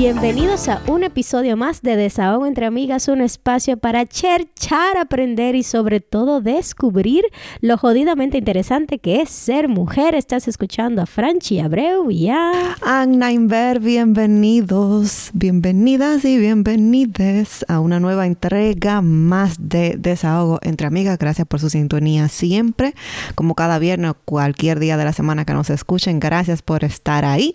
Bienvenidos 0.00 0.66
a 0.70 0.80
un 0.86 1.04
episodio 1.04 1.58
más 1.58 1.82
de 1.82 1.94
Desahogo 1.94 2.46
entre 2.46 2.64
Amigas, 2.64 3.08
un 3.08 3.20
espacio 3.20 3.76
para 3.76 4.06
cherchar, 4.06 4.96
aprender 4.96 5.54
y 5.54 5.62
sobre 5.62 6.00
todo 6.00 6.40
descubrir 6.40 7.26
lo 7.60 7.76
jodidamente 7.76 8.38
interesante 8.38 8.98
que 8.98 9.20
es 9.20 9.28
ser 9.28 9.68
mujer. 9.68 10.14
Estás 10.14 10.48
escuchando 10.48 11.02
a 11.02 11.06
Franchi 11.06 11.60
Abreu 11.60 12.10
y 12.10 12.30
a... 12.30 12.78
Anna 12.80 13.30
Inver, 13.30 13.80
bienvenidos, 13.80 15.32
bienvenidas 15.34 16.24
y 16.24 16.38
bienvenides 16.38 17.66
a 17.68 17.78
una 17.80 18.00
nueva 18.00 18.26
entrega 18.26 19.02
más 19.02 19.56
de 19.58 19.96
Desahogo 19.98 20.60
entre 20.62 20.86
Amigas. 20.86 21.18
Gracias 21.18 21.46
por 21.46 21.60
su 21.60 21.68
sintonía 21.68 22.30
siempre, 22.30 22.94
como 23.34 23.54
cada 23.54 23.78
viernes 23.78 24.12
o 24.12 24.16
cualquier 24.24 24.80
día 24.80 24.96
de 24.96 25.04
la 25.04 25.12
semana 25.12 25.44
que 25.44 25.52
nos 25.52 25.68
escuchen. 25.68 26.20
Gracias 26.20 26.62
por 26.62 26.84
estar 26.84 27.26
ahí. 27.26 27.54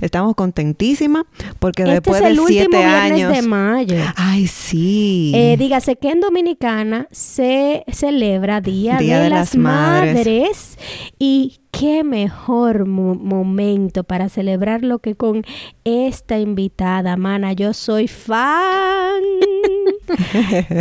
Estamos 0.00 0.36
contentísimas 0.36 1.24
porque 1.58 1.79
este 1.84 1.94
después 1.94 2.20
es 2.20 2.26
el 2.28 2.34
de 2.36 2.40
último 2.40 2.58
siete 2.60 2.76
viernes 2.78 3.12
años. 3.24 3.32
de 3.34 3.42
mayo. 3.42 3.96
Ay, 4.16 4.46
sí. 4.46 5.32
Eh, 5.34 5.56
dígase 5.58 5.96
que 5.96 6.10
en 6.10 6.20
Dominicana 6.20 7.06
se 7.10 7.84
celebra 7.92 8.60
Día, 8.60 8.96
Día 8.98 9.18
de, 9.18 9.24
de 9.24 9.30
las, 9.30 9.54
las 9.54 9.56
Madres. 9.56 10.14
Madres. 10.16 10.78
y 11.18 11.60
qué 11.70 12.02
mejor 12.04 12.86
mo- 12.86 13.14
momento 13.14 14.02
para 14.04 14.28
celebrarlo 14.28 14.98
que 14.98 15.14
con 15.14 15.44
esta 15.84 16.38
invitada, 16.38 17.16
mana. 17.16 17.52
Yo 17.52 17.72
soy 17.72 18.08
fan. 18.08 19.22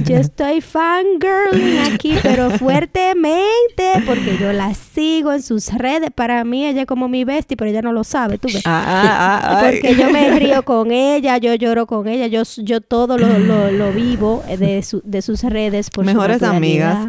Yo 0.06 0.18
estoy 0.18 0.62
fangirling 0.62 1.80
aquí, 1.94 2.16
pero 2.24 2.50
fuertemente, 2.52 4.04
porque 4.06 4.38
yo 4.40 4.52
la 4.54 4.74
sigo 4.74 5.32
en 5.34 5.42
sus 5.42 5.72
redes. 5.74 6.10
Para 6.14 6.44
mí 6.44 6.66
ella 6.66 6.82
es 6.82 6.88
como 6.88 7.08
mi 7.08 7.24
bestie, 7.24 7.56
pero 7.58 7.70
ella 7.70 7.82
no 7.82 7.92
lo 7.92 8.04
sabe, 8.04 8.38
tú 8.38 8.48
ves. 8.48 8.62
Ah, 8.66 8.84
ah, 8.86 9.42
ah. 9.44 9.62
Porque 9.72 9.96
yo 9.96 10.10
me 10.10 10.30
río 10.40 10.64
con 10.64 10.92
ella, 10.92 11.38
yo 11.38 11.54
lloro 11.56 11.86
con 11.88 12.08
ella, 12.08 12.28
yo, 12.28 12.44
yo 12.58 12.82
todo 12.82 13.18
lo, 13.18 13.40
lo, 13.40 13.72
lo 13.72 13.92
vivo 13.92 14.44
de, 14.58 14.82
su- 14.84 15.02
de 15.04 15.22
sus 15.22 15.44
redes. 15.44 15.90
Por 15.90 16.06
Mejores 16.06 16.42
amigas. 16.44 17.08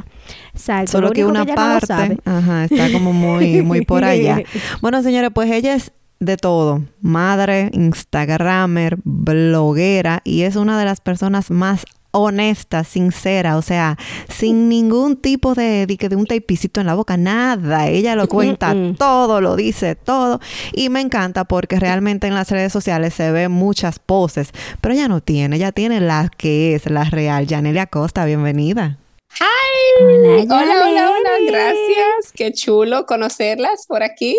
Exacto. 0.55 0.93
Solo 0.93 1.09
lo 1.09 1.13
que 1.13 1.25
una 1.25 1.45
lo 1.45 1.55
parte, 1.55 2.19
ajá, 2.25 2.65
está 2.65 2.93
como 2.93 3.13
muy, 3.13 3.63
muy 3.63 3.83
por 3.83 4.05
allá. 4.05 4.43
Bueno, 4.81 5.03
señores, 5.03 5.31
pues 5.35 5.51
ella 5.51 5.75
es 5.75 5.93
de 6.21 6.37
todo, 6.37 6.83
madre, 7.01 7.71
instagramer, 7.73 8.99
bloguera 9.05 10.21
y 10.23 10.43
es 10.43 10.55
una 10.57 10.79
de 10.79 10.85
las 10.85 11.01
personas 11.01 11.51
más 11.51 11.85
honesta, 12.13 12.85
sincera, 12.85 13.57
o 13.57 13.63
sea, 13.63 13.97
sin 14.29 14.69
ningún 14.69 15.17
tipo 15.17 15.55
de, 15.55 15.87
de, 15.87 15.97
que 15.97 16.09
de 16.11 16.17
un 16.17 16.27
tapicito 16.27 16.81
en 16.81 16.87
la 16.87 16.95
boca, 16.95 17.17
nada. 17.17 17.89
Ella 17.89 18.17
lo 18.17 18.29
cuenta 18.29 18.75
Mm-mm. 18.75 18.97
todo, 18.99 19.41
lo 19.41 19.57
dice 19.57 19.95
todo. 19.95 20.41
Y 20.73 20.89
me 20.91 21.01
encanta 21.01 21.45
porque 21.45 21.81
realmente 21.81 22.27
en 22.27 22.35
las 22.35 22.51
redes 22.51 22.73
sociales 22.73 23.15
se 23.15 23.31
ven 23.33 23.53
muchas 23.53 23.99
poses, 23.99 24.51
pero 24.81 24.95
ella 24.95 25.09
no 25.09 25.23
tiene, 25.23 25.57
ella 25.57 25.73
tiene 25.73 26.01
la 26.01 26.31
que 26.37 26.75
es 26.75 26.91
la 26.91 27.05
real. 27.05 27.47
Yanelia 27.47 27.87
Costa, 27.87 28.25
bienvenida. 28.27 29.00
¡Hi! 29.39 30.05
Hola, 30.05 30.43
Hola, 30.43 30.75
hola, 30.87 31.11
hola, 31.11 31.31
gracias. 31.47 32.33
Qué 32.35 32.53
chulo 32.53 33.07
conocerlas 33.07 33.87
por 33.87 34.03
aquí. 34.03 34.37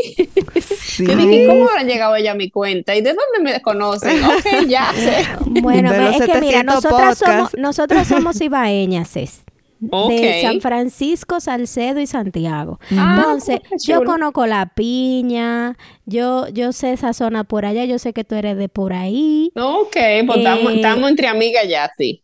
Sí. 0.59 1.06
Yo 1.08 1.16
dije, 1.16 1.47
¿cómo 1.47 1.70
habrán 1.70 1.88
llegado 1.88 2.16
ella 2.16 2.31
a 2.31 2.36
mi 2.36 2.50
cuenta? 2.52 2.95
¿Y 2.95 3.02
de 3.02 3.14
dónde 3.14 3.52
me 3.52 3.62
conocen? 3.62 4.23
Ok, 4.23 4.67
ya 4.67 4.92
sé. 4.95 5.25
Bueno, 5.62 5.92
es 5.94 6.17
que 6.22 6.39
mira, 6.39 6.59
700 6.62 6.66
nosotras 6.75 7.17
somos, 7.17 7.50
nosotras 7.58 8.08
somos 8.08 8.42
ibaeñas, 8.42 9.16
es. 9.16 9.44
De 9.80 10.42
San 10.44 10.62
Francisco, 10.62 11.39
Salcedo 11.39 12.00
y 12.00 12.06
Santiago. 12.06 12.80
Ah, 12.91 13.16
Entonces, 13.18 13.62
yo 13.84 14.03
conozco 14.03 14.46
la 14.46 14.68
piña, 14.75 15.75
yo, 16.06 16.47
yo 16.50 16.72
sé 16.72 16.94
esa 16.94 17.13
zona 17.13 17.46
por 17.46 17.66
allá, 17.66 17.85
yo 17.85 17.97
sé 17.97 18.13
que 18.13 18.24
tú 18.24 18.35
eres 18.35 18.57
de 18.57 18.69
por 18.69 18.94
ahí. 18.94 19.51
Ok, 19.56 19.97
pues 20.28 20.38
estamos, 20.38 20.72
Eh, 20.74 20.75
estamos 20.75 21.09
entre 21.09 21.28
amigas 21.28 21.68
ya, 21.68 21.91
sí. 21.97 22.22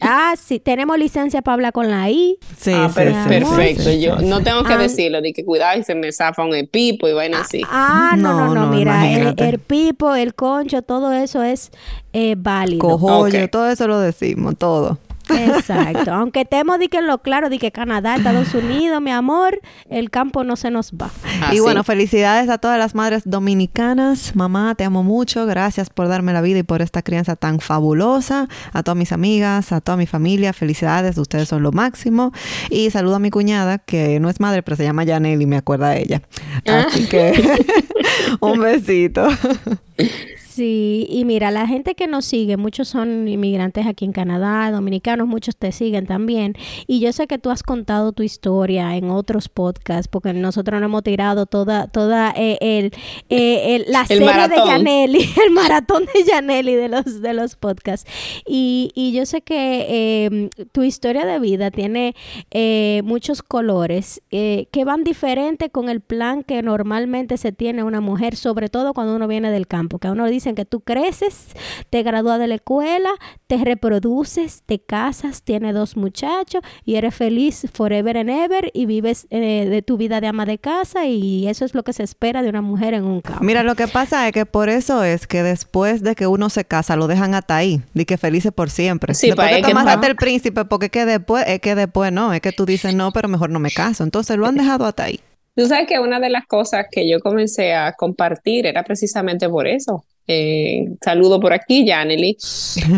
Ah, 0.00 0.34
sí, 0.42 0.58
tenemos 0.60 0.98
licencia 0.98 1.42
para 1.42 1.54
hablar 1.54 1.72
con 1.72 1.90
la 1.90 2.10
I. 2.10 2.38
Sí, 2.58 2.72
ah, 2.74 2.88
sí, 2.88 2.94
per- 2.94 3.12
sí, 3.14 3.28
perfecto. 3.28 3.82
sí, 3.84 4.00
Yo 4.00 4.18
sí. 4.18 4.26
no 4.26 4.42
tengo 4.42 4.64
que 4.64 4.72
Ah. 4.74 4.78
decirlo, 4.78 5.20
de 5.20 5.32
que 5.32 5.44
cuidado 5.44 5.78
y 5.78 5.84
se 5.84 5.94
me 5.94 6.10
zafa 6.12 6.44
un 6.44 6.54
epipo 6.54 7.08
y 7.08 7.12
vaina 7.12 7.40
así. 7.40 7.62
Ah, 7.68 8.14
no, 8.18 8.54
no, 8.54 8.54
No, 8.54 8.66
mira, 8.68 9.10
el, 9.12 9.34
el 9.38 9.58
pipo, 9.58 10.14
el 10.14 10.34
concho, 10.34 10.82
todo 10.82 11.12
eso 11.12 11.42
es 11.42 11.70
eh, 12.12 12.34
válido. 12.38 12.80
Cojollo, 12.80 13.48
todo 13.50 13.68
eso 13.70 13.86
lo 13.86 13.98
decimos, 14.00 14.56
todo. 14.56 14.98
Exacto. 15.30 16.12
Aunque 16.12 16.42
estemos 16.42 16.78
di 16.78 16.88
que 16.88 17.00
lo 17.02 17.18
claro, 17.18 17.48
di 17.48 17.58
que 17.58 17.72
Canadá, 17.72 18.16
Estados 18.16 18.54
Unidos, 18.54 19.00
mi 19.00 19.10
amor, 19.10 19.60
el 19.88 20.10
campo 20.10 20.44
no 20.44 20.56
se 20.56 20.70
nos 20.70 20.92
va. 20.92 21.10
Así. 21.42 21.56
Y 21.56 21.60
bueno, 21.60 21.84
felicidades 21.84 22.48
a 22.48 22.58
todas 22.58 22.78
las 22.78 22.94
madres 22.94 23.22
dominicanas. 23.24 24.34
Mamá, 24.34 24.74
te 24.74 24.84
amo 24.84 25.02
mucho. 25.02 25.46
Gracias 25.46 25.90
por 25.90 26.08
darme 26.08 26.32
la 26.32 26.40
vida 26.40 26.58
y 26.58 26.62
por 26.62 26.82
esta 26.82 27.02
crianza 27.02 27.36
tan 27.36 27.60
fabulosa. 27.60 28.48
A 28.72 28.82
todas 28.82 28.98
mis 28.98 29.12
amigas, 29.12 29.72
a 29.72 29.80
toda 29.80 29.96
mi 29.96 30.06
familia, 30.06 30.52
felicidades. 30.52 31.18
Ustedes 31.18 31.48
son 31.48 31.62
lo 31.62 31.72
máximo. 31.72 32.32
Y 32.70 32.90
saludo 32.90 33.16
a 33.16 33.18
mi 33.18 33.30
cuñada, 33.30 33.78
que 33.78 34.20
no 34.20 34.30
es 34.30 34.40
madre, 34.40 34.62
pero 34.62 34.76
se 34.76 34.84
llama 34.84 35.04
Janelle 35.04 35.42
y 35.42 35.46
me 35.46 35.56
acuerda 35.56 35.90
de 35.90 36.02
ella. 36.02 36.22
Así 36.66 37.06
que 37.06 37.66
un 38.40 38.60
besito. 38.60 39.26
Sí, 40.58 41.06
y 41.08 41.24
mira, 41.24 41.52
la 41.52 41.68
gente 41.68 41.94
que 41.94 42.08
nos 42.08 42.24
sigue, 42.24 42.56
muchos 42.56 42.88
son 42.88 43.28
inmigrantes 43.28 43.86
aquí 43.86 44.04
en 44.04 44.10
Canadá, 44.10 44.72
dominicanos, 44.72 45.28
muchos 45.28 45.56
te 45.56 45.70
siguen 45.70 46.04
también. 46.06 46.54
Y 46.88 46.98
yo 46.98 47.12
sé 47.12 47.28
que 47.28 47.38
tú 47.38 47.50
has 47.50 47.62
contado 47.62 48.10
tu 48.10 48.24
historia 48.24 48.96
en 48.96 49.08
otros 49.08 49.48
podcasts, 49.48 50.08
porque 50.08 50.32
nosotros 50.32 50.80
no 50.80 50.86
hemos 50.86 51.04
tirado 51.04 51.46
toda, 51.46 51.86
toda 51.86 52.34
eh, 52.36 52.58
el, 52.60 52.86
eh, 53.28 53.76
el- 53.76 53.84
la 53.92 54.00
El 54.08 54.18
serie 54.18 54.48
de. 54.48 54.56
Janelli, 54.56 55.20
el 55.46 55.52
maratón 55.52 56.06
de 56.12 56.24
Janelli 56.28 56.74
de 56.74 56.88
los, 56.88 57.22
de 57.22 57.34
los 57.34 57.54
podcasts. 57.54 58.10
Y, 58.44 58.90
y 58.96 59.12
yo 59.12 59.26
sé 59.26 59.42
que 59.42 59.86
eh, 59.88 60.50
tu 60.72 60.82
historia 60.82 61.24
de 61.24 61.38
vida 61.38 61.70
tiene 61.70 62.16
eh, 62.50 63.02
muchos 63.04 63.42
colores 63.42 64.22
eh, 64.32 64.66
que 64.72 64.84
van 64.84 65.04
diferentes 65.04 65.70
con 65.70 65.88
el 65.88 66.00
plan 66.00 66.42
que 66.42 66.62
normalmente 66.64 67.36
se 67.36 67.52
tiene 67.52 67.84
una 67.84 68.00
mujer, 68.00 68.34
sobre 68.34 68.68
todo 68.68 68.92
cuando 68.92 69.14
uno 69.14 69.28
viene 69.28 69.52
del 69.52 69.68
campo, 69.68 70.00
que 70.00 70.08
a 70.08 70.12
uno 70.12 70.24
le 70.26 70.32
dicen 70.48 70.54
que 70.56 70.64
tú 70.64 70.80
creces, 70.80 71.48
te 71.90 72.02
gradúas 72.02 72.38
de 72.38 72.46
la 72.46 72.54
escuela, 72.54 73.10
te 73.46 73.58
reproduces, 73.58 74.62
te 74.64 74.78
casas, 74.80 75.42
tienes 75.42 75.74
dos 75.74 75.96
muchachos 75.96 76.62
y 76.84 76.94
eres 76.96 77.14
feliz 77.14 77.66
forever 77.72 78.16
and 78.16 78.30
ever 78.30 78.70
y 78.72 78.86
vives 78.86 79.26
eh, 79.30 79.66
de 79.68 79.82
tu 79.82 79.96
vida 79.98 80.20
de 80.20 80.26
ama 80.28 80.46
de 80.46 80.58
casa 80.58 81.06
y 81.06 81.46
eso 81.48 81.64
es 81.66 81.74
lo 81.74 81.82
que 81.82 81.92
se 81.92 82.02
espera 82.02 82.42
de 82.42 82.48
una 82.48 82.62
mujer 82.62 82.94
en 82.94 83.04
un 83.04 83.20
campo. 83.20 83.44
Mira, 83.44 83.62
lo 83.62 83.74
que 83.74 83.88
pasa 83.88 84.26
es 84.26 84.32
que 84.32 84.46
por 84.46 84.70
eso 84.70 85.04
es 85.04 85.26
que 85.26 85.42
después 85.42 86.02
de 86.02 86.14
que 86.14 86.26
uno 86.26 86.48
se 86.48 86.64
casa, 86.64 86.96
lo 86.96 87.06
dejan 87.08 87.34
hasta 87.34 87.56
ahí. 87.56 87.82
Di 87.92 88.04
que 88.06 88.16
felices 88.16 88.52
por 88.52 88.70
siempre. 88.70 89.12
Sí, 89.14 89.26
después 89.28 89.50
pa, 89.50 89.56
que 89.60 89.70
amarraste 89.70 90.00
pa- 90.00 90.06
el 90.06 90.16
príncipe, 90.16 90.64
porque 90.64 90.86
es 90.86 90.92
que 90.92 91.04
después, 91.04 91.44
es 91.46 91.60
que 91.60 91.74
después 91.74 92.10
no, 92.10 92.32
es 92.32 92.40
que 92.40 92.52
tú 92.52 92.64
dices 92.64 92.94
no, 92.94 93.12
pero 93.12 93.28
mejor 93.28 93.50
no 93.50 93.58
me 93.58 93.70
caso. 93.70 94.02
Entonces 94.02 94.36
lo 94.38 94.46
han 94.46 94.54
dejado 94.56 94.86
hasta 94.86 95.04
ahí. 95.04 95.20
Tú 95.54 95.66
sabes 95.66 95.88
que 95.88 95.98
una 95.98 96.20
de 96.20 96.30
las 96.30 96.46
cosas 96.46 96.86
que 96.90 97.10
yo 97.10 97.18
comencé 97.18 97.74
a 97.74 97.92
compartir 97.92 98.64
era 98.66 98.84
precisamente 98.84 99.48
por 99.48 99.66
eso. 99.66 100.04
Eh, 100.28 100.90
saludo 101.02 101.40
por 101.40 101.52
aquí, 101.52 101.86
Janely. 101.88 102.36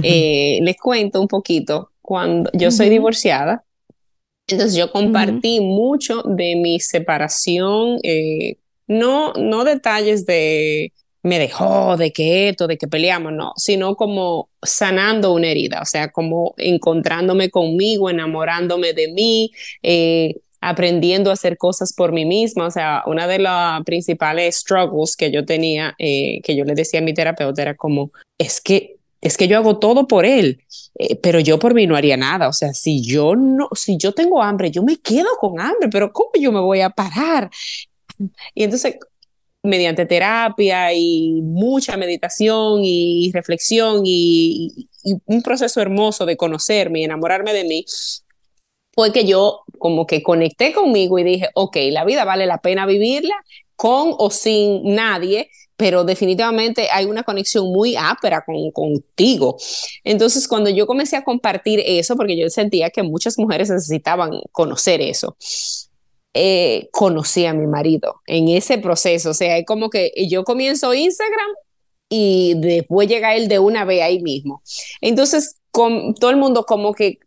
Eh, 0.02 0.58
les 0.62 0.76
cuento 0.76 1.20
un 1.20 1.28
poquito. 1.28 1.90
Cuando 2.02 2.50
yo 2.52 2.70
soy 2.70 2.88
divorciada, 2.88 3.64
entonces 4.48 4.76
yo 4.76 4.90
compartí 4.90 5.60
mucho 5.60 6.22
de 6.22 6.56
mi 6.56 6.80
separación, 6.80 7.98
eh, 8.02 8.56
no, 8.88 9.32
no 9.34 9.64
detalles 9.64 10.26
de 10.26 10.92
me 11.22 11.38
dejó, 11.38 11.96
de 11.96 12.12
que 12.12 12.48
esto, 12.48 12.66
de 12.66 12.78
que 12.78 12.88
peleamos, 12.88 13.32
no, 13.32 13.52
sino 13.56 13.94
como 13.94 14.48
sanando 14.62 15.32
una 15.32 15.48
herida, 15.48 15.80
o 15.82 15.84
sea, 15.84 16.10
como 16.10 16.54
encontrándome 16.56 17.50
conmigo, 17.50 18.08
enamorándome 18.08 18.94
de 18.94 19.12
mí, 19.12 19.50
eh, 19.82 20.36
aprendiendo 20.60 21.30
a 21.30 21.34
hacer 21.34 21.56
cosas 21.56 21.92
por 21.92 22.12
mí 22.12 22.24
misma. 22.24 22.66
O 22.66 22.70
sea, 22.70 23.02
una 23.06 23.26
de 23.26 23.38
las 23.38 23.82
principales 23.84 24.56
struggles 24.56 25.16
que 25.16 25.30
yo 25.30 25.44
tenía, 25.44 25.94
eh, 25.98 26.40
que 26.42 26.54
yo 26.54 26.64
le 26.64 26.74
decía 26.74 27.00
a 27.00 27.02
mi 27.02 27.14
terapeuta, 27.14 27.62
era 27.62 27.74
como, 27.74 28.12
es 28.38 28.60
que, 28.60 28.96
es 29.20 29.36
que 29.36 29.48
yo 29.48 29.56
hago 29.56 29.78
todo 29.78 30.06
por 30.06 30.24
él, 30.24 30.62
eh, 30.98 31.16
pero 31.16 31.40
yo 31.40 31.58
por 31.58 31.74
mí 31.74 31.86
no 31.86 31.96
haría 31.96 32.16
nada. 32.16 32.48
O 32.48 32.52
sea, 32.52 32.74
si 32.74 33.02
yo 33.02 33.34
no, 33.36 33.68
si 33.74 33.96
yo 33.96 34.12
tengo 34.12 34.42
hambre, 34.42 34.70
yo 34.70 34.82
me 34.82 34.96
quedo 34.96 35.28
con 35.38 35.60
hambre, 35.60 35.88
pero 35.90 36.12
¿cómo 36.12 36.30
yo 36.38 36.52
me 36.52 36.60
voy 36.60 36.80
a 36.80 36.90
parar? 36.90 37.50
Y 38.54 38.64
entonces, 38.64 38.96
mediante 39.62 40.06
terapia 40.06 40.92
y 40.94 41.40
mucha 41.42 41.96
meditación 41.96 42.80
y 42.82 43.30
reflexión 43.32 44.02
y, 44.04 44.88
y 45.04 45.16
un 45.26 45.42
proceso 45.42 45.80
hermoso 45.80 46.26
de 46.26 46.36
conocerme 46.36 47.00
y 47.00 47.04
enamorarme 47.04 47.52
de 47.52 47.64
mí, 47.64 47.84
fue 48.92 49.12
que 49.12 49.24
yo 49.24 49.64
como 49.80 50.06
que 50.06 50.22
conecté 50.22 50.72
conmigo 50.72 51.18
y 51.18 51.24
dije, 51.24 51.48
ok, 51.54 51.76
la 51.90 52.04
vida 52.04 52.24
vale 52.24 52.46
la 52.46 52.58
pena 52.58 52.86
vivirla 52.86 53.34
con 53.74 54.14
o 54.18 54.30
sin 54.30 54.94
nadie, 54.94 55.50
pero 55.76 56.04
definitivamente 56.04 56.88
hay 56.92 57.06
una 57.06 57.22
conexión 57.22 57.72
muy 57.72 57.96
ápera 57.96 58.44
con, 58.44 58.70
contigo. 58.70 59.56
Entonces, 60.04 60.46
cuando 60.46 60.70
yo 60.70 60.86
comencé 60.86 61.16
a 61.16 61.24
compartir 61.24 61.82
eso, 61.84 62.14
porque 62.14 62.36
yo 62.36 62.48
sentía 62.50 62.90
que 62.90 63.02
muchas 63.02 63.38
mujeres 63.38 63.70
necesitaban 63.70 64.30
conocer 64.52 65.00
eso, 65.00 65.36
eh, 66.34 66.88
conocí 66.92 67.46
a 67.46 67.54
mi 67.54 67.66
marido 67.66 68.20
en 68.26 68.48
ese 68.48 68.78
proceso. 68.78 69.30
O 69.30 69.34
sea, 69.34 69.56
es 69.56 69.64
como 69.66 69.90
que 69.90 70.12
yo 70.28 70.44
comienzo 70.44 70.94
Instagram 70.94 71.48
y 72.10 72.54
después 72.56 73.08
llega 73.08 73.34
él 73.34 73.48
de 73.48 73.58
una 73.58 73.84
vez 73.84 74.02
ahí 74.02 74.20
mismo. 74.20 74.62
Entonces, 75.00 75.56
con, 75.70 76.14
todo 76.14 76.30
el 76.30 76.36
mundo 76.36 76.64
como 76.64 76.92
que 76.92 77.18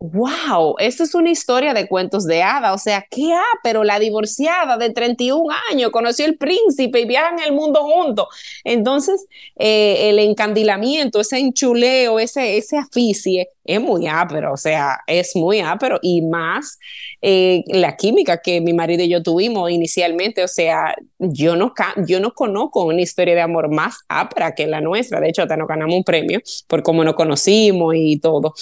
wow, 0.00 0.76
esto 0.78 1.02
es 1.02 1.14
una 1.14 1.30
historia 1.30 1.74
de 1.74 1.86
cuentos 1.86 2.24
de 2.24 2.42
hada, 2.42 2.72
o 2.72 2.78
sea, 2.78 3.06
¿qué 3.10 3.34
ha? 3.34 3.44
Pero 3.62 3.84
la 3.84 3.98
divorciada 3.98 4.78
de 4.78 4.90
31 4.90 5.54
años 5.70 5.90
conoció 5.90 6.24
el 6.24 6.38
príncipe 6.38 7.00
y 7.00 7.04
viajan 7.04 7.38
el 7.40 7.52
mundo 7.52 7.82
juntos. 7.82 8.26
Entonces, 8.64 9.26
eh, 9.56 10.08
el 10.08 10.18
encandilamiento, 10.18 11.20
ese 11.20 11.38
enchuleo, 11.38 12.18
ese, 12.18 12.56
ese 12.56 12.78
aficie, 12.78 13.50
es 13.62 13.78
muy 13.78 14.06
ápero, 14.06 14.54
o 14.54 14.56
sea, 14.56 15.00
es 15.06 15.36
muy 15.36 15.60
ápero 15.60 15.98
y 16.00 16.22
más 16.22 16.78
eh, 17.20 17.62
la 17.66 17.94
química 17.96 18.40
que 18.40 18.62
mi 18.62 18.72
marido 18.72 19.04
y 19.04 19.10
yo 19.10 19.22
tuvimos 19.22 19.70
inicialmente, 19.70 20.42
o 20.42 20.48
sea, 20.48 20.94
yo 21.18 21.56
no, 21.56 21.74
yo 22.06 22.20
no 22.20 22.32
conozco 22.32 22.84
una 22.84 23.02
historia 23.02 23.34
de 23.34 23.42
amor 23.42 23.70
más 23.70 23.98
ápera 24.08 24.54
que 24.54 24.66
la 24.66 24.80
nuestra, 24.80 25.20
de 25.20 25.28
hecho, 25.28 25.42
hasta 25.42 25.58
nos 25.58 25.68
ganamos 25.68 25.94
un 25.94 26.04
premio 26.04 26.40
por 26.66 26.82
cómo 26.82 27.04
nos 27.04 27.14
conocimos 27.14 27.94
y 27.94 28.18
todo. 28.18 28.54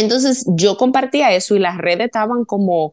Entonces 0.00 0.44
yo 0.48 0.76
compartía 0.76 1.34
eso 1.34 1.56
y 1.56 1.58
las 1.58 1.78
redes 1.78 2.06
estaban 2.06 2.44
como, 2.44 2.92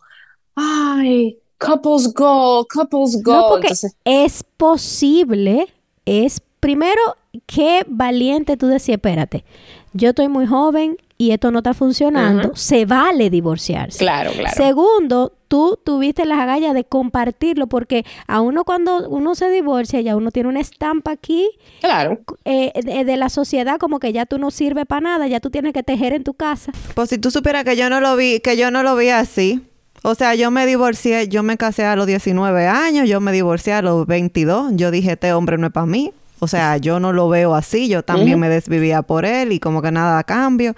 ay, 0.56 1.38
couples 1.58 2.14
go, 2.14 2.66
couples 2.72 3.22
go. 3.24 3.34
No, 3.34 3.48
porque 3.50 3.74
es 4.06 4.44
posible, 4.58 5.68
es 6.06 6.42
primero, 6.60 7.02
qué 7.46 7.86
valiente 7.88 8.58
tú 8.58 8.68
decías, 8.68 8.98
espérate, 8.98 9.46
yo 9.94 10.10
estoy 10.10 10.28
muy 10.28 10.46
joven 10.46 10.98
y 11.18 11.32
esto 11.32 11.52
no 11.52 11.60
está 11.60 11.74
funcionando, 11.74 12.56
se 12.56 12.86
vale 12.86 13.30
divorciarse. 13.30 14.00
Claro, 14.00 14.32
claro. 14.32 14.56
Segundo, 14.56 15.34
tú 15.48 15.80
tuviste 15.84 16.26
las 16.26 16.40
agallas 16.40 16.74
de 16.74 16.84
compartirlo 16.84 17.68
porque 17.68 18.06
a 18.28 18.42
uno 18.42 18.66
cuando 18.66 19.08
uno 19.08 19.36
se 19.36 19.50
divorcia 19.50 20.02
ya 20.02 20.16
uno 20.16 20.32
tiene 20.32 20.50
una 20.50 20.60
estampa 20.60 21.12
aquí 21.12 21.50
claro. 21.80 22.20
Eh, 22.44 22.72
de, 22.84 23.18
la 23.18 23.30
sociedad 23.30 23.78
como 23.80 24.00
que 24.00 24.12
ya 24.12 24.26
tú 24.26 24.38
no 24.40 24.52
sirves 24.52 24.86
para 24.86 25.02
nada, 25.02 25.28
ya 25.28 25.40
tú 25.40 25.50
tienes 25.50 25.74
que 25.74 25.84
tejer 25.84 26.12
en 26.14 26.24
tu 26.24 26.34
casa. 26.34 26.74
Pues 26.96 27.10
si 27.10 27.18
tú 27.18 27.32
supieras 27.32 27.64
que 27.64 27.78
yo 27.78 27.90
no 27.90 28.02
lo 28.02 28.16
vi, 28.18 28.42
que 28.42 28.58
yo 28.58 28.72
no 28.72 28.84
lo 28.84 28.96
vi 28.96 29.10
así. 29.10 29.62
O 30.04 30.14
sea, 30.14 30.36
yo 30.36 30.52
me 30.52 30.66
divorcié, 30.66 31.30
yo 31.30 31.42
me 31.42 31.58
casé 31.58 31.86
a 31.86 31.96
los 31.96 32.06
19 32.06 32.68
años, 32.68 33.10
yo 33.10 33.22
me 33.22 33.32
divorcié 33.32 33.74
a 33.74 33.82
los 33.82 34.06
22, 34.06 34.74
yo 34.76 34.92
dije, 34.92 35.14
este 35.14 35.34
hombre 35.34 35.58
no 35.58 35.68
es 35.68 35.74
para 35.74 35.88
mí. 35.88 36.14
O 36.40 36.48
sea, 36.48 36.78
yo 36.78 37.00
no 37.00 37.14
lo 37.14 37.30
veo 37.30 37.56
así, 37.56 37.88
yo 37.88 38.04
también 38.04 38.40
me 38.40 38.50
desvivía 38.50 39.02
por 39.02 39.26
él 39.26 39.52
y 39.52 39.60
como 39.60 39.82
que 39.82 39.92
nada 39.92 40.20
a 40.20 40.24
cambio. 40.24 40.76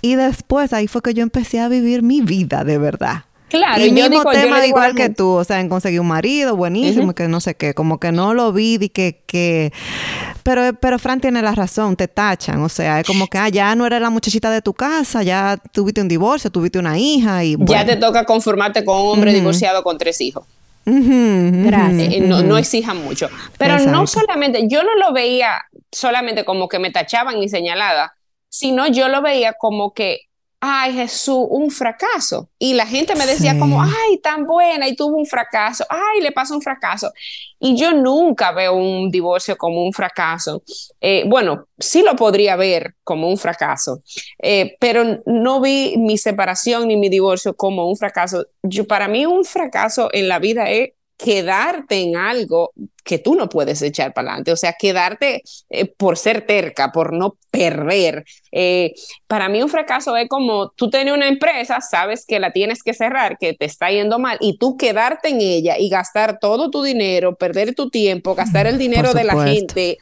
Y 0.00 0.14
después 0.14 0.72
ahí 0.72 0.86
fue 0.86 1.02
que 1.02 1.14
yo 1.14 1.22
empecé 1.22 1.60
a 1.60 1.68
vivir 1.68 2.02
mi 2.02 2.20
vida 2.20 2.64
de 2.64 2.78
verdad. 2.78 3.24
Claro, 3.48 3.82
y 3.84 3.88
yo 3.88 4.08
mismo 4.08 4.24
tema 4.30 4.66
igual 4.66 4.94
que 4.94 5.10
tú, 5.10 5.28
o 5.28 5.44
sea, 5.44 5.60
en 5.60 5.68
conseguir 5.68 6.00
un 6.00 6.08
marido 6.08 6.56
buenísimo, 6.56 7.14
que 7.14 7.28
no 7.28 7.38
sé 7.38 7.54
qué, 7.54 7.74
como 7.74 8.00
que 8.00 8.10
no 8.10 8.32
lo 8.32 8.50
vi 8.50 8.78
y 8.80 8.88
que, 8.88 9.22
que, 9.26 9.74
pero, 10.42 10.72
pero 10.80 10.98
Fran 10.98 11.20
tiene 11.20 11.42
la 11.42 11.54
razón, 11.54 11.94
te 11.94 12.08
tachan, 12.08 12.62
o 12.62 12.70
sea, 12.70 13.00
es 13.00 13.06
como 13.06 13.26
que, 13.26 13.36
ah, 13.36 13.50
ya 13.50 13.74
no 13.74 13.84
eres 13.84 14.00
la 14.00 14.08
muchachita 14.08 14.50
de 14.50 14.62
tu 14.62 14.72
casa, 14.72 15.22
ya 15.22 15.58
tuviste 15.70 16.00
un 16.00 16.08
divorcio, 16.08 16.50
tuviste 16.50 16.78
una 16.78 16.98
hija 16.98 17.44
y... 17.44 17.58
Ya 17.66 17.84
te 17.84 17.96
toca 17.96 18.24
conformarte 18.24 18.86
con 18.86 18.96
un 18.96 19.08
hombre 19.08 19.34
divorciado 19.34 19.82
con 19.82 19.98
tres 19.98 20.22
hijos. 20.22 20.44
Gracias. 20.84 22.14
Eh, 22.14 22.20
no, 22.20 22.42
no, 22.42 22.58
exijan 22.58 23.02
mucho. 23.04 23.28
Pero 23.58 23.78
no 23.78 24.06
solamente, 24.06 24.66
yo 24.68 24.82
no 24.82 24.94
lo 24.96 25.12
veía 25.12 25.62
solamente 25.90 26.44
como 26.44 26.68
que 26.68 26.78
me 26.78 26.90
tachaban 26.90 27.42
y 27.42 27.48
señalada, 27.48 28.16
sino 28.48 28.86
yo 28.88 29.08
lo 29.08 29.22
veía 29.22 29.54
como 29.54 29.92
que 29.94 30.28
ay 30.64 30.94
Jesús, 30.94 31.44
un 31.50 31.72
fracaso. 31.72 32.48
Y 32.56 32.74
la 32.74 32.86
gente 32.86 33.16
me 33.16 33.26
decía 33.26 33.58
como, 33.58 33.82
ay, 33.82 34.18
tan 34.22 34.46
buena 34.46 34.86
y 34.86 34.94
tuvo 34.94 35.16
un 35.16 35.26
fracaso, 35.26 35.84
ay, 35.90 36.20
le 36.22 36.30
pasó 36.30 36.54
un 36.54 36.62
fracaso. 36.62 37.12
Y 37.58 37.76
yo 37.76 37.92
nunca 37.92 38.52
veo 38.52 38.74
un 38.74 39.10
divorcio 39.10 39.58
como 39.58 39.84
un 39.84 39.92
fracaso. 39.92 40.62
Eh, 41.00 41.24
bueno, 41.26 41.66
sí 41.78 42.02
lo 42.02 42.14
podría 42.14 42.54
ver 42.54 42.94
como 43.02 43.28
un 43.28 43.38
fracaso, 43.38 44.02
eh, 44.40 44.76
pero 44.78 45.20
no 45.26 45.60
vi 45.60 45.96
mi 45.98 46.16
separación 46.16 46.86
ni 46.86 46.96
mi 46.96 47.08
divorcio 47.08 47.56
como 47.56 47.88
un 47.88 47.96
fracaso. 47.96 48.46
Yo, 48.62 48.86
para 48.86 49.08
mí 49.08 49.26
un 49.26 49.44
fracaso 49.44 50.10
en 50.12 50.28
la 50.28 50.38
vida 50.38 50.70
es 50.70 50.90
quedarte 51.22 52.00
en 52.00 52.16
algo 52.16 52.72
que 53.04 53.18
tú 53.18 53.34
no 53.34 53.48
puedes 53.48 53.82
echar 53.82 54.12
para 54.12 54.28
adelante, 54.28 54.52
o 54.52 54.56
sea, 54.56 54.74
quedarte 54.78 55.42
eh, 55.70 55.86
por 55.86 56.16
ser 56.16 56.46
terca, 56.46 56.92
por 56.92 57.12
no 57.12 57.36
perder. 57.50 58.24
Eh, 58.52 58.94
para 59.26 59.48
mí 59.48 59.60
un 59.62 59.68
fracaso 59.68 60.16
es 60.16 60.28
como 60.28 60.70
tú 60.70 60.88
tienes 60.88 61.12
una 61.12 61.26
empresa, 61.26 61.80
sabes 61.80 62.24
que 62.26 62.38
la 62.38 62.52
tienes 62.52 62.82
que 62.82 62.94
cerrar, 62.94 63.38
que 63.38 63.54
te 63.54 63.64
está 63.64 63.90
yendo 63.90 64.18
mal, 64.18 64.38
y 64.40 64.56
tú 64.56 64.76
quedarte 64.76 65.30
en 65.30 65.40
ella 65.40 65.76
y 65.78 65.88
gastar 65.88 66.38
todo 66.38 66.70
tu 66.70 66.82
dinero, 66.82 67.34
perder 67.34 67.74
tu 67.74 67.90
tiempo, 67.90 68.34
gastar 68.34 68.66
el 68.66 68.78
dinero 68.78 69.12
de 69.12 69.24
la 69.24 69.44
gente, 69.44 69.98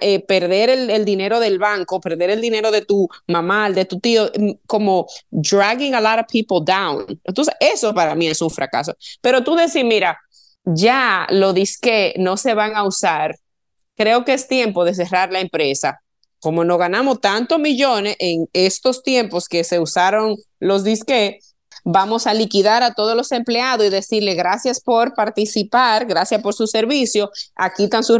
eh, 0.00 0.20
perder 0.20 0.70
el, 0.70 0.90
el, 0.90 1.04
dinero 1.04 1.40
del 1.40 1.58
banco, 1.58 2.00
perder 2.00 2.30
el 2.30 2.40
dinero 2.40 2.70
de 2.70 2.82
tu 2.82 3.08
mamá, 3.26 3.70
de 3.70 3.86
tu 3.86 3.98
tío, 3.98 4.30
mm, 4.38 4.50
como 4.66 5.06
dragging 5.30 5.94
a 5.94 6.00
lot 6.00 6.20
of 6.20 6.26
people 6.30 6.58
down. 6.64 7.04
Entonces, 7.24 7.54
eso 7.60 7.94
para 7.94 8.14
mí 8.14 8.26
es 8.26 8.42
un 8.42 8.50
fracaso. 8.50 8.94
Pero 9.22 9.42
tú 9.42 9.54
decís, 9.54 9.84
mira, 9.84 10.18
ya 10.66 11.26
lo 11.30 11.52
disque 11.52 12.14
no 12.18 12.36
se 12.36 12.54
van 12.54 12.74
a 12.74 12.84
usar, 12.84 13.36
creo 13.96 14.24
que 14.24 14.34
es 14.34 14.48
tiempo 14.48 14.84
de 14.84 14.94
cerrar 14.94 15.32
la 15.32 15.40
empresa. 15.40 16.00
Como 16.40 16.64
no 16.64 16.76
ganamos 16.76 17.20
tantos 17.20 17.58
millones 17.58 18.16
en 18.18 18.46
estos 18.52 19.02
tiempos 19.02 19.48
que 19.48 19.64
se 19.64 19.80
usaron 19.80 20.36
los 20.60 20.84
disque, 20.84 21.38
vamos 21.88 22.26
a 22.26 22.34
liquidar 22.34 22.82
a 22.82 22.94
todos 22.94 23.16
los 23.16 23.30
empleados 23.30 23.86
y 23.86 23.90
decirle 23.90 24.34
gracias 24.34 24.80
por 24.80 25.14
participar, 25.14 26.04
gracias 26.06 26.42
por 26.42 26.52
su 26.52 26.66
servicio, 26.66 27.30
aquí 27.54 27.84
están 27.84 28.02
su, 28.02 28.18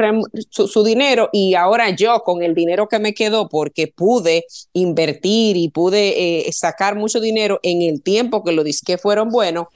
su, 0.51 0.85
dinero 0.85 1.29
y 1.33 1.55
ahora 1.55 1.91
yo 1.91 2.21
con 2.21 2.43
el 2.45 2.55
dinero 2.55 2.87
que 2.87 3.01
me 3.01 3.13
quedó 3.13 3.49
porque 3.49 3.89
pude 3.89 4.45
invertir 4.73 5.57
y 5.57 5.69
pude 5.69 6.47
eh, 6.47 6.53
sacar 6.53 6.95
mucho 6.95 7.21
dinero 7.21 7.59
en 7.65 7.83
el 7.83 8.03
tiempo 8.03 8.45
que 8.45 8.53
los 8.53 8.65
disque 8.65 8.99
fueron 8.99 9.31
buenos, 9.31 9.67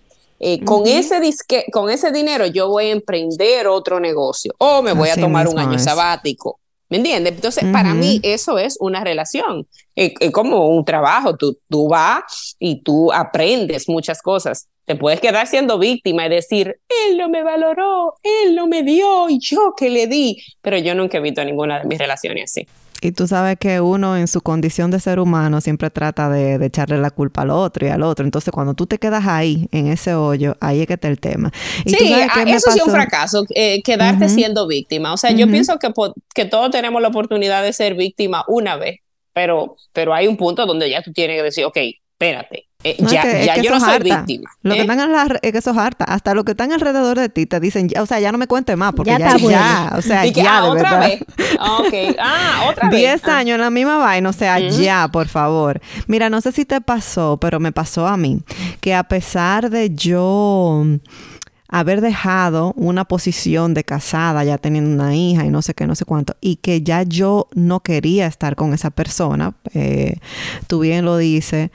eh, 0.43 0.65
con, 0.65 0.87
ese 0.87 1.21
disque, 1.21 1.67
con 1.71 1.91
ese 1.91 2.11
dinero 2.11 2.47
yo 2.47 2.69
voy 2.69 2.87
a 2.87 2.93
emprender 2.93 3.69
otro 3.69 4.01
negocio 4.01 4.55
o 4.57 4.81
me 4.81 4.95
voy 4.95 5.11
a 5.11 5.17
tomar 5.17 5.47
un 5.47 5.59
año 5.59 5.79
sabático. 5.79 6.59
¿Me 6.89 6.97
entiendes? 6.97 7.35
Entonces, 7.35 7.65
para 7.71 7.95
mí 7.95 8.19
eso 8.25 8.59
es 8.59 8.77
una 8.81 9.05
relación, 9.05 9.69
es, 9.95 10.13
como 10.33 10.71
un 10.71 10.85
trabajo. 10.85 11.37
Tú, 11.37 11.57
tú 11.69 11.87
vas 11.89 12.57
y 12.59 12.83
tú 12.83 13.13
aprendes 13.13 13.89
muchas 13.89 14.21
cosas. 14.21 14.67
Te 14.87 14.97
puedes 14.97 15.21
quedar 15.21 15.47
siendo 15.47 15.79
víctima 15.79 16.27
y 16.27 16.31
decir, 16.31 16.81
él 17.07 17.17
no 17.17 17.29
me 17.29 17.45
valoró, 17.45 18.15
él 18.25 18.57
no 18.57 18.67
me 18.67 18.83
dio 18.83 19.29
y 19.29 19.39
yo 19.39 19.75
que 19.77 19.89
le 19.89 20.09
di. 20.09 20.43
Pero 20.63 20.79
yo 20.79 20.97
nunca 20.97 21.19
he 21.19 21.21
visto 21.21 21.45
ninguna 21.45 21.79
de 21.79 21.85
mis 21.85 21.99
relaciones 21.99 22.51
así. 22.51 22.67
Y 23.01 23.13
tú 23.13 23.27
sabes 23.27 23.59
que 23.59 23.81
uno 23.81 24.17
en 24.17 24.29
su 24.29 24.41
condición 24.41 24.91
de 24.91 25.01
ser 25.01 25.21
humano 25.21 25.61
siempre 25.61 25.91
trata 25.91 26.29
de, 26.29 26.65
echarle 26.65 26.99
la 26.99 27.11
culpa 27.11 27.43
al 27.43 27.51
otro 27.51 27.87
y 27.87 27.91
al 27.91 28.03
otro. 28.03 28.25
Entonces, 28.25 28.53
cuando 28.53 28.75
tú 28.75 28.87
te 28.87 28.99
quedas 28.99 29.27
ahí, 29.27 29.69
en 29.73 29.87
ese 29.87 30.15
hoyo, 30.15 30.57
ahí 30.61 30.81
es 30.81 30.87
que 30.87 30.95
está 30.95 31.09
el 31.09 31.19
tema. 31.19 31.53
Y 31.85 31.91
sí, 31.91 32.13
eso 32.47 32.71
sí 32.71 32.79
es 32.79 32.85
un 32.85 32.93
fracaso, 32.93 33.45
eh, 33.55 33.83
quedarte 33.83 34.29
siendo 34.29 34.67
víctima. 34.67 35.13
O 35.13 35.17
sea, 35.17 35.31
yo 35.33 35.49
pienso 35.49 35.79
que, 35.79 35.93
que 36.35 36.45
todos 36.45 36.71
tenemos 36.71 37.01
la 37.03 37.09
oportunidad 37.09 37.63
de 37.63 37.73
ser 37.73 37.95
víctima 37.95 38.45
una 38.49 38.77
vez, 38.77 39.01
pero, 39.33 39.77
pero 39.93 40.15
hay 40.15 40.27
un 40.27 40.37
punto 40.37 40.67
donde 40.67 40.91
ya 40.91 41.03
tú 41.03 41.13
tienes 41.13 41.37
que 41.39 41.43
decir, 41.43 41.65
ok, 41.65 41.77
espérate, 42.13 42.70
eh, 42.83 42.97
ya, 42.99 43.43
ya 43.43 43.63
yo 43.63 43.73
no 43.73 43.81
soy 43.81 43.99
víctima. 43.99 44.51
Lo 44.63 44.75
que 44.75 44.81
¿eh? 44.81 44.83
están 44.83 45.13
la, 45.13 45.39
es 45.43 45.53
que 45.53 45.59
eso 45.59 45.71
es 45.71 45.77
harta. 45.77 46.05
Hasta 46.05 46.35
los 46.35 46.45
que 46.45 46.53
están 46.53 46.73
alrededor 46.73 47.19
de 47.19 47.29
ti 47.29 47.47
te 47.47 47.61
dicen, 47.61 47.89
ya, 47.89 48.03
o 48.03 48.07
sea, 48.07 48.21
ya 48.21 48.33
no 48.33 48.39
me 48.39 48.47
cuentes 48.47 48.77
más, 48.77 48.93
porque 48.95 49.11
ya, 49.11 49.19
ya, 49.19 49.37
ya 49.37 49.93
o 49.97 50.03
sea, 50.03 50.25
ya, 50.25 50.59
ah, 50.59 50.63
de 50.63 50.69
otra 50.69 50.99
verdad. 50.99 51.09
Vez. 51.09 51.23
Ok, 51.61 52.17
ah, 52.19 52.67
otra 52.71 52.89
vez. 52.89 52.99
Diez 52.99 53.23
ah. 53.25 53.39
años 53.39 53.57
en 53.57 53.61
la 53.61 53.71
misma 53.71 53.99
vaina, 53.99 54.29
o 54.29 54.33
sea, 54.33 54.59
ya, 54.59 55.09
por 55.09 55.29
favor. 55.29 55.81
Mira, 56.07 56.31
no 56.31 56.41
sé 56.41 56.53
si 56.53 56.65
te 56.65 56.81
pasó, 56.81 57.37
pero 57.39 57.61
me 57.61 57.73
pasó 57.73 58.07
a 58.07 58.17
mí, 58.17 58.41
que 58.81 58.95
a 58.95 59.05
pesar 59.05 59.69
de 59.69 59.91
yo 59.95 60.85
haber 61.69 62.01
dejado 62.01 62.73
una 62.77 63.05
posición 63.05 63.75
de 63.75 63.85
casada, 63.85 64.43
ya 64.43 64.59
teniendo 64.59 64.91
una 64.91 65.15
hija 65.15 65.45
y 65.45 65.51
no 65.51 65.63
sé 65.63 65.75
qué, 65.75 65.87
no 65.87 65.95
sé 65.95 66.05
cuánto, 66.05 66.35
y 66.41 66.57
que 66.57 66.83
ya 66.83 67.03
yo 67.05 67.49
no 67.55 67.81
quería 67.81 68.27
estar 68.27 68.57
con 68.57 68.75
esa 68.75 68.91
persona, 68.91 69.55
eh, 69.73 70.17
tú 70.67 70.81
bien 70.81 71.05
lo 71.05 71.17
dices, 71.17 71.71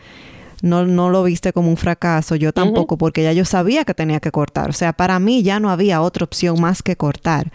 no, 0.66 0.86
no 0.86 1.10
lo 1.10 1.24
viste 1.24 1.54
como 1.54 1.70
un 1.70 1.78
fracaso, 1.78 2.36
yo 2.36 2.52
tampoco, 2.52 2.98
porque 2.98 3.24
ya 3.24 3.34
yo 3.34 3.46
sabía 3.46 3.86
que 3.86 3.94
tenía 3.94 4.20
que 4.20 4.32
cortar. 4.32 4.72
O 4.72 4.74
sea, 4.74 4.94
para 4.94 5.20
mí 5.20 5.44
ya 5.44 5.60
no 5.60 5.70
había 5.70 6.02
otra 6.02 6.24
opción 6.24 6.60
más 6.60 6.82
que 6.82 6.96
cortar. 6.96 7.52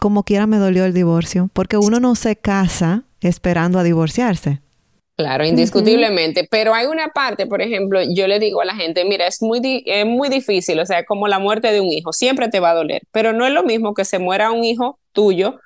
Como 0.00 0.24
quiera 0.24 0.46
me 0.46 0.58
dolió 0.58 0.84
el 0.84 0.92
divorcio, 0.92 1.50
porque 1.52 1.76
uno 1.76 2.00
no 2.00 2.16
se 2.16 2.34
casa 2.36 3.04
esperando 3.20 3.78
a 3.78 3.84
divorciarse. 3.84 4.60
Claro, 5.16 5.44
indiscutiblemente, 5.44 6.46
pero 6.48 6.74
hay 6.74 6.86
una 6.86 7.08
parte, 7.08 7.46
por 7.46 7.60
ejemplo, 7.60 8.00
yo 8.14 8.28
le 8.28 8.38
digo 8.38 8.60
a 8.60 8.64
la 8.64 8.74
gente, 8.74 9.04
mira, 9.04 9.26
es 9.26 9.42
muy, 9.42 9.82
es 9.84 10.06
muy 10.06 10.28
difícil, 10.28 10.78
o 10.78 10.86
sea, 10.86 11.04
como 11.04 11.26
la 11.26 11.40
muerte 11.40 11.72
de 11.72 11.80
un 11.80 11.88
hijo, 11.88 12.12
siempre 12.12 12.48
te 12.48 12.60
va 12.60 12.70
a 12.70 12.74
doler, 12.74 13.02
pero 13.10 13.32
no 13.32 13.44
es 13.44 13.52
lo 13.52 13.64
mismo 13.64 13.94
que 13.94 14.04
se 14.04 14.20
muera 14.20 14.52
un 14.52 14.62
hijo 14.62 15.00
tuyo 15.12 15.58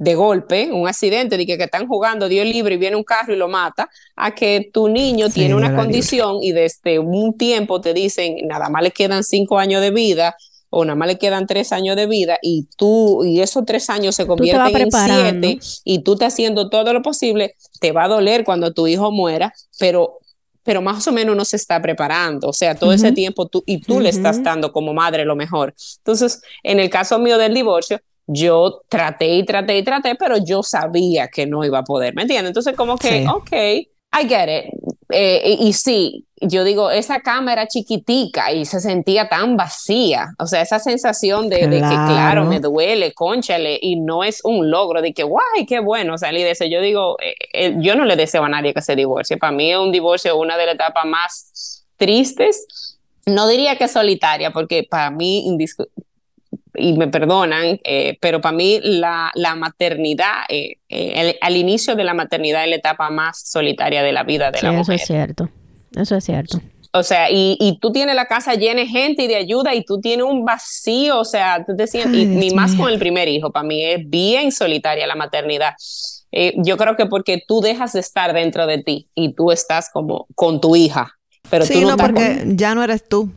de 0.00 0.14
golpe, 0.14 0.70
un 0.72 0.88
accidente, 0.88 1.36
de 1.36 1.44
que, 1.44 1.58
que 1.58 1.64
están 1.64 1.86
jugando 1.86 2.26
Dios 2.26 2.46
libre 2.46 2.76
y 2.76 2.78
viene 2.78 2.96
un 2.96 3.04
carro 3.04 3.34
y 3.34 3.36
lo 3.36 3.48
mata, 3.48 3.90
a 4.16 4.34
que 4.34 4.70
tu 4.72 4.88
niño 4.88 5.28
tiene 5.28 5.54
una 5.54 5.76
condición 5.76 6.38
y 6.40 6.52
desde 6.52 6.98
un 6.98 7.36
tiempo 7.36 7.82
te 7.82 7.92
dicen, 7.92 8.36
nada 8.46 8.70
más 8.70 8.82
le 8.82 8.92
quedan 8.92 9.22
cinco 9.22 9.58
años 9.58 9.82
de 9.82 9.90
vida 9.90 10.34
o 10.70 10.86
nada 10.86 10.96
más 10.96 11.06
le 11.06 11.18
quedan 11.18 11.46
tres 11.46 11.70
años 11.70 11.96
de 11.96 12.06
vida 12.06 12.38
y 12.40 12.66
tú, 12.78 13.26
y 13.26 13.40
esos 13.40 13.66
tres 13.66 13.90
años 13.90 14.14
se 14.14 14.26
convierten 14.26 14.74
en 14.74 14.90
siete 14.90 15.58
y 15.84 15.98
tú 15.98 16.14
estás 16.14 16.32
haciendo 16.32 16.70
todo 16.70 16.94
lo 16.94 17.02
posible, 17.02 17.54
te 17.78 17.92
va 17.92 18.04
a 18.04 18.08
doler 18.08 18.42
cuando 18.44 18.72
tu 18.72 18.86
hijo 18.86 19.12
muera, 19.12 19.52
pero 19.78 20.16
pero 20.62 20.82
más 20.82 21.06
o 21.08 21.12
menos 21.12 21.34
uno 21.34 21.44
se 21.44 21.56
está 21.56 21.80
preparando, 21.80 22.48
o 22.48 22.52
sea, 22.52 22.74
todo 22.74 22.92
ese 22.92 23.12
tiempo 23.12 23.48
tú 23.48 23.62
y 23.66 23.80
tú 23.80 23.98
le 23.98 24.10
estás 24.10 24.42
dando 24.42 24.72
como 24.72 24.92
madre 24.92 25.24
lo 25.24 25.34
mejor. 25.34 25.74
Entonces, 25.98 26.42
en 26.62 26.78
el 26.78 26.90
caso 26.90 27.18
mío 27.18 27.38
del 27.38 27.54
divorcio, 27.54 28.00
yo 28.32 28.82
traté 28.88 29.34
y 29.34 29.44
traté 29.44 29.76
y 29.78 29.82
traté, 29.82 30.14
pero 30.14 30.36
yo 30.38 30.62
sabía 30.62 31.28
que 31.28 31.46
no 31.46 31.64
iba 31.64 31.80
a 31.80 31.84
poder, 31.84 32.14
¿me 32.14 32.22
entiendes? 32.22 32.50
Entonces, 32.50 32.76
como 32.76 32.96
que, 32.96 33.26
ok, 33.28 33.52
I 33.52 34.28
get 34.28 34.48
it. 34.48 34.72
Eh, 35.12 35.56
y, 35.58 35.72
sí, 35.72 36.26
yo 36.40 36.62
digo, 36.62 36.90
esa 36.90 37.20
cama 37.20 37.52
era 37.52 37.66
chiquitica 37.66 38.52
y 38.52 38.64
se 38.64 38.78
sentía 38.78 39.28
tan 39.28 39.56
vacía. 39.56 40.28
O 40.38 40.46
sea, 40.46 40.62
esa 40.62 40.78
sensación 40.78 41.48
de, 41.48 41.60
que, 41.60 41.78
claro, 41.78 42.44
me 42.44 42.60
duele, 42.60 43.12
conchale, 43.12 43.78
y 43.82 43.96
no 43.96 44.22
es 44.22 44.40
un 44.44 44.70
logro 44.70 45.02
de 45.02 45.12
que, 45.12 45.24
guay, 45.24 45.66
qué 45.66 45.80
bueno 45.80 46.16
salir 46.16 46.44
de 46.44 46.52
eso. 46.52 46.64
Yo 46.64 46.80
digo, 46.80 47.16
eh, 47.20 47.34
eh, 47.52 47.74
yo 47.78 47.96
no 47.96 48.04
le 48.04 48.14
deseo 48.14 48.44
a 48.44 48.48
nadie 48.48 48.72
que 48.72 48.82
se 48.82 48.94
divorcie. 48.94 49.36
Para 49.36 49.52
mí 49.52 49.72
es 49.72 49.78
un 49.78 49.90
divorcio 49.90 50.36
una 50.36 50.56
de 50.56 50.66
las 50.66 50.74
etapas 50.76 51.04
más 51.06 51.84
tristes. 51.96 52.96
No 53.26 53.48
diría 53.48 53.76
que 53.76 53.88
solitaria, 53.88 54.52
porque 54.52 54.86
para 54.88 55.10
mí, 55.10 55.44
y 56.80 56.94
me 56.94 57.08
perdonan, 57.08 57.78
eh, 57.84 58.18
pero 58.20 58.40
para 58.40 58.56
mí 58.56 58.80
la, 58.82 59.30
la 59.34 59.54
maternidad, 59.54 60.44
eh, 60.48 60.78
eh, 60.88 61.38
al 61.40 61.56
inicio 61.56 61.94
de 61.94 62.04
la 62.04 62.14
maternidad 62.14 62.64
es 62.64 62.70
la 62.70 62.76
etapa 62.76 63.10
más 63.10 63.42
solitaria 63.44 64.02
de 64.02 64.12
la 64.12 64.22
vida 64.22 64.50
de 64.50 64.62
la 64.62 64.72
mujer. 64.72 64.82
Eso 64.82 64.92
es 64.92 65.06
cierto, 65.06 65.48
eso 65.96 66.16
es 66.16 66.24
cierto. 66.24 66.60
O 66.92 67.04
sea, 67.04 67.30
y, 67.30 67.56
y, 67.60 67.78
tú 67.78 67.92
tienes 67.92 68.16
la 68.16 68.26
casa 68.26 68.54
llena 68.54 68.80
de 68.80 68.86
gente 68.88 69.22
y 69.22 69.28
de 69.28 69.36
ayuda 69.36 69.76
y 69.76 69.84
tú 69.84 70.00
tienes 70.00 70.26
un 70.26 70.44
vacío, 70.44 71.20
o 71.20 71.24
sea, 71.24 71.64
tú 71.64 71.76
te 71.76 71.86
sientes, 71.86 72.20
y, 72.20 72.26
ni 72.26 72.50
más 72.50 72.74
con 72.74 72.90
el 72.90 72.98
primer 72.98 73.28
hijo, 73.28 73.52
para 73.52 73.64
mí 73.64 73.84
es 73.84 74.00
bien 74.10 74.50
solitaria 74.50 75.06
la 75.06 75.14
maternidad. 75.14 75.74
yo 76.56 76.76
creo 76.76 76.96
que 76.96 77.06
porque 77.06 77.40
tú 77.46 77.60
dejas 77.60 77.92
de 77.92 78.00
estar 78.00 78.32
dentro 78.32 78.66
de 78.66 78.78
ti 78.78 79.08
y 79.14 79.34
tú 79.34 79.52
estás 79.52 79.88
como 79.92 80.26
con 80.34 80.60
tu 80.60 80.74
hija, 80.74 81.16
pero 81.48 81.64
sí, 81.64 81.74
tú 81.74 81.88
no, 81.88 81.96
porque 81.96 82.42
ya 82.46 82.74
no 82.74 82.82
eres 82.82 83.08
tú. 83.08 83.30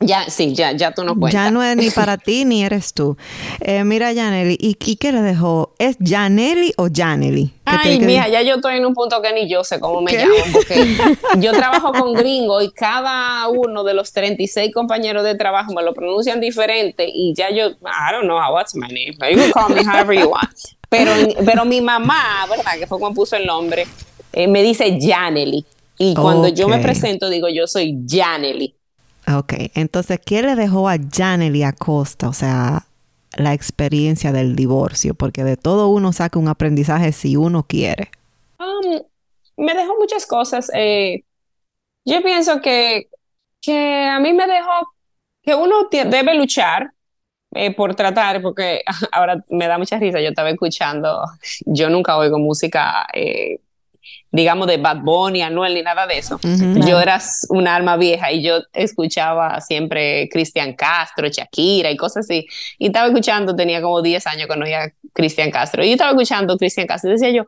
Ya, 0.00 0.30
sí, 0.30 0.54
ya, 0.54 0.72
ya 0.72 0.92
tú 0.92 1.02
no 1.02 1.16
cuentas. 1.16 1.32
Ya 1.32 1.50
no 1.50 1.62
es 1.62 1.76
ni 1.76 1.90
para 1.94 2.16
ti 2.18 2.44
ni 2.44 2.62
eres 2.62 2.94
tú. 2.94 3.16
Eh, 3.60 3.82
mira, 3.82 4.14
Janely, 4.14 4.56
¿y, 4.60 4.74
qué 4.74 5.10
le 5.10 5.22
dejó? 5.22 5.74
¿Es 5.78 5.96
Janely 6.00 6.72
o 6.76 6.88
Janely? 6.92 7.52
Ay, 7.64 7.98
mira, 8.00 8.28
ya 8.28 8.42
yo 8.42 8.56
estoy 8.56 8.76
en 8.76 8.86
un 8.86 8.94
punto 8.94 9.20
que 9.20 9.32
ni 9.32 9.48
yo 9.48 9.64
sé 9.64 9.80
cómo 9.80 10.00
me 10.00 10.12
llamo, 10.12 10.32
porque 10.52 10.96
yo 11.38 11.52
trabajo 11.52 11.92
con 11.92 12.14
gringo 12.14 12.62
y 12.62 12.70
cada 12.70 13.46
uno 13.48 13.82
de 13.82 13.92
los 13.92 14.12
36 14.12 14.72
compañeros 14.72 15.24
de 15.24 15.34
trabajo 15.34 15.72
me 15.74 15.82
lo 15.82 15.92
pronuncian 15.92 16.40
diferente 16.40 17.06
y 17.12 17.34
ya 17.34 17.50
yo, 17.50 17.70
I 17.70 18.12
don't 18.12 18.24
know 18.24 18.38
how, 18.38 18.54
what's 18.54 18.74
my 18.74 18.86
name. 18.86 19.16
You 19.30 19.36
can 19.36 19.52
call 19.52 19.74
me 19.74 19.82
however 19.84 20.14
you 20.14 20.30
want. 20.30 20.48
Pero, 20.88 21.10
pero 21.44 21.64
mi 21.64 21.80
mamá, 21.80 22.46
¿verdad? 22.48 22.78
Que 22.78 22.86
fue 22.86 22.98
cuando 22.98 23.16
puso 23.16 23.36
el 23.36 23.44
nombre, 23.44 23.86
eh, 24.32 24.46
me 24.46 24.62
dice 24.62 24.98
Janely. 25.00 25.66
Y 25.98 26.14
cuando 26.14 26.46
yo 26.46 26.68
me 26.68 26.78
presento, 26.78 27.28
digo, 27.28 27.48
yo 27.48 27.66
soy 27.66 27.98
Janely. 28.08 28.77
Ok, 29.36 29.52
entonces, 29.74 30.20
¿qué 30.24 30.42
le 30.42 30.54
dejó 30.54 30.88
a 30.88 30.96
Janely 30.96 31.62
Acosta? 31.62 32.28
O 32.28 32.32
sea, 32.32 32.86
la 33.36 33.52
experiencia 33.52 34.32
del 34.32 34.56
divorcio, 34.56 35.14
porque 35.14 35.44
de 35.44 35.56
todo 35.56 35.88
uno 35.88 36.12
saca 36.12 36.38
un 36.38 36.48
aprendizaje 36.48 37.12
si 37.12 37.36
uno 37.36 37.64
quiere. 37.64 38.10
Um, 38.58 39.00
me 39.56 39.74
dejó 39.74 39.96
muchas 39.98 40.24
cosas. 40.24 40.70
Eh, 40.74 41.24
yo 42.06 42.22
pienso 42.22 42.60
que, 42.62 43.10
que 43.60 44.06
a 44.06 44.18
mí 44.18 44.32
me 44.32 44.46
dejó 44.46 44.70
que 45.42 45.54
uno 45.54 45.88
debe 45.90 46.34
luchar 46.34 46.92
eh, 47.54 47.74
por 47.74 47.94
tratar, 47.94 48.40
porque 48.40 48.82
ahora 49.12 49.42
me 49.50 49.66
da 49.66 49.76
mucha 49.76 49.98
risa, 49.98 50.20
yo 50.20 50.30
estaba 50.30 50.50
escuchando, 50.50 51.22
yo 51.66 51.90
nunca 51.90 52.16
oigo 52.16 52.38
música 52.38 53.06
eh, 53.12 53.60
digamos, 54.30 54.66
de 54.66 54.76
Bad 54.76 54.98
Bunny, 55.02 55.42
Anuel, 55.42 55.74
ni 55.74 55.82
nada 55.82 56.06
de 56.06 56.18
eso. 56.18 56.38
Yo 56.86 57.00
era 57.00 57.20
un 57.48 57.66
alma 57.66 57.96
vieja 57.96 58.30
y 58.32 58.42
yo 58.42 58.60
escuchaba 58.72 59.60
siempre 59.60 60.28
Cristian 60.30 60.74
Castro, 60.74 61.28
Shakira 61.28 61.90
y 61.90 61.96
cosas 61.96 62.26
así. 62.26 62.46
Y 62.78 62.86
estaba 62.86 63.06
escuchando, 63.06 63.56
tenía 63.56 63.80
como 63.80 64.02
10 64.02 64.26
años 64.26 64.46
cuando 64.46 64.66
oía 64.66 64.92
Cristian 65.12 65.50
Castro. 65.50 65.82
Y 65.82 65.88
yo 65.88 65.92
estaba 65.92 66.10
escuchando 66.10 66.56
Cristian 66.58 66.86
Castro 66.86 67.10
y 67.10 67.14
decía 67.14 67.30
yo, 67.30 67.44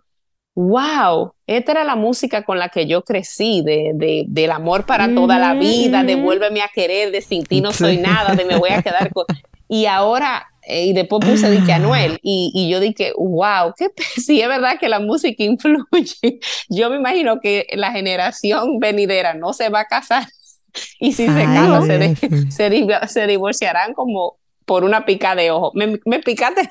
wow, 0.55 1.33
esta 1.47 1.73
era 1.73 1.85
la 1.85 1.97
música 1.97 2.45
con 2.45 2.59
la 2.59 2.69
que 2.69 2.87
yo 2.87 3.02
crecí, 3.02 3.62
de, 3.62 3.93
de 3.95 4.25
del 4.29 4.50
amor 4.50 4.85
para 4.85 5.14
toda 5.14 5.38
la 5.38 5.55
vida, 5.55 6.02
de 6.02 6.17
vuélveme 6.17 6.62
a 6.62 6.69
querer, 6.69 7.12
de 7.12 7.21
sin 7.21 7.45
ti 7.45 7.61
no 7.61 7.73
soy 7.73 7.99
nada, 7.99 8.35
de 8.35 8.45
me 8.45 8.57
voy 8.57 8.71
a 8.71 8.83
quedar 8.83 9.11
con... 9.12 9.25
Y 9.69 9.87
ahora 9.87 10.50
y 10.67 10.93
después 10.93 11.25
puse 11.25 11.50
dije 11.50 11.73
Anuel 11.73 12.19
y, 12.23 12.52
y 12.55 12.71
yo 12.71 12.81
dije, 12.81 13.12
wow, 13.17 13.73
que 13.76 13.88
sí 14.21 14.40
es 14.40 14.49
verdad 14.49 14.79
que 14.79 14.88
la 14.88 15.00
música 15.00 15.43
influye. 15.43 16.40
Yo 16.69 16.90
me 16.90 16.97
imagino 16.97 17.40
que 17.40 17.67
la 17.73 17.93
generación 17.93 18.79
venidera 18.79 19.35
no 19.35 19.52
se 19.52 19.69
va 19.69 19.81
a 19.81 19.85
casar 19.87 20.26
y 20.99 21.12
si 21.12 21.26
se 21.26 21.45
casan 21.45 22.17
se, 22.50 23.09
se, 23.09 23.26
divorciarán 23.26 23.95
como 23.95 24.38
por 24.64 24.85
una 24.85 25.05
pica 25.05 25.35
de 25.35 25.50
ojo. 25.50 25.73
Me, 25.75 25.99
me 26.05 26.21
picaste 26.21 26.71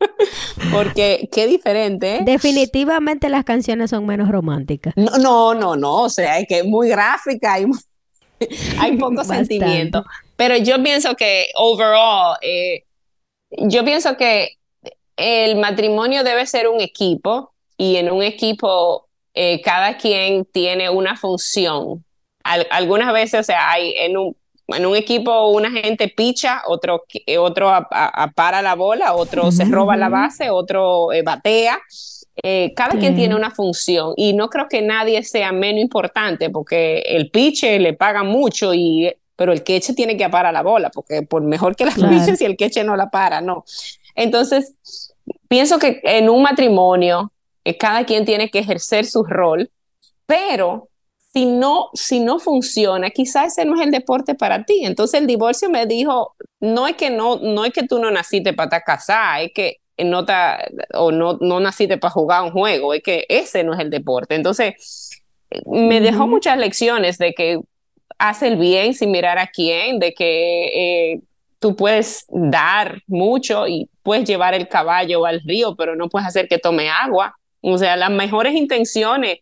porque 0.72 1.28
qué 1.32 1.46
diferente. 1.46 2.16
¿eh? 2.16 2.20
Definitivamente 2.24 3.28
las 3.28 3.44
canciones 3.44 3.90
son 3.90 4.06
menos 4.06 4.28
románticas. 4.28 4.94
No, 4.96 5.18
no, 5.18 5.54
no, 5.54 5.76
no. 5.76 6.02
O 6.02 6.08
sea, 6.08 6.38
es 6.38 6.46
que 6.48 6.60
es 6.60 6.64
muy 6.64 6.88
gráfica, 6.88 7.54
hay, 7.54 7.66
hay 8.78 8.96
poco 8.96 9.24
sentimiento. 9.24 10.04
Pero 10.36 10.56
yo 10.56 10.82
pienso 10.82 11.14
que 11.14 11.46
overall, 11.56 12.36
eh, 12.42 12.84
yo 13.50 13.84
pienso 13.84 14.16
que 14.16 14.56
el 15.16 15.56
matrimonio 15.56 16.24
debe 16.24 16.46
ser 16.46 16.68
un 16.68 16.80
equipo 16.80 17.52
y 17.76 17.96
en 17.96 18.10
un 18.10 18.22
equipo 18.22 19.08
eh, 19.34 19.60
cada 19.62 19.96
quien 19.96 20.44
tiene 20.46 20.90
una 20.90 21.16
función. 21.16 22.04
algunas 22.42 23.12
veces, 23.12 23.40
o 23.40 23.42
sea, 23.42 23.70
hay 23.70 23.92
en 23.96 24.16
un, 24.16 24.36
en 24.68 24.86
un 24.86 24.96
equipo 24.96 25.48
una 25.48 25.70
gente 25.70 26.08
picha, 26.08 26.62
otro, 26.66 27.04
otro 27.38 27.70
para 28.34 28.62
la 28.62 28.74
bola, 28.74 29.14
otro 29.14 29.50
se 29.52 29.64
roba 29.64 29.96
la 29.96 30.08
base, 30.08 30.50
otro 30.50 31.12
eh, 31.12 31.22
batea. 31.22 31.80
Eh, 32.42 32.74
cada 32.76 32.98
quien 32.98 33.16
tiene 33.16 33.34
una 33.34 33.50
función 33.50 34.12
y 34.14 34.34
no 34.34 34.50
creo 34.50 34.68
que 34.68 34.82
nadie 34.82 35.22
sea 35.22 35.52
menos 35.52 35.80
importante 35.80 36.50
porque 36.50 36.98
el 36.98 37.30
piche 37.30 37.78
le 37.78 37.94
paga 37.94 38.24
mucho 38.24 38.74
y 38.74 39.10
pero 39.36 39.52
el 39.52 39.62
queche 39.62 39.94
tiene 39.94 40.16
que 40.16 40.28
parar 40.28 40.52
la 40.52 40.62
bola, 40.62 40.90
porque 40.90 41.22
por 41.22 41.42
mejor 41.42 41.76
que 41.76 41.84
la 41.84 41.92
claro. 41.92 42.36
si 42.36 42.44
el 42.44 42.56
queche 42.56 42.82
no 42.82 42.96
la 42.96 43.10
para, 43.10 43.40
no. 43.40 43.64
Entonces, 44.14 44.74
pienso 45.48 45.78
que 45.78 46.00
en 46.02 46.28
un 46.28 46.42
matrimonio, 46.42 47.32
eh, 47.64 47.76
cada 47.76 48.04
quien 48.04 48.24
tiene 48.24 48.50
que 48.50 48.60
ejercer 48.60 49.04
su 49.04 49.24
rol, 49.24 49.70
pero 50.24 50.88
si 51.32 51.44
no, 51.44 51.90
si 51.92 52.20
no 52.20 52.38
funciona, 52.38 53.10
quizás 53.10 53.58
ese 53.58 53.66
no 53.66 53.78
es 53.78 53.82
el 53.82 53.90
deporte 53.90 54.34
para 54.34 54.64
ti. 54.64 54.84
Entonces 54.84 55.20
el 55.20 55.26
divorcio 55.26 55.68
me 55.68 55.84
dijo, 55.84 56.34
no 56.60 56.86
es 56.86 56.96
que 56.96 57.10
no, 57.10 57.36
no 57.36 57.66
es 57.66 57.72
que 57.72 57.86
tú 57.86 57.98
no 57.98 58.10
naciste 58.10 58.54
para 58.54 58.66
estar 58.66 58.84
casada, 58.84 59.42
es 59.42 59.52
que 59.52 59.76
no 59.98 60.24
o 60.94 61.12
no, 61.12 61.38
no 61.40 61.60
naciste 61.60 61.98
para 61.98 62.10
jugar 62.10 62.42
un 62.42 62.52
juego, 62.52 62.94
es 62.94 63.02
que 63.02 63.26
ese 63.28 63.64
no 63.64 63.74
es 63.74 63.80
el 63.80 63.90
deporte. 63.90 64.34
Entonces, 64.34 65.22
me 65.66 66.00
dejó 66.00 66.26
muchas 66.26 66.58
lecciones 66.58 67.18
de 67.18 67.34
que 67.34 67.60
hace 68.18 68.48
el 68.48 68.56
bien 68.56 68.94
sin 68.94 69.10
mirar 69.10 69.38
a 69.38 69.46
quién, 69.46 69.98
de 69.98 70.14
que 70.14 71.12
eh, 71.12 71.20
tú 71.58 71.76
puedes 71.76 72.26
dar 72.28 73.02
mucho 73.06 73.66
y 73.66 73.90
puedes 74.02 74.24
llevar 74.24 74.54
el 74.54 74.68
caballo 74.68 75.26
al 75.26 75.40
río, 75.42 75.74
pero 75.76 75.96
no 75.96 76.08
puedes 76.08 76.28
hacer 76.28 76.48
que 76.48 76.58
tome 76.58 76.88
agua. 76.88 77.36
O 77.60 77.78
sea, 77.78 77.96
las 77.96 78.10
mejores 78.10 78.54
intenciones 78.54 79.38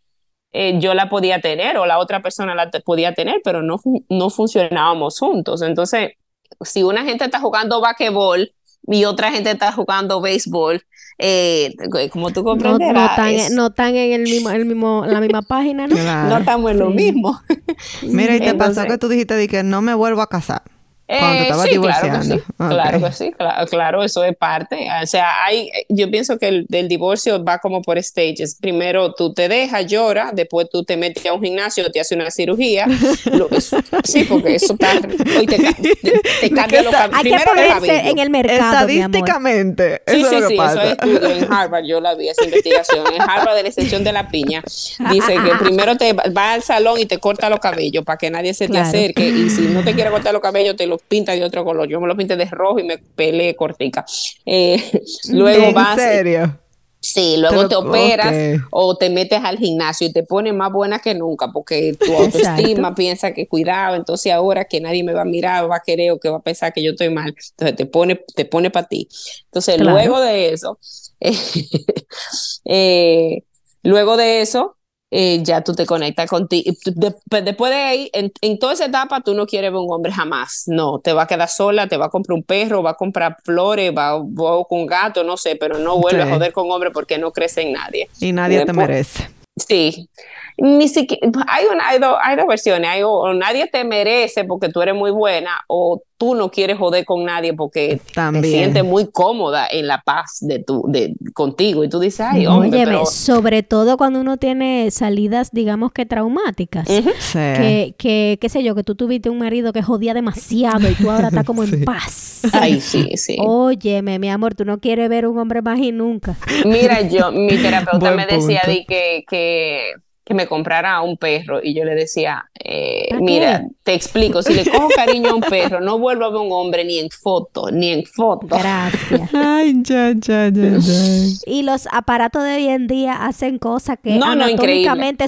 eh, 0.52 0.78
yo 0.78 0.94
la 0.94 1.08
podía 1.08 1.40
tener 1.40 1.76
o 1.78 1.86
la 1.86 1.98
otra 1.98 2.22
persona 2.22 2.54
la 2.54 2.70
podía 2.84 3.12
tener, 3.12 3.40
pero 3.42 3.62
no, 3.62 3.80
no 4.08 4.30
funcionábamos 4.30 5.18
juntos. 5.18 5.62
Entonces, 5.62 6.12
si 6.60 6.82
una 6.84 7.04
gente 7.04 7.24
está 7.24 7.40
jugando 7.40 7.80
basquetbol 7.80 8.52
y 8.86 9.04
otra 9.04 9.30
gente 9.32 9.50
está 9.50 9.72
jugando 9.72 10.20
béisbol, 10.20 10.82
eh, 11.18 11.74
como 12.10 12.30
tú 12.30 12.44
comprenderás. 12.44 13.50
No, 13.52 13.66
están, 13.68 13.96
en 13.96 14.12
el 14.12 14.22
mismo, 14.22 14.50
el 14.50 14.64
mismo, 14.66 15.04
la 15.06 15.20
misma 15.20 15.42
página, 15.48 15.86
¿no? 15.86 15.96
No 15.96 16.38
estamos 16.38 16.70
en 16.70 16.78
lo 16.78 16.90
mismo. 16.90 17.40
Mira, 18.02 18.36
y 18.36 18.40
te 18.40 18.54
pasó 18.54 18.84
que 18.84 18.98
tú 18.98 19.08
dijiste 19.08 19.46
que 19.48 19.62
no 19.62 19.82
me 19.82 19.94
vuelvo 19.94 20.22
a 20.22 20.28
casar. 20.28 20.62
Cuando 21.06 21.42
Eh, 21.44 21.68
sí, 21.70 21.78
claro 21.78 22.18
que 22.18 22.24
sí, 22.24 22.40
claro 22.56 23.00
que 23.00 23.12
sí, 23.12 23.30
cla- 23.38 23.68
claro, 23.68 24.02
eso 24.04 24.24
es 24.24 24.34
parte. 24.36 24.88
O 25.02 25.06
sea, 25.06 25.44
hay, 25.44 25.70
yo 25.90 26.10
pienso 26.10 26.38
que 26.38 26.48
el, 26.48 26.66
del 26.68 26.88
divorcio 26.88 27.44
va 27.44 27.58
como 27.58 27.82
por 27.82 28.02
stages. 28.02 28.56
Primero 28.60 29.12
tú 29.12 29.34
te 29.34 29.48
dejas, 29.48 29.86
lloras, 29.86 30.30
después 30.34 30.66
tú 30.70 30.82
te 30.82 30.96
metes 30.96 31.26
a 31.26 31.34
un 31.34 31.42
gimnasio, 31.42 31.90
te 31.92 32.00
haces 32.00 32.16
una 32.16 32.30
cirugía. 32.30 32.86
Lo- 33.32 33.50
eso- 33.50 33.78
sí, 34.04 34.24
porque 34.24 34.54
eso 34.54 34.72
está, 34.72 34.92
hoy 35.38 35.46
te, 35.46 35.58
te, 36.02 36.20
te 36.40 36.50
cambia 36.50 36.80
Hay 36.80 36.86
que 36.86 37.20
primero 37.20 37.44
ponerse 37.44 38.08
en 38.08 38.18
el 38.18 38.30
mercado, 38.30 38.86
mi 38.86 39.00
amor. 39.02 39.16
Estadísticamente, 39.16 40.02
Sí, 40.06 40.20
eso 40.20 40.30
sí, 40.30 40.34
es 40.36 40.40
lo 40.42 40.48
que 40.48 40.54
sí, 40.54 40.60
eso 40.64 40.80
es 40.80 40.90
estudio 40.92 41.30
en 41.30 41.44
Harvard, 41.52 41.84
yo 41.84 42.00
la 42.00 42.14
vi, 42.14 42.28
esa 42.28 42.44
investigación. 42.44 43.04
En 43.14 43.20
Harvard 43.22 43.56
de 43.56 43.62
la 43.62 43.68
extensión 43.68 44.04
de 44.04 44.12
la 44.12 44.28
piña, 44.28 44.62
dice 45.10 45.34
que 45.34 45.50
primero 45.64 45.96
te 45.96 46.12
va- 46.12 46.24
vas 46.30 46.54
al 46.54 46.62
salón 46.62 46.98
y 46.98 47.06
te 47.06 47.18
corta 47.18 47.50
los 47.50 47.60
cabellos 47.60 48.04
para 48.04 48.16
que 48.16 48.30
nadie 48.30 48.54
se 48.54 48.66
te 48.66 48.72
Claro. 48.72 48.88
acerque. 48.88 49.28
Y 49.28 49.50
si 49.50 49.62
no 49.62 49.82
te 49.84 49.94
quiere 49.94 50.10
cortar 50.10 50.32
los 50.32 50.40
cabellos, 50.42 50.76
te 50.76 50.86
los 50.94 51.02
pinta 51.08 51.32
de 51.32 51.44
otro 51.44 51.64
color. 51.64 51.88
Yo 51.88 52.00
me 52.00 52.06
los 52.08 52.16
pinté 52.16 52.36
de 52.36 52.46
rojo 52.46 52.78
y 52.78 52.84
me 52.84 52.98
peleé 52.98 53.54
cortica. 53.54 54.04
Eh, 54.46 54.82
luego 55.32 55.66
¿En 55.68 55.74
vas. 55.74 56.00
serio? 56.00 56.58
Sí, 57.00 57.36
luego 57.36 57.68
Te 57.68 57.76
operas 57.76 58.34
o 58.70 58.96
te 58.96 59.10
metes 59.10 59.38
al 59.44 59.58
gimnasio 59.58 60.06
y 60.06 60.12
te 60.12 60.22
pones 60.22 60.54
más 60.54 60.72
buena 60.72 61.00
que 61.00 61.14
nunca 61.14 61.48
porque 61.52 61.98
tu 62.02 62.16
autoestima 62.18 62.94
piensa 62.94 63.34
que 63.34 63.46
cuidado, 63.46 63.94
entonces 63.94 64.32
ahora 64.32 64.64
que 64.64 64.80
nadie 64.80 65.04
me 65.04 65.12
va 65.12 65.20
a 65.20 65.26
mirar, 65.26 65.70
va 65.70 65.76
a 65.76 65.82
querer 65.84 66.12
o 66.12 66.18
que 66.18 66.30
va 66.30 66.38
a 66.38 66.42
pensar 66.42 66.72
que 66.72 66.82
yo 66.82 66.92
estoy 66.92 67.10
mal, 67.10 67.34
entonces 67.50 67.76
te 67.76 67.84
pone, 67.84 68.24
te 68.34 68.46
pone 68.46 68.70
para 68.70 68.88
ti. 68.88 69.06
Entonces, 69.44 69.76
Claro. 69.76 69.90
luego 69.90 70.18
de 70.20 70.54
eso, 70.54 70.78
eh, 72.64 73.42
luego 73.82 74.16
de 74.16 74.40
eso, 74.40 74.76
eh, 75.16 75.38
ya 75.44 75.62
tú 75.62 75.74
te 75.74 75.86
conectas 75.86 76.28
contigo. 76.28 76.72
después 76.84 77.70
de 77.72 77.76
ahí, 77.78 78.10
en, 78.12 78.32
en 78.40 78.58
toda 78.58 78.72
esa 78.72 78.86
etapa, 78.86 79.20
tú 79.20 79.32
no 79.32 79.46
quieres 79.46 79.70
ver 79.70 79.78
un 79.78 79.86
hombre 79.92 80.10
jamás. 80.10 80.64
No, 80.66 80.98
te 80.98 81.12
va 81.12 81.22
a 81.22 81.26
quedar 81.28 81.48
sola, 81.48 81.86
te 81.86 81.96
va 81.96 82.06
a 82.06 82.10
comprar 82.10 82.34
un 82.34 82.42
perro, 82.42 82.82
va 82.82 82.90
a 82.90 82.94
comprar 82.94 83.36
flores, 83.44 83.92
va, 83.96 84.18
va 84.18 84.64
con 84.68 84.80
un 84.80 84.86
gato, 84.86 85.22
no 85.22 85.36
sé, 85.36 85.54
pero 85.54 85.78
no 85.78 85.98
vuelve 85.98 86.22
Sí. 86.24 86.28
a 86.28 86.32
joder 86.34 86.52
con 86.52 86.68
hombre 86.68 86.90
porque 86.90 87.16
no 87.18 87.30
crece 87.30 87.62
en 87.62 87.72
nadie. 87.74 88.08
Y 88.18 88.32
nadie 88.32 88.66
te 88.66 88.72
merece. 88.72 89.28
Sí. 89.56 90.08
Ni 90.56 90.88
siquiera, 90.88 91.28
hay, 91.48 91.64
una, 91.72 91.88
hay, 91.88 91.98
dos, 91.98 92.16
hay 92.22 92.36
dos 92.36 92.46
versiones. 92.46 92.88
Hay, 92.88 93.02
o, 93.02 93.10
o 93.10 93.34
nadie 93.34 93.66
te 93.66 93.84
merece 93.84 94.44
porque 94.44 94.68
tú 94.68 94.80
eres 94.82 94.94
muy 94.94 95.10
buena, 95.10 95.50
o 95.68 96.02
tú 96.16 96.34
no 96.34 96.50
quieres 96.50 96.78
joder 96.78 97.04
con 97.04 97.24
nadie 97.24 97.54
porque 97.54 98.00
También. 98.14 98.42
te 98.42 98.48
sientes 98.48 98.84
muy 98.84 99.10
cómoda 99.10 99.66
en 99.70 99.86
la 99.86 100.00
paz 100.00 100.38
de 100.40 100.60
tu, 100.60 100.84
de, 100.88 101.14
contigo. 101.34 101.84
Y 101.84 101.88
tú 101.88 101.98
dices, 101.98 102.20
ay, 102.20 102.46
hombre, 102.46 102.68
Óyeme, 102.70 102.84
pero. 102.92 103.06
sobre 103.06 103.62
todo 103.62 103.96
cuando 103.96 104.20
uno 104.20 104.36
tiene 104.36 104.90
salidas, 104.90 105.50
digamos 105.52 105.92
que 105.92 106.06
traumáticas. 106.06 106.86
Sí. 106.88 107.02
Que, 107.34 107.94
que, 107.98 108.38
qué 108.40 108.48
sé 108.48 108.62
yo, 108.62 108.74
que 108.74 108.84
tú 108.84 108.94
tuviste 108.94 109.28
un 109.28 109.38
marido 109.38 109.72
que 109.72 109.82
jodía 109.82 110.14
demasiado 110.14 110.88
y 110.88 110.94
tú 110.94 111.10
ahora 111.10 111.28
estás 111.28 111.44
como 111.44 111.62
en 111.64 111.84
paz. 111.84 112.42
Ay, 112.52 112.80
sí, 112.80 113.16
sí. 113.16 113.36
Óyeme, 113.40 114.18
mi 114.18 114.30
amor, 114.30 114.54
tú 114.54 114.64
no 114.64 114.78
quieres 114.78 115.08
ver 115.08 115.26
un 115.26 115.38
hombre 115.38 115.62
más 115.62 115.78
y 115.78 115.90
nunca. 115.92 116.36
Mira, 116.64 117.00
yo, 117.02 117.32
mi 117.32 117.56
terapeuta 117.56 117.98
Buen 117.98 118.16
me 118.16 118.26
decía 118.26 118.62
di 118.66 118.84
que, 118.86 119.24
que, 119.28 119.92
que 120.24 120.32
me 120.32 120.46
comprara 120.46 121.00
un 121.02 121.18
perro 121.18 121.60
y 121.62 121.74
yo 121.74 121.84
le 121.84 121.94
decía, 121.94 122.48
eh, 122.58 123.08
mira, 123.20 123.66
te 123.82 123.92
explico, 123.92 124.42
si 124.42 124.54
le 124.54 124.64
cojo 124.64 124.88
cariño 124.94 125.30
a 125.30 125.34
un 125.34 125.42
perro, 125.42 125.80
no 125.80 125.98
vuelvo 125.98 126.24
a 126.24 126.30
ver 126.30 126.40
un 126.40 126.50
hombre 126.50 126.84
ni 126.84 126.98
en 126.98 127.10
foto, 127.10 127.70
ni 127.70 127.90
en 127.90 128.04
foto. 128.06 128.46
Gracias. 128.46 129.30
Ay, 129.34 129.74
ya, 129.82 130.12
ya, 130.16 130.48
ya, 130.48 130.78
ya. 130.78 131.24
Y 131.44 131.62
los 131.62 131.86
aparatos 131.92 132.42
de 132.42 132.54
hoy 132.54 132.68
en 132.68 132.86
día 132.86 133.26
hacen 133.26 133.58
cosas 133.58 133.98
que 134.02 134.16
No, 134.16 134.34
no, 134.34 134.46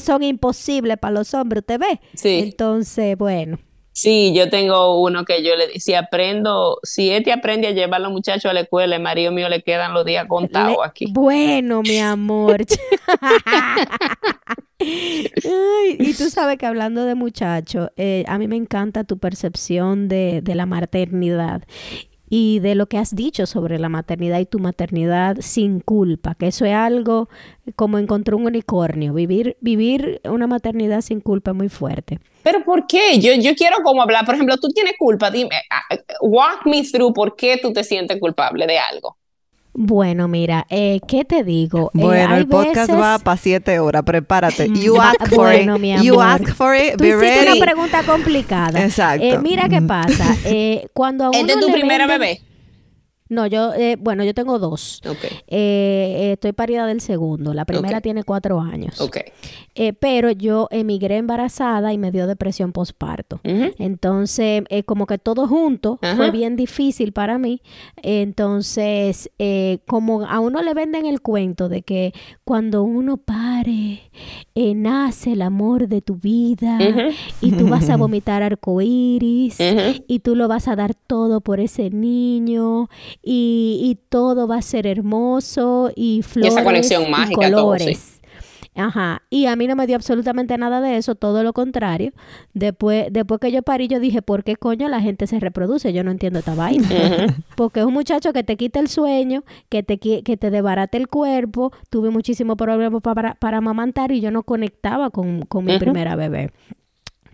son 0.00 0.22
imposibles 0.22 0.96
para 0.98 1.12
los 1.12 1.34
hombres, 1.34 1.62
¿usted 1.62 1.78
ve? 1.78 2.00
Sí. 2.14 2.40
Entonces, 2.44 3.18
bueno. 3.18 3.58
Sí, 3.96 4.34
yo 4.36 4.50
tengo 4.50 5.00
uno 5.00 5.24
que 5.24 5.42
yo 5.42 5.56
le 5.56 5.80
si 5.80 5.94
aprendo, 5.94 6.78
si 6.82 7.10
este 7.10 7.32
aprende 7.32 7.68
a 7.68 7.70
llevar 7.70 7.94
a 7.94 8.02
los 8.02 8.12
muchachos 8.12 8.50
a 8.50 8.52
la 8.52 8.60
escuela, 8.60 8.94
el 8.94 9.02
marido 9.02 9.32
mío 9.32 9.48
le 9.48 9.62
quedan 9.62 9.94
los 9.94 10.04
días 10.04 10.26
contados 10.28 10.76
aquí. 10.84 11.06
Bueno, 11.12 11.80
mi 11.80 11.98
amor. 11.98 12.58
Ay, 14.78 15.96
y 15.98 16.12
tú 16.12 16.28
sabes 16.28 16.58
que 16.58 16.66
hablando 16.66 17.06
de 17.06 17.14
muchachos, 17.14 17.88
eh, 17.96 18.24
a 18.28 18.36
mí 18.36 18.48
me 18.48 18.56
encanta 18.56 19.04
tu 19.04 19.16
percepción 19.16 20.08
de, 20.08 20.42
de 20.42 20.54
la 20.54 20.66
maternidad 20.66 21.62
y 22.28 22.58
de 22.60 22.74
lo 22.74 22.86
que 22.86 22.98
has 22.98 23.14
dicho 23.14 23.46
sobre 23.46 23.78
la 23.78 23.88
maternidad 23.88 24.38
y 24.40 24.46
tu 24.46 24.58
maternidad 24.58 25.36
sin 25.40 25.80
culpa, 25.80 26.34
que 26.34 26.48
eso 26.48 26.64
es 26.64 26.74
algo 26.74 27.28
como 27.76 27.98
encontrar 27.98 28.34
un 28.34 28.46
unicornio. 28.46 29.14
Vivir, 29.14 29.56
vivir 29.60 30.20
una 30.24 30.46
maternidad 30.46 31.00
sin 31.00 31.20
culpa 31.20 31.52
es 31.52 31.56
muy 31.56 31.68
fuerte. 31.68 32.18
Pero 32.42 32.64
¿por 32.64 32.86
qué? 32.86 33.18
Yo, 33.20 33.32
yo 33.34 33.54
quiero 33.54 33.76
como 33.82 34.02
hablar, 34.02 34.24
por 34.24 34.34
ejemplo, 34.34 34.56
tú 34.56 34.68
tienes 34.68 34.94
culpa, 34.98 35.30
dime, 35.30 35.56
ah, 35.70 35.96
walk 36.20 36.66
me 36.66 36.82
through 36.84 37.12
por 37.12 37.36
qué 37.36 37.58
tú 37.60 37.72
te 37.72 37.84
sientes 37.84 38.18
culpable 38.20 38.66
de 38.66 38.78
algo. 38.78 39.16
Bueno, 39.78 40.26
mira, 40.26 40.66
eh, 40.70 41.00
¿qué 41.06 41.24
te 41.26 41.44
digo? 41.44 41.90
Eh, 41.94 41.98
Bueno, 42.00 42.34
el 42.36 42.48
podcast 42.48 42.88
veces- 42.88 42.96
va 43.04 43.18
para 43.18 43.36
siete 43.36 43.78
horas. 43.78 44.04
Prepárate. 44.04 44.68
You 44.72 44.96
Va- 44.96 45.10
ask 45.10 45.28
for 45.28 45.38
bueno, 45.44 45.76
it. 45.76 45.82
mi 45.82 45.92
You 46.02 46.18
amor. 46.20 46.40
ask 46.42 46.54
for 46.54 46.74
it. 46.74 46.92
Tú 46.96 47.04
Be 47.04 47.08
hiciste 47.10 47.44
ready. 47.44 47.58
una 47.58 47.64
pregunta 47.66 48.02
complicada. 48.04 48.82
Exacto. 48.82 49.24
Eh, 49.24 49.38
mira 49.42 49.68
qué 49.68 49.82
pasa. 49.82 50.34
Eh, 50.46 50.86
cuando 50.94 51.24
a 51.24 51.28
uno 51.30 51.38
¿Es 51.38 51.46
de 51.46 51.54
tu 51.60 51.66
le 51.66 51.72
primera 51.74 52.06
venden- 52.06 52.18
bebé? 52.20 52.40
No, 53.28 53.46
yo, 53.46 53.72
eh, 53.74 53.96
bueno, 53.98 54.22
yo 54.24 54.34
tengo 54.34 54.58
dos. 54.58 55.00
Ok, 55.08 55.24
Eh, 55.48 56.30
estoy 56.34 56.52
parida 56.52 56.86
del 56.86 57.00
segundo. 57.00 57.54
La 57.54 57.64
primera 57.64 58.00
tiene 58.00 58.22
cuatro 58.24 58.60
años. 58.60 59.00
ok. 59.00 59.16
Eh, 59.78 59.92
pero 59.92 60.30
yo 60.30 60.68
emigré 60.70 61.16
embarazada 61.18 61.92
y 61.92 61.98
me 61.98 62.10
dio 62.10 62.26
depresión 62.26 62.72
postparto. 62.72 63.40
Entonces, 63.44 64.62
eh, 64.70 64.84
como 64.84 65.06
que 65.06 65.18
todo 65.18 65.46
junto 65.46 65.98
Ajá. 66.00 66.16
fue 66.16 66.30
bien 66.30 66.56
difícil 66.56 67.12
para 67.12 67.36
mí. 67.38 67.60
Entonces, 68.02 69.30
eh, 69.38 69.78
como 69.86 70.22
a 70.26 70.40
uno 70.40 70.62
le 70.62 70.72
venden 70.74 71.04
el 71.06 71.20
cuento 71.20 71.68
de 71.68 71.82
que 71.82 72.12
cuando 72.44 72.82
uno 72.82 73.18
pare, 73.18 74.00
nace 74.54 75.32
el 75.32 75.42
amor 75.42 75.88
de 75.88 76.00
tu 76.00 76.16
vida 76.16 76.78
y 77.40 77.52
tú 77.52 77.68
vas 77.68 77.90
a 77.90 77.96
vomitar 77.98 78.42
arcoíris 78.42 79.58
Ujú. 79.60 80.04
y 80.08 80.20
tú 80.20 80.34
lo 80.36 80.48
vas 80.48 80.68
a 80.68 80.76
dar 80.76 80.94
todo 80.94 81.40
por 81.40 81.60
ese 81.60 81.90
niño 81.90 82.88
y, 83.22 83.80
y 83.82 83.94
todo 84.08 84.46
va 84.46 84.56
a 84.56 84.62
ser 84.62 84.86
hermoso 84.86 85.90
y 85.94 86.22
flores 86.22 86.62
conexión 86.62 87.04
y 87.04 87.10
mágica, 87.10 87.50
todo, 87.50 87.62
colores. 87.64 88.20
Ajá, 88.76 89.22
y 89.30 89.46
a 89.46 89.56
mí 89.56 89.66
no 89.66 89.74
me 89.74 89.86
dio 89.86 89.96
absolutamente 89.96 90.58
nada 90.58 90.82
de 90.82 90.98
eso, 90.98 91.14
todo 91.14 91.42
lo 91.42 91.54
contrario. 91.54 92.12
Después, 92.52 93.06
después 93.10 93.40
que 93.40 93.50
yo 93.50 93.62
parí, 93.62 93.88
yo 93.88 93.98
dije, 94.00 94.20
¿por 94.20 94.44
qué 94.44 94.56
coño 94.56 94.88
la 94.90 95.00
gente 95.00 95.26
se 95.26 95.40
reproduce? 95.40 95.94
Yo 95.94 96.04
no 96.04 96.10
entiendo 96.10 96.40
esta 96.40 96.54
vaina. 96.54 96.86
Porque 97.56 97.80
es 97.80 97.86
un 97.86 97.94
muchacho 97.94 98.34
que 98.34 98.44
te 98.44 98.58
quita 98.58 98.78
el 98.78 98.88
sueño, 98.88 99.44
que 99.70 99.82
te, 99.82 99.98
que 99.98 100.36
te 100.36 100.50
debarate 100.50 100.98
el 100.98 101.08
cuerpo. 101.08 101.72
Tuve 101.88 102.10
muchísimos 102.10 102.56
problemas 102.56 103.00
para, 103.00 103.34
para 103.36 103.58
amamantar 103.58 104.12
y 104.12 104.20
yo 104.20 104.30
no 104.30 104.42
conectaba 104.42 105.08
con, 105.08 105.42
con 105.46 105.64
mi 105.64 105.78
primera 105.78 106.14
bebé. 106.14 106.52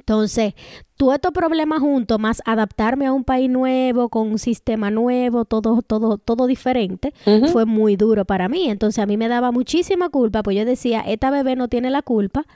Entonces, 0.03 0.55
todos 0.97 1.15
estos 1.15 1.31
problemas 1.31 1.79
juntos, 1.79 2.19
más 2.19 2.43
adaptarme 2.45 3.07
a 3.07 3.13
un 3.13 3.23
país 3.23 3.49
nuevo, 3.49 4.09
con 4.09 4.33
un 4.33 4.39
sistema 4.39 4.91
nuevo, 4.91 5.45
todo, 5.45 5.81
todo, 5.83 6.19
todo 6.19 6.47
diferente, 6.49 7.15
fue 7.53 7.67
muy 7.67 7.95
duro 7.95 8.25
para 8.25 8.49
mí. 8.49 8.69
Entonces, 8.69 9.01
a 9.01 9.07
mí 9.07 9.17
me 9.17 9.29
daba 9.29 9.53
muchísima 9.53 10.09
culpa, 10.09 10.43
pues 10.43 10.57
yo 10.57 10.65
decía, 10.65 11.03
esta 11.03 11.31
bebé 11.31 11.55
no 11.55 11.69
tiene 11.69 11.89
la 11.91 12.03
culpa 12.03 12.47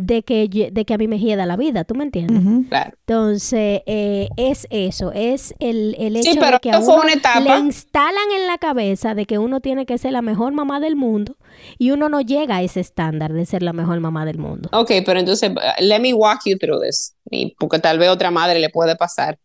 de 0.00 0.22
que, 0.22 0.48
yo- 0.48 0.70
de 0.70 0.84
que 0.84 0.94
a 0.94 0.96
mí 0.96 1.08
me 1.08 1.18
hieda 1.18 1.44
la 1.44 1.56
vida, 1.56 1.82
¿tú 1.82 1.96
me 1.96 2.04
entiendes? 2.04 2.40
Claro. 2.68 2.92
Entonces, 3.04 3.82
eh, 3.86 4.28
es 4.36 4.68
eso, 4.70 5.10
es 5.12 5.54
el, 5.58 5.96
el 5.98 6.14
hecho 6.14 6.30
Sí, 6.34 6.38
pero 6.38 6.52
de 6.52 6.58
que 6.60 6.70
a 6.70 6.74
esto 6.74 6.84
fue 6.84 6.94
uno 6.94 7.02
una 7.02 7.12
etapa. 7.14 7.40
le 7.40 7.58
instalan 7.58 8.30
en 8.38 8.46
la 8.46 8.58
cabeza 8.58 9.16
de 9.16 9.26
que 9.26 9.38
uno 9.38 9.58
tiene 9.58 9.86
que 9.86 9.98
ser 9.98 10.12
la 10.12 10.22
mejor 10.22 10.52
mamá 10.52 10.78
del 10.78 10.94
mundo 10.94 11.36
y 11.78 11.90
uno 11.90 12.08
no 12.08 12.20
llega 12.20 12.58
a 12.58 12.62
ese 12.62 12.78
estándar 12.78 13.32
de 13.32 13.44
ser 13.44 13.64
la 13.64 13.72
mejor 13.72 13.98
mamá 13.98 14.24
del 14.24 14.38
mundo. 14.38 14.68
Ok, 14.72 14.92
pero 15.04 15.18
entonces, 15.18 15.50
let 15.80 15.98
me 15.98 16.14
walk 16.14 16.42
you 16.44 16.56
through 16.56 16.80
this, 16.80 17.16
y 17.28 17.56
porque 17.58 17.80
tal 17.80 17.98
vez 17.98 18.08
otra 18.08 18.30
madre 18.30 18.60
le 18.60 18.70
puede 18.70 18.94
pasar. 18.94 19.36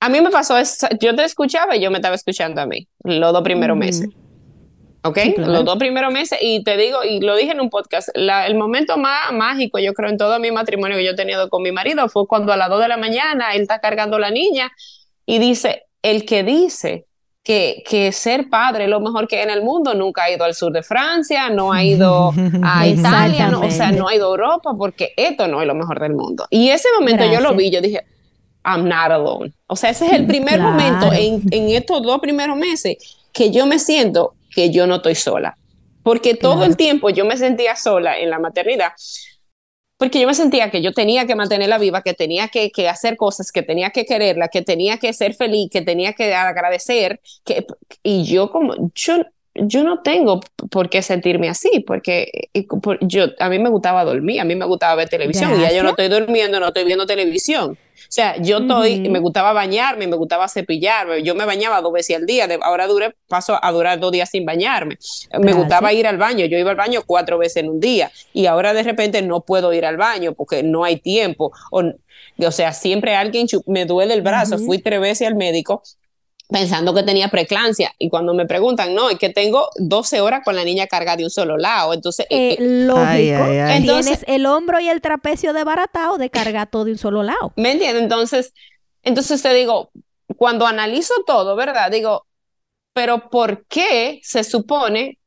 A 0.00 0.08
mí 0.08 0.22
me 0.22 0.30
pasó, 0.30 0.54
yo 0.98 1.14
te 1.14 1.24
escuchaba 1.24 1.76
y 1.76 1.82
yo 1.82 1.90
me 1.90 1.98
estaba 1.98 2.14
escuchando 2.14 2.62
a 2.62 2.66
mí, 2.66 2.88
los 3.04 3.34
dos 3.34 3.42
primeros 3.42 3.76
meses. 3.76 4.08
¿Ok? 5.02 5.18
Sí, 5.18 5.32
claro. 5.34 5.52
Los 5.52 5.64
dos 5.64 5.76
primeros 5.78 6.12
meses, 6.12 6.38
y 6.42 6.62
te 6.62 6.76
digo, 6.76 7.02
y 7.04 7.20
lo 7.20 7.34
dije 7.36 7.52
en 7.52 7.60
un 7.60 7.70
podcast, 7.70 8.10
la- 8.14 8.46
el 8.46 8.54
momento 8.54 8.98
más 8.98 9.32
mágico, 9.32 9.78
yo 9.78 9.94
creo, 9.94 10.10
en 10.10 10.18
todo 10.18 10.38
mi 10.38 10.50
matrimonio 10.50 10.96
que 10.98 11.04
yo 11.04 11.12
he 11.12 11.16
tenido 11.16 11.48
con 11.48 11.62
mi 11.62 11.72
marido 11.72 12.08
fue 12.08 12.26
cuando 12.26 12.52
a 12.52 12.56
las 12.56 12.68
2 12.68 12.80
de 12.80 12.88
la 12.88 12.96
mañana 12.98 13.54
él 13.54 13.62
está 13.62 13.78
cargando 13.80 14.16
a 14.16 14.20
la 14.20 14.30
niña 14.30 14.70
y 15.24 15.38
dice, 15.38 15.84
el 16.02 16.26
que 16.26 16.42
dice 16.42 17.06
que, 17.42 17.82
que 17.88 18.12
ser 18.12 18.50
padre 18.50 18.84
es 18.84 18.90
lo 18.90 19.00
mejor 19.00 19.26
que 19.26 19.36
hay 19.38 19.44
en 19.44 19.50
el 19.50 19.62
mundo, 19.62 19.94
nunca 19.94 20.24
ha 20.24 20.30
ido 20.30 20.44
al 20.44 20.54
sur 20.54 20.70
de 20.72 20.82
Francia, 20.82 21.48
no 21.48 21.72
ha 21.72 21.82
ido 21.82 22.32
a 22.62 22.86
Italia, 22.86 23.48
no, 23.48 23.60
o 23.62 23.70
sea, 23.70 23.92
no 23.92 24.06
ha 24.08 24.14
ido 24.14 24.26
a 24.26 24.30
Europa, 24.30 24.74
porque 24.76 25.14
esto 25.16 25.48
no 25.48 25.62
es 25.62 25.66
lo 25.66 25.74
mejor 25.74 25.98
del 26.00 26.12
mundo. 26.12 26.46
Y 26.50 26.68
ese 26.68 26.88
momento 26.98 27.24
yo 27.24 27.30
lo 27.40 27.54
Gracias. 27.54 27.56
vi, 27.56 27.70
yo 27.70 27.80
dije, 27.80 28.04
I'm 28.66 28.84
not 28.86 29.10
alone. 29.10 29.52
O 29.66 29.74
sea, 29.76 29.88
ese 29.88 30.04
es 30.08 30.12
el 30.12 30.26
primer 30.26 30.56
Claro. 30.56 30.70
momento 30.72 31.10
en, 31.14 31.42
en 31.50 31.70
estos 31.70 32.02
dos 32.02 32.20
primeros 32.20 32.58
meses 32.58 32.98
que 33.32 33.50
yo 33.50 33.64
me 33.64 33.78
siento 33.78 34.34
que 34.54 34.70
yo 34.70 34.86
no 34.86 34.96
estoy 34.96 35.14
sola. 35.14 35.56
Porque 36.02 36.34
todo 36.34 36.56
Claro. 36.56 36.70
el 36.70 36.76
tiempo 36.76 37.10
yo 37.10 37.24
me 37.24 37.36
sentía 37.36 37.76
sola 37.76 38.18
en 38.18 38.30
la 38.30 38.38
maternidad 38.38 38.92
porque 40.00 40.18
yo 40.18 40.26
me 40.26 40.32
sentía 40.32 40.70
que 40.70 40.80
yo 40.80 40.94
tenía 40.94 41.26
que 41.26 41.34
mantenerla 41.34 41.76
viva, 41.76 42.00
que 42.00 42.14
tenía 42.14 42.48
que, 42.48 42.70
que, 42.70 42.88
hacer 42.88 43.18
cosas, 43.18 43.52
que 43.52 43.60
tenía 43.60 43.90
que 43.90 44.06
quererla, 44.06 44.48
que 44.48 44.62
tenía 44.62 44.96
que 44.96 45.12
ser 45.12 45.34
feliz, 45.34 45.68
que 45.70 45.82
tenía 45.82 46.14
que 46.14 46.34
agradecer, 46.34 47.20
que, 47.44 47.66
y 48.02 48.24
yo 48.24 48.50
como, 48.50 48.90
yo, 48.94 49.16
yo 49.54 49.82
no 49.82 50.00
tengo 50.02 50.40
por 50.70 50.88
qué 50.88 51.02
sentirme 51.02 51.48
así, 51.48 51.80
porque 51.86 52.50
yo, 53.00 53.26
a 53.38 53.48
mí 53.48 53.58
me 53.58 53.68
gustaba 53.68 54.04
dormir, 54.04 54.40
a 54.40 54.44
mí 54.44 54.54
me 54.54 54.64
gustaba 54.64 54.94
ver 54.94 55.08
televisión, 55.08 55.58
y 55.58 55.62
ya 55.62 55.72
yo 55.72 55.82
no 55.82 55.90
estoy 55.90 56.08
durmiendo, 56.08 56.60
no 56.60 56.68
estoy 56.68 56.84
viendo 56.84 57.06
televisión. 57.06 57.76
O 58.10 58.12
sea, 58.12 58.36
yo 58.40 58.58
estoy, 58.58 59.08
me 59.08 59.18
gustaba 59.18 59.52
bañarme, 59.52 60.06
me 60.06 60.16
gustaba 60.16 60.48
cepillarme, 60.48 61.22
yo 61.22 61.34
me 61.34 61.44
bañaba 61.44 61.80
dos 61.80 61.92
veces 61.92 62.16
al 62.16 62.26
día, 62.26 62.48
ahora 62.62 62.86
dure, 62.86 63.14
paso 63.28 63.58
a 63.60 63.72
durar 63.72 63.98
dos 64.00 64.12
días 64.12 64.30
sin 64.30 64.44
bañarme. 64.44 64.98
Me 65.38 65.52
gustaba 65.52 65.92
ir 65.92 66.06
al 66.06 66.16
baño, 66.16 66.46
yo 66.46 66.56
iba 66.56 66.70
al 66.70 66.76
baño 66.76 67.02
cuatro 67.06 67.38
veces 67.38 67.58
en 67.58 67.70
un 67.70 67.80
día 67.80 68.10
y 68.32 68.46
ahora 68.46 68.72
de 68.72 68.82
repente 68.82 69.22
no 69.22 69.40
puedo 69.40 69.72
ir 69.72 69.84
al 69.84 69.96
baño 69.96 70.32
porque 70.32 70.62
no 70.62 70.84
hay 70.84 70.96
tiempo. 70.96 71.52
O, 71.70 71.82
o 72.38 72.50
sea, 72.50 72.72
siempre 72.72 73.14
alguien 73.14 73.46
me 73.66 73.84
duele 73.84 74.14
el 74.14 74.22
brazo, 74.22 74.58
fui 74.58 74.78
tres 74.78 75.00
veces 75.00 75.28
al 75.28 75.34
médico 75.34 75.82
pensando 76.50 76.94
que 76.94 77.02
tenía 77.02 77.28
preclancia 77.28 77.94
y 77.98 78.08
cuando 78.08 78.34
me 78.34 78.46
preguntan, 78.46 78.94
no, 78.94 79.10
es 79.10 79.18
que 79.18 79.30
tengo 79.30 79.68
12 79.76 80.20
horas 80.20 80.40
con 80.44 80.56
la 80.56 80.64
niña 80.64 80.86
cargada 80.86 81.16
de 81.16 81.24
un 81.24 81.30
solo 81.30 81.56
lado, 81.56 81.94
entonces... 81.94 82.26
Eh, 82.30 82.56
eh, 82.58 82.58
lógico, 82.60 83.46
tienes 83.82 84.24
el 84.26 84.46
hombro 84.46 84.80
y 84.80 84.88
el 84.88 85.00
trapecio 85.00 85.52
desbaratado 85.52 86.18
de 86.18 86.30
cargar 86.30 86.68
todo 86.70 86.84
de 86.84 86.92
un 86.92 86.98
solo 86.98 87.22
lado. 87.22 87.52
¿Me 87.56 87.72
entiendes? 87.72 88.02
Entonces, 88.02 88.52
entonces 89.02 89.40
te 89.42 89.54
digo, 89.54 89.90
cuando 90.36 90.66
analizo 90.66 91.14
todo, 91.26 91.56
¿verdad? 91.56 91.90
Digo, 91.90 92.26
pero 92.92 93.30
¿por 93.30 93.66
qué 93.66 94.20
se 94.22 94.44
supone 94.44 95.18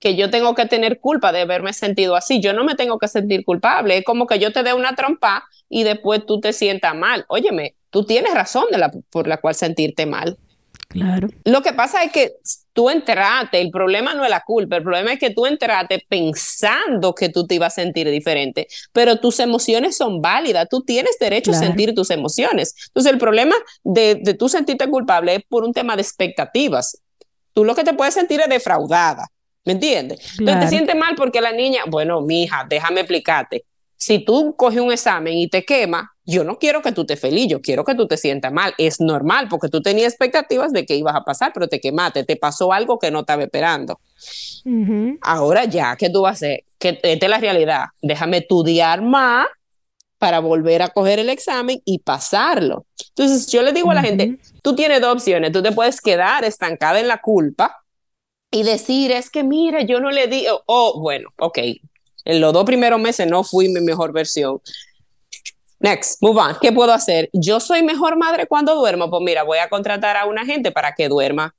que 0.00 0.14
yo 0.16 0.30
tengo 0.30 0.54
que 0.54 0.66
tener 0.66 1.00
culpa 1.00 1.32
de 1.32 1.40
haberme 1.40 1.72
sentido 1.72 2.16
así? 2.16 2.40
Yo 2.40 2.52
no 2.52 2.64
me 2.64 2.74
tengo 2.74 2.98
que 2.98 3.08
sentir 3.08 3.44
culpable, 3.44 3.98
es 3.98 4.04
como 4.04 4.26
que 4.26 4.38
yo 4.38 4.52
te 4.52 4.62
dé 4.62 4.74
una 4.74 4.94
trompa 4.94 5.44
y 5.68 5.84
después 5.84 6.26
tú 6.26 6.40
te 6.40 6.52
sientas 6.52 6.94
mal. 6.94 7.24
Óyeme, 7.28 7.76
tú 7.90 8.04
tienes 8.04 8.34
razón 8.34 8.64
de 8.70 8.78
la, 8.78 8.90
por 9.10 9.26
la 9.26 9.38
cual 9.38 9.54
sentirte 9.54 10.06
mal. 10.06 10.38
Claro. 10.88 11.28
Lo 11.44 11.60
que 11.62 11.74
pasa 11.74 12.02
es 12.02 12.12
que 12.12 12.36
tú 12.72 12.88
entraste, 12.88 13.60
el 13.60 13.70
problema 13.70 14.14
no 14.14 14.24
es 14.24 14.30
la 14.30 14.40
culpa, 14.40 14.76
el 14.76 14.82
problema 14.82 15.12
es 15.12 15.18
que 15.18 15.30
tú 15.30 15.44
entraste 15.44 16.02
pensando 16.08 17.14
que 17.14 17.28
tú 17.28 17.46
te 17.46 17.56
ibas 17.56 17.74
a 17.74 17.82
sentir 17.82 18.08
diferente, 18.10 18.68
pero 18.92 19.16
tus 19.16 19.38
emociones 19.38 19.98
son 19.98 20.22
válidas, 20.22 20.66
tú 20.70 20.82
tienes 20.82 21.18
derecho 21.20 21.50
a 21.50 21.54
sentir 21.54 21.94
tus 21.94 22.10
emociones. 22.10 22.74
Entonces 22.88 23.12
el 23.12 23.18
problema 23.18 23.54
de, 23.84 24.18
de 24.22 24.32
tú 24.32 24.48
sentirte 24.48 24.88
culpable 24.88 25.34
es 25.34 25.42
por 25.46 25.62
un 25.62 25.74
tema 25.74 25.94
de 25.94 26.02
expectativas. 26.02 26.98
Tú 27.52 27.64
lo 27.64 27.74
que 27.74 27.84
te 27.84 27.92
puedes 27.92 28.14
sentir 28.14 28.40
es 28.40 28.48
defraudada, 28.48 29.26
¿me 29.66 29.72
entiendes? 29.72 30.38
Entonces 30.38 30.64
te 30.64 30.68
sientes 30.68 30.96
mal 30.96 31.14
porque 31.16 31.42
la 31.42 31.52
niña, 31.52 31.82
bueno, 31.86 32.22
mija, 32.22 32.64
déjame 32.66 33.00
explicarte. 33.00 33.66
Si 33.98 34.20
tú 34.20 34.54
coges 34.56 34.80
un 34.80 34.92
examen 34.92 35.36
y 35.36 35.48
te 35.48 35.64
quema, 35.64 36.14
yo 36.28 36.44
no 36.44 36.58
quiero 36.58 36.82
que 36.82 36.92
tú 36.92 37.06
te 37.06 37.16
feliz, 37.16 37.48
yo 37.48 37.62
quiero 37.62 37.84
que 37.84 37.94
tú 37.94 38.06
te 38.06 38.18
sientas 38.18 38.52
mal. 38.52 38.74
Es 38.76 39.00
normal 39.00 39.48
porque 39.48 39.70
tú 39.70 39.80
tenías 39.80 40.12
expectativas 40.12 40.74
de 40.74 40.84
que 40.84 40.94
ibas 40.94 41.16
a 41.16 41.22
pasar, 41.22 41.52
pero 41.54 41.68
te 41.68 41.80
quemaste, 41.80 42.22
te 42.22 42.36
pasó 42.36 42.70
algo 42.74 42.98
que 42.98 43.10
no 43.10 43.20
estaba 43.20 43.42
esperando. 43.42 43.98
Ahora 45.22 45.64
ya, 45.64 45.96
¿qué 45.96 46.10
tú 46.10 46.20
vas 46.22 46.32
a 46.32 46.34
hacer? 46.34 46.64
Que 46.78 47.00
esta 47.02 47.26
es 47.26 47.30
la 47.30 47.38
realidad. 47.38 47.84
Déjame 48.02 48.38
estudiar 48.38 49.00
más 49.00 49.46
para 50.18 50.40
volver 50.40 50.82
a 50.82 50.88
coger 50.88 51.18
el 51.18 51.30
examen 51.30 51.80
y 51.86 52.00
pasarlo. 52.00 52.84
Entonces, 53.08 53.46
yo 53.46 53.62
le 53.62 53.72
digo 53.72 53.90
a 53.90 53.94
la 53.94 54.02
gente, 54.02 54.38
tú 54.62 54.76
tienes 54.76 55.00
dos 55.00 55.14
opciones, 55.14 55.50
tú 55.50 55.62
te 55.62 55.72
puedes 55.72 55.98
quedar 56.02 56.44
estancada 56.44 57.00
en 57.00 57.08
la 57.08 57.22
culpa 57.22 57.74
y 58.50 58.64
decir, 58.64 59.12
es 59.12 59.30
que 59.30 59.44
mira, 59.44 59.80
yo 59.80 59.98
no 59.98 60.10
le 60.10 60.26
di, 60.26 60.46
o 60.48 60.62
oh, 60.66 61.00
bueno, 61.00 61.30
ok, 61.38 61.58
en 62.26 62.40
los 62.42 62.52
dos 62.52 62.64
primeros 62.64 63.00
meses 63.00 63.26
no 63.26 63.44
fui 63.44 63.68
mi 63.68 63.80
mejor 63.80 64.12
versión, 64.12 64.60
Next, 65.80 66.20
move 66.20 66.38
on. 66.38 66.56
¿Qué 66.60 66.72
puedo 66.72 66.92
hacer? 66.92 67.30
Yo 67.32 67.60
soy 67.60 67.82
mejor 67.82 68.16
madre 68.16 68.46
cuando 68.46 68.74
duermo. 68.74 69.10
Pues 69.10 69.22
mira, 69.22 69.44
voy 69.44 69.58
a 69.58 69.68
contratar 69.68 70.16
a 70.16 70.26
una 70.26 70.44
gente 70.44 70.72
para 70.72 70.94
que 70.94 71.08
duerma. 71.08 71.54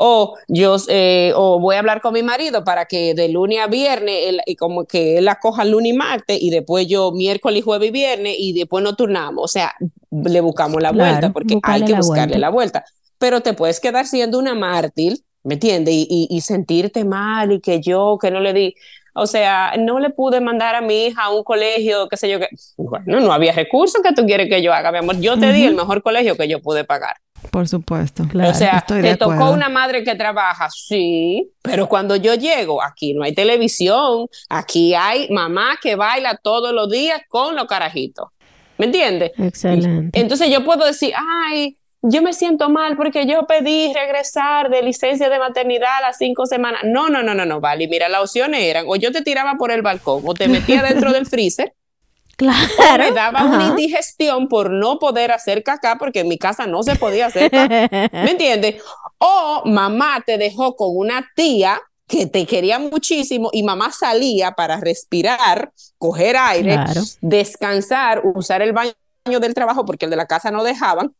O 0.00 0.36
yo 0.46 0.76
eh, 0.88 1.32
o 1.34 1.58
voy 1.58 1.74
a 1.74 1.80
hablar 1.80 2.00
con 2.00 2.14
mi 2.14 2.22
marido 2.22 2.62
para 2.62 2.84
que 2.84 3.14
de 3.14 3.28
lunes 3.28 3.58
a 3.58 3.66
viernes, 3.66 4.36
y 4.46 4.54
como 4.54 4.84
que 4.84 5.18
él 5.18 5.24
la 5.24 5.40
coja 5.40 5.64
lunes 5.64 5.92
y 5.92 5.96
martes 5.96 6.38
y 6.40 6.50
después 6.50 6.86
yo 6.86 7.10
miércoles, 7.10 7.64
jueves 7.64 7.88
y 7.88 7.92
viernes 7.92 8.36
y 8.38 8.52
después 8.52 8.84
no 8.84 8.94
turnamos. 8.94 9.42
O 9.44 9.48
sea, 9.48 9.74
le 10.10 10.40
buscamos 10.40 10.80
la 10.80 10.92
vuelta 10.92 11.32
porque 11.32 11.58
hay 11.64 11.84
que 11.84 11.94
buscarle 11.94 12.38
la 12.38 12.50
vuelta. 12.50 12.84
Pero 13.18 13.40
te 13.40 13.54
puedes 13.54 13.80
quedar 13.80 14.06
siendo 14.06 14.38
una 14.38 14.54
mártir, 14.54 15.18
¿me 15.42 15.54
entiendes? 15.54 15.92
Y, 15.92 16.28
y 16.30 16.40
sentirte 16.42 17.04
mal 17.04 17.50
y 17.50 17.60
que 17.60 17.80
yo, 17.80 18.18
que 18.22 18.30
no 18.30 18.38
le 18.38 18.52
di. 18.52 18.74
O 19.14 19.26
sea, 19.26 19.74
no 19.78 19.98
le 19.98 20.10
pude 20.10 20.40
mandar 20.40 20.74
a 20.74 20.80
mi 20.80 21.06
hija 21.06 21.24
a 21.24 21.30
un 21.30 21.42
colegio, 21.42 22.08
qué 22.08 22.16
sé 22.16 22.28
yo, 22.28 22.38
que, 22.38 22.48
bueno, 22.76 23.20
no 23.20 23.32
había 23.32 23.52
recursos 23.52 24.02
que 24.02 24.12
tú 24.12 24.26
quieres 24.26 24.48
que 24.48 24.62
yo 24.62 24.72
haga, 24.72 24.92
mi 24.92 24.98
amor. 24.98 25.20
Yo 25.20 25.38
te 25.38 25.52
di 25.52 25.64
el 25.64 25.74
mejor 25.74 26.02
colegio 26.02 26.36
que 26.36 26.48
yo 26.48 26.60
pude 26.60 26.84
pagar. 26.84 27.16
Por 27.50 27.68
supuesto. 27.68 28.26
Claro, 28.28 28.50
o 28.50 28.54
sea, 28.54 28.84
te 28.86 29.16
tocó 29.16 29.50
una 29.50 29.68
madre 29.68 30.02
que 30.02 30.14
trabaja, 30.14 30.68
sí, 30.70 31.50
pero 31.62 31.88
cuando 31.88 32.16
yo 32.16 32.34
llego, 32.34 32.82
aquí 32.82 33.14
no 33.14 33.22
hay 33.22 33.32
televisión, 33.32 34.26
aquí 34.48 34.94
hay 34.94 35.28
mamá 35.30 35.78
que 35.80 35.94
baila 35.94 36.38
todos 36.42 36.72
los 36.72 36.90
días 36.90 37.20
con 37.28 37.54
los 37.54 37.66
carajitos. 37.66 38.28
¿Me 38.76 38.86
entiendes? 38.86 39.32
Excelente. 39.38 40.18
Entonces 40.20 40.50
yo 40.50 40.64
puedo 40.64 40.84
decir, 40.84 41.12
ay, 41.16 41.77
yo 42.02 42.22
me 42.22 42.32
siento 42.32 42.68
mal 42.68 42.96
porque 42.96 43.26
yo 43.26 43.46
pedí 43.46 43.92
regresar 43.92 44.70
de 44.70 44.82
licencia 44.82 45.28
de 45.28 45.38
maternidad 45.38 45.98
a 45.98 46.00
las 46.02 46.18
cinco 46.18 46.46
semanas. 46.46 46.82
No, 46.84 47.08
no, 47.08 47.22
no, 47.22 47.34
no, 47.34 47.44
no, 47.44 47.60
vale. 47.60 47.88
Mira, 47.88 48.08
las 48.08 48.22
opciones 48.22 48.62
eran 48.62 48.84
o 48.88 48.96
yo 48.96 49.10
te 49.10 49.22
tiraba 49.22 49.56
por 49.56 49.70
el 49.70 49.82
balcón 49.82 50.22
o 50.24 50.34
te 50.34 50.48
metía 50.48 50.82
dentro 50.82 51.12
del 51.12 51.26
freezer. 51.26 51.74
Claro. 52.38 53.02
me 53.02 53.10
daba 53.10 53.42
una 53.42 53.66
indigestión 53.66 54.46
por 54.46 54.70
no 54.70 55.00
poder 55.00 55.32
hacer 55.32 55.64
caca 55.64 55.96
porque 55.98 56.20
en 56.20 56.28
mi 56.28 56.38
casa 56.38 56.68
no 56.68 56.84
se 56.84 56.94
podía 56.94 57.26
hacer 57.26 57.50
caca. 57.50 57.88
¿Me 58.12 58.30
entiendes? 58.30 58.80
O 59.18 59.62
mamá 59.64 60.22
te 60.24 60.38
dejó 60.38 60.76
con 60.76 60.90
una 60.92 61.28
tía 61.34 61.80
que 62.06 62.26
te 62.26 62.46
quería 62.46 62.78
muchísimo 62.78 63.50
y 63.52 63.64
mamá 63.64 63.90
salía 63.90 64.52
para 64.52 64.78
respirar, 64.78 65.72
coger 65.98 66.36
aire, 66.36 66.78
descansar, 67.20 68.22
usar 68.24 68.62
el 68.62 68.72
baño 68.72 68.94
del 69.24 69.52
trabajo 69.52 69.84
porque 69.84 70.04
el 70.04 70.10
de 70.12 70.16
la 70.16 70.26
casa 70.26 70.52
no 70.52 70.62
dejaban 70.62 71.12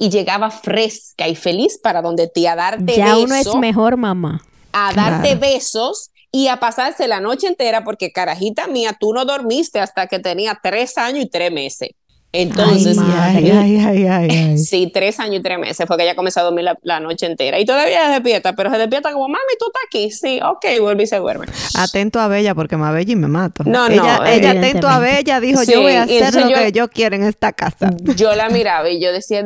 y 0.00 0.08
llegaba 0.08 0.50
fresca 0.50 1.28
y 1.28 1.36
feliz 1.36 1.78
para 1.78 2.00
donde 2.00 2.26
te 2.26 2.48
a 2.48 2.56
darte 2.56 2.82
besos. 2.84 2.96
Ya 2.96 3.18
uno 3.18 3.34
es 3.34 3.54
mejor 3.56 3.98
mamá. 3.98 4.42
A 4.72 4.94
darte 4.94 5.34
besos 5.34 6.10
y 6.32 6.48
a 6.48 6.58
pasarse 6.58 7.06
la 7.06 7.20
noche 7.20 7.48
entera 7.48 7.84
porque 7.84 8.10
carajita 8.10 8.66
mía, 8.66 8.96
tú 8.98 9.12
no 9.12 9.26
dormiste 9.26 9.78
hasta 9.78 10.06
que 10.06 10.18
tenía 10.18 10.58
tres 10.62 10.96
años 10.96 11.24
y 11.24 11.28
tres 11.28 11.52
meses. 11.52 11.90
Entonces, 12.32 12.96
ay, 12.98 13.50
ay, 13.50 14.06
ay, 14.06 14.58
sí, 14.58 14.88
tres 14.92 15.18
años 15.18 15.40
y 15.40 15.42
tres 15.42 15.58
meses 15.58 15.84
fue 15.86 15.96
que 15.96 16.04
ella 16.04 16.14
comenzó 16.14 16.40
a 16.40 16.42
dormir 16.44 16.64
la, 16.82 17.00
noche 17.00 17.26
entera. 17.26 17.58
Y 17.58 17.64
todavía 17.64 18.06
se 18.06 18.12
despierta, 18.12 18.54
pero 18.54 18.70
se 18.70 18.78
despierta 18.78 19.12
como, 19.12 19.28
mami, 19.28 19.40
tú 19.58 19.66
estás 19.66 19.82
aquí. 19.86 20.10
Sí, 20.12 20.40
ok, 20.40 20.80
vuelve 20.80 21.02
y 21.02 21.06
se 21.08 21.16
duerme. 21.16 21.46
Atento 21.76 22.20
a 22.20 22.28
Bella, 22.28 22.54
porque 22.54 22.76
me 22.76 22.90
Bella 22.92 23.12
y 23.12 23.16
me 23.16 23.26
mato. 23.26 23.64
No, 23.66 23.88
ella, 23.88 24.18
no. 24.18 24.26
Ella 24.26 24.50
atento 24.52 24.88
a 24.88 25.00
Bella 25.00 25.40
dijo, 25.40 25.62
yo 25.64 25.82
voy 25.82 25.92
a 25.92 26.04
hacer 26.04 26.34
lo 26.34 26.48
que 26.48 26.72
yo 26.72 26.88
quiero 26.88 27.16
en 27.16 27.24
esta 27.24 27.52
casa. 27.52 27.90
Yo 28.16 28.34
la 28.36 28.48
miraba 28.48 28.88
y 28.88 29.00
yo 29.00 29.12
decía, 29.12 29.42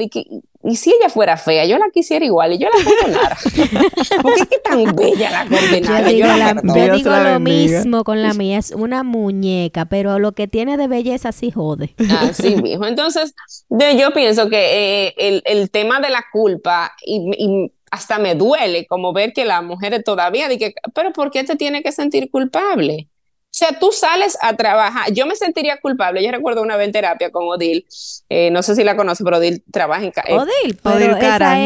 y 0.64 0.76
si 0.76 0.90
ella 0.90 1.10
fuera 1.10 1.36
fea, 1.36 1.66
yo 1.66 1.76
la 1.76 1.90
quisiera 1.92 2.24
igual 2.24 2.54
y 2.54 2.58
yo 2.58 2.68
la 2.68 2.84
condenara. 2.84 3.36
¿Por 4.22 4.34
qué 4.34 4.56
es 4.56 4.62
tan 4.62 4.96
bella 4.96 5.30
la 5.30 5.40
condenada? 5.42 6.10
Yo 6.10 6.94
digo, 6.94 7.10
lo 7.10 7.40
mismo 7.40 8.02
con 8.02 8.22
la 8.22 8.32
mía, 8.32 8.58
es 8.58 8.70
una 8.70 9.02
muñeca, 9.02 9.84
pero 9.84 10.18
lo 10.18 10.32
que 10.32 10.48
tiene 10.48 10.78
de 10.78 10.88
belleza 10.88 11.32
sí 11.32 11.50
jode. 11.50 11.94
Así 12.18 12.56
mismo. 12.62 12.86
Entonces, 12.86 13.34
yo 13.68 14.12
pienso 14.14 14.48
que 14.48 15.12
eh, 15.18 15.42
el, 15.44 15.70
tema 15.70 16.00
de 16.00 16.08
la 16.08 16.24
culpa 16.32 16.92
y, 17.04 17.70
hasta 17.90 18.18
me 18.18 18.34
duele 18.34 18.86
como 18.86 19.12
ver 19.12 19.32
que 19.32 19.44
la 19.44 19.60
mujer 19.60 20.02
todavía 20.02 20.48
dice, 20.48 20.74
pero 20.94 21.12
¿por 21.12 21.30
qué 21.30 21.44
te 21.44 21.56
tiene 21.56 21.82
que 21.82 21.92
sentir 21.92 22.30
culpable? 22.30 23.08
O 23.54 23.56
sea, 23.56 23.78
tú 23.78 23.92
sales 23.92 24.36
a 24.40 24.56
trabajar. 24.56 25.12
Yo 25.12 25.26
me 25.26 25.36
sentiría 25.36 25.78
culpable. 25.80 26.24
Yo 26.24 26.32
recuerdo 26.32 26.60
una 26.60 26.76
vez 26.76 26.86
en 26.86 26.92
terapia 26.92 27.30
con 27.30 27.44
Odil. 27.46 27.86
Eh, 28.28 28.50
no 28.50 28.64
sé 28.64 28.74
si 28.74 28.82
la 28.82 28.96
conoce, 28.96 29.22
pero 29.22 29.36
Odil 29.36 29.62
trabaja 29.70 30.02
en... 30.02 30.08
Eh, 30.08 30.34
Odil, 30.34 30.80
Odil 30.82 31.18
Cara. 31.20 31.56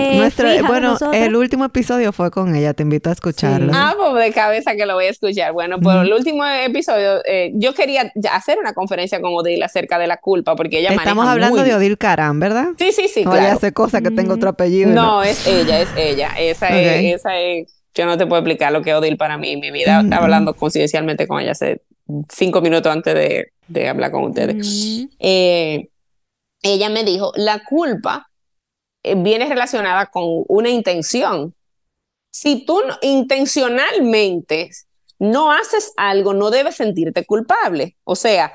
bueno, 0.69 0.99
el 1.15 1.35
último 1.35 1.65
episodio 1.65 2.13
fue 2.13 2.31
con 2.31 2.55
ella. 2.55 2.75
Te 2.75 2.83
invito 2.83 3.09
a 3.09 3.15
escucharlo. 3.15 3.73
Ah, 3.75 3.95
pues 3.97 4.23
de 4.23 4.33
cabeza 4.33 4.77
que 4.77 4.85
lo 4.85 4.97
voy 4.97 5.07
a 5.07 5.09
escuchar. 5.09 5.55
Bueno, 5.55 5.81
por 5.81 6.05
el 6.05 6.13
último 6.13 6.45
episodio, 6.45 7.25
eh, 7.25 7.53
yo 7.55 7.73
quería 7.73 8.13
hacer 8.33 8.59
una 8.59 8.75
conferencia 8.75 9.23
con 9.23 9.33
Odil 9.35 9.63
acerca 9.63 9.99
de 9.99 10.09
la 10.09 10.19
culpa, 10.19 10.57
porque 10.57 10.81
ella 10.81 10.91
Estamos 10.91 11.27
hablando 11.27 11.65
de 11.65 11.75
Odil 11.75 11.97
Caran, 11.97 12.39
¿verdad? 12.39 12.67
Sí, 12.79 12.93
sí, 12.93 13.09
sí, 13.09 13.25
no 13.25 13.31
claro. 13.31 13.57
hace 13.57 13.73
cosas 13.73 14.03
que 14.03 14.11
tengo 14.11 14.35
otro 14.35 14.51
apellido. 14.51 14.91
No, 14.91 15.23
es 15.23 15.47
ella, 15.47 15.81
es 15.81 15.89
ella. 15.97 16.35
Esa 16.37 16.69
es... 16.69 17.15
Esa 17.15 17.39
es 17.39 17.78
yo 17.99 18.07
no 18.07 18.17
te 18.17 18.27
puedo 18.27 18.41
explicar 18.41 18.73
lo 18.73 18.81
que 18.81 18.91
es 18.91 18.97
Odil 18.97 19.17
para 19.17 19.37
mí 19.37 19.57
mi 19.57 19.73
vida. 19.73 20.03
Estaba 20.03 20.23
hablando 20.25 20.55
coincidencialmente 20.55 21.27
con 21.27 21.41
ella 21.41 21.51
hace 21.51 21.83
cinco 22.29 22.61
minutos 22.61 22.93
antes 22.93 23.13
de, 23.67 23.89
hablar 23.89 24.13
con 24.13 24.25
ustedes. 24.25 25.09
Eh, 25.19 25.89
ella 26.63 26.89
me 26.91 27.03
dijo, 27.03 27.33
la 27.35 27.65
culpa 27.65 28.31
eh, 29.03 29.17
viene 29.17 29.49
relacionada 29.49 30.07
con 30.07 30.45
una 30.47 30.71
intención. 30.71 31.55
Si 32.33 32.65
tú 32.65 32.81
intencionalmente 33.03 34.71
no 35.19 35.51
haces 35.51 35.93
algo, 35.97 36.35
no 36.35 36.51
debes 36.51 36.77
sentirte 36.77 37.27
culpable. 37.27 37.97
O 38.05 38.15
sea, 38.15 38.53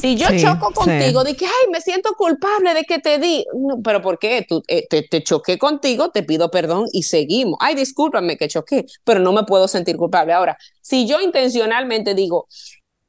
Si 0.00 0.16
yo 0.16 0.28
choco 0.38 0.72
contigo, 0.72 1.22
de 1.22 1.36
que, 1.36 1.44
ay, 1.44 1.70
me 1.70 1.80
siento 1.80 2.14
culpable 2.14 2.72
de 2.72 2.84
que 2.84 2.98
te 2.98 3.18
di, 3.18 3.44
pero 3.82 4.00
¿por 4.00 4.18
qué? 4.18 4.44
Tú, 4.48 4.62
eh, 4.68 4.86
te, 4.88 5.02
te, 5.02 5.22
choqué 5.22 5.58
contigo, 5.58 6.10
te 6.10 6.22
pido 6.22 6.50
perdón 6.50 6.86
y 6.92 7.02
seguimos. 7.02 7.58
Ay, 7.60 7.74
discúlpame 7.74 8.38
que 8.38 8.48
choqué, 8.48 8.86
pero 9.04 9.20
no 9.20 9.32
me 9.32 9.44
puedo 9.44 9.68
sentir 9.68 9.96
culpable. 9.96 10.32
Ahora, 10.32 10.56
si 10.80 11.06
yo 11.06 11.20
intencionalmente 11.20 12.14
digo, 12.14 12.48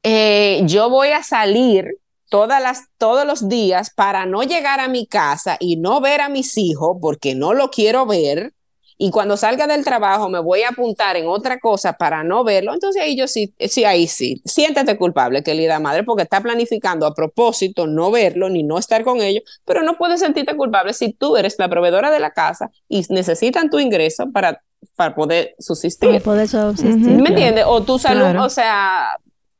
eh, 0.02 0.60
yo 0.66 0.90
voy 0.90 1.08
a 1.08 1.22
salir 1.22 1.86
todas 2.28 2.62
las, 2.62 2.88
todos 2.98 3.26
los 3.26 3.48
días 3.48 3.90
para 3.94 4.26
no 4.26 4.42
llegar 4.42 4.80
a 4.80 4.88
mi 4.88 5.06
casa 5.06 5.56
y 5.58 5.76
no 5.76 6.00
ver 6.00 6.20
a 6.20 6.28
mis 6.28 6.58
hijos 6.58 6.98
porque 7.00 7.34
no 7.34 7.54
lo 7.54 7.70
quiero 7.70 8.06
ver, 8.06 8.52
y 8.98 9.10
cuando 9.10 9.36
salga 9.36 9.66
del 9.66 9.84
trabajo 9.84 10.28
me 10.28 10.38
voy 10.38 10.62
a 10.62 10.70
apuntar 10.70 11.16
en 11.16 11.26
otra 11.26 11.58
cosa 11.58 11.94
para 11.94 12.24
no 12.24 12.44
verlo, 12.44 12.72
entonces 12.72 13.02
ahí 13.02 13.16
yo 13.16 13.28
sí, 13.28 13.52
sí, 13.68 13.84
ahí 13.84 14.06
sí, 14.06 14.40
siéntete 14.44 14.96
culpable, 14.96 15.42
querida 15.42 15.78
madre, 15.78 16.02
porque 16.02 16.22
está 16.22 16.40
planificando 16.40 17.06
a 17.06 17.14
propósito 17.14 17.86
no 17.86 18.10
verlo 18.10 18.48
ni 18.48 18.62
no 18.62 18.78
estar 18.78 19.04
con 19.04 19.20
ellos, 19.20 19.42
pero 19.64 19.82
no 19.82 19.98
puedes 19.98 20.20
sentirte 20.20 20.56
culpable 20.56 20.94
si 20.94 21.12
tú 21.12 21.36
eres 21.36 21.56
la 21.58 21.68
proveedora 21.68 22.10
de 22.10 22.20
la 22.20 22.30
casa 22.30 22.70
y 22.88 23.04
necesitan 23.10 23.68
tu 23.68 23.78
ingreso 23.78 24.30
para, 24.32 24.62
para 24.94 25.14
poder 25.14 25.54
subsistir. 25.58 26.08
Para 26.08 26.20
poder 26.20 26.48
subsistir. 26.48 27.20
¿Me 27.20 27.28
entiendes? 27.28 27.64
O 27.66 27.82
tu 27.82 27.98
salud, 27.98 28.40
o 28.42 28.48
sea, 28.48 29.18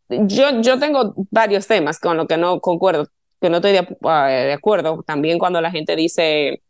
yo, 0.08 0.60
yo 0.62 0.78
tengo 0.78 1.14
varios 1.30 1.66
temas 1.66 1.98
con 1.98 2.16
los 2.16 2.26
que 2.26 2.38
no 2.38 2.60
concuerdo, 2.60 3.08
que 3.40 3.50
no 3.50 3.56
estoy 3.56 3.72
de, 3.72 3.98
ah, 4.04 4.28
de 4.28 4.52
acuerdo, 4.52 5.02
también 5.06 5.38
cuando 5.38 5.60
la 5.60 5.70
gente 5.70 5.94
dice 5.94 6.62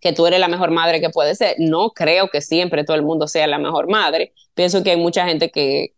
que 0.00 0.12
tú 0.12 0.26
eres 0.26 0.40
la 0.40 0.48
mejor 0.48 0.70
madre 0.70 1.00
que 1.00 1.10
puede 1.10 1.34
ser. 1.34 1.56
No 1.58 1.90
creo 1.90 2.28
que 2.28 2.40
siempre 2.40 2.84
todo 2.84 2.96
el 2.96 3.02
mundo 3.02 3.28
sea 3.28 3.46
la 3.46 3.58
mejor 3.58 3.88
madre. 3.90 4.32
Pienso 4.54 4.82
que 4.82 4.90
hay 4.90 4.96
mucha 4.96 5.26
gente 5.26 5.50
que... 5.50 5.94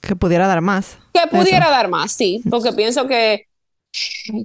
Que 0.00 0.14
pudiera 0.16 0.46
dar 0.46 0.60
más. 0.60 0.98
Que 1.12 1.26
pudiera 1.28 1.70
dar 1.70 1.88
más, 1.88 2.12
sí, 2.12 2.42
porque 2.48 2.72
pienso 2.72 3.06
que 3.06 3.48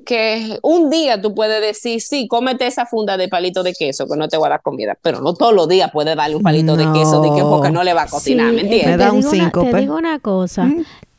que 0.05 0.57
un 0.61 0.89
día 0.89 1.21
tú 1.21 1.35
puedes 1.35 1.61
decir, 1.61 2.01
sí, 2.01 2.27
cómete 2.27 2.65
esa 2.65 2.85
funda 2.85 3.17
de 3.17 3.27
palito 3.27 3.61
de 3.63 3.73
queso, 3.73 4.07
que 4.07 4.15
no 4.15 4.27
te 4.27 4.37
voy 4.37 4.47
a 4.47 4.51
dar 4.51 4.61
comida, 4.61 4.97
pero 5.01 5.21
no 5.21 5.33
todos 5.33 5.53
los 5.53 5.67
días 5.67 5.91
puedes 5.91 6.15
darle 6.15 6.35
un 6.37 6.43
palito 6.43 6.75
de 6.75 6.85
queso 6.91 7.21
de 7.21 7.29
que 7.35 7.41
porque 7.41 7.69
no 7.69 7.83
le 7.83 7.93
va 7.93 8.03
a 8.03 8.07
cocinar, 8.07 8.53
¿me 8.53 8.61
entiendes? 8.61 8.87
Me 8.87 8.97
da 8.97 9.11
un 9.11 9.23
cinco, 9.23 9.63
Te 9.63 9.77
digo 9.77 9.95
una 9.97 10.19
cosa, 10.19 10.69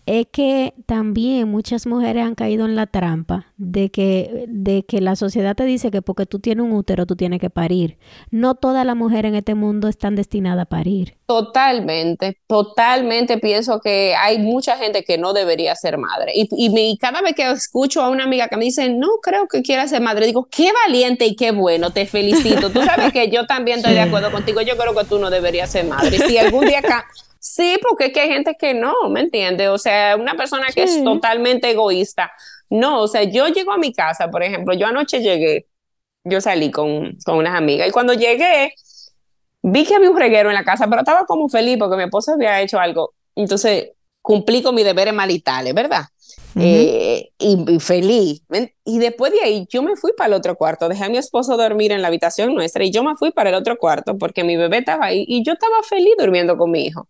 es 0.06 0.26
que 0.30 0.74
también 0.86 1.50
muchas 1.50 1.86
mujeres 1.86 2.24
han 2.24 2.34
caído 2.34 2.66
en 2.66 2.76
la 2.76 2.86
trampa 2.86 3.46
de 3.56 3.90
que, 3.90 4.44
de 4.48 4.84
que 4.84 5.00
la 5.00 5.16
sociedad 5.16 5.56
te 5.56 5.64
dice 5.64 5.90
que 5.90 6.02
porque 6.02 6.26
tú 6.26 6.40
tienes 6.40 6.64
un 6.64 6.72
útero 6.72 7.06
tú 7.06 7.16
tienes 7.16 7.40
que 7.40 7.50
parir. 7.50 7.96
No 8.30 8.54
todas 8.54 8.84
las 8.84 8.96
mujeres 8.96 9.30
en 9.30 9.36
este 9.36 9.54
mundo 9.54 9.88
están 9.88 10.14
destinadas 10.14 10.62
a 10.62 10.66
parir. 10.66 11.16
Totalmente, 11.26 12.38
totalmente 12.46 13.38
pienso 13.38 13.80
que 13.80 14.14
hay 14.14 14.38
mucha 14.38 14.76
gente 14.76 15.04
que 15.04 15.16
no 15.16 15.32
debería 15.32 15.74
ser 15.74 15.96
madre. 15.96 16.32
Y, 16.34 16.48
y, 16.50 16.98
cada 16.98 17.22
vez 17.22 17.34
que 17.34 17.50
escucho 17.50 18.02
a 18.02 18.10
una 18.10 18.24
amiga 18.24 18.48
que 18.48 18.56
me 18.58 18.64
dice, 18.66 18.90
no 18.90 19.08
creo 19.22 19.46
que 19.48 19.62
quiera 19.62 19.88
ser 19.88 20.02
madre, 20.02 20.26
digo, 20.26 20.48
qué 20.50 20.70
valiente 20.86 21.24
y 21.26 21.34
qué 21.34 21.50
bueno, 21.50 21.90
te 21.90 22.04
felicito. 22.06 22.70
Tú 22.70 22.82
sabes 22.82 23.12
que 23.12 23.30
yo 23.30 23.46
también 23.46 23.78
estoy 23.78 23.94
de 23.94 24.00
acuerdo 24.00 24.30
contigo, 24.30 24.60
yo 24.60 24.76
creo 24.76 24.94
que 24.94 25.04
tú 25.04 25.18
no 25.18 25.30
deberías 25.30 25.70
ser 25.70 25.86
madre. 25.86 26.18
Si 26.18 26.36
algún 26.36 26.66
día 26.66 26.80
acá 26.80 27.06
Sí, 27.46 27.76
porque 27.82 28.06
es 28.06 28.12
que 28.14 28.20
hay 28.20 28.30
gente 28.30 28.56
que 28.58 28.72
no, 28.72 28.94
¿me 29.10 29.20
entiendes? 29.20 29.68
O 29.68 29.76
sea, 29.76 30.16
una 30.16 30.34
persona 30.34 30.68
que 30.74 30.84
es 30.84 31.04
totalmente 31.04 31.70
egoísta. 31.70 32.32
No, 32.70 33.02
o 33.02 33.06
sea, 33.06 33.24
yo 33.24 33.48
llego 33.48 33.70
a 33.70 33.76
mi 33.76 33.92
casa, 33.92 34.30
por 34.30 34.42
ejemplo, 34.42 34.72
yo 34.72 34.86
anoche 34.86 35.20
llegué, 35.20 35.66
yo 36.24 36.40
salí 36.40 36.70
con, 36.70 37.18
con 37.22 37.36
unas 37.36 37.54
amigas 37.54 37.86
y 37.86 37.90
cuando 37.90 38.14
llegué, 38.14 38.72
vi 39.60 39.84
que 39.84 39.94
había 39.94 40.10
un 40.10 40.18
reguero 40.18 40.48
en 40.48 40.54
la 40.54 40.64
casa, 40.64 40.88
pero 40.88 41.02
estaba 41.02 41.26
como 41.26 41.50
feliz 41.50 41.76
porque 41.78 41.96
mi 41.96 42.04
esposa 42.04 42.32
había 42.32 42.62
hecho 42.62 42.80
algo. 42.80 43.12
Entonces, 43.34 43.90
cumplí 44.22 44.62
con 44.62 44.74
mis 44.74 44.86
deberes 44.86 45.12
maritales, 45.12 45.74
¿verdad? 45.74 46.04
Eh, 46.56 47.28
y, 47.38 47.78
feliz. 47.78 48.42
Y 48.86 48.98
después 49.00 49.32
de 49.32 49.42
ahí, 49.42 49.66
yo 49.68 49.82
me 49.82 49.96
fui 49.96 50.12
para 50.16 50.28
el 50.28 50.32
otro 50.32 50.56
cuarto, 50.56 50.88
dejé 50.88 51.04
a 51.04 51.08
mi 51.10 51.18
esposo 51.18 51.58
dormir 51.58 51.92
en 51.92 52.00
la 52.00 52.08
habitación 52.08 52.54
nuestra 52.54 52.84
y 52.84 52.90
yo 52.90 53.04
me 53.04 53.16
fui 53.16 53.32
para 53.32 53.50
el 53.50 53.54
otro 53.54 53.76
cuarto 53.76 54.16
porque 54.16 54.44
mi 54.44 54.56
bebé 54.56 54.78
estaba 54.78 55.04
ahí 55.04 55.26
y 55.28 55.44
yo 55.44 55.52
estaba 55.52 55.82
feliz 55.82 56.14
durmiendo 56.18 56.56
con 56.56 56.70
mi 56.70 56.86
hijo. 56.86 57.06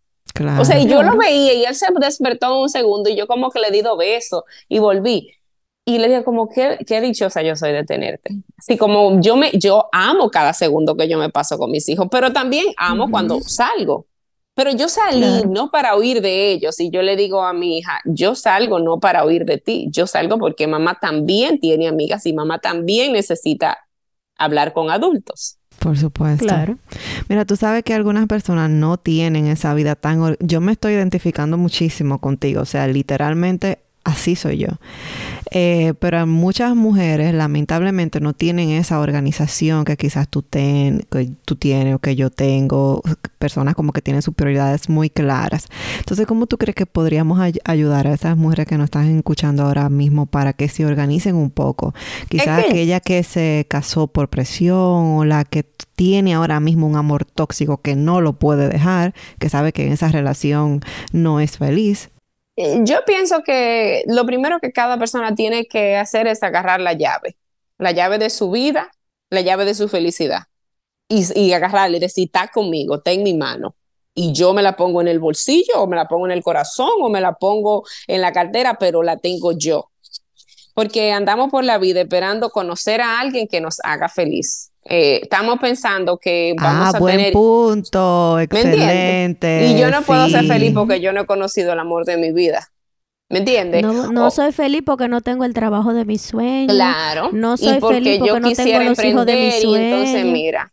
O 0.59 0.65
sea, 0.65 0.83
yo 0.83 1.03
lo 1.03 1.17
veía 1.17 1.55
y 1.55 1.65
él 1.65 1.75
se 1.75 1.87
despertó 2.01 2.61
un 2.61 2.69
segundo 2.69 3.09
y 3.09 3.17
yo 3.17 3.27
como 3.27 3.51
que 3.51 3.61
le 3.61 3.71
di 3.71 3.83
dos 3.83 3.97
besos 3.97 4.43
y 4.69 4.79
volví. 4.79 5.31
Y 5.87 5.99
le 5.99 6.09
dije 6.09 6.25
como, 6.25 6.49
qué, 6.49 6.79
qué 6.87 7.01
dichosa 7.01 7.43
yo 7.43 7.55
soy 7.57 7.73
de 7.73 7.85
tenerte. 7.85 8.35
Así 8.57 8.79
como 8.79 9.21
yo, 9.21 9.37
me, 9.37 9.53
yo 9.53 9.89
amo 9.93 10.31
cada 10.31 10.55
segundo 10.55 10.97
que 10.97 11.09
yo 11.09 11.19
me 11.19 11.29
paso 11.29 11.59
con 11.59 11.71
mis 11.71 11.89
hijos, 11.89 12.09
pero 12.11 12.33
también 12.33 12.67
amo 12.79 13.11
cuando 13.11 13.41
salgo. 13.41 14.07
Pero 14.55 14.71
yo 14.71 14.89
salí 14.89 15.43
no 15.49 15.71
para 15.71 15.97
huir 15.97 16.23
de 16.23 16.53
ellos. 16.53 16.81
Y 16.81 16.91
yo 16.91 17.03
le 17.03 17.17
digo 17.17 17.43
a 17.43 17.53
mi 17.53 17.79
hija, 17.79 18.01
yo 18.05 18.35
salgo 18.35 18.79
no 18.79 18.99
para 18.99 19.27
huir 19.27 19.45
de 19.45 19.59
ti, 19.59 19.89
yo 19.91 20.07
salgo 20.07 20.39
porque 20.39 20.67
mamá 20.67 20.99
también 21.01 21.61
tiene 21.61 21.89
amigas 21.89 22.25
y 22.25 22.33
mamá 22.33 22.61
también 22.61 23.13
necesita 23.13 23.87
hablar 24.39 24.73
con 24.73 24.91
adultos. 24.91 25.59
Por 25.85 25.99
supuesto. 25.99 26.47
Claro. 26.47 26.79
Mira, 27.29 27.45
tú 27.45 27.57
sabes 27.57 27.83
que 27.83 27.93
algunas 27.93 28.27
personas 28.27 28.71
no 28.71 28.97
tienen 28.97 29.47
esa 29.47 29.75
vida 29.75 29.95
tan... 29.95 30.35
Yo 30.41 30.63
me 30.63 30.73
estoy 30.73 30.95
identificando 30.95 31.59
muchísimo 31.59 32.21
contigo, 32.21 32.63
o 32.63 32.65
sea, 32.65 32.87
literalmente 32.87 33.81
así 34.05 34.37
soy 34.37 34.59
yo. 34.59 34.69
Eh, 35.51 35.95
pero 35.99 36.27
muchas 36.27 36.75
mujeres 36.75 37.33
lamentablemente 37.35 38.21
no 38.21 38.33
tienen 38.33 38.71
esa 38.71 39.01
organización 39.01 39.85
que 39.85 39.97
quizás 39.97 40.29
tú, 40.29 40.43
ten, 40.43 41.07
que 41.11 41.31
tú 41.45 41.57
tienes 41.57 41.95
o 41.95 41.99
que 41.99 42.17
yo 42.17 42.31
tengo, 42.31 43.03
personas 43.39 43.75
como 43.75 43.93
que 43.93 44.03
tienen 44.03 44.23
sus 44.23 44.35
prioridades 44.35 44.89
muy 44.89 45.11
claras. 45.11 45.69
Entonces, 45.99 46.27
¿cómo 46.27 46.47
tú 46.47 46.59
crees 46.59 46.75
que 46.75 46.87
podríamos 46.87 47.41
ayudar 47.65 48.07
a 48.07 48.15
esas 48.15 48.37
mujeres 48.37 48.67
que 48.67 48.79
nos 48.79 48.87
están 48.87 49.17
escuchando 49.17 49.65
ahora 49.65 49.89
mismo 49.89 50.27
para 50.27 50.53
que 50.53 50.69
se 50.69 50.85
organicen 50.87 51.37
un 51.37 51.51
poco? 51.51 51.95
Quizás 52.29 52.65
aquella 52.65 53.01
que 53.01 53.23
se 53.23 53.67
casó 53.69 54.07
por 54.09 54.29
presión 54.29 55.19
o 55.19 55.25
la 55.25 55.45
que 55.45 55.65
tiene 55.95 56.35
ahora 56.35 56.61
mismo 56.61 56.87
un 56.87 56.97
amor 56.97 57.25
tóxico 57.25 57.81
que 57.81 57.95
no 57.95 58.21
lo 58.21 58.35
puede 58.35 58.69
dejar, 58.69 59.15
que 59.39 59.49
sabe 59.49 59.73
que 59.73 59.87
en 59.87 59.93
esa 59.93 60.09
relación 60.09 60.81
no 61.13 61.41
es 61.41 61.59
feliz. 61.59 62.11
Eh, 62.57 62.81
yo 62.85 63.05
pienso 63.05 63.43
que 63.43 64.05
lo 64.07 64.25
primero 64.27 64.61
que 64.61 64.73
cada 64.73 64.99
persona 64.99 65.35
tiene 65.35 65.67
que 65.67 65.97
hacer 65.97 66.27
es 66.27 66.43
agarrar 66.43 66.81
la 66.81 66.93
llave, 66.93 67.37
la 67.79 67.93
llave 67.93 68.19
de 68.19 68.31
su 68.31 68.51
vida, 68.51 68.91
la 69.31 69.41
llave 69.41 69.65
de 69.65 69.75
su 69.75 69.89
felicidad. 69.89 70.45
Y, 71.09 71.27
y 71.39 71.53
agarrarle 71.53 72.01
decir, 72.01 72.27
está 72.27 72.49
conmigo, 72.49 72.97
está 72.97 73.13
en 73.13 73.23
mi 73.23 73.35
mano. 73.35 73.77
Y 74.15 74.33
yo 74.33 74.55
me 74.55 74.63
la 74.63 74.77
pongo 74.77 75.01
en 75.01 75.09
el 75.09 75.19
bolsillo, 75.19 75.83
o 75.83 75.87
me 75.87 75.97
la 75.97 76.07
pongo 76.07 76.27
en 76.27 76.33
el 76.33 76.43
corazón, 76.43 76.91
o 77.03 77.09
me 77.11 77.21
la 77.21 77.35
pongo 77.35 77.85
en 78.07 78.21
la 78.21 78.33
cartera, 78.33 78.77
pero 78.79 79.03
la 79.03 79.17
tengo 79.19 79.53
yo. 79.53 79.91
Porque 80.75 81.13
andamos 81.13 81.51
por 81.51 81.65
la 81.65 81.79
vida 81.79 82.01
esperando 82.03 82.51
conocer 82.51 83.01
a 83.01 83.21
alguien 83.21 83.49
que 83.49 83.61
nos 83.61 83.79
haga 83.83 84.09
feliz. 84.09 84.73
Eh, 84.87 85.21
estamos 85.23 85.59
pensando 85.59 86.19
que 86.19 86.55
vamos 86.61 86.95
ah, 86.95 86.97
a 86.97 87.01
buen 87.01 87.17
tener... 87.17 87.33
punto, 87.33 88.39
excelente. 88.39 89.69
Y 89.69 89.79
yo 89.79 89.91
no 89.91 90.03
puedo 90.03 90.29
ser 90.29 90.45
feliz 90.45 90.73
porque 90.75 91.01
yo 91.01 91.13
no 91.13 91.23
he 91.23 91.27
conocido 91.27 91.73
el 91.73 91.79
amor 91.79 92.05
de 92.05 92.19
mi 92.19 92.33
vida. 92.33 92.69
¿Me 93.31 93.39
entiendes? 93.39 93.83
No, 93.83 94.13
no 94.13 94.31
soy 94.31 94.53
feliz 94.53 94.83
porque 94.85 95.09
no 95.09 95.23
tengo 95.23 95.45
el 95.45 95.55
trabajo 95.55 95.95
de 95.95 96.05
mis 96.05 96.21
sueños. 96.23 96.75
Claro. 96.75 97.31
No 97.33 97.57
soy 97.57 97.81
feliz 97.81 97.81
porque 97.81 98.19
yo 98.19 98.39
no 98.39 98.53
tengo 98.53 98.79
los 98.81 99.05
hijos 99.05 99.27
de 99.27 99.37
mis 99.37 99.63
sueños. 99.63 99.65
Y 99.65 99.83
entonces, 99.83 100.25
mira, 100.27 100.73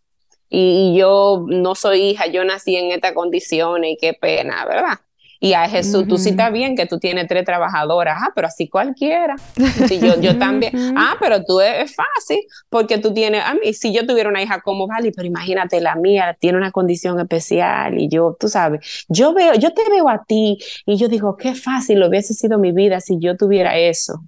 y, 0.49 0.91
y, 0.93 0.97
yo 0.97 1.45
no 1.47 1.75
soy 1.75 2.01
hija, 2.09 2.27
yo 2.27 2.43
nací 2.43 2.75
en 2.75 2.91
estas 2.91 3.13
condiciones 3.13 3.93
y 3.93 3.97
qué 3.97 4.13
pena, 4.13 4.65
¿verdad? 4.65 4.99
Y 5.43 5.53
a 5.53 5.67
Jesús, 5.67 6.07
tú 6.07 6.19
sí 6.19 6.29
está 6.29 6.51
bien 6.51 6.75
que 6.75 6.85
tú 6.85 6.99
tienes 6.99 7.27
tres 7.27 7.43
trabajadoras, 7.45 8.15
ah, 8.21 8.31
pero 8.35 8.45
así 8.45 8.69
cualquiera. 8.69 9.35
Si 9.87 9.99
yo, 9.99 10.21
yo 10.21 10.37
también, 10.39 10.71
ah, 10.95 11.15
pero 11.19 11.43
tú 11.43 11.59
es, 11.59 11.95
fácil, 11.95 12.37
porque 12.69 12.99
tú 12.99 13.11
tienes, 13.11 13.43
a 13.43 13.55
mí, 13.55 13.73
si 13.73 13.91
yo 13.91 14.05
tuviera 14.05 14.29
una 14.29 14.43
hija 14.43 14.61
como 14.61 14.85
Vali, 14.85 15.11
pero 15.11 15.27
imagínate, 15.27 15.81
la 15.81 15.95
mía 15.95 16.37
tiene 16.39 16.59
una 16.59 16.69
condición 16.69 17.19
especial 17.19 17.99
y 17.99 18.07
yo, 18.07 18.37
tú 18.39 18.49
sabes, 18.49 19.05
yo 19.09 19.33
veo, 19.33 19.55
yo 19.55 19.73
te 19.73 19.81
veo 19.89 20.09
a 20.09 20.23
ti 20.23 20.59
y 20.85 20.97
yo 20.97 21.07
digo, 21.07 21.35
qué 21.37 21.55
fácil 21.55 21.99
lo 21.99 22.09
hubiese 22.09 22.35
sido 22.35 22.59
mi 22.59 22.71
vida 22.71 23.01
si 23.01 23.17
yo 23.19 23.35
tuviera 23.35 23.79
eso. 23.79 24.23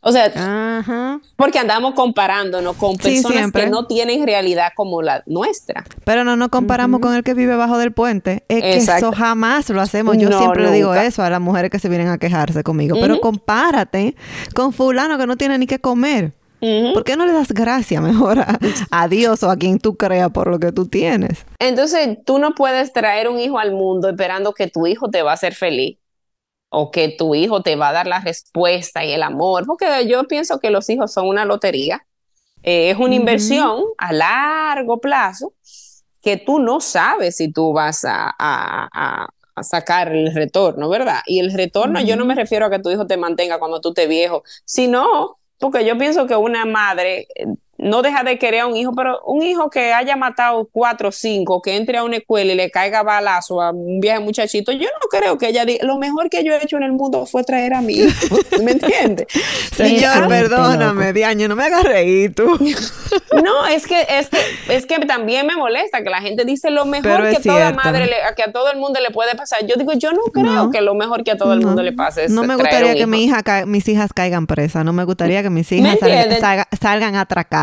O 0.00 0.12
sea, 0.12 1.20
porque 1.36 1.58
andamos 1.58 1.94
comparándonos 1.94 2.76
con 2.76 2.96
personas 2.96 3.50
que 3.50 3.66
no 3.66 3.86
tienen 3.86 4.24
realidad 4.24 4.68
como 4.76 5.02
la 5.02 5.22
nuestra. 5.26 5.84
Pero 6.04 6.22
no 6.24 6.36
nos 6.36 6.48
comparamos 6.48 7.00
con 7.00 7.14
el 7.14 7.24
que 7.24 7.34
vive 7.34 7.56
bajo 7.56 7.78
del 7.78 7.92
puente. 7.92 8.44
Es 8.48 8.62
que 8.62 8.76
eso 8.76 9.12
jamás 9.12 9.68
lo 9.70 9.80
hacemos. 9.80 10.16
Yo 10.16 10.36
siempre 10.36 10.64
le 10.64 10.70
digo 10.72 10.94
eso 10.94 11.22
a 11.22 11.30
las 11.30 11.40
mujeres 11.40 11.70
que 11.70 11.78
se 11.78 11.88
vienen 11.88 12.08
a 12.08 12.18
quejarse 12.18 12.62
conmigo. 12.62 12.96
Pero 13.00 13.20
compárate 13.20 14.14
con 14.54 14.72
fulano 14.72 15.18
que 15.18 15.26
no 15.26 15.36
tiene 15.36 15.58
ni 15.58 15.66
que 15.66 15.78
comer. 15.80 16.32
¿Por 16.60 17.04
qué 17.04 17.16
no 17.16 17.26
le 17.26 17.32
das 17.32 17.52
gracia 17.52 18.00
mejor 18.00 18.40
a, 18.40 18.58
a, 18.90 19.08
Dios 19.08 19.42
o 19.42 19.50
a 19.50 19.56
quien 19.56 19.78
tú 19.78 19.96
creas 19.96 20.30
por 20.30 20.48
lo 20.48 20.58
que 20.58 20.72
tú 20.72 20.86
tienes? 20.86 21.44
Entonces, 21.58 22.18
tú 22.24 22.38
no 22.38 22.54
puedes 22.54 22.92
traer 22.92 23.28
un 23.28 23.38
hijo 23.38 23.58
al 23.58 23.72
mundo 23.72 24.08
esperando 24.08 24.52
que 24.52 24.66
tu 24.66 24.86
hijo 24.86 25.08
te 25.08 25.22
va 25.22 25.32
a 25.32 25.34
hacer 25.34 25.54
feliz 25.54 25.98
o 26.68 26.90
que 26.90 27.08
tu 27.08 27.34
hijo 27.34 27.62
te 27.62 27.76
va 27.76 27.90
a 27.90 27.92
dar 27.92 28.06
la 28.06 28.20
respuesta 28.20 29.04
y 29.04 29.12
el 29.12 29.22
amor, 29.22 29.64
porque 29.66 30.06
yo 30.06 30.24
pienso 30.24 30.58
que 30.58 30.70
los 30.70 30.88
hijos 30.90 31.12
son 31.12 31.28
una 31.28 31.44
lotería, 31.44 32.06
eh, 32.62 32.90
es 32.90 32.98
una 32.98 33.14
inversión 33.14 33.84
a 33.98 34.12
largo 34.12 35.00
plazo 35.00 35.52
que 36.20 36.36
tú 36.36 36.58
no 36.58 36.80
sabes 36.80 37.36
si 37.36 37.52
tú 37.52 37.72
vas 37.72 38.04
a, 38.04 39.28
sacar 39.62 40.14
el 40.14 40.34
retorno, 40.34 40.90
¿verdad? 40.90 41.20
Y 41.24 41.38
el 41.38 41.50
retorno, 41.54 41.98
yo 42.02 42.16
no 42.16 42.26
me 42.26 42.34
refiero 42.34 42.66
a 42.66 42.70
que 42.70 42.78
tu 42.78 42.90
hijo 42.90 43.06
te 43.06 43.16
mantenga 43.16 43.58
cuando 43.58 43.80
tú 43.80 43.90
estés 43.90 44.06
viejo, 44.06 44.42
sino 44.66 45.36
porque 45.58 45.86
yo 45.86 45.96
pienso 45.96 46.26
que 46.26 46.36
una 46.36 46.66
madre 46.66 47.26
eh, 47.34 47.46
no 47.78 48.02
deja 48.02 48.22
de 48.22 48.38
querer 48.38 48.60
a 48.60 48.66
un 48.66 48.76
hijo, 48.76 48.92
pero 48.94 49.20
un 49.26 49.42
hijo 49.42 49.70
que 49.70 49.92
haya 49.92 50.16
matado 50.16 50.68
cuatro 50.72 51.10
o 51.10 51.12
cinco, 51.12 51.60
que 51.62 51.76
entre 51.76 51.98
a 51.98 52.04
una 52.04 52.16
escuela 52.16 52.52
y 52.52 52.56
le 52.56 52.70
caiga 52.70 53.02
balazo 53.02 53.60
a 53.60 53.70
un 53.70 54.00
viejo 54.00 54.20
muchachito, 54.22 54.72
yo 54.72 54.88
no 55.00 55.08
creo 55.10 55.38
que 55.38 55.48
ella 55.48 55.64
diga, 55.64 55.84
lo 55.84 55.98
mejor 55.98 56.30
que 56.30 56.44
yo 56.44 56.54
he 56.54 56.62
hecho 56.62 56.76
en 56.76 56.84
el 56.84 56.92
mundo 56.92 57.26
fue 57.26 57.44
traer 57.44 57.74
a 57.74 57.80
mi 57.80 57.94
hijo, 57.94 58.36
¿me 58.62 58.72
entiendes? 58.72 59.26
Señor, 59.76 60.28
perdóname, 60.28 61.12
Diaño, 61.12 61.48
no 61.48 61.56
me 61.56 61.64
hagas 61.64 61.84
reír 61.84 62.34
tú. 62.34 62.46
no, 63.44 63.66
es 63.66 63.86
que, 63.86 64.06
es 64.08 64.28
que, 64.28 64.38
es 64.68 64.86
que 64.86 64.98
también 65.00 65.46
me 65.46 65.56
molesta 65.56 66.02
que 66.02 66.10
la 66.10 66.20
gente 66.20 66.44
dice 66.44 66.70
lo 66.70 66.86
mejor 66.86 67.30
que 67.30 67.40
toda 67.40 67.72
madre, 67.72 68.06
le, 68.06 68.16
que 68.36 68.42
a 68.42 68.52
todo 68.52 68.70
el 68.70 68.78
mundo 68.78 69.00
le 69.00 69.10
puede 69.10 69.34
pasar. 69.34 69.66
Yo 69.66 69.76
digo, 69.76 69.92
yo 69.94 70.12
no 70.12 70.22
creo 70.32 70.70
que 70.70 70.80
lo 70.80 70.94
mejor 70.94 71.24
que 71.24 71.32
a 71.32 71.36
todo 71.36 71.52
el 71.52 71.60
mundo 71.60 71.82
le 71.82 71.92
pase 71.92 72.24
es 72.24 72.30
No 72.30 72.42
me 72.42 72.56
gustaría 72.56 72.94
que 72.94 73.06
mi 73.06 73.24
hija 73.24 73.42
mis 73.66 73.88
hijas 73.88 74.12
caigan 74.12 74.46
presas, 74.46 74.84
no 74.84 74.92
me 74.92 75.04
gustaría 75.04 75.42
que 75.42 75.50
mis 75.50 75.70
hijas 75.72 75.98
salgan 76.80 77.16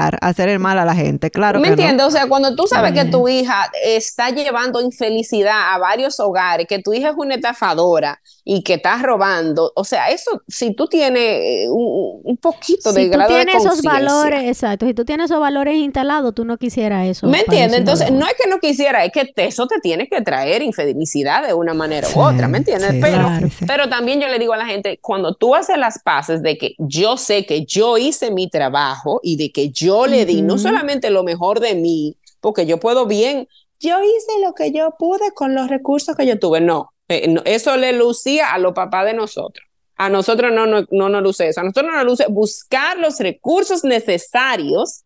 a 0.08 0.28
hacer 0.28 0.50
el 0.50 0.60
mal 0.60 0.80
a 0.80 0.86
la 0.86 0.96
gente, 0.96 1.32
claro. 1.32 1.60
¿Me 1.60 1.70
entiendes? 1.70 2.06
O 2.06 2.12
sea, 2.12 2.28
cuando 2.28 2.56
tú 2.56 2.68
sabes 2.68 2.94
que 2.94 3.06
tu 3.06 3.28
hija 3.28 3.72
está 3.84 4.30
llevando 4.30 4.82
infelicidad 4.82 5.74
a 5.74 5.78
varios 5.78 6.20
hogares, 6.20 6.68
que 6.68 6.80
tu 6.80 6.94
hija 6.94 7.10
es 7.10 7.16
una 7.18 7.36
estafadora 7.36 8.20
y 8.46 8.64
que 8.64 8.74
estás 8.74 9.02
robando, 9.02 9.72
o 9.76 9.86
sea, 9.86 10.10
eso, 10.10 10.42
si 10.48 10.74
tú 10.74 10.88
tienes 10.88 11.22
eh, 11.22 11.66
un, 11.70 12.38
poquito 12.38 12.92
de 12.92 13.08
grado 13.08 13.34
de 13.34 13.42
Si 13.42 13.46
tú 13.46 13.52
tienes 13.52 13.66
esos 13.66 13.82
valores, 13.82 14.44
exacto, 14.44 14.86
si 14.86 14.94
tú 14.94 15.06
tienes 15.06 15.26
esos 15.26 15.40
valores 15.40 15.76
instalados, 15.76 16.34
tú 16.36 16.44
no 16.44 16.58
quisieras 16.58 17.08
eso. 17.08 17.28
¿Me 17.28 17.40
entiendes? 17.40 17.80
Entonces, 17.80 18.12
no 18.12 18.26
es 18.26 18.34
que 18.34 18.50
no 18.50 18.60
quisiera, 18.60 19.06
es 19.06 19.12
que 19.14 19.32
eso 19.38 19.66
te 19.68 19.80
tiene 19.80 20.10
que 20.10 20.22
traer 20.22 20.62
infelicidad 20.62 21.48
de 21.48 21.54
una 21.54 21.74
manera 21.74 22.08
u 22.14 22.20
otra, 22.20 22.50
¿me 22.50 22.58
entiendes? 22.58 22.96
pero, 23.00 23.30
pero 23.66 23.88
también 23.88 24.20
yo 24.20 24.28
le 24.28 24.40
digo 24.40 24.54
a 24.54 24.58
la 24.58 24.66
gente, 24.66 25.00
cuando 25.02 25.36
tú 25.36 25.56
haces 25.56 25.78
las 25.78 26.00
paces 26.04 26.42
de 26.42 26.58
que 26.58 26.76
yo 26.80 27.16
sé 27.16 27.46
que 27.46 27.66
yo 27.66 27.98
hice 27.98 28.32
mi 28.32 28.50
trabajo 28.50 29.22
y 29.24 29.38
de 29.38 29.52
que 29.52 29.70
yo 29.70 30.06
le 30.06 30.26
di 30.26 30.42
no 30.42 30.58
solamente 30.58 31.10
lo 31.12 31.24
mejor 31.24 31.62
de 31.62 31.76
mí, 31.76 32.18
porque 32.42 32.66
yo 32.66 32.78
puedo 32.78 33.06
bien, 33.06 33.48
yo 33.80 34.02
hice 34.02 34.40
lo 34.42 34.54
que 34.54 34.72
yo 34.72 34.96
pude 34.98 35.32
con 35.34 35.56
los 35.56 35.70
recursos 35.70 36.16
que 36.16 36.26
yo 36.26 36.40
tuve. 36.40 36.62
No, 36.62 36.93
eso 37.08 37.78
le 37.78 37.94
lucía 37.94 38.54
a 38.54 38.58
los 38.58 38.74
papás 38.74 39.06
de 39.06 39.14
nosotros. 39.14 39.66
A 39.96 40.10
nosotros 40.10 40.52
no, 40.52 40.66
no, 40.66 40.86
no 40.92 41.10
nos 41.10 41.22
luce 41.22 41.48
eso. 41.48 41.62
A 41.62 41.64
nosotros 41.64 41.92
nos 41.94 42.04
luce 42.04 42.26
buscar 42.30 42.98
los 42.98 43.20
recursos 43.20 43.84
necesarios 43.84 45.04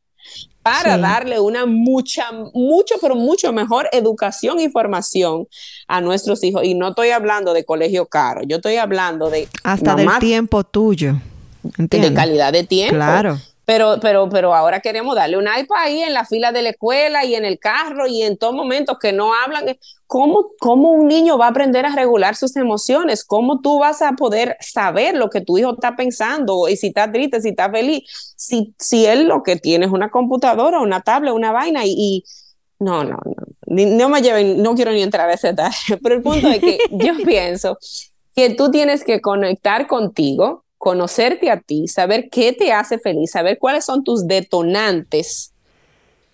para 0.62 0.98
darle 0.98 1.40
una 1.40 1.66
mucha, 1.66 2.32
mucho, 2.54 2.96
pero 3.02 3.16
mucho 3.16 3.54
mejor 3.54 3.88
educación 3.94 4.60
y 4.60 4.70
formación 4.70 5.48
a 5.88 6.02
nuestros 6.02 6.44
hijos. 6.44 6.64
Y 6.66 6.74
no 6.74 6.90
estoy 6.90 7.12
hablando 7.12 7.54
de 7.54 7.64
colegio 7.64 8.06
caro, 8.06 8.42
yo 8.44 8.58
estoy 8.58 8.76
hablando 8.76 9.30
de... 9.30 9.48
Hasta 9.64 9.96
del 9.96 10.10
tiempo 10.20 10.64
tuyo. 10.64 11.16
De 11.64 12.14
calidad 12.14 12.52
de 12.52 12.64
tiempo. 12.64 12.96
Claro. 12.96 13.40
Pero, 13.68 13.98
pero, 14.02 14.30
pero 14.30 14.56
ahora 14.56 14.80
queremos 14.80 15.14
darle 15.14 15.36
un 15.36 15.44
iPad 15.44 15.78
ahí 15.78 16.02
en 16.02 16.14
la 16.14 16.24
fila 16.24 16.54
de 16.54 16.62
la 16.62 16.70
escuela 16.70 17.26
y 17.26 17.36
en 17.36 17.44
el 17.44 17.60
carro 17.60 18.08
y 18.08 18.22
en 18.22 18.38
todo 18.38 18.54
momento 18.54 18.98
que 18.98 19.12
no 19.12 19.34
hablan. 19.34 19.78
¿Cómo, 20.06 20.52
¿Cómo 20.62 20.94
un 20.94 21.10
niño 21.10 21.38
va 21.38 21.48
a 21.48 21.50
aprender 21.50 21.86
a 21.86 21.94
regular 21.94 22.38
sus 22.38 22.56
emociones? 22.56 23.26
¿Cómo 23.26 23.60
tú 23.60 23.80
vas 23.80 24.02
a 24.02 24.14
poder 24.14 24.56
saber 24.62 25.18
lo 25.18 25.30
que 25.30 25.42
tu 25.42 25.58
hijo 25.58 25.74
está 25.74 25.98
pensando 25.98 26.70
y 26.70 26.78
si 26.78 26.88
está 26.88 27.12
triste, 27.12 27.42
si 27.42 27.50
está 27.50 27.70
feliz? 27.70 28.04
Si, 28.38 28.74
si 28.80 29.06
él 29.06 29.28
lo 29.28 29.44
que 29.44 29.58
tiene 29.58 29.86
es 29.86 29.92
una 29.92 30.10
computadora, 30.10 30.80
una 30.80 31.02
tablet, 31.02 31.34
una 31.34 31.52
vaina 31.52 31.82
y, 31.84 32.24
no, 32.80 33.04
no, 33.04 33.18
no, 33.26 33.86
no 33.86 34.10
me 34.10 34.22
lleven, 34.22 34.64
no 34.64 34.76
quiero 34.76 34.92
ni 34.92 35.02
entrar 35.02 35.30
a 35.30 35.34
ese 35.34 35.50
detalle, 35.50 35.98
pero 36.02 36.16
el 36.16 36.22
punto 36.22 36.48
es 36.48 36.60
que 36.60 36.80
yo 36.92 37.18
pienso 37.26 37.78
que 38.34 38.52
tú 38.52 38.72
tienes 38.72 39.04
que 39.04 39.20
conectar 39.20 39.88
contigo, 39.88 40.64
conocerte 40.88 41.52
a 41.52 41.60
ti, 41.60 41.86
saber 41.90 42.30
qué 42.32 42.54
te 42.54 42.72
hace 42.72 42.98
feliz, 42.98 43.32
saber 43.32 43.58
cuáles 43.60 43.84
son 43.84 44.06
tus 44.06 44.26
detonantes 44.26 45.52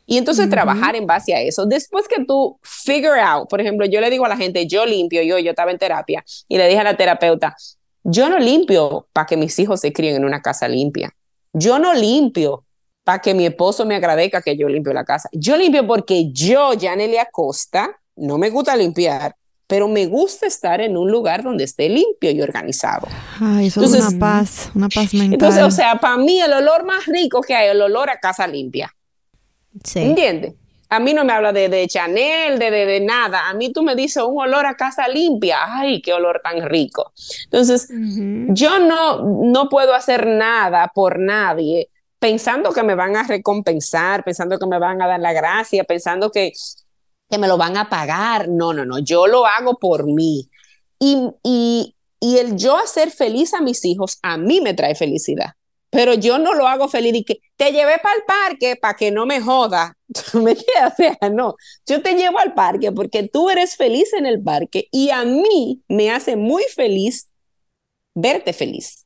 y 0.05 0.19
entonces 0.19 0.47
trabajar 0.47 0.95
en 0.95 1.07
base 1.07 1.33
a 1.33 1.41
eso. 1.41 1.65
Después 1.65 2.07
que 2.07 2.23
tú 2.23 2.59
figure 2.61 3.19
out, 3.19 3.49
por 3.49 3.59
ejemplo, 3.61 3.87
yo 3.87 3.99
le 3.99 4.11
digo 4.11 4.25
a 4.25 4.29
la 4.29 4.37
gente, 4.37 4.67
yo 4.67 4.85
limpio, 4.85 5.23
yo, 5.23 5.39
yo 5.39 5.49
estaba 5.49 5.71
en 5.71 5.79
terapia 5.79 6.23
y 6.47 6.59
le 6.59 6.67
dije 6.67 6.79
a 6.79 6.83
la 6.83 6.95
terapeuta, 6.95 7.55
yo 8.03 8.29
no 8.29 8.37
limpio 8.37 9.07
para 9.11 9.25
que 9.25 9.37
mis 9.37 9.57
hijos 9.57 9.79
se 9.79 9.91
críen 9.91 10.17
en 10.17 10.23
una 10.23 10.43
casa 10.43 10.67
limpia. 10.67 11.09
Yo 11.51 11.79
no 11.79 11.95
limpio 11.95 12.63
para 13.03 13.23
que 13.23 13.33
mi 13.33 13.47
esposo 13.47 13.87
me 13.87 13.95
agradezca 13.95 14.43
que 14.43 14.55
yo 14.55 14.69
limpio 14.69 14.93
la 14.93 15.03
casa. 15.03 15.29
Yo 15.31 15.57
limpio 15.57 15.87
porque 15.87 16.31
yo, 16.31 16.73
Janely 16.79 17.17
Acosta, 17.17 17.99
no 18.15 18.37
me 18.37 18.51
gusta 18.51 18.75
limpiar, 18.75 19.35
pero 19.73 19.87
me 19.87 20.05
gusta 20.05 20.45
estar 20.45 20.81
en 20.81 20.95
un 20.95 21.09
lugar 21.09 21.41
donde 21.41 21.63
esté 21.63 21.89
limpio 21.89 22.29
y 22.29 22.39
organizado. 22.43 23.07
Ay, 23.41 23.65
eso 23.65 23.81
es 23.81 23.91
una 23.91 24.19
paz, 24.19 24.69
una 24.75 24.87
paz 24.87 25.11
mental. 25.15 25.33
Entonces, 25.33 25.63
o 25.63 25.71
sea, 25.71 25.95
para 25.95 26.15
mí 26.15 26.39
el 26.39 26.53
olor 26.53 26.85
más 26.85 27.07
rico 27.07 27.41
que 27.41 27.55
hay, 27.55 27.69
el 27.69 27.81
olor 27.81 28.07
a 28.11 28.19
casa 28.19 28.45
limpia. 28.45 28.95
Sí. 29.83 30.01
¿Entiendes? 30.01 30.53
A 30.89 30.99
mí 30.99 31.15
no 31.15 31.25
me 31.25 31.33
habla 31.33 31.51
de, 31.51 31.69
de 31.69 31.87
Chanel, 31.87 32.59
de, 32.59 32.69
de, 32.69 32.99
nada. 32.99 33.49
A 33.49 33.55
mí 33.55 33.73
tú 33.73 33.81
me 33.81 33.95
dices 33.95 34.21
un 34.21 34.39
olor 34.39 34.67
a 34.67 34.75
casa 34.75 35.07
limpia. 35.07 35.57
Ay, 35.65 36.03
qué 36.03 36.13
olor 36.13 36.39
tan 36.43 36.69
rico. 36.69 37.11
Entonces, 37.45 37.89
yo 37.89 38.77
no, 38.77 39.23
no 39.23 39.69
puedo 39.69 39.95
hacer 39.95 40.27
nada 40.27 40.91
por 40.93 41.17
nadie 41.17 41.89
pensando 42.19 42.71
que 42.73 42.83
me 42.83 42.93
van 42.93 43.15
a 43.15 43.23
recompensar, 43.23 44.23
pensando 44.23 44.59
que 44.59 44.67
me 44.67 44.77
van 44.77 45.01
a 45.01 45.07
dar 45.07 45.19
la 45.19 45.33
gracia, 45.33 45.83
pensando 45.83 46.31
que 46.31 46.53
que 47.33 47.39
me 47.39 47.47
lo 47.47 47.57
van 47.57 47.77
a 47.77 47.89
pagar. 47.89 48.47
No, 48.47 48.73
no, 48.73 48.85
no, 48.85 48.99
yo 48.99 49.25
lo 49.25 49.47
hago 49.47 49.79
por 49.79 50.05
mí. 50.05 50.51
Y, 50.99 51.17
y, 51.43 51.95
y 52.19 52.37
el 52.37 52.55
yo 52.57 52.77
hacer 52.77 53.09
feliz 53.09 53.55
a 53.55 53.61
mis 53.61 53.83
hijos, 53.85 54.19
a 54.21 54.37
mí 54.37 54.61
me 54.61 54.75
trae 54.75 54.93
felicidad. 54.93 55.53
Pero 55.89 56.13
yo 56.13 56.37
no 56.37 56.53
lo 56.53 56.67
hago 56.67 56.87
feliz 56.87 57.15
y 57.15 57.23
que 57.23 57.39
te 57.55 57.71
llevé 57.71 57.97
para 58.03 58.15
el 58.15 58.23
parque 58.23 58.75
para 58.75 58.93
que 58.95 59.09
no 59.09 59.25
me 59.25 59.41
joda. 59.41 59.97
¿Me 60.33 60.51
O 60.51 60.95
sea, 60.95 61.17
no, 61.31 61.55
yo 61.87 62.03
te 62.03 62.13
llevo 62.13 62.37
al 62.37 62.53
parque 62.53 62.91
porque 62.91 63.27
tú 63.27 63.49
eres 63.49 63.75
feliz 63.77 64.13
en 64.13 64.27
el 64.27 64.43
parque 64.43 64.87
y 64.91 65.09
a 65.09 65.25
mí 65.25 65.81
me 65.87 66.11
hace 66.11 66.35
muy 66.35 66.61
feliz 66.75 67.29
verte 68.13 68.53
feliz. 68.53 69.02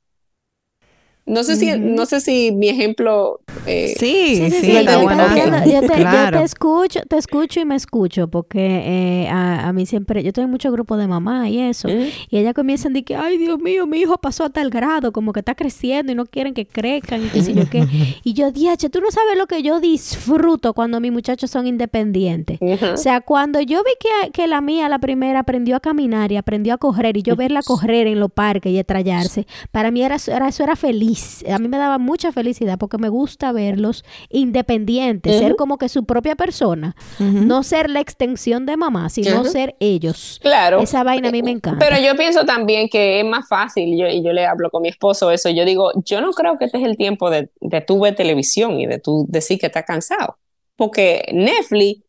No 1.27 1.43
sé, 1.43 1.57
si, 1.57 1.77
no 1.77 2.05
sé 2.05 2.21
si 2.21 2.53
mi 2.53 2.69
ejemplo... 2.69 3.41
Eh, 3.65 3.95
sí, 3.99 4.49
sí, 4.49 4.71
está 4.71 4.97
bueno. 4.97 5.25
Yo, 5.65 5.81
te, 5.81 6.41
escucho, 6.41 7.01
te 7.01 7.17
escucho 7.17 7.59
y 7.59 7.65
me 7.65 7.75
escucho 7.75 8.29
porque 8.29 9.25
eh, 9.25 9.27
a, 9.29 9.73
mí 9.73 9.85
siempre... 9.85 10.23
Yo 10.23 10.31
tengo 10.31 10.47
mucho 10.47 10.71
grupo 10.71 10.95
de 10.95 11.05
mamá 11.05 11.49
y 11.49 11.59
eso. 11.59 11.89
Y 11.89 12.37
ella 12.37 12.53
comienzan 12.53 12.91
a 12.91 12.93
decir 12.93 13.05
que, 13.05 13.15
ay, 13.17 13.37
Dios 13.37 13.59
mío, 13.59 13.85
mi 13.85 13.97
hijo 13.99 14.17
pasó 14.19 14.45
a 14.45 14.49
tal 14.49 14.69
grado, 14.69 15.11
como 15.11 15.33
que 15.33 15.41
está 15.41 15.53
creciendo 15.53 16.13
y 16.13 16.15
no 16.15 16.25
quieren 16.25 16.53
que 16.53 16.65
crezcan 16.65 17.25
y 17.25 17.27
qué 17.27 17.41
sé 17.41 17.53
yo 17.53 17.69
qué. 17.69 17.85
y 18.23 18.33
yo, 18.33 18.51
diache, 18.53 18.89
tú 18.89 19.01
no 19.01 19.11
sabes 19.11 19.37
lo 19.37 19.47
que 19.47 19.61
yo 19.61 19.81
disfruto 19.81 20.73
cuando 20.73 21.01
mis 21.01 21.11
muchachos 21.11 21.51
son 21.51 21.67
independientes. 21.67 22.57
O 22.93 22.95
sea, 22.95 23.19
cuando 23.19 23.59
yo 23.59 23.83
vi 23.83 23.91
que, 23.99 24.31
que 24.31 24.47
la 24.47 24.61
mía, 24.61 24.87
la 24.87 24.99
primera, 24.99 25.39
aprendió 25.39 25.75
a 25.75 25.81
caminar 25.81 26.31
y 26.31 26.37
aprendió 26.37 26.73
a 26.73 26.77
correr 26.77 27.17
y 27.17 27.21
yo 27.21 27.35
verla 27.35 27.61
correr 27.63 28.07
en 28.07 28.21
los 28.21 28.31
parques 28.31 28.71
y 28.71 28.79
estrellarse, 28.79 29.45
para 29.71 29.91
mí 29.91 30.03
era, 30.03 30.15
era, 30.27 30.47
eso 30.47 30.63
era 30.63 30.77
feliz 30.77 31.16
a 31.49 31.59
mí 31.59 31.67
me 31.67 31.77
daba 31.77 31.97
mucha 31.97 32.31
felicidad 32.31 32.77
porque 32.77 32.97
me 32.97 33.09
gusta 33.09 33.51
verlos 33.51 34.03
independientes, 34.29 35.39
ser 35.39 35.55
como 35.55 35.77
que 35.77 35.89
su 35.89 36.05
propia 36.05 36.35
persona, 36.35 36.95
no 37.19 37.63
ser 37.63 37.89
la 37.89 37.99
extensión 37.99 38.65
de 38.65 38.77
mamá, 38.77 39.09
sino 39.09 39.43
ser 39.45 39.75
ellos. 39.79 40.39
Claro. 40.41 40.79
Esa 40.79 41.03
vaina 41.03 41.29
a 41.29 41.31
mí 41.31 41.43
me 41.43 41.51
encanta. 41.51 41.79
Pero 41.79 42.01
yo 42.01 42.15
pienso 42.15 42.45
también 42.45 42.89
que 42.89 43.19
es 43.19 43.25
más 43.25 43.47
fácil, 43.47 43.97
yo, 43.97 44.07
y 44.07 44.23
yo 44.23 44.33
le 44.33 44.45
hablo 44.45 44.69
con 44.69 44.81
mi 44.81 44.89
esposo 44.89 45.31
eso, 45.31 45.49
yo 45.49 45.65
digo, 45.65 45.91
yo 46.03 46.21
no 46.21 46.31
creo 46.31 46.57
que 46.57 46.65
este 46.65 46.77
es 46.77 46.83
el 46.83 46.97
tiempo 46.97 47.29
de, 47.29 47.49
de 47.61 47.81
tu 47.81 47.99
ver 47.99 48.15
televisión 48.15 48.79
y 48.79 48.85
de 48.85 48.99
tu 48.99 49.25
decir 49.27 49.59
que 49.59 49.67
estás 49.67 49.85
cansado, 49.85 50.37
porque 50.75 51.29
Netflix 51.33 52.06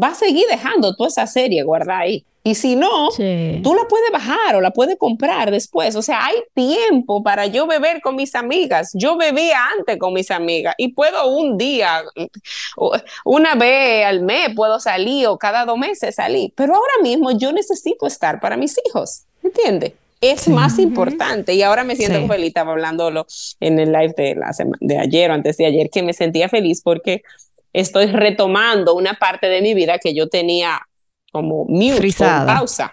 va 0.00 0.08
a 0.08 0.14
seguir 0.14 0.44
dejando 0.50 0.94
toda 0.94 1.08
esa 1.08 1.26
serie 1.26 1.62
guardada 1.62 2.00
ahí. 2.00 2.24
Y 2.46 2.54
si 2.54 2.76
no, 2.76 3.08
tú 3.08 3.74
la 3.74 3.88
puedes 3.88 4.12
bajar 4.12 4.54
o 4.54 4.60
la 4.60 4.70
puedes 4.70 4.96
comprar 4.98 5.50
después. 5.50 5.96
O 5.96 6.02
sea, 6.02 6.26
hay 6.26 6.36
tiempo 6.54 7.24
para 7.24 7.46
yo 7.46 7.66
beber 7.66 8.00
con 8.00 8.14
mis 8.14 8.36
amigas. 8.36 8.92
Yo 8.94 9.16
bebía 9.16 9.58
antes 9.76 9.98
con 9.98 10.12
mis 10.12 10.30
amigas 10.30 10.72
y 10.78 10.92
puedo 10.92 11.26
un 11.26 11.58
día, 11.58 12.04
una 13.24 13.56
vez 13.56 14.06
al 14.06 14.22
mes 14.22 14.50
puedo 14.54 14.78
salir 14.78 15.26
o 15.26 15.38
cada 15.38 15.64
dos 15.64 15.76
meses 15.76 16.14
salir. 16.14 16.52
Pero 16.54 16.76
ahora 16.76 17.02
mismo 17.02 17.32
yo 17.32 17.50
necesito 17.50 18.06
estar 18.06 18.38
para 18.38 18.56
mis 18.56 18.76
hijos. 18.86 19.24
¿Entiendes? 19.42 19.94
Es 20.20 20.46
más 20.46 20.78
importante. 20.78 21.52
Y 21.52 21.62
ahora 21.62 21.82
me 21.82 21.96
siento 21.96 22.28
feliz. 22.28 22.46
Estaba 22.46 22.70
hablándolo 22.70 23.26
en 23.58 23.80
el 23.80 23.90
live 23.90 24.14
de, 24.16 24.36
la 24.36 24.52
de 24.80 24.98
ayer 24.98 25.32
o 25.32 25.34
antes 25.34 25.56
de 25.56 25.66
ayer 25.66 25.90
que 25.90 26.04
me 26.04 26.12
sentía 26.12 26.48
feliz 26.48 26.80
porque 26.80 27.22
estoy 27.76 28.06
retomando 28.06 28.94
una 28.94 29.14
parte 29.14 29.48
de 29.48 29.60
mi 29.60 29.74
vida 29.74 29.98
que 29.98 30.14
yo 30.14 30.28
tenía 30.28 30.80
como 31.30 31.66
mute, 31.66 32.10
pausa. 32.18 32.92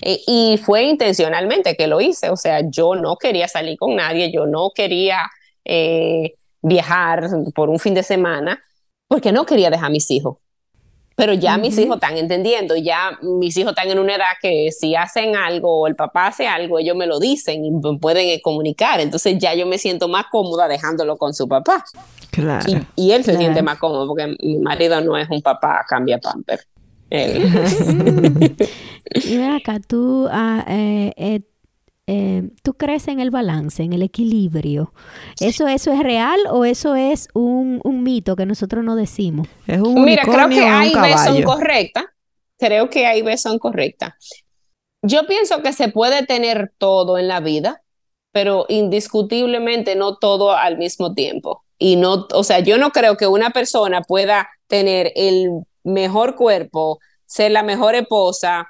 E, 0.00 0.20
y 0.26 0.58
fue 0.58 0.84
intencionalmente 0.84 1.76
que 1.76 1.86
lo 1.86 2.00
hice, 2.00 2.30
o 2.30 2.36
sea, 2.36 2.62
yo 2.70 2.94
no 2.94 3.16
quería 3.16 3.48
salir 3.48 3.76
con 3.76 3.96
nadie, 3.96 4.32
yo 4.32 4.46
no 4.46 4.70
quería 4.74 5.28
eh, 5.64 6.32
viajar 6.62 7.28
por 7.54 7.68
un 7.68 7.78
fin 7.78 7.94
de 7.94 8.02
semana, 8.02 8.62
porque 9.06 9.32
no 9.32 9.44
quería 9.44 9.68
dejar 9.68 9.86
a 9.86 9.90
mis 9.90 10.10
hijos. 10.10 10.38
Pero 11.16 11.32
ya 11.34 11.58
mis 11.58 11.78
hijos 11.78 11.96
están 11.96 12.16
entendiendo, 12.16 12.76
ya 12.76 13.18
mis 13.22 13.56
hijos 13.56 13.72
están 13.72 13.90
en 13.90 13.98
una 13.98 14.14
edad 14.16 14.32
que 14.40 14.70
si 14.72 14.94
hacen 14.94 15.36
algo 15.36 15.80
o 15.80 15.86
el 15.86 15.94
papá 15.94 16.28
hace 16.28 16.46
algo, 16.46 16.78
ellos 16.78 16.96
me 16.96 17.06
lo 17.06 17.18
dicen 17.18 17.64
y 17.64 17.70
me 17.70 17.98
pueden 17.98 18.28
eh, 18.28 18.40
comunicar, 18.42 19.00
entonces 19.00 19.38
ya 19.38 19.54
yo 19.54 19.66
me 19.66 19.78
siento 19.78 20.08
más 20.08 20.26
cómoda 20.30 20.68
dejándolo 20.68 21.16
con 21.16 21.34
su 21.34 21.46
papá. 21.48 21.84
Claro. 22.30 22.64
Y, 22.96 23.12
él 23.12 23.24
se 23.24 23.36
siente 23.36 23.60
más 23.62 23.78
cómodo 23.78 24.06
porque 24.06 24.34
mi 24.40 24.56
marido 24.58 25.02
no 25.02 25.18
es 25.18 25.28
un 25.28 25.42
papá 25.42 25.84
cambia 25.86 26.18
pamper. 26.18 26.60
y 29.14 29.36
acá, 29.42 29.80
tú, 29.86 30.26
ah, 30.30 30.64
eh, 30.66 31.12
eh, 31.16 31.40
eh, 32.08 32.50
¿tú 32.62 32.74
crees 32.74 33.06
en 33.08 33.20
el 33.20 33.30
balance, 33.30 33.82
en 33.82 33.92
el 33.92 34.02
equilibrio? 34.02 34.92
¿Eso, 35.40 35.68
eso 35.68 35.92
es 35.92 36.00
real 36.00 36.40
o 36.50 36.64
eso 36.64 36.96
es 36.96 37.28
un, 37.34 37.80
mito 38.02 38.34
que 38.34 38.46
nosotros 38.46 38.84
no 38.84 38.96
decimos? 38.96 39.48
Mira, 39.66 40.24
creo 40.24 40.48
que 40.48 40.64
hay 40.64 40.94
veces 40.94 41.24
son 41.24 41.42
correctas. 41.42 42.04
Creo 42.58 42.90
que 42.90 43.06
hay 43.06 43.22
veces 43.22 43.42
son 43.42 43.58
correctas. 43.58 44.12
Yo 45.02 45.26
pienso 45.26 45.62
que 45.62 45.72
se 45.72 45.88
puede 45.88 46.24
tener 46.26 46.72
todo 46.78 47.18
en 47.18 47.28
la 47.28 47.40
vida, 47.40 47.82
pero 48.32 48.66
indiscutiblemente 48.68 49.94
no 49.94 50.16
todo 50.16 50.52
al 50.52 50.78
mismo 50.78 51.14
tiempo. 51.14 51.64
Y 51.78 51.96
no, 51.96 52.28
o 52.32 52.44
sea, 52.44 52.60
yo 52.60 52.78
no 52.78 52.90
creo 52.90 53.16
que 53.16 53.26
una 53.26 53.50
persona 53.50 54.02
pueda 54.02 54.48
tener 54.68 55.12
el 55.16 55.50
mejor 55.82 56.36
cuerpo, 56.36 57.00
ser 57.26 57.50
la 57.50 57.62
mejor 57.62 57.94
esposa, 57.94 58.68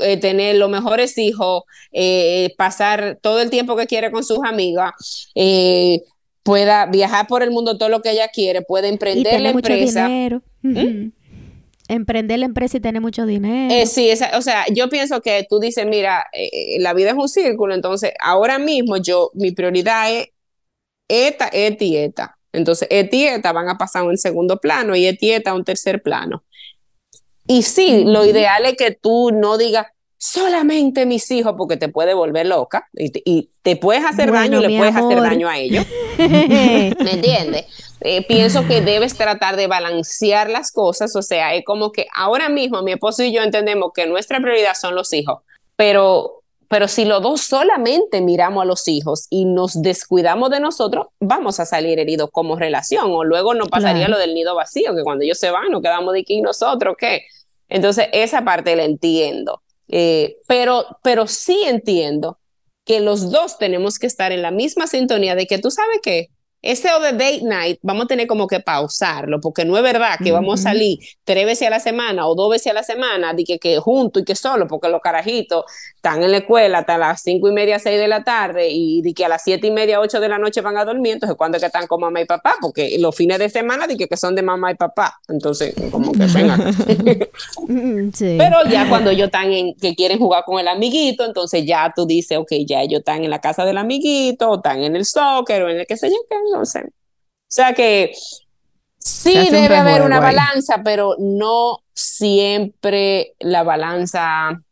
eh, 0.00 0.16
tener 0.18 0.56
los 0.56 0.70
mejores 0.70 1.16
hijos, 1.18 1.62
eh, 1.92 2.54
pasar 2.56 3.18
todo 3.20 3.40
el 3.40 3.50
tiempo 3.50 3.76
que 3.76 3.86
quiere 3.86 4.10
con 4.10 4.24
sus 4.24 4.38
amigas, 4.44 5.30
eh, 5.34 6.02
pueda 6.42 6.86
viajar 6.86 7.26
por 7.26 7.42
el 7.42 7.50
mundo 7.50 7.78
todo 7.78 7.88
lo 7.88 8.02
que 8.02 8.10
ella 8.10 8.28
quiere, 8.28 8.62
puede 8.62 8.88
emprender 8.88 9.40
la 9.40 9.50
empresa. 9.50 10.08
¿Mm? 10.62 11.10
Emprender 11.88 12.38
la 12.38 12.46
empresa 12.46 12.76
y 12.76 12.80
tener 12.80 13.02
mucho 13.02 13.26
dinero. 13.26 13.86
sí, 13.86 14.10
o 14.34 14.42
sea, 14.42 14.64
yo 14.72 14.88
pienso 14.88 15.20
que 15.20 15.44
tú 15.48 15.58
dices, 15.58 15.86
mira, 15.86 16.26
la 16.78 16.94
vida 16.94 17.10
es 17.10 17.16
un 17.16 17.28
círculo, 17.28 17.74
entonces 17.74 18.12
ahora 18.20 18.58
mismo 18.58 18.96
yo, 18.96 19.30
mi 19.34 19.50
prioridad 19.50 20.12
es 20.12 20.28
y 21.08 21.96
esta. 21.96 22.38
Entonces, 22.52 22.88
esta 22.90 23.16
y 23.16 23.24
esta 23.24 23.52
van 23.52 23.68
a 23.68 23.78
pasar 23.78 24.02
a 24.02 24.06
un 24.06 24.18
segundo 24.18 24.58
plano 24.58 24.94
y 24.94 25.06
esta 25.06 25.26
y 25.26 25.30
esta 25.32 25.50
a 25.50 25.54
un 25.54 25.64
tercer 25.64 26.02
plano. 26.02 26.44
Y 27.46 27.62
sí, 27.62 28.04
lo 28.04 28.24
ideal 28.24 28.64
es 28.66 28.76
que 28.76 28.92
tú 28.92 29.30
no 29.32 29.58
digas 29.58 29.86
solamente 30.18 31.06
mis 31.06 31.30
hijos 31.30 31.54
porque 31.56 31.78
te 31.78 31.88
puede 31.88 32.12
volver 32.12 32.46
loca 32.46 32.88
y 32.92 33.48
te, 33.62 33.76
puedes 33.76 34.04
hacer 34.04 34.30
daño 34.30 34.60
y 34.60 34.66
le 34.66 34.78
puedes 34.78 34.94
hacer 34.94 35.20
daño 35.20 35.48
a 35.48 35.58
ellos. 35.58 35.86
¿Me 36.18 37.12
entiendes? 37.12 37.64
Eh, 38.02 38.26
pienso 38.26 38.66
que 38.66 38.82
debes 38.82 39.16
tratar 39.16 39.56
de 39.56 39.66
balancear 39.66 40.50
las 40.50 40.72
cosas, 40.72 41.16
o 41.16 41.22
sea, 41.22 41.54
es 41.54 41.64
como 41.64 41.90
que 41.92 42.06
ahora 42.14 42.48
mismo 42.48 42.82
mi 42.82 42.92
esposo 42.92 43.22
y 43.22 43.32
yo 43.32 43.42
entendemos 43.42 43.92
que 43.94 44.06
nuestra 44.06 44.40
prioridad 44.40 44.74
son 44.74 44.94
los 44.94 45.12
hijos, 45.12 45.42
pero, 45.76 46.39
pero 46.70 46.86
si 46.86 47.04
los 47.04 47.20
dos 47.20 47.40
solamente 47.40 48.20
miramos 48.20 48.62
a 48.62 48.64
los 48.64 48.86
hijos 48.86 49.26
y 49.28 49.44
nos 49.44 49.82
descuidamos 49.82 50.50
de 50.50 50.60
nosotros, 50.60 51.08
vamos 51.18 51.58
a 51.58 51.66
salir 51.66 51.98
heridos 51.98 52.30
como 52.30 52.54
relación, 52.54 53.06
o 53.10 53.24
luego 53.24 53.54
no 53.54 53.66
pasaría 53.66 54.06
lo 54.06 54.16
del 54.16 54.34
nido 54.34 54.54
vacío, 54.54 54.94
que 54.94 55.02
cuando 55.02 55.24
ellos 55.24 55.36
se 55.36 55.50
van 55.50 55.72
nos 55.72 55.82
quedamos 55.82 56.14
de 56.14 56.20
aquí 56.20 56.40
nosotros, 56.40 56.94
¿qué? 56.96 57.24
Entonces, 57.68 58.06
esa 58.12 58.44
parte 58.44 58.76
la 58.76 58.84
entiendo. 58.84 59.62
Eh, 59.88 60.36
pero, 60.46 60.86
pero 61.02 61.26
sí 61.26 61.60
entiendo 61.66 62.38
que 62.84 63.00
los 63.00 63.32
dos 63.32 63.58
tenemos 63.58 63.98
que 63.98 64.06
estar 64.06 64.30
en 64.30 64.42
la 64.42 64.52
misma 64.52 64.86
sintonía 64.86 65.34
de 65.34 65.48
que 65.48 65.58
tú 65.58 65.72
sabes 65.72 65.98
que 66.00 66.28
ese 66.62 66.88
date 66.88 67.40
night 67.42 67.78
vamos 67.82 68.04
a 68.04 68.08
tener 68.08 68.26
como 68.26 68.46
que 68.46 68.60
pausarlo, 68.60 69.40
porque 69.40 69.64
no 69.64 69.76
es 69.76 69.82
verdad 69.82 70.16
que 70.22 70.32
vamos 70.32 70.60
a 70.60 70.62
salir 70.70 70.98
tres 71.24 71.46
veces 71.46 71.68
a 71.68 71.70
la 71.70 71.80
semana 71.80 72.26
o 72.26 72.34
dos 72.34 72.50
veces 72.50 72.68
a 72.68 72.74
la 72.74 72.82
semana, 72.82 73.32
de 73.32 73.44
que, 73.44 73.58
que 73.58 73.78
juntos 73.78 74.22
y 74.22 74.24
que 74.24 74.34
solo, 74.34 74.66
porque 74.66 74.88
los 74.88 75.00
carajitos 75.00 75.64
están 75.94 76.22
en 76.22 76.30
la 76.30 76.38
escuela 76.38 76.78
hasta 76.78 76.98
las 76.98 77.22
cinco 77.22 77.48
y 77.48 77.52
media, 77.52 77.78
seis 77.78 77.98
de 77.98 78.08
la 78.08 78.24
tarde 78.24 78.68
y 78.70 79.02
de 79.02 79.14
que 79.14 79.24
a 79.24 79.28
las 79.28 79.42
siete 79.42 79.68
y 79.68 79.70
media, 79.70 80.00
ocho 80.00 80.20
de 80.20 80.28
la 80.28 80.38
noche 80.38 80.60
van 80.60 80.76
a 80.76 80.84
dormir, 80.84 81.14
entonces 81.14 81.36
cuando 81.36 81.56
es 81.56 81.62
que 81.62 81.66
están 81.66 81.86
con 81.86 82.00
mamá 82.00 82.20
y 82.20 82.26
papá, 82.26 82.54
porque 82.60 82.96
los 82.98 83.14
fines 83.16 83.38
de 83.38 83.48
semana 83.48 83.86
de 83.86 83.96
que, 83.96 84.06
que 84.06 84.16
son 84.16 84.34
de 84.34 84.42
mamá 84.42 84.72
y 84.72 84.74
papá, 84.74 85.18
entonces 85.28 85.74
como 85.90 86.12
que 86.12 86.26
vengan. 86.26 86.60
Pero 88.18 88.56
ya 88.70 88.88
cuando 88.88 89.10
ellos 89.10 89.26
están 89.26 89.52
en, 89.52 89.74
que 89.74 89.94
quieren 89.94 90.18
jugar 90.18 90.44
con 90.44 90.58
el 90.58 90.68
amiguito, 90.68 91.24
entonces 91.24 91.64
ya 91.64 91.92
tú 91.94 92.06
dices, 92.06 92.38
ok, 92.38 92.52
ya 92.66 92.82
ellos 92.82 93.00
están 93.00 93.24
en 93.24 93.30
la 93.30 93.40
casa 93.40 93.64
del 93.64 93.78
amiguito, 93.78 94.50
o 94.50 94.56
están 94.56 94.82
en 94.82 94.96
el 94.96 95.04
soccer, 95.04 95.62
o 95.62 95.70
en 95.70 95.80
el 95.80 95.86
que 95.86 95.96
sé 95.96 96.08
yo 96.08 96.16
qué, 96.28 96.36
no 96.52 96.64
sé. 96.64 96.80
O 96.80 97.52
sea 97.52 97.74
que 97.74 98.12
sí 98.98 99.50
debe 99.50 99.76
haber 99.76 100.02
una 100.02 100.20
balanza, 100.20 100.82
pero 100.84 101.16
no 101.18 101.78
siempre 101.94 103.34
la 103.40 103.62
balanza 103.62 104.62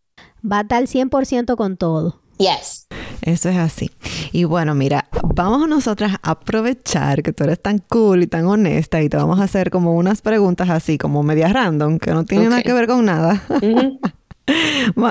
va 0.50 0.58
a 0.58 0.62
estar 0.62 0.82
100% 0.84 1.56
con 1.56 1.76
todo. 1.76 2.20
Yes. 2.38 2.86
Eso 3.22 3.48
es 3.48 3.56
así. 3.56 3.90
Y 4.32 4.44
bueno, 4.44 4.74
mira, 4.74 5.08
vamos 5.34 5.68
nosotras 5.68 6.14
a 6.22 6.30
aprovechar 6.30 7.22
que 7.22 7.32
tú 7.32 7.44
eres 7.44 7.60
tan 7.60 7.78
cool 7.78 8.22
y 8.22 8.26
tan 8.26 8.46
honesta 8.46 9.02
y 9.02 9.08
te 9.08 9.16
vamos 9.16 9.40
a 9.40 9.44
hacer 9.44 9.70
como 9.70 9.94
unas 9.94 10.22
preguntas 10.22 10.70
así, 10.70 10.98
como 10.98 11.22
media 11.22 11.48
random, 11.48 11.98
que 11.98 12.12
no 12.12 12.24
tienen 12.24 12.50
nada 12.50 12.62
que 12.62 12.72
ver 12.72 12.86
con 12.86 13.04
nada. 13.04 13.42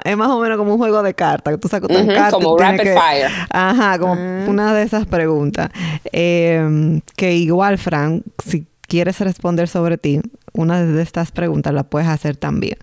es 0.03 0.17
más 0.17 0.29
o 0.29 0.39
menos 0.39 0.57
como 0.57 0.73
un 0.73 0.77
juego 0.77 1.03
de 1.03 1.13
cartas, 1.13 1.53
que 1.53 1.57
tú 1.59 1.67
sacas 1.67 1.89
uh 1.89 2.07
cartas. 2.07 2.33
Como 2.33 2.57
rapid 2.57 2.93
fire. 2.93 3.31
Ajá, 3.49 3.99
como 3.99 4.13
ah. 4.13 4.45
una 4.47 4.73
de 4.73 4.83
esas 4.83 5.05
preguntas. 5.05 5.69
Em, 6.11 7.01
que 7.15 7.35
igual, 7.35 7.77
Fran, 7.77 8.23
si 8.43 8.65
quieres 8.87 9.19
responder 9.19 9.67
sobre 9.67 9.97
ti, 9.97 10.21
una 10.53 10.83
de 10.83 11.01
estas 11.01 11.31
preguntas 11.31 11.73
la 11.73 11.83
puedes 11.83 12.07
hacer 12.07 12.35
también. 12.35 12.77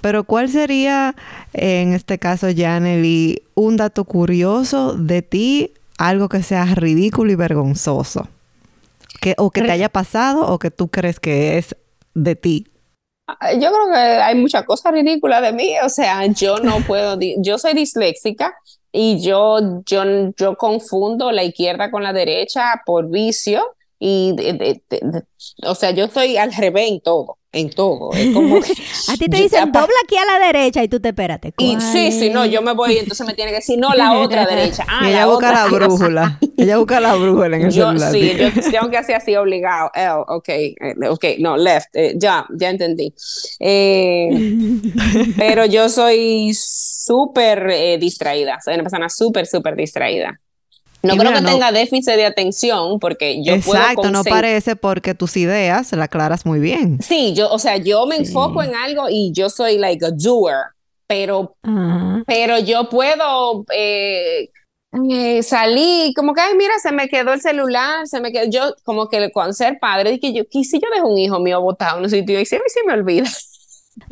Pero 0.00 0.24
¿cuál 0.24 0.48
sería, 0.48 1.14
en 1.52 1.92
este 1.92 2.18
caso, 2.18 2.48
Janely, 2.54 3.42
un 3.54 3.76
dato 3.76 4.04
curioso 4.04 4.94
de 4.94 5.22
ti, 5.22 5.72
algo 5.98 6.28
que 6.28 6.42
sea 6.42 6.64
ridículo 6.64 7.30
y 7.30 7.36
vergonzoso? 7.36 8.28
Que, 9.20 9.34
o 9.38 9.50
que 9.50 9.62
te 9.62 9.70
haya 9.70 9.90
pasado 9.90 10.46
o 10.46 10.58
que 10.58 10.70
tú 10.70 10.88
crees 10.88 11.20
que 11.20 11.58
es 11.58 11.76
de 12.14 12.36
ti. 12.36 12.66
Yo 13.54 13.70
creo 13.72 13.90
que 13.92 13.98
hay 13.98 14.34
muchas 14.34 14.64
cosas 14.64 14.92
ridículas 14.92 15.42
de 15.42 15.52
mí, 15.52 15.74
o 15.84 15.88
sea, 15.88 16.26
yo 16.26 16.58
no 16.58 16.78
puedo, 16.86 17.18
yo 17.38 17.58
soy 17.58 17.74
disléxica 17.74 18.54
y 18.92 19.20
yo, 19.20 19.82
yo, 19.86 20.02
yo 20.36 20.56
confundo 20.56 21.30
la 21.32 21.44
izquierda 21.44 21.90
con 21.90 22.02
la 22.02 22.12
derecha 22.12 22.82
por 22.84 23.08
vicio 23.10 23.64
y, 23.98 24.34
o 25.64 25.74
sea, 25.74 25.90
yo 25.90 26.06
estoy 26.06 26.36
al 26.36 26.52
revés 26.52 26.90
en 26.90 27.00
todo, 27.00 27.38
en 27.52 27.70
todo. 27.70 28.12
Es 28.12 28.30
como 28.34 28.56
a 28.56 29.16
ti 29.16 29.28
te 29.28 29.36
dicen 29.36 29.72
dobla 29.72 29.94
aquí 30.04 30.16
a 30.16 30.24
la 30.24 30.46
derecha 30.46 30.82
y 30.82 30.88
tú 30.88 31.00
te 31.00 31.08
espérate. 31.08 31.52
Y 31.58 31.80
sí, 31.80 32.12
sí, 32.12 32.30
no, 32.30 32.46
yo 32.46 32.62
me 32.62 32.72
voy 32.72 32.94
y 32.94 32.98
entonces 32.98 33.26
me 33.26 33.34
tiene 33.34 33.50
que 33.50 33.56
decir, 33.56 33.78
no, 33.78 33.92
la 33.94 34.18
otra 34.18 34.46
derecha. 34.46 34.84
Ah, 35.00 35.08
ella 35.08 35.26
busca 35.26 35.52
la 35.52 35.66
brújula. 35.70 36.38
ella 36.56 36.76
busca 36.78 37.00
la 37.00 37.14
brújula 37.14 37.56
en 37.56 37.62
el 37.66 37.70
yo, 37.70 37.86
celular. 37.86 38.12
Sí, 38.12 38.32
yo 38.36 38.70
tengo 38.70 38.90
que 38.90 38.98
hacer 38.98 39.14
así 39.14 39.34
obligado. 39.36 39.90
L, 39.94 40.10
ok, 40.26 40.48
eh, 40.48 40.74
ok, 41.08 41.24
no, 41.38 41.56
left. 41.56 41.88
Eh, 41.94 42.14
ya, 42.16 42.44
ya 42.58 42.70
entendí. 42.70 43.14
Eh, 43.60 44.28
pero 45.38 45.64
yo 45.64 45.88
soy 45.88 46.52
súper 46.54 47.98
distraída. 47.98 48.58
Soy 48.62 48.74
una 48.74 48.82
persona 48.82 49.08
súper, 49.08 49.46
súper 49.46 49.76
distraída. 49.76 50.38
No 51.02 51.16
creo 51.16 51.32
que 51.32 51.42
tenga 51.42 51.72
déficit 51.72 52.14
de 52.14 52.26
atención 52.26 52.98
porque 52.98 53.42
yo 53.42 53.54
Exacto, 53.54 54.10
no 54.10 54.22
parece 54.24 54.76
porque 54.76 55.14
tus 55.14 55.36
ideas 55.36 55.92
las 55.92 56.04
aclaras 56.04 56.44
muy 56.44 56.60
bien. 56.60 57.00
Sí, 57.02 57.32
yo, 57.34 57.50
o 57.50 57.58
sea, 57.58 57.76
yo 57.76 58.06
me 58.06 58.16
enfoco 58.16 58.62
en 58.62 58.74
algo 58.74 59.08
y 59.08 59.32
yo 59.32 59.48
soy 59.48 59.78
like 59.78 60.04
a 60.04 60.10
doer, 60.10 60.56
pero, 61.06 61.56
pero 62.26 62.58
yo 62.58 62.88
puedo 62.88 63.64
eh, 63.74 64.50
eh, 65.10 65.42
salir 65.42 66.12
como 66.14 66.34
que, 66.34 66.40
ay, 66.40 66.54
mira, 66.56 66.74
se 66.82 66.92
me 66.92 67.08
quedó 67.08 67.32
el 67.32 67.40
celular, 67.40 68.06
se 68.06 68.20
me 68.20 68.32
quedó, 68.32 68.50
yo 68.50 68.74
como 68.84 69.08
que 69.08 69.30
con 69.30 69.54
ser 69.54 69.78
padre, 69.80 70.18
que 70.20 70.32
yo, 70.32 70.42
si 70.50 70.80
yo 70.80 70.88
dejo 70.94 71.08
un 71.08 71.18
hijo 71.18 71.38
mío 71.40 71.60
botado 71.60 71.98
en 71.98 72.04
un 72.04 72.10
sitio 72.10 72.40
y 72.40 72.46
se 72.46 72.58
se 72.66 72.84
me 72.86 72.92
olvida. 72.92 73.28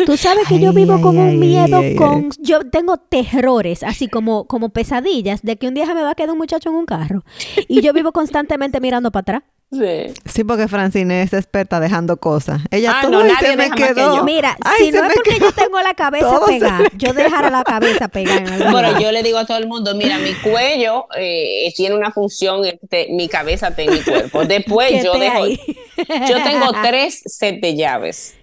Tú 0.05 0.17
sabes 0.17 0.47
que 0.49 0.59
yo 0.61 0.73
vivo 0.73 1.01
con 1.01 1.19
un 1.19 1.39
miedo, 1.39 1.83
con 1.97 2.31
yo 2.41 2.61
tengo 2.71 2.97
terrores, 2.97 3.83
así 3.83 4.09
como, 4.09 4.47
como 4.47 4.71
pesadillas, 4.71 5.43
de 5.43 5.57
que 5.57 5.69
un 5.69 5.75
día 5.75 5.87
me 5.95 6.03
va 6.03 6.11
a 6.11 6.15
quedar 6.15 6.31
un 6.31 6.39
muchacho 6.39 6.71
en 6.71 6.77
un 6.77 6.87
carro. 6.87 7.25
Y 7.69 7.81
yo 7.81 7.93
vivo 7.93 8.13
constantemente 8.13 8.81
mirando 8.81 9.11
para 9.11 9.21
atrás. 9.21 9.43
Sí. 9.71 10.15
sí, 10.25 10.45
porque 10.45 10.67
Francine 10.67 11.21
es 11.21 11.35
experta 11.35 11.79
dejando 11.79 12.17
cosas. 12.17 12.63
Ella 12.71 13.03
ah, 13.03 13.07
no, 13.07 13.23
nadie 13.23 13.51
se 13.51 13.57
me 13.57 13.71
quedó. 13.71 14.25
Mira, 14.25 14.57
si 14.79 14.91
no 14.91 15.05
es 15.05 15.13
porque 15.15 15.39
yo 15.39 15.53
tengo 15.53 15.79
la 15.83 15.93
cabeza 15.93 16.41
pegada, 16.47 16.85
yo 16.97 17.13
dejara 17.13 17.51
la 17.51 17.65
cabeza 17.65 18.09
pegada. 18.09 18.71
bueno, 18.71 18.99
yo 18.99 19.13
le 19.13 19.23
digo 19.23 19.37
a 19.37 19.45
todo 19.45 19.59
el 19.59 19.69
mundo, 19.69 19.95
mira, 19.95 20.17
mi 20.17 20.33
cuello 20.37 21.07
eh, 21.19 21.71
tiene 21.77 21.95
una 21.97 22.13
función, 22.13 22.65
este, 22.65 23.09
mi 23.11 23.29
cabeza 23.29 23.73
tiene 23.73 23.97
mi 23.97 24.01
cuerpo. 24.01 24.45
Después 24.47 25.05
yo 25.05 25.13
dejo, 25.19 25.47
yo 25.47 26.43
tengo 26.43 26.73
tres 26.83 27.23
set 27.27 27.61
de 27.61 27.77
llaves 27.77 28.38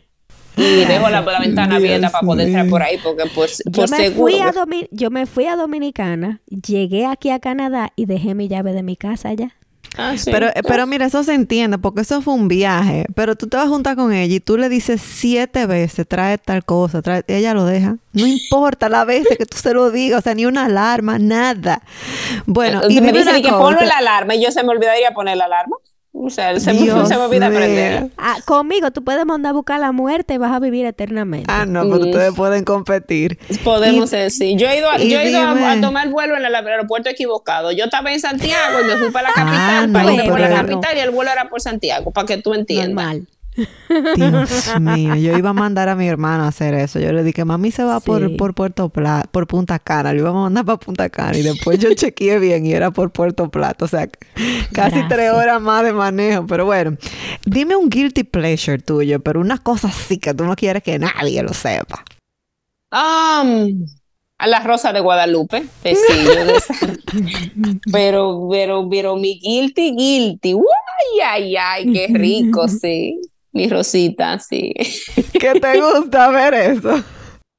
y 0.57 0.85
dejo 0.85 1.09
la, 1.09 1.21
ventana 1.21 1.75
abierta 1.75 2.09
para 2.09 2.25
poder 2.25 2.47
entrar 2.47 2.69
por 2.69 2.81
ahí 2.81 2.97
porque 3.03 3.23
pues 3.33 3.61
yo 3.65 3.85
me 3.87 4.11
Fui 4.11 4.39
a 4.39 4.53
yo 4.91 5.09
me 5.11 5.25
fui 5.25 5.45
a 5.45 5.55
Dominicana, 5.55 6.41
llegué 6.47 7.05
aquí 7.05 7.29
a 7.29 7.39
Canadá 7.39 7.91
y 7.95 8.05
dejé 8.05 8.35
mi 8.35 8.47
llave 8.47 8.73
de 8.73 8.83
mi 8.83 8.95
casa 8.95 9.29
allá. 9.29 9.55
Ah, 9.97 10.17
sí. 10.17 10.29
Pero, 10.31 10.47
eh, 10.47 10.61
pero 10.67 10.85
mira, 10.87 11.05
eso 11.05 11.23
se 11.23 11.33
entiende 11.33 11.77
porque 11.77 12.01
eso 12.01 12.21
fue 12.21 12.33
un 12.33 12.47
viaje. 12.47 13.05
Pero 13.15 13.35
tú 13.35 13.47
te 13.47 13.57
vas 13.57 13.67
a 13.67 13.69
juntar 13.69 13.95
con 13.95 14.11
ella 14.11 14.35
y 14.35 14.39
tú 14.39 14.57
le 14.57 14.69
dices 14.69 15.01
siete 15.01 15.65
veces, 15.65 16.07
trae 16.07 16.37
tal 16.37 16.65
cosa, 16.65 17.01
trae, 17.01 17.23
ella 17.27 17.53
lo 17.53 17.65
deja. 17.65 17.97
No 18.13 18.27
importa 18.27 18.89
la 18.89 19.05
veces 19.05 19.37
que 19.37 19.45
tú 19.45 19.57
se 19.57 19.73
lo 19.73 19.91
digas, 19.91 20.19
o 20.19 20.21
sea, 20.21 20.35
ni 20.35 20.45
una 20.45 20.65
alarma, 20.65 21.17
nada. 21.19 21.81
Bueno, 22.45 22.81
y 22.89 22.97
y 22.97 23.01
me 23.01 23.11
dicen 23.11 23.41
que 23.41 23.49
ponlo 23.49 23.81
la 23.81 23.97
alarma 23.97 24.35
y 24.35 24.43
yo 24.43 24.51
se 24.51 24.63
me 24.63 24.69
olvidaría 24.69 25.11
poner 25.11 25.37
la 25.37 25.45
alarma. 25.45 25.77
O 26.17 26.29
sea, 26.29 26.57
se, 26.59 26.71
Dios 26.71 27.09
se 27.09 27.15
me 27.17 27.21
olvida 27.23 27.49
mío. 27.49 27.59
prender. 27.59 28.07
Ah, 28.17 28.37
conmigo 28.45 28.89
tú 28.91 29.03
puedes 29.03 29.25
mandar 29.25 29.49
a 29.49 29.53
buscar 29.53 29.79
la 29.81 29.91
muerte 29.91 30.35
y 30.35 30.37
vas 30.37 30.53
a 30.53 30.59
vivir 30.59 30.85
eternamente. 30.85 31.47
Ah, 31.51 31.65
no, 31.65 31.81
pero 31.83 31.97
Mm. 31.97 32.09
ustedes 32.09 32.33
pueden 32.33 32.63
competir. 32.63 33.37
Podemos 33.65 34.13
Y- 34.13 34.15
decir. 34.17 34.57
Yo 34.57 34.67
he 34.67 34.77
ido, 34.77 34.89
a, 34.89 34.97
yo 34.97 35.19
he 35.19 35.29
ido 35.29 35.39
a- 35.41 35.71
a, 35.73 35.81
tomar 35.81 36.07
vuelo 36.09 36.37
en 36.37 36.45
el 36.45 36.55
aeropuerto 36.55 37.09
equivocado. 37.09 37.73
Yo 37.73 37.83
estaba 37.85 38.13
en 38.13 38.21
Santiago 38.21 38.79
y 38.81 38.85
me 38.85 38.95
fui 38.95 39.11
para 39.11 39.27
la 39.27 39.29
Ah, 39.29 39.33
capital, 39.35 39.87
no, 39.87 39.93
para 39.99 40.13
irme 40.13 40.29
por 40.29 40.39
la 40.39 40.49
capital 40.49 40.97
y 40.97 40.99
el 41.01 41.11
vuelo 41.11 41.31
era 41.31 41.49
por 41.49 41.59
Santiago, 41.61 42.11
para 42.11 42.25
que 42.25 42.37
tú 42.37 42.53
entiendas. 42.53 42.87
Normal. 43.05 43.27
Dios 44.15 44.79
mío, 44.81 45.15
yo 45.15 45.37
iba 45.37 45.49
a 45.51 45.53
mandar 45.53 45.89
a 45.89 45.95
mi 45.95 46.07
hermano 46.07 46.43
a 46.43 46.47
hacer 46.49 46.73
eso. 46.73 46.99
Yo 46.99 47.11
le 47.13 47.23
dije, 47.23 47.45
mami 47.45 47.71
se 47.71 47.83
va 47.83 47.99
Sí. 47.99 48.05
por, 48.05 48.35
por 48.37 48.53
Puerto 48.53 48.89
Plata, 48.89 49.29
por 49.31 49.47
Punta 49.47 49.79
Cana. 49.79 50.11
Le 50.13 50.19
íbamos 50.19 50.39
a 50.41 50.43
mandar 50.43 50.65
para 50.65 50.77
Punta 50.77 51.09
Cana. 51.09 51.37
Y 51.37 51.41
después 51.43 51.79
yo 51.79 51.93
chequeé 51.93 52.39
bien 52.39 52.65
y 52.65 52.73
era 52.73 52.91
por 52.91 53.11
Puerto 53.11 53.49
Plata. 53.49 53.85
O 53.85 53.87
sea, 53.87 54.07
casi 54.07 54.67
Gracias. 54.71 55.07
tres 55.09 55.31
horas 55.31 55.61
más 55.61 55.83
de 55.83 55.93
manejo. 55.93 56.45
Pero 56.47 56.65
bueno, 56.65 56.97
dime 57.45 57.75
un 57.75 57.89
guilty 57.89 58.23
pleasure 58.23 58.79
tuyo, 58.79 59.19
pero 59.21 59.39
una 59.39 59.57
cosa 59.57 59.87
así 59.87 60.17
que 60.17 60.33
tú 60.33 60.43
no 60.45 60.55
quieres 60.55 60.83
que 60.83 60.99
nadie 60.99 61.41
lo 61.43 61.53
sepa. 61.53 62.03
Um, 62.91 63.85
a 64.37 64.47
la 64.47 64.59
Rosa 64.61 64.91
de 64.93 64.99
Guadalupe, 64.99 65.63
sí, 65.83 65.95
yo 66.25 66.45
de 66.45 66.55
esa- 66.55 66.73
pero, 67.91 68.47
pero, 68.51 68.87
pero 68.89 69.15
mi 69.15 69.39
guilty, 69.39 69.95
guilty, 69.95 70.53
¡Uy, 70.53 70.63
ay, 71.25 71.55
ay, 71.55 71.91
qué 71.93 72.07
rico, 72.13 72.67
sí, 72.67 73.19
mi 73.55 73.69
Rosita, 73.69 74.37
sí. 74.39 74.73
¿Qué 75.39 75.59
te 75.59 75.79
gusta 75.81 76.27
ver 76.29 76.53
eso? 76.53 77.01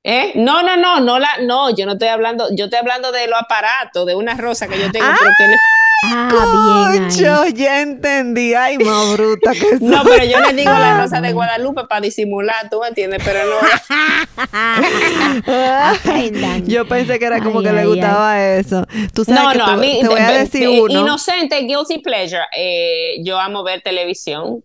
¿Eh? 0.04 0.32
No, 0.36 0.62
no, 0.62 0.76
no, 0.76 1.00
no 1.00 1.18
la, 1.18 1.30
no, 1.42 1.74
yo 1.74 1.84
no 1.86 1.92
estoy 1.94 2.08
hablando, 2.08 2.46
yo 2.54 2.66
estoy 2.66 2.78
hablando 2.78 3.10
de 3.10 3.26
los 3.26 3.40
aparatos, 3.40 4.06
de 4.06 4.14
una 4.14 4.34
rosa 4.34 4.68
que 4.68 4.78
yo 4.78 4.92
tengo, 4.92 5.06
pero 5.18 5.32
que 5.36 5.48
le- 5.48 5.56
Ah, 6.04 6.28
bien. 6.30 6.92
ahí. 6.92 6.98
Concho, 7.08 7.46
ya 7.56 7.80
entendí. 7.80 8.52
Ay, 8.54 8.76
más 8.78 9.16
bruta 9.16 9.52
que 9.52 9.78
soy. 9.78 9.78
no, 9.80 10.04
pero 10.04 10.24
yo 10.24 10.38
le 10.40 10.52
digo 10.52 10.70
la 10.70 11.00
rosa 11.00 11.20
de 11.22 11.32
Guadalupe 11.32 11.84
para 11.88 12.02
disimular, 12.02 12.68
tú 12.70 12.78
me 12.80 12.88
entiendes, 12.88 13.20
pero 13.24 13.40
no. 13.46 13.56
Yo 16.66 16.86
pensé 16.86 17.18
que 17.18 17.24
era 17.24 17.40
como 17.42 17.60
Ay, 17.60 17.64
que 17.64 17.72
le 17.72 17.80
ay, 17.80 17.86
gustaba 17.86 18.44
eso. 18.54 18.86
Tú 19.14 19.24
sabes 19.24 19.42
No, 19.42 19.50
que 19.52 19.58
no, 19.58 19.64
te, 19.64 19.70
a 19.70 19.76
mí, 19.76 19.98
te 20.02 20.08
voy 20.08 20.20
a 20.20 20.30
de- 20.32 20.38
decir 20.40 20.68
de- 20.68 20.80
uno. 20.82 21.00
Inocente, 21.00 21.58
guilty 21.62 21.98
pleasure. 21.98 22.44
eh, 22.56 23.16
yo 23.24 23.38
amo 23.40 23.62
ver 23.64 23.80
televisión 23.82 24.62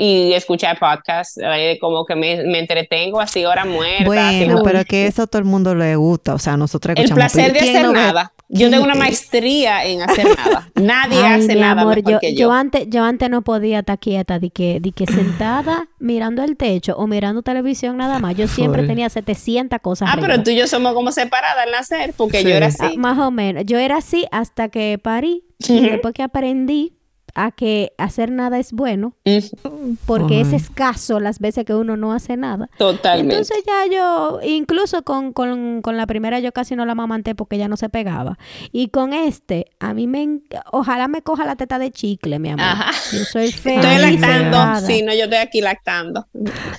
y 0.00 0.32
escuchar 0.32 0.78
podcasts, 0.78 1.38
eh, 1.42 1.76
como 1.80 2.06
que 2.06 2.14
me, 2.16 2.42
me 2.44 2.58
entretengo 2.58 3.20
así 3.20 3.44
horas 3.44 3.66
muertas. 3.66 4.06
Bueno, 4.06 4.22
haciendo- 4.28 4.62
pero 4.62 4.84
que 4.86 5.06
eso 5.06 5.22
a 5.22 5.26
todo 5.26 5.38
el 5.40 5.44
mundo 5.44 5.74
le 5.74 5.94
gusta. 5.96 6.34
O 6.34 6.38
sea, 6.38 6.56
nosotros 6.56 6.94
el 6.96 7.04
escuchamos. 7.04 7.32
placer 7.32 7.52
de 7.52 7.58
¿Quién 7.58 7.76
hacer 7.76 7.86
no 7.86 7.92
ve? 7.92 7.98
nada. 8.00 8.32
Yo 8.52 8.68
tengo 8.68 8.82
una 8.82 8.96
maestría 8.96 9.84
en 9.84 10.02
hacer 10.02 10.26
nada. 10.36 10.68
Nadie 10.74 11.18
Ay, 11.18 11.40
hace 11.40 11.54
mi 11.54 11.60
nada 11.60 11.82
amor, 11.82 11.96
mejor 11.96 12.12
yo, 12.14 12.18
que 12.18 12.32
yo 12.34 12.48
yo. 12.48 12.52
antes, 12.52 12.86
yo 12.88 13.04
antes 13.04 13.30
no 13.30 13.42
podía 13.42 13.80
estar 13.80 13.98
quieta, 14.00 14.38
de 14.40 14.50
que, 14.50 14.80
de 14.80 14.90
que 14.90 15.06
sentada 15.06 15.86
mirando 16.00 16.42
el 16.42 16.56
techo 16.56 16.96
o 16.96 17.06
mirando 17.06 17.42
televisión 17.42 17.96
nada 17.98 18.18
más. 18.18 18.34
Yo 18.36 18.48
siempre 18.48 18.84
tenía 18.88 19.08
700 19.08 19.78
cosas. 19.80 20.08
Ah, 20.10 20.14
pero 20.16 20.32
arriba. 20.32 20.42
tú 20.44 20.50
y 20.50 20.56
yo 20.56 20.66
somos 20.66 20.94
como 20.94 21.12
separadas 21.12 21.64
al 21.64 21.70
nacer, 21.70 22.12
porque 22.16 22.38
Sí. 22.38 22.44
yo 22.48 22.54
era 22.54 22.66
Ah, 22.66 22.86
así. 22.86 22.96
más 22.98 23.18
o 23.18 23.30
menos. 23.30 23.64
Yo 23.66 23.78
era 23.78 23.98
así 23.98 24.26
hasta 24.32 24.68
que 24.68 24.98
parí 25.00 25.44
y 25.58 25.80
después 26.02 26.12
que 26.14 26.22
aprendí 26.24 26.94
a 27.34 27.50
que 27.52 27.92
hacer 27.98 28.30
nada 28.30 28.58
es 28.58 28.72
bueno, 28.72 29.14
Mm, 29.24 29.94
porque 30.06 30.40
es 30.40 30.52
escaso 30.52 31.20
las 31.20 31.38
veces 31.38 31.64
que 31.64 31.74
uno 31.74 31.96
no 31.96 32.12
hace 32.12 32.36
nada. 32.36 32.68
Totalmente. 32.78 33.34
Entonces 33.36 33.62
ya 33.66 33.92
yo, 33.94 34.40
incluso 34.42 35.02
con, 35.02 35.32
con, 35.32 35.82
con 35.82 35.96
la 35.96 36.06
primera 36.06 36.38
yo 36.40 36.52
casi 36.52 36.76
no 36.76 36.84
la 36.86 36.94
mamanté 36.94 37.34
porque 37.34 37.58
ya 37.58 37.68
no 37.68 37.76
se 37.76 37.88
pegaba. 37.88 38.38
Y 38.72 38.88
con 38.88 39.12
este, 39.12 39.66
a 39.78 39.94
mí 39.94 40.06
me, 40.06 40.40
ojalá 40.72 41.08
me 41.08 41.22
coja 41.22 41.44
la 41.44 41.56
teta 41.56 41.78
de 41.78 41.90
chicle, 41.90 42.38
mi 42.38 42.50
amor. 42.50 42.64
Ajá. 42.66 42.90
Yo 43.12 43.24
soy 43.24 43.52
feliz. 43.52 43.84
Estoy 43.84 44.16
lactando. 44.18 44.86
Sí, 44.86 45.02
no, 45.02 45.12
yo 45.14 45.24
estoy 45.24 45.38
aquí 45.38 45.60
lactando. 45.60 46.26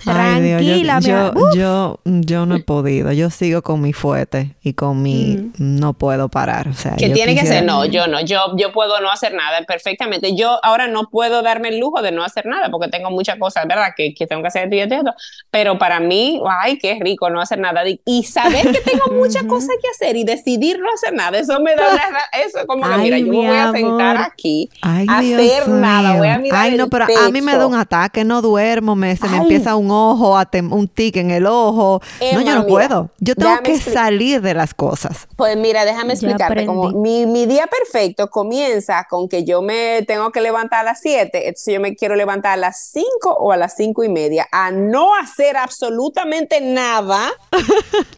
Ay, 0.05 0.41
Dios, 0.41 0.61
yo- 0.61 0.67
Tranquila, 0.67 0.99
mi 0.99 1.05
yo, 1.05 1.17
amor. 1.27 1.55
yo, 1.57 1.99
yo 2.05 2.45
no 2.45 2.55
he 2.55 2.63
podido. 2.63 3.11
Yo 3.11 3.29
sigo 3.29 3.61
con 3.61 3.81
mi 3.81 3.93
fuete 3.93 4.55
y 4.61 4.73
con 4.73 5.01
mi. 5.01 5.51
No 5.57 5.93
puedo 5.93 6.29
parar. 6.29 6.67
O 6.67 6.73
sea, 6.73 6.95
Que 6.95 7.09
tiene 7.09 7.35
que 7.35 7.45
ser, 7.45 7.63
no, 7.65 7.85
yo 7.85 8.07
no, 8.07 8.21
yo, 8.21 8.39
yo 8.57 8.71
puedo 8.73 8.99
no 9.01 9.11
hacer 9.11 9.33
nada 9.33 9.61
perfectamente. 9.67 10.35
Yo 10.35 10.50
ahora 10.63 10.87
no 10.87 11.09
puedo 11.09 11.41
darme 11.41 11.69
el 11.69 11.79
lujo 11.79 12.01
de 12.01 12.11
no 12.11 12.23
hacer 12.23 12.45
nada 12.45 12.69
porque 12.69 12.87
tengo 12.89 13.09
muchas 13.11 13.37
cosas, 13.37 13.67
¿verdad? 13.67 13.89
Que, 13.95 14.13
que 14.13 14.27
tengo 14.27 14.41
que 14.41 14.47
hacer 14.49 14.69
de 14.69 14.83
esto, 14.83 15.13
pero 15.49 15.77
para 15.77 15.99
mí, 15.99 16.41
ay, 16.63 16.77
qué 16.77 16.97
rico 17.01 17.29
no 17.29 17.41
hacer 17.41 17.59
nada. 17.59 17.81
Y- 18.05 18.23
saber 18.23 18.71
que 18.71 18.79
tengo 18.81 19.05
muchas 19.13 19.43
cosas 19.43 19.69
que 19.81 19.87
hacer 19.89 20.15
y 20.15 20.23
decidir 20.23 20.79
no 20.79 20.87
hacer 20.93 21.13
nada, 21.13 21.37
eso 21.37 21.59
me 21.59 21.75
da 21.75 21.93
la, 21.93 22.39
eso 22.45 22.59
es 22.59 22.65
como 22.65 22.83
que, 22.83 22.93
Ay, 22.93 23.01
mira, 23.01 23.17
yo 23.19 23.25
me 23.27 23.37
voy 23.37 23.57
a 23.57 23.71
sentar 23.71 24.17
aquí 24.17 24.69
Ay, 24.81 25.05
a 25.09 25.19
Dios 25.21 25.41
hacer 25.41 25.69
nada, 25.69 26.17
voy 26.17 26.27
a 26.27 26.37
mirar 26.37 26.59
Ay, 26.61 26.77
no, 26.77 26.83
el 26.85 26.89
pero 26.89 27.05
a 27.05 27.29
mí 27.29 27.41
me 27.41 27.55
da 27.57 27.65
un 27.67 27.75
ataque, 27.75 28.23
no 28.23 28.41
duermo, 28.41 28.95
me, 28.95 29.15
se 29.15 29.27
me 29.27 29.35
Ay. 29.37 29.41
empieza 29.43 29.75
un 29.75 29.89
ojo, 29.91 30.37
a 30.37 30.49
tem- 30.49 30.71
un 30.71 30.87
tic 30.87 31.17
en 31.17 31.31
el 31.31 31.45
ojo. 31.45 32.01
no, 32.19 32.27
yo 32.27 32.33
no 32.39 32.39
mira, 32.63 32.67
puedo. 32.67 33.09
Yo 33.19 33.35
tengo 33.35 33.57
que 33.63 33.77
salir 33.77 34.41
de 34.41 34.53
las 34.53 34.73
cosas. 34.73 35.27
Pues 35.35 35.57
mira, 35.57 35.85
déjame 35.85 36.13
explicarte. 36.13 36.65
Como 36.65 36.91
mi, 36.91 37.25
mi 37.25 37.45
día 37.45 37.67
perfecto 37.67 38.29
comienza 38.29 39.05
con 39.09 39.27
que 39.27 39.43
yo 39.43 39.61
me 39.61 40.03
tengo 40.07 40.30
que 40.31 40.41
levantar 40.41 40.79
a 40.81 40.83
las 40.83 40.99
7, 41.01 41.47
entonces 41.47 41.73
yo 41.73 41.79
me 41.79 41.95
quiero 41.95 42.15
levantar 42.15 42.53
a 42.53 42.57
las 42.57 42.89
5 42.91 43.07
o 43.39 43.51
a 43.51 43.57
las 43.57 43.75
5 43.75 44.03
y 44.03 44.09
media 44.09 44.47
a 44.51 44.71
no 44.71 45.15
hacer 45.15 45.57
absolutamente 45.57 46.59
nada 46.61 47.31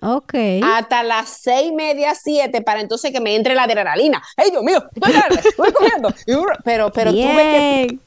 Ok. 0.01 0.33
hasta 0.63 1.03
las 1.03 1.29
6 1.41 1.69
y 1.69 1.75
media, 1.75 2.13
7 2.15 2.61
para 2.61 2.81
entonces 2.81 3.11
que 3.11 3.19
me 3.19 3.35
entre 3.35 3.55
la 3.55 3.63
adrenalina. 3.63 4.21
¡Ay, 4.37 4.51
Dios 4.51 4.63
mío! 4.63 4.83
Estoy 4.95 5.71
corriendo. 5.73 6.09
Pero, 6.63 6.91
pero 6.93 7.11
tú 7.11 7.17
ves 7.17 7.87
que 7.87 7.97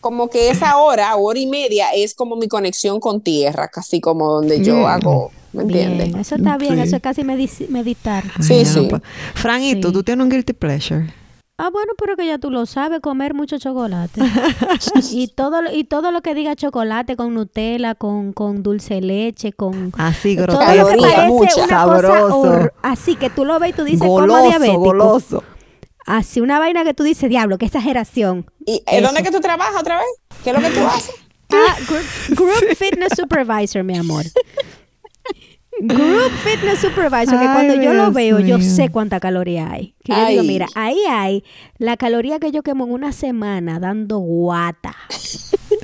como 0.00 0.28
que 0.30 0.48
esa 0.48 0.78
hora, 0.78 1.14
hora 1.16 1.38
y 1.38 1.46
media, 1.46 1.88
es 1.94 2.14
como 2.14 2.34
mi 2.36 2.48
conexión 2.48 3.00
con 3.00 3.20
tierra, 3.20 3.68
casi 3.68 4.00
como 4.00 4.32
donde 4.32 4.62
yo 4.64 4.76
Mm. 4.76 4.84
hago, 4.86 5.30
¿me 5.52 5.62
entiendes? 5.64 6.14
Eso 6.14 6.36
está 6.36 6.56
bien, 6.56 6.76
Sí. 6.76 6.80
eso 6.82 6.96
es 6.96 7.02
casi 7.02 7.22
medi- 7.22 7.68
meditar. 7.68 8.24
Ay, 8.38 8.42
Sí, 8.42 8.54
no 8.64 8.64
sí. 8.82 8.86
puedo. 8.88 9.02
Fran, 9.34 9.62
¿y 9.62 9.78
tú? 9.78 9.88
Sí. 9.88 9.92
¿Tú 9.94 10.02
tienes 10.02 10.24
un 10.24 10.30
guilty 10.30 10.54
pleasure? 10.54 11.12
Ah, 11.62 11.68
bueno, 11.70 11.92
pero 11.98 12.16
que 12.16 12.26
ya 12.26 12.38
tú 12.38 12.50
lo 12.50 12.64
sabes, 12.64 13.00
comer 13.00 13.34
mucho 13.34 13.58
chocolate. 13.58 14.20
y 15.12 15.28
todo 15.28 15.60
lo- 15.60 15.70
y 15.72 15.84
todo 15.84 16.10
lo 16.10 16.22
que 16.22 16.34
diga 16.34 16.56
chocolate 16.56 17.16
con 17.16 17.34
Nutella, 17.34 17.94
con, 17.94 18.32
con 18.32 18.62
dulce 18.62 18.94
de 18.94 19.00
leche, 19.02 19.52
con 19.52 19.92
Así 19.98 20.36
todo 20.36 20.46
lo 20.46 20.58
que 20.58 20.64
grotesco, 20.64 20.86
Calorías, 20.88 21.12
parece 21.14 21.28
mucha. 21.28 21.64
una 21.64 21.84
cosa 21.84 22.00
sabroso, 22.08 22.70
así 22.82 23.16
que 23.16 23.28
tú 23.28 23.44
lo 23.44 23.58
ves 23.58 23.70
y 23.70 23.72
tú 23.74 23.84
dices 23.84 24.00
como 24.00 24.12
goloso, 24.20 24.42
diabético. 24.48 24.78
goloso. 24.80 25.44
Así 26.06 26.40
una 26.40 26.58
vaina 26.58 26.82
que 26.82 26.94
tú 26.94 27.02
dices, 27.02 27.28
diablo, 27.28 27.58
qué 27.58 27.66
exageración. 27.66 28.50
¿Y 28.64 28.82
eh, 28.86 29.02
dónde 29.02 29.20
es 29.20 29.26
que 29.26 29.32
tú 29.32 29.40
trabajas 29.40 29.78
otra 29.78 29.98
vez? 29.98 30.06
¿Qué 30.42 30.50
es 30.50 30.56
lo 30.56 30.62
que 30.66 30.74
tú 30.74 30.80
haces? 30.86 31.14
Ah, 31.52 31.76
group, 31.86 32.38
group 32.38 32.76
Fitness 32.76 33.12
Supervisor, 33.16 33.84
mi 33.84 33.98
amor. 33.98 34.24
Group 35.82 36.30
Fitness 36.44 36.80
Supervisor, 36.80 37.38
que 37.38 37.46
Ay, 37.46 37.54
cuando 37.54 37.74
yo 37.74 37.94
lo 37.94 38.12
veo, 38.12 38.38
yo 38.40 38.60
sé 38.60 38.90
cuánta 38.90 39.18
caloría 39.20 39.70
hay. 39.70 39.94
Que 40.04 40.12
yo 40.12 40.26
digo, 40.26 40.42
mira, 40.42 40.66
ahí 40.74 40.98
hay 41.08 41.44
la 41.78 41.96
caloría 41.96 42.38
que 42.38 42.52
yo 42.52 42.62
quemo 42.62 42.84
en 42.84 42.92
una 42.92 43.12
semana 43.12 43.78
dando 43.80 44.18
guata. 44.18 44.94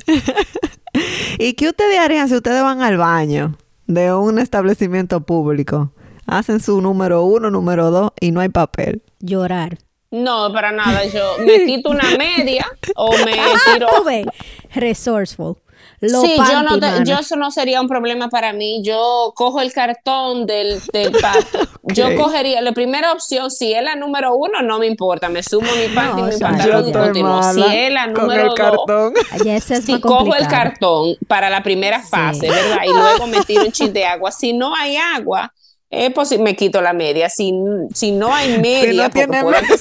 ¿Y 1.39 1.53
qué 1.53 1.69
ustedes 1.69 1.99
harían 1.99 2.29
si 2.29 2.35
ustedes 2.35 2.61
van 2.61 2.81
al 2.81 2.97
baño 2.97 3.57
de 3.87 4.13
un 4.13 4.39
establecimiento 4.39 5.21
público? 5.21 5.91
Hacen 6.25 6.59
su 6.59 6.81
número 6.81 7.23
uno, 7.23 7.49
número 7.49 7.89
dos 7.89 8.11
y 8.19 8.31
no 8.31 8.41
hay 8.41 8.49
papel. 8.49 9.01
Llorar. 9.19 9.77
No, 10.11 10.51
para 10.53 10.71
nada. 10.71 11.05
Yo 11.05 11.35
me 11.45 11.65
quito 11.65 11.89
una 11.89 12.17
media 12.17 12.65
o 12.95 13.11
me 13.25 13.33
tiro. 13.73 13.87
Tú 13.95 14.03
ves, 14.03 14.25
resourceful. 14.73 15.57
Sí, 15.99 16.35
yo 16.37 16.61
no 16.61 16.79
panty, 16.79 17.03
te- 17.03 17.09
yo 17.09 17.17
eso 17.17 17.35
no 17.37 17.49
sería 17.49 17.81
un 17.81 17.87
problema 17.87 18.29
para 18.29 18.53
mí. 18.53 18.81
Yo 18.83 19.33
cojo 19.35 19.61
el 19.61 19.73
cartón 19.73 20.45
del, 20.45 20.79
del 20.93 21.11
pato. 21.21 21.67
Yo 21.83 22.15
cogería 22.15 22.61
la 22.61 22.71
primera 22.73 23.11
opción. 23.13 23.49
Si 23.49 23.73
es 23.73 23.81
la 23.83 23.95
número 23.95 24.35
uno, 24.35 24.61
no 24.61 24.77
me 24.77 24.85
importa. 24.85 25.27
Me 25.29 25.41
sumo 25.41 25.67
mi 25.75 25.93
panty 25.95 26.21
y 26.21 26.23
mi 26.25 26.37
pantalón 26.39 26.91
no. 26.91 27.53
Si 27.53 27.61
es 27.75 27.91
la 27.91 28.07
número 28.07 28.53
dos, 28.87 29.13
es 29.45 29.63
si 29.63 29.99
cojo 29.99 30.35
el 30.35 30.47
cartón 30.47 31.15
para 31.27 31.49
la 31.49 31.63
primera 31.63 32.01
Sí. 32.01 32.09
fase, 32.11 32.49
¿verdad? 32.49 32.77
Y 32.85 32.89
luego 32.89 33.25
me 33.25 33.41
tiro 33.43 33.63
un 33.65 33.71
chin 33.71 33.91
de 33.91 34.05
agua. 34.05 34.31
Si 34.31 34.53
no 34.53 34.75
hay 34.75 34.97
agua, 34.97 35.51
es 35.89 36.11
posible, 36.13 36.43
me 36.43 36.55
quito 36.55 36.79
la 36.81 36.93
media. 36.93 37.27
Si, 37.29 37.51
si 37.95 38.11
no 38.11 38.31
hay 38.33 38.59
media, 38.59 39.09
porque 39.09 39.25
tiene 39.25 39.41
por 39.41 39.53
media. 39.53 39.75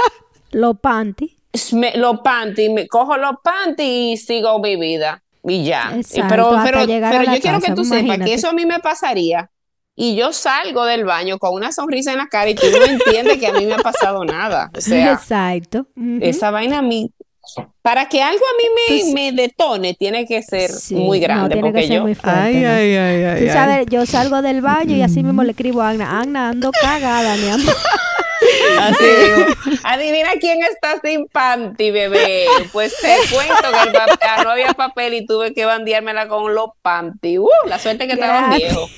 Lo 0.52 0.74
panty. 0.74 1.36
me- 1.72 1.94
los 1.96 2.20
panties, 2.20 2.70
me 2.70 2.86
cojo 2.88 3.16
los 3.18 3.32
panties 3.42 4.20
y 4.22 4.24
sigo 4.24 4.58
mi 4.60 4.76
vida. 4.76 5.22
Y 5.48 5.64
ya. 5.64 5.92
Exacto, 5.96 6.26
pero 6.28 6.50
pero, 6.64 6.80
pero 6.86 7.22
yo 7.34 7.40
quiero 7.40 7.60
que 7.60 7.72
tú 7.72 7.84
sepas 7.84 8.18
que 8.18 8.34
eso 8.34 8.48
a 8.48 8.52
mí 8.52 8.66
me 8.66 8.78
pasaría. 8.80 9.50
Y 10.00 10.14
yo 10.14 10.32
salgo 10.32 10.84
del 10.84 11.04
baño 11.04 11.38
con 11.38 11.54
una 11.54 11.72
sonrisa 11.72 12.12
en 12.12 12.18
la 12.18 12.28
cara 12.28 12.48
y 12.50 12.54
tú 12.54 12.66
no 12.70 12.84
entiendes 12.84 13.38
que 13.38 13.48
a 13.48 13.52
mí 13.52 13.66
me 13.66 13.74
ha 13.74 13.78
pasado 13.78 14.24
nada. 14.24 14.70
O 14.76 14.80
sea, 14.80 15.12
Exacto. 15.12 15.88
Esa 16.20 16.52
vaina 16.52 16.78
a 16.78 16.82
mí 16.82 17.10
Para 17.82 18.08
que 18.08 18.22
algo 18.22 18.38
a 18.44 18.54
mí 18.56 19.12
me, 19.14 19.14
me 19.32 19.42
detone, 19.42 19.94
tiene 19.94 20.24
que 20.24 20.40
ser 20.42 20.70
Sí, 20.70 20.94
muy 20.94 21.18
no, 21.18 21.24
grande. 21.24 21.54
tiene 21.56 21.68
que 21.68 21.72
porque 21.72 21.86
ser 21.88 21.96
yo. 21.96 22.02
muy 22.02 22.14
fuerte, 22.14 22.40
Ay, 22.40 22.54
¿no? 22.60 22.68
ay, 22.68 22.94
ay, 22.96 23.24
ay. 23.24 23.38
Tú 23.40 23.46
ay. 23.46 23.52
sabes, 23.52 23.86
yo 23.90 24.06
salgo 24.06 24.40
del 24.40 24.60
baño 24.60 24.94
y 24.94 25.02
así 25.02 25.24
mismo 25.24 25.42
le 25.42 25.50
escribo 25.50 25.82
a 25.82 25.88
Agna. 25.88 26.20
Agna, 26.20 26.50
ando 26.50 26.70
cagada, 26.70 27.34
mi 27.36 27.48
amor. 27.48 27.74
Así 28.80 29.04
digo, 29.04 29.46
adivina 29.84 30.30
quién 30.40 30.62
está 30.62 31.00
sin 31.02 31.26
panty, 31.28 31.90
bebé. 31.90 32.46
Pues 32.72 32.94
te 33.00 33.16
cuento 33.34 33.54
que 33.82 33.88
el 33.90 33.96
ah, 34.22 34.42
no 34.44 34.50
había 34.50 34.72
papel 34.74 35.14
y 35.14 35.26
tuve 35.26 35.54
que 35.54 35.64
bandeármela 35.64 36.28
con 36.28 36.54
los 36.54 36.70
panty. 36.82 37.38
Uh, 37.38 37.48
la 37.66 37.78
suerte 37.78 38.06
que 38.06 38.14
estaban 38.14 38.50
viejos. 38.56 38.90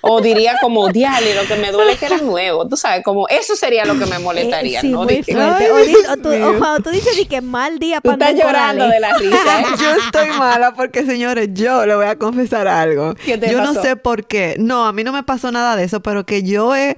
O 0.00 0.20
diría 0.20 0.54
como, 0.60 0.88
diale, 0.90 1.34
lo 1.34 1.42
que 1.48 1.56
me 1.56 1.72
duele 1.72 1.92
es 1.92 1.98
que 1.98 2.06
era 2.06 2.18
nuevo. 2.18 2.68
Tú 2.68 2.76
sabes, 2.76 3.02
como 3.02 3.26
eso 3.28 3.56
sería 3.56 3.84
lo 3.84 3.98
que 3.98 4.04
me 4.06 4.18
molestaría, 4.18 4.78
Eh, 4.78 4.82
sí, 4.82 4.88
¿no? 4.90 5.02
muy 5.04 5.14
De 5.16 5.22
que- 5.22 5.32
fuerte. 5.32 5.64
Ay, 5.64 5.70
O, 5.70 5.76
di- 5.78 5.94
o 6.10 6.16
tú, 6.18 6.28
o 6.46 6.58
cuando 6.58 6.80
tú 6.84 6.90
dices 6.90 7.16
di 7.16 7.24
que 7.24 7.40
mal 7.40 7.78
día 7.78 8.00
Tú 8.00 8.10
para 8.10 8.30
estás 8.30 8.44
llorando 8.46 8.86
de 8.86 9.00
la 9.00 9.14
risa. 9.16 9.60
¿eh? 9.60 9.64
Yo 9.80 9.90
estoy 10.04 10.28
mala 10.38 10.72
porque, 10.74 11.04
señores, 11.04 11.48
yo 11.52 11.84
le 11.86 11.96
voy 11.96 12.06
a 12.06 12.16
confesar 12.16 12.68
algo. 12.68 13.14
¿Qué 13.24 13.38
te 13.38 13.50
yo 13.50 13.60
no 13.62 13.72
sé 13.82 13.96
por 13.96 14.26
qué. 14.26 14.54
No, 14.58 14.86
a 14.86 14.92
mí 14.92 15.02
no 15.04 15.12
me 15.12 15.22
pasó 15.24 15.50
nada 15.50 15.74
de 15.74 15.84
eso, 15.84 16.00
pero 16.00 16.24
que 16.24 16.42
yo 16.42 16.76
he, 16.76 16.96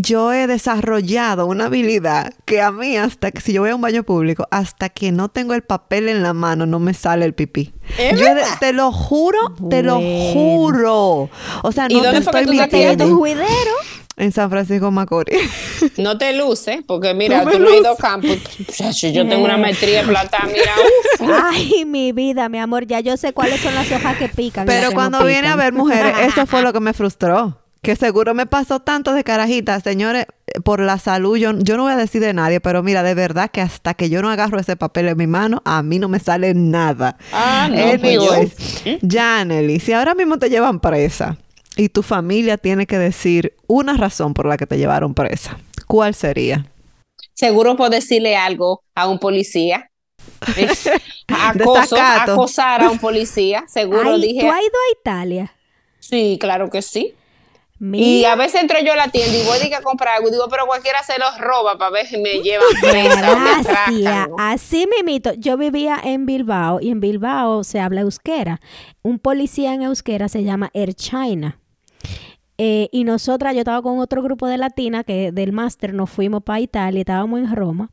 yo 0.00 0.32
he 0.32 0.46
desarrollado 0.46 1.46
una 1.46 1.66
habilidad 1.66 2.32
que 2.44 2.60
a 2.60 2.70
mí, 2.72 2.96
hasta 2.96 3.30
que 3.30 3.40
si 3.40 3.52
yo 3.52 3.62
voy 3.62 3.70
a 3.70 3.74
un 3.74 3.80
baño 3.80 4.02
público, 4.02 4.46
hasta 4.50 4.88
que 4.88 5.12
no 5.12 5.28
tengo 5.28 5.54
el 5.54 5.62
papel 5.62 6.08
en 6.08 6.22
la 6.22 6.32
mano, 6.32 6.66
no 6.66 6.78
me 6.78 6.94
sale 6.94 7.24
el 7.24 7.34
pipí. 7.34 7.72
¿Es 7.98 8.12
Yo 8.18 8.26
de- 8.26 8.34
verdad? 8.34 8.58
te 8.60 8.72
lo 8.72 8.92
juro, 8.92 9.38
te 9.70 9.82
lo 9.82 10.00
juro. 10.00 11.30
O 11.62 11.72
sea, 11.72 11.86
¿Y 11.88 11.94
no 11.94 12.00
te 12.00 12.06
dónde 12.06 12.22
fue 12.22 12.32
que 12.32 12.38
estoy 12.40 12.56
tú 12.56 12.62
te 12.70 12.76
mintiendo. 12.76 13.06
tu 13.08 13.16
juidero. 13.18 13.72
En 14.18 14.32
San 14.32 14.48
Francisco 14.48 14.90
Macorís. 14.90 15.38
No 15.98 16.16
te 16.16 16.32
luces, 16.34 16.78
porque 16.86 17.12
mira, 17.12 17.44
No 17.44 17.50
tú 17.50 17.58
no 17.58 17.68
has 17.68 17.76
ido 17.80 17.92
a 17.92 17.96
campo. 17.96 18.28
Yo 18.28 19.28
tengo 19.28 19.44
una 19.44 19.58
maestría 19.58 20.00
en 20.00 20.06
plata, 20.08 20.38
mira, 20.46 20.72
uf. 21.20 21.30
Ay, 21.52 21.84
mi 21.84 22.12
vida, 22.12 22.48
mi 22.48 22.58
amor, 22.58 22.86
ya 22.86 23.00
yo 23.00 23.16
sé 23.18 23.32
cuáles 23.34 23.60
son 23.60 23.74
las 23.74 23.90
hojas 23.92 24.16
que 24.16 24.28
pican. 24.30 24.64
y 24.64 24.68
Pero 24.68 24.88
que 24.88 24.94
cuando 24.94 25.20
no 25.20 25.26
viene 25.26 25.48
a 25.48 25.56
ver 25.56 25.72
mujeres, 25.74 26.14
eso 26.28 26.46
fue 26.46 26.62
lo 26.62 26.72
que 26.72 26.80
me 26.80 26.94
frustró. 26.94 27.58
Que 27.86 27.94
seguro 27.94 28.34
me 28.34 28.46
pasó 28.46 28.80
tanto 28.80 29.12
de 29.12 29.22
carajita, 29.22 29.78
señores, 29.78 30.26
por 30.64 30.80
la 30.80 30.98
salud. 30.98 31.36
Yo, 31.36 31.52
yo 31.56 31.76
no 31.76 31.84
voy 31.84 31.92
a 31.92 31.96
decir 31.96 32.20
de 32.20 32.32
nadie, 32.34 32.60
pero 32.60 32.82
mira, 32.82 33.04
de 33.04 33.14
verdad 33.14 33.48
que 33.48 33.60
hasta 33.60 33.94
que 33.94 34.10
yo 34.10 34.22
no 34.22 34.28
agarro 34.28 34.58
ese 34.58 34.74
papel 34.74 35.06
en 35.06 35.16
mi 35.16 35.28
mano, 35.28 35.62
a 35.64 35.84
mí 35.84 36.00
no 36.00 36.08
me 36.08 36.18
sale 36.18 36.52
nada. 36.52 37.16
Ah, 37.32 37.68
no, 37.70 37.76
pues. 37.76 38.02
Anyways, 38.02 38.98
Janely, 39.08 39.78
si 39.78 39.92
ahora 39.92 40.16
mismo 40.16 40.36
te 40.36 40.50
llevan 40.50 40.80
presa 40.80 41.36
y 41.76 41.88
tu 41.88 42.02
familia 42.02 42.58
tiene 42.58 42.88
que 42.88 42.98
decir 42.98 43.54
una 43.68 43.96
razón 43.96 44.34
por 44.34 44.46
la 44.46 44.56
que 44.56 44.66
te 44.66 44.78
llevaron 44.78 45.14
presa, 45.14 45.56
¿cuál 45.86 46.12
sería? 46.16 46.66
Seguro 47.34 47.76
por 47.76 47.90
decirle 47.90 48.34
algo 48.34 48.82
a 48.96 49.08
un 49.08 49.20
policía. 49.20 49.92
Es 50.56 50.90
acoso, 51.28 51.94
Desacato. 51.94 52.32
acosar 52.32 52.82
a 52.82 52.90
un 52.90 52.98
policía. 52.98 53.62
Seguro 53.68 54.14
Ay, 54.14 54.22
dije. 54.22 54.40
¿Tú 54.40 54.50
has 54.50 54.60
ido 54.60 54.74
a 54.74 55.00
Italia? 55.00 55.52
Sí, 56.00 56.36
claro 56.40 56.68
que 56.68 56.82
sí. 56.82 57.14
Y 57.80 58.24
a 58.24 58.36
veces 58.36 58.62
entro 58.62 58.78
yo 58.80 58.94
a 58.94 58.96
la 58.96 59.08
tienda 59.08 59.36
y 59.36 59.44
voy 59.44 59.58
a, 59.58 59.68
que 59.68 59.74
a 59.74 59.82
comprar 59.82 60.16
algo 60.16 60.30
digo, 60.30 60.48
pero 60.48 60.66
cualquiera 60.66 61.02
se 61.02 61.18
los 61.18 61.38
roba 61.38 61.76
para 61.76 61.90
ver 61.90 62.06
si 62.06 62.16
me 62.18 62.30
llevan 62.42 62.68
presa 62.80 63.20
gracias. 63.20 64.28
Así 64.38 64.88
mimito, 64.96 65.32
yo 65.34 65.56
vivía 65.56 66.00
en 66.02 66.24
Bilbao 66.24 66.80
y 66.80 66.90
en 66.90 67.00
Bilbao 67.00 67.64
se 67.64 67.80
habla 67.80 68.00
euskera. 68.00 68.60
Un 69.02 69.18
policía 69.18 69.74
en 69.74 69.82
euskera 69.82 70.28
se 70.28 70.42
llama 70.42 70.70
Erchaina. 70.72 71.60
Eh, 72.58 72.88
y 72.90 73.04
nosotras, 73.04 73.52
yo 73.54 73.60
estaba 73.60 73.82
con 73.82 73.98
otro 73.98 74.22
grupo 74.22 74.46
de 74.46 74.56
latinas 74.56 75.04
que 75.04 75.30
del 75.30 75.52
máster 75.52 75.92
nos 75.92 76.08
fuimos 76.08 76.42
para 76.42 76.60
Italia, 76.60 77.00
estábamos 77.00 77.40
en 77.40 77.54
Roma. 77.54 77.90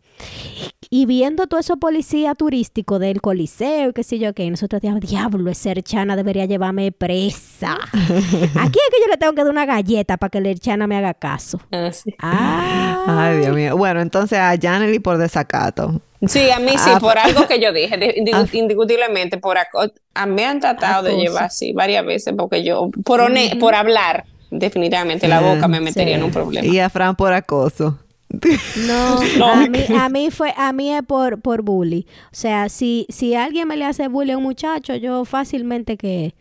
Y 0.89 1.05
viendo 1.05 1.47
todo 1.47 1.59
eso 1.59 1.77
policía 1.77 2.33
turístico 2.35 2.99
del 2.99 3.19
Coliseo 3.19 3.89
y 3.89 3.93
qué 3.93 4.03
sé 4.03 4.19
yo 4.19 4.33
qué, 4.33 4.49
nosotros 4.49 4.81
decíamos, 4.81 5.01
diablo, 5.01 5.49
esa 5.51 5.71
Erchana 5.71 6.15
debería 6.15 6.45
llevarme 6.45 6.91
presa. 6.91 7.77
Aquí 7.93 8.79
es 8.79 8.89
que 8.91 9.01
yo 9.01 9.07
le 9.09 9.17
tengo 9.17 9.33
que 9.33 9.41
dar 9.43 9.49
una 9.51 9.65
galleta 9.65 10.17
para 10.17 10.29
que 10.29 10.39
la 10.39 10.49
Erchana 10.49 10.87
me 10.87 10.95
haga 10.97 11.13
caso. 11.13 11.59
Ah, 11.71 11.89
sí. 11.91 12.13
Ah, 12.19 13.03
Ay, 13.07 13.39
Dios 13.39 13.55
mío. 13.55 13.75
Bueno, 13.75 14.01
entonces 14.01 14.37
a 14.39 14.55
Janely 14.61 14.99
por 14.99 15.17
desacato. 15.17 15.99
Sí, 16.25 16.49
a 16.51 16.59
mí 16.59 16.71
sí, 16.77 16.89
Ah, 16.93 16.99
por 17.01 17.17
algo 17.17 17.47
que 17.47 17.59
yo 17.59 17.73
dije, 17.73 17.95
ah. 18.33 18.45
indiscutiblemente, 18.53 19.37
por 19.39 19.57
aco- 19.57 19.91
a 20.13 20.25
mí 20.25 20.33
me 20.35 20.45
han 20.45 20.59
tratado 20.61 21.03
de 21.03 21.15
llevar 21.17 21.45
así 21.45 21.73
varias 21.73 22.05
veces, 22.05 22.33
porque 22.37 22.63
yo, 22.63 22.89
por, 23.03 23.29
por 23.59 23.75
hablar, 23.75 24.23
definitivamente 24.59 25.27
la 25.27 25.41
boca 25.41 25.67
me 25.67 25.79
metería 25.79 26.15
Sí. 26.15 26.19
en 26.19 26.23
un 26.25 26.31
problema. 26.31 26.65
Y 26.67 26.79
a 26.79 26.89
Fran 26.89 27.15
por 27.15 27.33
acoso. 27.33 27.99
No, 28.87 29.19
No. 29.37 29.47
a 29.53 29.67
mí, 29.67 29.79
a 29.99 30.09
mí 30.09 30.31
fue, 30.31 30.53
a 30.57 30.73
mí 30.73 30.91
es 30.91 31.03
por, 31.03 31.39
por 31.39 31.61
bully. 31.61 32.07
O 32.25 32.35
sea, 32.35 32.69
si, 32.69 33.05
si 33.09 33.35
alguien 33.35 33.67
me 33.67 33.77
le 33.77 33.85
hace 33.85 34.07
bully 34.07 34.31
a 34.31 34.37
un 34.37 34.43
muchacho, 34.43 34.95
yo 34.95 35.23
fácilmente 35.25 35.97
que, 35.97 36.33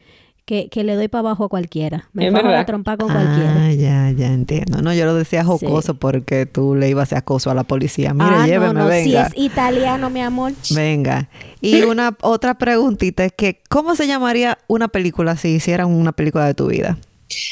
que, 0.46 0.68
que 0.70 0.84
le 0.84 0.94
doy 0.94 1.08
para 1.08 1.20
abajo 1.20 1.44
a 1.44 1.48
cualquiera. 1.48 2.08
Me 2.14 2.30
bajo 2.30 2.48
la 2.48 2.64
trompa 2.64 2.96
con 2.96 3.12
cualquiera. 3.12 3.66
Ah, 3.66 3.72
ya, 3.72 4.10
ya 4.10 4.28
entiendo. 4.32 4.80
No, 4.82 4.92
yo 4.94 5.04
lo 5.04 5.14
decía 5.14 5.44
jocoso 5.44 5.92
Sí. 5.92 5.98
porque 6.00 6.46
tú 6.46 6.74
le 6.74 6.88
ibas 6.88 7.02
a 7.02 7.04
hacer 7.04 7.18
acoso 7.18 7.50
a 7.50 7.54
la 7.54 7.64
policía. 7.64 8.14
Mire, 8.14 8.30
ah, 8.36 8.46
lléveme, 8.46 8.72
no, 8.74 8.84
no, 8.86 8.90
si 8.92 9.14
es 9.14 9.28
italiano, 9.36 10.08
mi 10.10 10.20
amor. 10.22 10.52
Venga. 10.74 11.28
Y 11.60 11.82
una 11.82 12.16
otra 12.22 12.54
preguntita 12.54 13.24
es 13.24 13.32
que, 13.36 13.60
¿cómo 13.68 13.94
se 13.96 14.06
llamaría 14.06 14.58
una 14.66 14.88
película 14.88 15.36
si 15.36 15.48
hicieran 15.50 15.88
una 15.88 16.12
película 16.12 16.46
de 16.46 16.54
tu 16.54 16.66
vida? 16.68 16.96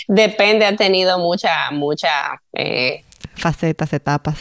Depende, 0.09 0.65
ha 0.67 0.77
tenido 0.77 1.19
mucha, 1.19 1.71
mucha... 1.71 2.41
eh, 2.53 3.03
Facetas, 3.37 3.93
etapas. 3.93 4.39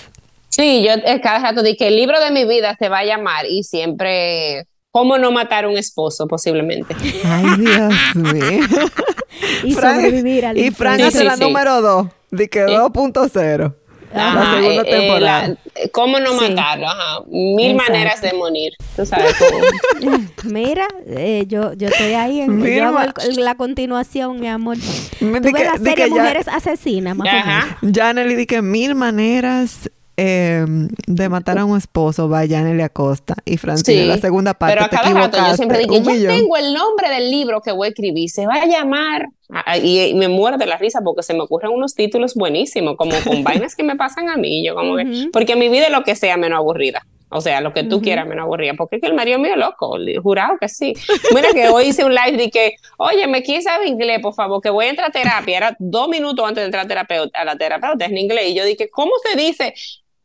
Sí, 0.50 0.84
yo 0.84 0.92
eh, 0.94 1.22
cada 1.22 1.40
rato 1.40 1.62
dije 1.64 1.78
que 1.78 1.88
el 1.88 1.96
libro 1.96 2.20
de 2.20 2.32
mi 2.32 2.46
vida 2.46 2.76
se 2.80 2.90
va 2.90 3.00
a 3.00 3.06
llamar 3.06 3.46
y 3.46 3.64
siempre... 3.64 4.66
¿Cómo 4.92 5.20
no 5.20 5.32
matar 5.32 5.66
a 5.66 5.70
un 5.70 5.78
esposo, 5.78 6.26
posiblemente? 6.28 6.96
Ay, 7.24 7.46
Dios 7.60 7.94
mío. 8.16 8.66
Y 9.64 9.74
Fran- 9.76 9.96
sobrevivir 9.98 10.46
al 10.48 10.58
Y 10.58 10.72
Fran 10.72 10.98
Sí, 10.98 11.02
hace 11.04 11.20
sí, 11.20 11.24
la 11.26 11.36
sí. 11.38 11.44
número 11.44 11.80
dos. 11.82 12.08
De 12.32 12.50
que 12.50 12.66
2.0. 12.66 13.76
La 14.14 14.32
Ajá, 14.32 14.56
segunda 14.56 14.82
eh, 14.82 14.86
eh, 14.88 15.00
temporada. 15.00 15.48
la- 15.48 15.58
eh, 15.76 15.90
¿Cómo 15.92 16.20
no 16.20 16.40
Sí. 16.40 16.50
matarlo? 16.50 16.88
Ajá. 16.88 17.22
Mil 17.28 17.72
Exacto. 17.72 17.92
maneras 17.92 18.22
de 18.22 18.34
morir. 18.34 18.74
Tú 18.96 19.06
sabes 19.06 19.36
cómo. 20.02 20.18
Mira, 20.46 20.88
eh, 21.08 21.46
yo, 21.48 21.74
yo 21.74 21.88
estoy 21.90 22.14
ahí 22.14 22.42
en 22.42 22.60
yo 22.66 22.84
hago 22.86 22.94
ma- 22.94 23.14
el- 23.24 23.36
la 23.44 23.56
continuación, 23.56 24.40
mi 24.40 24.48
amor. 24.48 24.78
Que- 25.20 25.40
la 25.64 25.78
serie 25.78 26.08
ya- 26.10 26.16
Mujeres 26.16 26.48
Asesinas, 26.48 27.16
más 27.16 27.28
o 27.28 27.32
menos. 27.32 27.48
Ajá. 27.48 27.78
Janely 27.94 28.36
di 28.36 28.46
que 28.46 28.62
mil 28.62 28.96
maneras 28.96 29.90
eh, 30.22 30.66
de 31.08 31.30
matar 31.30 31.58
a 31.60 31.64
un 31.66 31.78
esposo 31.78 32.28
va 32.28 32.40
Janely 32.48 32.82
Acosta. 32.82 33.36
Y 33.46 33.56
Francine, 33.58 34.02
Sí, 34.02 34.06
la 34.06 34.18
segunda 34.18 34.54
parte, 34.54 34.74
Pero 34.76 34.86
a 34.86 34.90
te 34.90 34.96
cada 34.98 35.14
rato 35.14 35.38
yo 35.38 35.56
siempre 35.56 35.78
digo, 35.80 35.98
millón. 36.02 36.36
tengo 36.36 36.58
el 36.58 36.74
nombre 36.74 37.10
del 37.10 37.32
libro 37.32 37.62
que 37.62 37.72
voy 37.72 37.86
a 37.86 37.90
escribir, 37.92 38.30
se 38.30 38.46
va 38.46 38.56
a 38.56 38.66
llamar, 38.66 39.28
y, 39.84 40.00
y 40.02 40.14
me 40.14 40.28
muero 40.28 40.58
de 40.58 40.66
la 40.66 40.78
risa 40.78 41.02
porque 41.04 41.24
se 41.24 41.34
me 41.34 41.42
ocurren 41.42 41.72
unos 41.72 41.96
títulos 41.96 42.36
buenísimos, 42.36 42.96
como 42.98 43.12
con 43.24 43.44
vainas 43.44 43.76
que 43.76 43.84
me 43.84 43.96
pasan 43.96 44.30
a 44.30 44.38
mí, 44.38 44.66
yo 44.66 44.76
como 44.76 44.96
que, 44.96 45.04
Ujú. 45.04 45.32
porque 45.32 45.56
mi 45.56 45.70
vida 45.70 45.86
es 45.86 45.92
lo 45.92 46.04
que 46.04 46.16
sea 46.16 46.38
menos 46.38 46.58
aburrida. 46.58 47.02
O 47.32 47.42
sea, 47.42 47.62
lo 47.62 47.74
que 47.74 47.84
tú 47.84 47.98
Ujú. 47.98 48.06
quieras 48.06 48.26
menos 48.28 48.44
aburrida, 48.44 48.74
porque 48.76 48.96
es 48.96 49.02
que 49.04 49.08
el 49.08 49.14
marido 49.14 49.38
mío 49.38 49.52
es 49.54 49.60
loco, 49.60 49.98
jurado 50.24 50.58
que 50.60 50.68
sí. 50.68 50.94
Mira 51.34 51.50
que 51.54 51.70
hoy 51.70 51.90
hice 51.90 52.04
un 52.04 52.14
live 52.16 52.38
de 52.38 52.50
que, 52.50 52.74
oye, 52.98 53.28
me 53.28 53.44
quién 53.44 53.62
sabe 53.62 53.88
inglés, 53.88 54.20
por 54.20 54.34
favor, 54.34 54.60
que 54.62 54.72
voy 54.72 54.86
a 54.86 54.90
entrar 54.90 55.10
a 55.10 55.12
terapia. 55.12 55.58
Era 55.58 55.76
dos 55.78 56.10
minutos 56.10 56.44
antes 56.48 56.64
de 56.64 56.66
entrar 56.66 56.86
a, 56.86 56.88
terapeuta, 56.88 57.40
a 57.40 57.46
la 57.46 57.56
terapeuta 57.56 58.06
en 58.06 58.18
inglés. 58.18 58.50
Y 58.50 58.56
yo 58.56 58.66
dije, 58.66 58.90
¿cómo 58.90 59.12
se 59.24 59.38
dice 59.38 59.76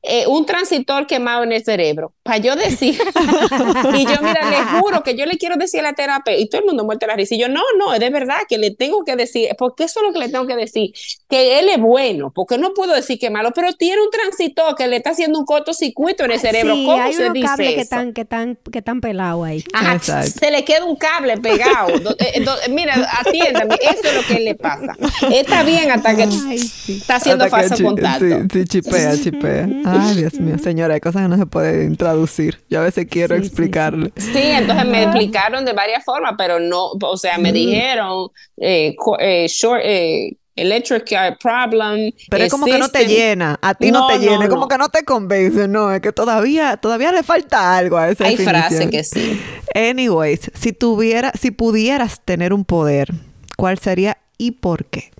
eh, 0.07 0.26
un 0.26 0.44
transitor 0.46 1.07
quemado 1.07 1.42
en 1.44 1.52
el 1.52 1.64
cerebro? 1.64 2.12
Para 2.22 2.38
yo 2.38 2.57
decir. 2.57 2.98
y 3.94 4.05
yo, 4.07 4.14
mira, 4.22 4.50
le 4.50 4.78
juro 4.80 5.02
que 5.02 5.16
yo 5.16 5.26
le 5.26 5.36
quiero 5.38 5.57
decir 5.57 5.80
a 5.80 5.84
la 5.84 5.92
terapeuta, 5.94 6.40
y 6.40 6.48
todo 6.48 6.61
el 6.61 6.66
mundo 6.66 6.84
muerto 6.84 7.07
de 7.07 7.12
la 7.12 7.16
risa. 7.16 7.34
Y 7.34 7.38
yo, 7.40 7.48
no, 7.48 7.62
no, 7.78 7.92
es 7.94 8.00
de 8.00 8.11
verdad 8.11 8.38
que 8.48 8.59
le 8.59 8.70
tengo 8.70 9.05
que 9.05 9.16
decir, 9.16 9.48
porque 9.59 9.84
eso 9.84 10.00
es 10.00 10.07
lo 10.07 10.12
que 10.12 10.18
le 10.20 10.28
tengo 10.28 10.46
que 10.46 10.57
decir, 10.57 10.90
que 11.28 11.59
él 11.59 11.68
es 11.68 11.78
bueno, 11.80 12.32
porque 12.34 12.59
no 12.59 12.74
puedo 12.74 12.94
decir 12.94 13.18
que 13.18 13.26
es 13.26 13.32
malo, 13.32 13.52
pero 13.55 13.72
tiene 13.72 14.02
un 14.02 14.11
transitor 14.11 14.74
que 14.74 14.86
le 14.88 14.96
está 14.96 15.11
haciendo 15.11 15.38
un 15.38 15.44
cortocircuito 15.44 16.24
en 16.24 16.32
el 16.32 16.40
cerebro. 16.40 16.74
Sí, 16.74 16.84
¿Cómo 16.86 17.02
hay 17.02 17.12
se 17.14 17.30
dice 17.30 17.46
cables 17.46 17.74
que 17.74 17.80
están, 17.80 18.12
que 18.12 18.20
están, 18.22 18.59
que 18.70 18.78
están 18.78 19.00
pelados 19.00 19.46
ahí. 19.46 19.64
Ajá, 19.72 19.98
se 20.22 20.50
le 20.50 20.64
queda 20.64 20.84
un 20.84 20.96
cable 20.96 21.36
pegado. 21.38 21.98
Do- 21.98 22.16
eh, 22.18 22.40
do- 22.44 22.57
mira, 22.70 22.94
atiéndame, 23.20 23.74
eso 23.80 24.02
es 24.09 24.14
lo 24.14 24.22
que 24.34 24.40
le 24.40 24.55
pasa. 24.55 24.96
Está 25.32 25.62
bien 25.62 25.90
hasta 25.90 26.14
que 26.16 26.22
Ay, 26.24 26.59
sí. 26.59 26.98
está 27.00 27.16
haciendo 27.16 27.44
Hasta 27.44 27.57
que 27.57 27.62
falso 27.68 27.76
chi- 27.76 27.82
contacto. 27.84 28.24
Sí, 28.24 28.61
sí, 28.61 28.64
chipea, 28.66 29.16
chipea. 29.16 29.68
Ay, 30.01 30.16
Dios 30.16 30.40
mío, 30.40 30.59
señora, 30.59 30.95
hay 30.95 31.01
cosas 31.01 31.22
que 31.22 31.28
no 31.28 31.36
se 31.36 31.47
pueden 31.47 31.97
traducir. 31.97 32.62
Yo 32.70 32.80
a 32.80 32.84
veces 32.84 33.07
quiero 33.11 33.36
Sí, 33.36 33.42
sí, 33.42 33.47
explicarle. 33.49 34.12
Sí, 34.16 34.32
entonces 34.42 34.86
me 34.86 35.03
explicaron 35.05 35.64
de 35.64 35.72
varias 35.72 36.05
formas, 36.05 36.34
pero 36.38 36.61
no, 36.61 36.90
o 37.01 37.16
sea, 37.16 37.38
me 37.38 37.53
dijeron 37.53 38.28
eh, 38.57 38.95
eh, 39.20 39.47
short, 39.49 39.80
eh, 39.84 40.36
electric 40.57 41.38
problem. 41.40 42.12
Pero 42.30 42.45
es 42.45 42.51
como 42.51 42.66
que 42.66 42.78
no 42.78 42.88
te 42.88 43.07
llena, 43.07 43.59
a 43.62 43.74
ti 43.74 43.90
no, 43.90 44.01
No, 44.01 44.07
te 44.07 44.18
llena, 44.18 44.36
no, 44.38 44.42
es 44.45 44.49
como 44.49 44.62
no. 44.62 44.68
que 44.68 44.78
no 44.78 44.88
te 44.88 45.05
convence, 45.05 45.66
no, 45.68 45.92
es 45.92 46.01
que 46.01 46.12
todavía, 46.12 46.76
todavía 46.76 47.12
le 47.12 47.22
falta 47.22 47.76
algo 47.76 47.97
a 47.99 48.09
esa 48.11 48.26
Hay 48.26 48.36
frases 48.36 48.78
definición. 48.78 48.90
que 48.90 49.05
sí. 49.05 49.40
Anyways, 49.74 50.51
si 50.55 50.72
tuviera, 50.72 51.32
si 51.40 51.51
pudieras 51.51 52.20
tener 52.24 52.53
un 52.53 52.64
poder, 52.64 53.09
¿cuál 53.57 53.78
sería 53.78 54.18
y 54.38 54.53
por 54.53 54.84
qué? 54.86 55.11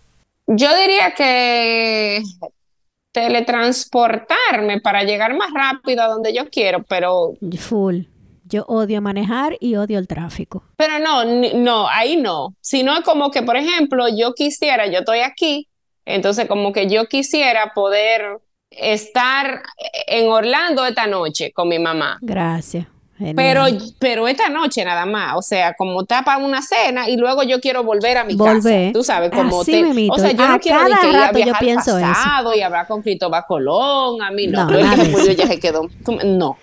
Yo 0.47 0.68
diría 0.77 1.14
que 1.14 2.22
teletransportarme 3.15 4.81
para 4.81 5.05
llegar 5.05 5.37
más 5.37 5.53
rápido 5.55 6.03
a 6.03 6.09
donde 6.09 6.35
yo 6.35 6.51
quiero, 6.51 6.83
pero 6.83 7.35
Full. 7.59 8.01
Yo 8.47 8.65
odio 8.67 9.01
manejar 9.01 9.57
y 9.61 9.77
odio 9.77 9.99
el 9.99 10.07
tráfico. 10.07 10.65
Pero 10.77 10.99
no, 10.99 11.25
no, 11.55 11.89
ahí 11.89 12.17
no. 12.17 12.55
Sino 12.61 13.03
como 13.03 13.31
que, 13.31 13.43
por 13.43 13.57
ejemplo, 13.57 14.07
yo 14.15 14.35
quisiera, 14.35 14.87
yo 14.87 14.99
estoy 14.99 15.21
aquí, 15.21 15.69
entonces 16.05 16.47
como 16.47 16.73
que 16.73 16.89
yo 16.89 17.07
quisiera 17.07 17.73
poder 17.73 18.41
estar 18.69 19.62
en 20.09 20.29
Orlando 20.29 20.85
esta 20.85 21.07
noche 21.07 21.53
con 21.53 21.69
mi 21.69 21.79
mamá. 21.79 22.19
Gracias. 22.21 22.87
Pero, 23.37 23.65
pero 24.01 24.27
esta 24.27 24.49
noche 24.49 24.85
nada 24.85 25.07
más, 25.07 25.37
o 25.37 25.43
sea, 25.43 25.75
como 25.75 26.05
tapa 26.05 26.37
una 26.39 26.62
cena 26.62 27.09
y 27.09 27.17
luego 27.17 27.45
yo 27.45 27.61
quiero 27.61 27.85
volver 27.85 28.19
a 28.19 28.25
mi 28.25 28.37
casa. 28.37 28.71
Tú 28.93 29.05
sabes, 29.05 29.31
como 29.31 29.61
Así 29.61 29.71
te, 29.71 30.11
o 30.11 30.19
sea, 30.19 30.33
yo 30.33 30.49
no 30.49 30.59
quiero 30.59 30.85
ni 30.85 30.95
que 30.95 31.07
a 31.07 31.31
viajar 31.33 31.47
yo 31.47 31.55
pienso 31.61 32.01
pasado 32.01 32.55
y 32.55 32.61
hablar 32.61 32.89
con 32.89 33.03
Cristóbal 33.03 33.45
Colón, 33.47 34.21
a 34.21 34.31
mí 34.33 34.49
no, 34.49 34.65
no 34.65 34.79
el 34.79 34.91
que 34.91 35.09
murió 35.11 35.33
ya 35.33 35.47
se 35.47 35.61
quedó. 35.61 35.89
No. 36.25 36.57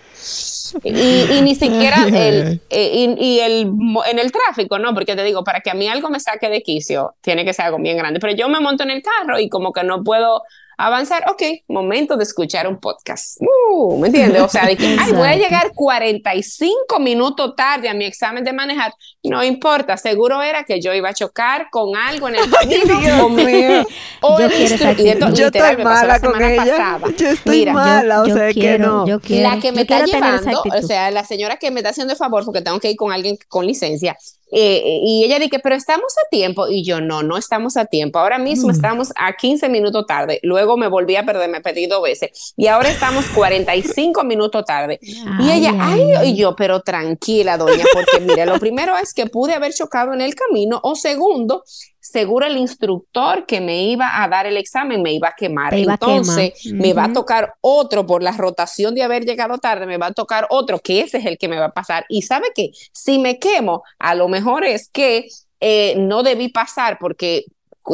Y, 0.84 1.42
ni 1.42 1.56
siquiera 1.56 2.04
el, 2.08 2.62
eh, 2.70 3.16
y, 3.18 3.40
el, 3.40 3.72
en 4.10 4.20
el 4.20 4.32
tráfico, 4.32 4.80
¿no? 4.80 4.94
Porque 4.94 5.16
te 5.16 5.24
digo, 5.24 5.44
para 5.44 5.62
que 5.62 5.70
a 5.70 5.74
mí 5.74 5.88
algo 5.88 6.10
me 6.10 6.20
saque 6.20 6.50
de 6.50 6.62
quicio, 6.62 7.16
tiene 7.22 7.46
que 7.46 7.54
ser 7.54 7.66
algo 7.66 7.80
bien 7.80 7.98
grande. 7.98 8.20
Pero 8.20 8.36
yo 8.36 8.50
me 8.50 8.60
monto 8.60 8.84
en 8.84 8.92
el 8.92 9.02
carro 9.02 9.40
y 9.40 9.50
como 9.50 9.74
que 9.74 9.84
no 9.84 10.04
puedo 10.04 10.44
avanzar, 10.88 11.24
ok, 11.30 11.42
momento 11.68 12.18
de 12.18 12.24
escuchar 12.24 12.68
un 12.68 12.80
podcast. 12.80 13.38
Uh, 13.40 13.98
¿Me 14.00 14.08
entiendes? 14.08 14.42
O 14.42 14.50
sea, 14.50 14.66
de 14.66 14.76
que 14.76 14.98
ay, 15.00 15.14
voy 15.14 15.28
a 15.28 15.36
llegar 15.36 15.72
45 15.74 17.00
minutos 17.00 17.56
tarde 17.56 17.90
a 17.90 17.94
mi 17.94 18.06
examen 18.06 18.44
de 18.44 18.54
manejar. 18.54 18.94
No 19.24 19.44
importa, 19.44 19.98
seguro 19.98 20.42
era 20.42 20.64
que 20.64 20.82
yo 20.82 20.94
iba 20.94 21.10
a 21.10 21.14
chocar 21.14 21.70
con 21.72 21.96
algo 21.96 22.30
en 22.30 22.36
el 22.36 22.50
camino. 22.50 23.00
Dios 23.00 23.32
mío. 23.32 23.88
O 24.24 24.40
yo, 24.40 24.50
quiero 24.50 25.30
yo 25.32 25.48
estoy 25.48 25.84
mala 25.84 26.20
con 26.20 26.40
ella. 26.40 26.64
Pasada. 26.64 27.08
Yo 27.18 27.28
estoy 27.30 27.58
Mira, 27.58 27.74
mala, 27.74 28.22
o 28.22 28.26
sea 28.26 28.54
que 28.54 28.78
no. 28.78 29.08
Yo 29.08 29.20
quiero, 29.20 29.50
la 29.50 29.60
que 29.60 29.72
me 29.72 29.82
está 29.82 30.06
llevando, 30.06 30.62
o 30.64 30.82
sea, 30.84 31.10
la 31.10 31.26
señora 31.26 31.58
que 31.58 31.72
me 31.72 31.80
está 31.80 31.90
haciendo 31.90 32.14
el 32.14 32.18
favor 32.18 32.46
porque 32.46 32.62
tengo 32.62 32.80
que 32.80 32.92
ir 32.92 32.96
con 32.96 33.12
alguien 33.12 33.38
con 33.48 33.66
licencia, 33.66 34.16
eh, 34.52 35.00
y 35.04 35.24
ella 35.24 35.40
dice, 35.40 35.60
pero 35.60 35.76
estamos 35.76 36.14
a 36.24 36.30
tiempo. 36.30 36.68
Y 36.68 36.84
yo, 36.84 37.02
no, 37.02 37.24
no 37.24 37.38
estamos 37.38 37.78
a 37.78 37.86
tiempo. 37.86 38.20
Ahora 38.20 38.38
mismo 38.38 38.68
mm. 38.68 38.72
estamos 38.72 39.14
a 39.16 39.34
15 39.34 39.70
minutos 39.70 40.06
tarde. 40.06 40.40
Luego 40.44 40.78
me 40.78 40.88
volví 40.88 41.16
a 41.16 41.26
perder, 41.26 41.50
me 41.50 41.62
pedí 41.62 41.88
dos 41.88 42.04
veces. 42.04 42.54
Y 42.58 42.68
ahora 42.68 42.90
estamos 42.90 43.26
45 43.28 44.24
minutos 44.24 44.66
tarde. 44.66 45.00
y 45.02 45.52
ella, 45.52 45.74
ay, 45.80 46.30
y 46.30 46.36
yo, 46.36 46.56
pero 46.56 46.82
tranquila, 46.82 47.58
doña, 47.58 47.86
porque 47.94 48.20
mire, 48.20 48.46
lo 48.46 48.60
primero 48.60 48.98
es 48.98 49.14
que 49.14 49.26
pude 49.28 49.54
haber 49.54 49.74
chocado 49.74 50.14
en 50.14 50.22
el 50.22 50.36
camino. 50.36 50.80
O 50.84 50.96
segundo, 50.96 51.64
seguro 52.12 52.46
el 52.46 52.58
instructor 52.58 53.46
que 53.46 53.62
me 53.62 53.84
iba 53.84 54.22
a 54.22 54.28
dar 54.28 54.46
el 54.46 54.58
examen 54.58 55.02
me 55.02 55.14
iba 55.14 55.30
a 55.30 55.36
quemar. 55.36 55.74
Entonces, 55.74 56.54
me 56.74 56.94
va 56.94 57.06
a 57.06 57.14
tocar 57.14 57.56
otro 57.62 58.06
por 58.06 58.22
la 58.22 58.32
rotación 58.32 58.94
de 58.94 59.04
haber 59.04 59.26
llegado 59.26 59.58
tarde, 59.58 59.86
me 59.86 59.98
va 59.98 60.08
a 60.08 60.14
tocar 60.14 60.48
otro, 60.50 60.80
que 60.80 61.02
ese 61.02 61.18
es 61.20 61.26
el 61.26 61.38
que 61.38 61.48
me 61.48 61.60
va 61.60 61.68
a 61.68 61.74
pasar. 61.74 62.06
Y 62.10 62.24
sabe 62.24 62.48
que 62.54 62.72
si 62.92 63.20
me 63.20 63.40
quemo, 63.40 63.84
a 64.00 64.16
lo 64.16 64.28
mejor 64.28 64.66
es 64.66 64.90
que 64.90 65.28
eh, 65.60 65.96
no 65.98 66.24
debí 66.24 66.50
pasar 66.50 66.98
porque 67.00 67.46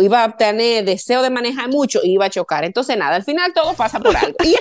iba 0.01 0.23
a 0.23 0.35
tener 0.35 0.83
deseo 0.85 1.21
de 1.21 1.29
manejar 1.29 1.69
mucho 1.69 1.99
y 2.03 2.11
iba 2.13 2.25
a 2.25 2.29
chocar. 2.29 2.65
Entonces, 2.65 2.97
nada, 2.97 3.15
al 3.15 3.23
final 3.23 3.53
todo 3.53 3.73
pasa 3.73 3.99
por 3.99 4.15
algo. 4.15 4.35
Y, 4.43 4.55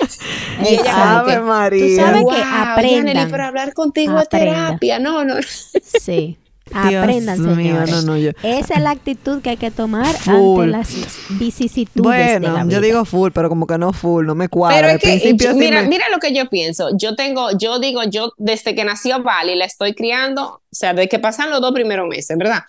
ella 0.67 0.93
como 0.93 1.25
que, 1.25 1.39
María. 1.39 1.85
Tú 1.85 1.95
sabes 1.95 2.25
que 2.29 2.43
aprendan. 2.43 3.31
para 3.31 3.47
hablar 3.47 3.73
contigo 3.73 4.19
es 4.19 4.29
terapia. 4.29 4.99
No, 4.99 5.23
no. 5.23 5.35
Sí. 5.83 6.37
Aprendan, 6.73 7.37
señores. 7.37 8.35
Esa 8.43 8.73
es 8.75 8.81
la 8.81 8.91
actitud 8.91 9.41
que 9.41 9.51
hay 9.51 9.57
que 9.57 9.71
tomar 9.71 10.15
ante 10.25 10.67
las 10.67 10.89
vicisitudes 11.29 12.03
bueno, 12.03 12.47
de 12.47 12.53
la 12.53 12.63
vida. 12.63 12.75
yo 12.75 12.81
digo 12.81 13.05
full, 13.05 13.31
pero 13.31 13.49
como 13.49 13.67
que 13.67 13.77
no 13.77 13.93
full, 13.93 14.25
no 14.25 14.35
me 14.35 14.49
cuadra. 14.49 14.97
Pero 15.01 15.55
mira, 15.55 15.83
mira 15.83 16.09
lo 16.09 16.19
que 16.19 16.33
yo 16.33 16.47
pienso. 16.49 16.89
Yo 16.97 17.15
tengo, 17.15 17.51
yo 17.57 17.79
digo, 17.79 18.03
yo 18.03 18.33
desde 18.37 18.75
que 18.75 18.83
nació 18.83 19.21
Vali 19.23 19.55
la 19.55 19.65
estoy 19.65 19.93
criando, 19.93 20.43
o 20.45 20.61
sea, 20.71 20.93
desde 20.93 21.09
que 21.09 21.19
pasan 21.19 21.49
los 21.49 21.61
dos 21.61 21.73
primeros 21.73 22.07
meses, 22.07 22.37
¿verdad? 22.37 22.63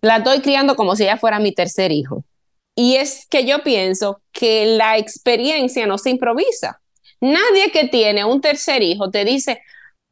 La 0.00 0.18
estoy 0.18 0.40
criando 0.40 0.76
como 0.76 0.96
si 0.96 1.04
ella 1.04 1.16
fuera 1.16 1.38
mi 1.38 1.52
tercer 1.52 1.92
hijo. 1.92 2.24
Y 2.74 2.94
es 2.94 3.26
que 3.28 3.44
yo 3.44 3.64
pienso 3.64 4.20
que 4.30 4.64
la 4.66 4.98
experiencia 4.98 5.86
no 5.86 5.98
se 5.98 6.10
improvisa. 6.10 6.80
Nadie 7.20 7.72
que 7.72 7.88
tiene 7.88 8.24
un 8.24 8.40
tercer 8.40 8.82
hijo 8.82 9.10
te 9.10 9.24
dice, 9.24 9.60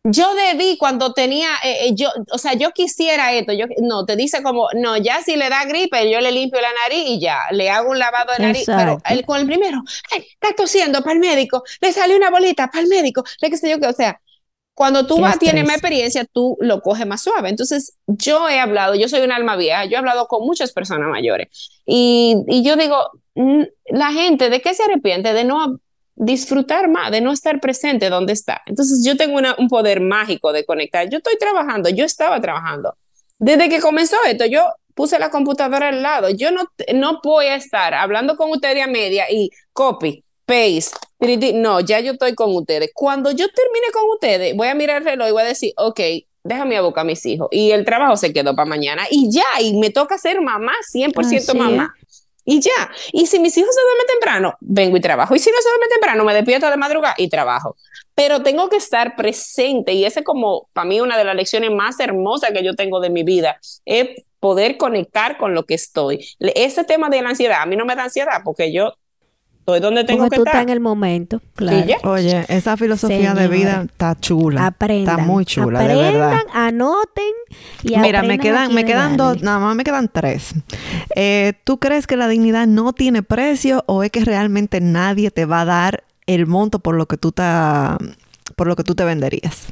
yo 0.09 0.34
debí 0.34 0.76
cuando 0.78 1.12
tenía, 1.12 1.48
eh, 1.64 1.88
eh, 1.88 1.94
yo, 1.94 2.09
o 2.30 2.38
sea, 2.38 2.54
yo 2.54 2.70
quisiera 2.70 3.32
esto, 3.32 3.52
yo, 3.52 3.66
no, 3.82 4.04
te 4.04 4.14
dice 4.14 4.42
como, 4.42 4.68
no, 4.74 4.96
ya 4.96 5.20
si 5.22 5.36
le 5.36 5.48
da 5.48 5.64
gripe, 5.64 6.11
yo 6.11 6.20
le 6.20 6.30
limpio 6.30 6.61
la 6.61 6.72
nariz 6.84 7.04
y 7.09 7.20
ya, 7.20 7.40
le 7.50 7.70
hago 7.70 7.90
un 7.90 7.98
lavado 7.98 8.32
de 8.36 8.44
nariz, 8.44 8.64
pero 8.66 9.00
el, 9.09 9.24
con 9.24 9.40
el 9.40 9.46
primero, 9.46 9.82
está 10.12 10.54
tosiendo 10.57 11.02
para 11.02 11.14
el 11.14 11.18
médico, 11.18 11.64
le 11.80 11.92
sale 11.92 12.16
una 12.16 12.30
bolita 12.30 12.68
para 12.68 12.82
el 12.82 12.88
médico, 12.88 13.24
le 13.40 13.50
qué 13.50 13.57
sé 13.57 13.68
yo 13.68 13.80
qué, 13.80 13.88
o 13.88 13.92
sea, 13.92 14.20
cuando 14.74 15.07
tú 15.07 15.18
vas, 15.18 15.38
tienes 15.38 15.64
más 15.64 15.76
experiencia, 15.76 16.26
tú 16.26 16.59
lo 16.61 16.82
coges 16.82 17.07
más 17.07 17.22
suave. 17.22 17.48
Entonces, 17.48 17.96
yo 18.07 18.46
he 18.46 18.61
hablado, 18.61 18.94
yo 18.94 19.09
soy 19.09 19.22
un 19.22 19.32
alma 19.32 19.57
vieja, 19.57 19.86
yo 19.86 19.92
he 19.92 19.96
hablado 19.96 20.28
con 20.28 20.44
muchas 20.44 20.72
personas 20.72 21.09
mayores 21.09 21.80
y, 21.86 22.36
y 22.46 22.62
yo 22.62 22.76
digo, 22.76 23.11
mm, 23.36 23.62
la 23.86 24.12
gente, 24.12 24.50
¿de 24.50 24.61
qué 24.61 24.74
se 24.74 24.82
arrepiente? 24.82 25.32
De 25.32 25.44
no 25.44 25.80
disfrutar 26.16 26.88
más, 26.88 27.10
de 27.10 27.20
no 27.20 27.30
estar 27.30 27.60
presente 27.60 28.08
donde 28.08 28.32
está. 28.32 28.62
Entonces 28.66 29.04
yo 29.04 29.16
tengo 29.16 29.38
un 29.58 29.68
poder 29.68 30.00
mágico 30.00 30.52
de 30.52 30.64
conectar. 30.64 31.08
Yo 31.08 31.18
estoy 31.18 31.36
trabajando, 31.38 31.90
yo 31.90 32.04
estaba 32.04 32.40
trabajando. 32.40 32.96
Desde 33.38 33.68
que 33.68 33.80
comenzó 33.80 34.16
esto, 34.26 34.46
yo 34.46 34.64
puse 34.94 35.18
la 35.18 35.30
computadora 35.30 35.88
al 35.88 36.02
lado. 36.02 36.30
Yo 36.30 36.50
no, 36.50 36.64
no 36.94 37.20
voy 37.22 37.46
a 37.46 37.56
estar 37.56 37.92
hablando 37.92 38.36
con 38.36 38.50
ustedes 38.50 38.82
a 38.82 38.86
media 38.86 39.30
y 39.30 39.50
copy, 39.74 40.24
paste. 40.46 40.96
No, 41.54 41.80
ya 41.80 42.00
yo 42.00 42.12
estoy 42.12 42.34
con 42.34 42.56
ustedes. 42.56 42.90
Cuando 42.94 43.30
yo 43.30 43.46
termine 43.48 43.86
con 43.92 44.04
ustedes, 44.14 44.56
voy 44.56 44.68
a 44.68 44.74
mirar 44.74 45.02
el 45.02 45.04
reloj 45.04 45.28
y 45.28 45.32
voy 45.32 45.42
a 45.42 45.46
decir, 45.46 45.72
ok, 45.76 46.00
déjame 46.42 46.78
a 46.78 46.80
boca 46.80 47.02
a 47.02 47.04
mis 47.04 47.24
hijos. 47.26 47.48
Y 47.50 47.72
el 47.72 47.84
trabajo 47.84 48.16
se 48.16 48.32
quedó 48.32 48.56
para 48.56 48.68
mañana. 48.68 49.02
Y 49.10 49.30
ya, 49.30 49.60
y 49.60 49.76
me 49.76 49.90
toca 49.90 50.16
ser 50.16 50.40
mamá, 50.40 50.72
100% 50.94 51.54
mamá 51.54 51.94
y 52.47 52.61
ya. 52.61 52.90
Y 53.12 53.26
si 53.26 53.38
mis 53.38 53.57
hijos 53.59 53.74
se 53.74 53.82
duermen 53.82 54.07
temprano, 54.07 54.55
vengo 54.61 54.97
y 54.97 55.01
trabajo. 55.01 55.34
Y 55.34 55.38
si 55.38 55.51
no 55.51 55.57
se 55.61 55.68
duermen 55.68 55.88
temprano, 55.90 56.24
me 56.24 56.32
despierto 56.32 56.70
de 56.70 56.76
madrugada 56.78 57.14
y 57.18 57.28
trabajo. 57.28 57.76
Pero 58.14 58.42
tengo 58.42 58.70
que 58.70 58.76
estar 58.76 59.16
presente 59.16 59.92
y 59.92 60.07
ese 60.07 60.20
es 60.20 60.24
como 60.24 60.68
para 60.72 60.86
mí 60.86 61.01
una 61.01 61.18
de 61.18 61.24
las 61.24 61.34
lecciones 61.34 61.70
más 61.70 62.01
hermosas 62.01 62.53
que 62.53 62.64
yo 62.64 62.74
tengo 62.74 63.01
de 63.01 63.11
mi 63.11 63.24
vida, 63.24 63.61
es 63.84 64.09
poder 64.40 64.78
conectar 64.78 65.36
con 65.36 65.55
lo 65.55 65.64
que 65.66 65.74
estoy. 65.74 66.26
Ese 66.38 66.84
tema 66.84 67.11
de 67.11 67.20
la 67.20 67.30
ansiedad, 67.30 67.61
a 67.61 67.66
mí 67.66 67.76
no 67.76 67.84
me 67.84 67.97
da 67.97 68.05
ansiedad 68.05 68.40
porque 68.44 68.72
yo 68.72 68.94
Estoy 69.66 69.80
donde 69.80 70.04
tengo 70.04 70.28
que 70.28 70.36
tú 70.36 70.42
estar. 70.42 70.54
estás 70.54 70.62
en 70.62 70.68
el 70.68 70.78
momento, 70.78 71.42
claro. 71.56 71.84
Oye, 72.04 72.44
esa 72.46 72.76
filosofía 72.76 73.34
de 73.34 73.48
vida 73.48 73.82
está 73.84 74.14
chula. 74.14 74.64
Aprendan. 74.64 75.18
Está 75.18 75.26
muy 75.26 75.44
chula, 75.44 75.80
de 75.80 75.96
verdad. 75.96 76.38
anoten 76.52 77.24
y 77.82 77.96
Mira, 77.98 78.22
me 78.22 78.38
quedan, 78.38 78.72
me 78.72 78.84
quedan 78.84 79.16
dos, 79.16 79.42
nada 79.42 79.58
más 79.58 79.74
me 79.74 79.82
quedan 79.82 80.08
tres. 80.08 80.54
Eh, 81.16 81.54
¿Tú 81.64 81.80
crees 81.80 82.06
que 82.06 82.16
la 82.16 82.28
dignidad 82.28 82.68
no 82.68 82.92
tiene 82.92 83.24
precio 83.24 83.82
o 83.88 84.04
es 84.04 84.12
que 84.12 84.24
realmente 84.24 84.80
nadie 84.80 85.32
te 85.32 85.46
va 85.46 85.62
a 85.62 85.64
dar 85.64 86.04
el 86.26 86.46
monto 86.46 86.78
por 86.78 86.94
lo 86.94 87.06
que 87.06 87.16
tú 87.16 87.32
te, 87.32 87.42
por 88.54 88.68
lo 88.68 88.76
que 88.76 88.84
tú 88.84 88.94
te 88.94 89.04
venderías? 89.04 89.66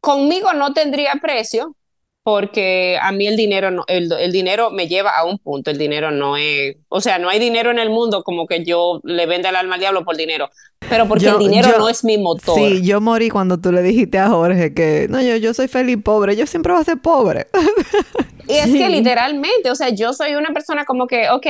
Conmigo 0.00 0.52
no 0.52 0.72
tendría 0.72 1.12
precio 1.22 1.76
porque 2.22 2.98
a 3.02 3.10
mí 3.10 3.26
el 3.26 3.36
dinero 3.36 3.70
no, 3.70 3.84
el, 3.88 4.12
el, 4.12 4.30
dinero 4.30 4.70
me 4.70 4.86
lleva 4.86 5.10
a 5.10 5.24
un 5.24 5.38
punto, 5.38 5.70
el 5.70 5.78
dinero 5.78 6.10
no 6.12 6.36
es, 6.36 6.76
o 6.88 7.00
sea, 7.00 7.18
no 7.18 7.28
hay 7.28 7.40
dinero 7.40 7.70
en 7.70 7.78
el 7.78 7.90
mundo 7.90 8.22
como 8.22 8.46
que 8.46 8.64
yo 8.64 9.00
le 9.02 9.26
venda 9.26 9.48
el 9.48 9.56
alma 9.56 9.74
al 9.74 9.80
diablo 9.80 10.04
por 10.04 10.16
dinero, 10.16 10.48
pero 10.88 11.08
porque 11.08 11.26
el 11.26 11.38
dinero 11.38 11.76
no 11.78 11.88
es 11.88 12.04
mi 12.04 12.18
motor. 12.18 12.56
Sí, 12.56 12.82
yo 12.82 13.00
morí 13.00 13.28
cuando 13.28 13.58
tú 13.58 13.72
le 13.72 13.82
dijiste 13.82 14.18
a 14.18 14.28
Jorge 14.28 14.72
que, 14.72 15.06
no, 15.10 15.20
yo, 15.20 15.36
yo 15.36 15.52
soy 15.52 15.66
feliz 15.66 15.98
pobre, 16.02 16.36
yo 16.36 16.46
siempre 16.46 16.72
voy 16.72 16.82
a 16.82 16.84
ser 16.84 17.00
pobre. 17.00 17.48
Y 18.48 18.54
es 18.54 18.66
que 18.66 18.88
literalmente, 18.88 19.70
o 19.70 19.74
sea, 19.74 19.88
yo 19.88 20.12
soy 20.12 20.34
una 20.34 20.52
persona 20.52 20.84
como 20.84 21.06
que, 21.06 21.28
ok, 21.30 21.46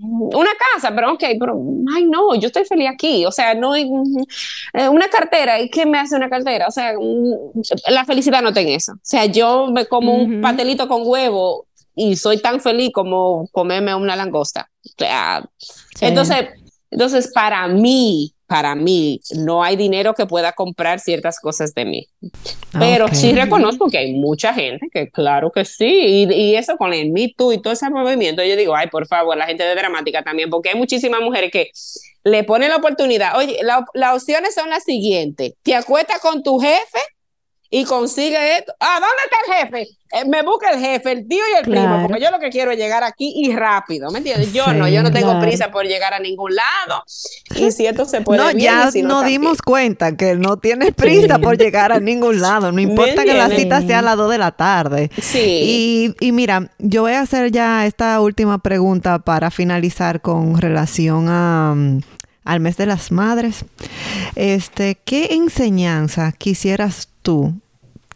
una 0.00 0.50
casa, 0.74 0.94
pero 0.94 1.12
ok, 1.12 1.24
pero, 1.38 1.60
ay 1.94 2.04
no, 2.04 2.34
yo 2.34 2.46
estoy 2.46 2.64
feliz 2.64 2.88
aquí, 2.88 3.26
o 3.26 3.32
sea, 3.32 3.54
no, 3.54 3.72
hay 3.72 3.90
eh, 4.72 4.88
una 4.88 5.08
cartera, 5.08 5.60
¿y 5.60 5.68
qué 5.68 5.84
me 5.84 5.98
hace 5.98 6.16
una 6.16 6.30
cartera? 6.30 6.66
O 6.68 6.70
sea, 6.70 6.94
la 7.88 8.04
felicidad 8.04 8.42
no 8.42 8.48
está 8.48 8.60
en 8.60 8.68
eso, 8.68 8.92
o 8.92 9.00
sea, 9.02 9.26
yo 9.26 9.68
me 9.68 9.86
como 9.86 10.14
un 10.14 10.40
patelito 10.40 10.88
con 10.88 11.02
huevo 11.04 11.66
y 11.94 12.16
soy 12.16 12.40
tan 12.40 12.60
feliz 12.60 12.90
como 12.92 13.46
comerme 13.52 13.94
una 13.94 14.16
langosta, 14.16 14.70
o 14.84 14.90
sea, 14.96 15.48
entonces, 16.00 16.48
entonces 16.90 17.30
para 17.32 17.68
mí, 17.68 18.32
para 18.52 18.74
mí 18.74 19.18
no 19.34 19.64
hay 19.64 19.76
dinero 19.76 20.12
que 20.12 20.26
pueda 20.26 20.52
comprar 20.52 21.00
ciertas 21.00 21.40
cosas 21.40 21.72
de 21.72 21.86
mí. 21.86 22.08
Pero 22.78 23.08
sí 23.08 23.32
reconozco 23.32 23.88
que 23.88 23.96
hay 23.96 24.12
mucha 24.12 24.52
gente 24.52 24.88
que 24.92 25.08
claro 25.10 25.50
que 25.50 25.64
sí, 25.64 26.26
y, 26.28 26.54
eso 26.54 26.76
con 26.76 26.92
el 26.92 27.12
Me 27.12 27.32
Too 27.34 27.54
y 27.54 27.62
todo 27.62 27.72
ese 27.72 27.88
movimiento, 27.88 28.44
yo 28.44 28.54
digo, 28.54 28.76
ay, 28.76 28.88
por 28.88 29.06
favor, 29.06 29.38
la 29.38 29.46
gente 29.46 29.64
de 29.64 29.74
dramática 29.74 30.22
también, 30.22 30.50
porque 30.50 30.68
hay 30.68 30.74
muchísimas 30.74 31.22
mujeres 31.22 31.50
que 31.50 31.70
le 32.24 32.44
ponen 32.44 32.68
la 32.68 32.76
oportunidad, 32.76 33.38
oye, 33.38 33.58
las 33.62 34.14
opciones 34.14 34.54
son 34.54 34.68
las 34.68 34.84
siguientes, 34.84 35.54
te 35.62 35.74
acuestas 35.74 36.20
con 36.20 36.42
tu 36.42 36.58
jefe 36.58 37.00
y 37.74 37.84
consigue 37.84 38.58
esto. 38.58 38.74
¿A 38.78 39.00
dónde 39.00 39.16
está 39.24 39.38
el 39.46 39.64
jefe? 39.64 39.96
Eh, 40.12 40.28
me 40.28 40.42
busca 40.42 40.70
el 40.70 40.78
jefe, 40.78 41.10
el 41.10 41.26
tío 41.26 41.42
y 41.54 41.56
el 41.56 41.64
primo, 41.64 42.02
porque 42.02 42.22
yo 42.22 42.30
lo 42.30 42.38
que 42.38 42.50
quiero 42.50 42.70
es 42.70 42.76
llegar 42.76 43.02
aquí 43.02 43.32
y 43.34 43.56
rápido, 43.56 44.10
¿me 44.10 44.18
entiendes? 44.18 44.52
Yo 44.52 44.74
no, 44.74 44.86
yo 44.86 45.02
no 45.02 45.10
tengo 45.10 45.40
prisa 45.40 45.70
por 45.70 45.86
llegar 45.86 46.12
a 46.12 46.18
ningún 46.18 46.54
lado. 46.54 47.02
Y 47.56 47.72
si 47.72 47.86
esto 47.86 48.04
se 48.04 48.20
puede 48.20 48.42
No, 48.42 48.50
ya 48.50 48.90
nos 49.02 49.24
dimos 49.24 49.62
cuenta 49.62 50.18
que 50.18 50.34
no 50.34 50.58
tienes 50.58 50.92
prisa 50.94 51.38
por 51.38 51.56
llegar 51.56 51.92
a 51.92 51.98
ningún 51.98 52.42
lado, 52.42 52.72
no 52.72 52.80
importa 52.80 53.24
que 53.24 53.32
la 53.32 53.48
cita 53.48 53.80
sea 53.80 54.00
a 54.00 54.02
las 54.02 54.18
2 54.18 54.32
de 54.32 54.38
la 54.38 54.50
tarde. 54.50 55.10
Sí. 55.18 56.14
Y, 56.20 56.26
y 56.26 56.32
mira, 56.32 56.70
yo 56.78 57.02
voy 57.02 57.12
a 57.12 57.20
hacer 57.20 57.50
ya 57.50 57.86
esta 57.86 58.20
última 58.20 58.58
pregunta 58.58 59.18
para 59.18 59.50
finalizar 59.50 60.20
con 60.20 60.60
relación 60.60 61.28
a 61.30 61.72
mm, 61.74 62.00
al 62.44 62.60
mes 62.60 62.76
de 62.76 62.86
las 62.86 63.12
madres. 63.12 63.64
Este, 64.34 64.98
¿qué 65.04 65.28
enseñanza 65.30 66.32
quisieras 66.32 67.08
tú 67.22 67.54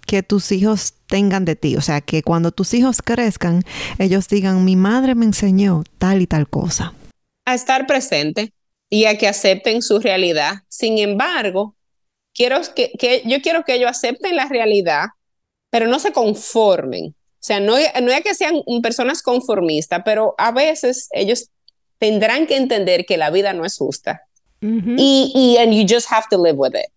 que 0.07 0.22
tus 0.22 0.52
hijos 0.52 0.94
tengan 1.07 1.44
de 1.44 1.57
ti? 1.57 1.76
O 1.76 1.80
sea, 1.80 2.00
que 2.00 2.22
cuando 2.22 2.52
tus 2.52 2.74
hijos 2.74 3.02
crezcan, 3.02 3.62
ellos 3.98 4.28
digan, 4.28 4.64
mi 4.64 4.76
madre 4.76 5.14
me 5.14 5.24
enseñó 5.24 5.84
tal 5.98 6.22
y 6.22 6.26
tal 6.26 6.48
cosa. 6.48 6.94
A 7.44 7.54
estar 7.54 7.86
presente 7.86 8.52
y 8.90 9.07
a 9.07 9.18
que 9.18 9.28
acepten 9.28 9.82
su 9.82 9.98
realidad. 9.98 10.62
Sin 10.68 10.98
embargo, 10.98 11.76
quiero 12.34 12.61
que, 12.74 12.92
que 12.98 13.22
yo 13.24 13.40
quiero 13.40 13.64
que 13.64 13.74
ellos 13.74 13.90
acepten 13.90 14.36
la 14.36 14.46
realidad, 14.46 15.07
pero 15.70 15.86
no 15.86 15.98
se 15.98 16.12
conformen. 16.12 17.14
O 17.46 17.46
sea, 17.46 17.61
no, 17.61 17.74
no 18.02 18.12
es 18.12 18.20
que 18.22 18.34
sean 18.34 18.57
personas 18.82 19.22
conformistas, 19.22 20.02
pero 20.04 20.34
a 20.38 20.50
veces 20.50 21.09
ellos 21.12 21.50
tendrán 21.98 22.46
que 22.46 22.57
entender 22.57 23.07
que 23.07 23.16
la 23.16 23.30
vida 23.30 23.52
no 23.52 23.64
es 23.64 23.76
justa. 23.76 24.22
y, 24.61 25.32
y 25.34 25.59
and 25.59 25.72
you 25.72 25.86
just 25.88 26.11
have 26.11 26.26
to 26.30 26.42
live 26.42 26.57
with 26.57 26.74
it. 26.74 26.90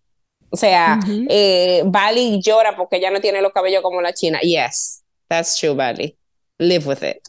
O 0.49 0.57
sea, 0.57 0.99
eh, 1.29 1.83
Bali 1.85 2.41
llora 2.41 2.75
porque 2.75 2.97
ella 2.97 3.11
no 3.11 3.21
tiene 3.21 3.41
los 3.41 3.51
cabellos 3.51 3.81
como 3.81 4.01
la 4.01 4.13
china. 4.13 4.39
Yes, 4.41 5.03
that's 5.27 5.57
true, 5.59 5.73
Bali. 5.73 6.17
Live 6.57 6.85
with 6.85 7.03
it. 7.03 7.27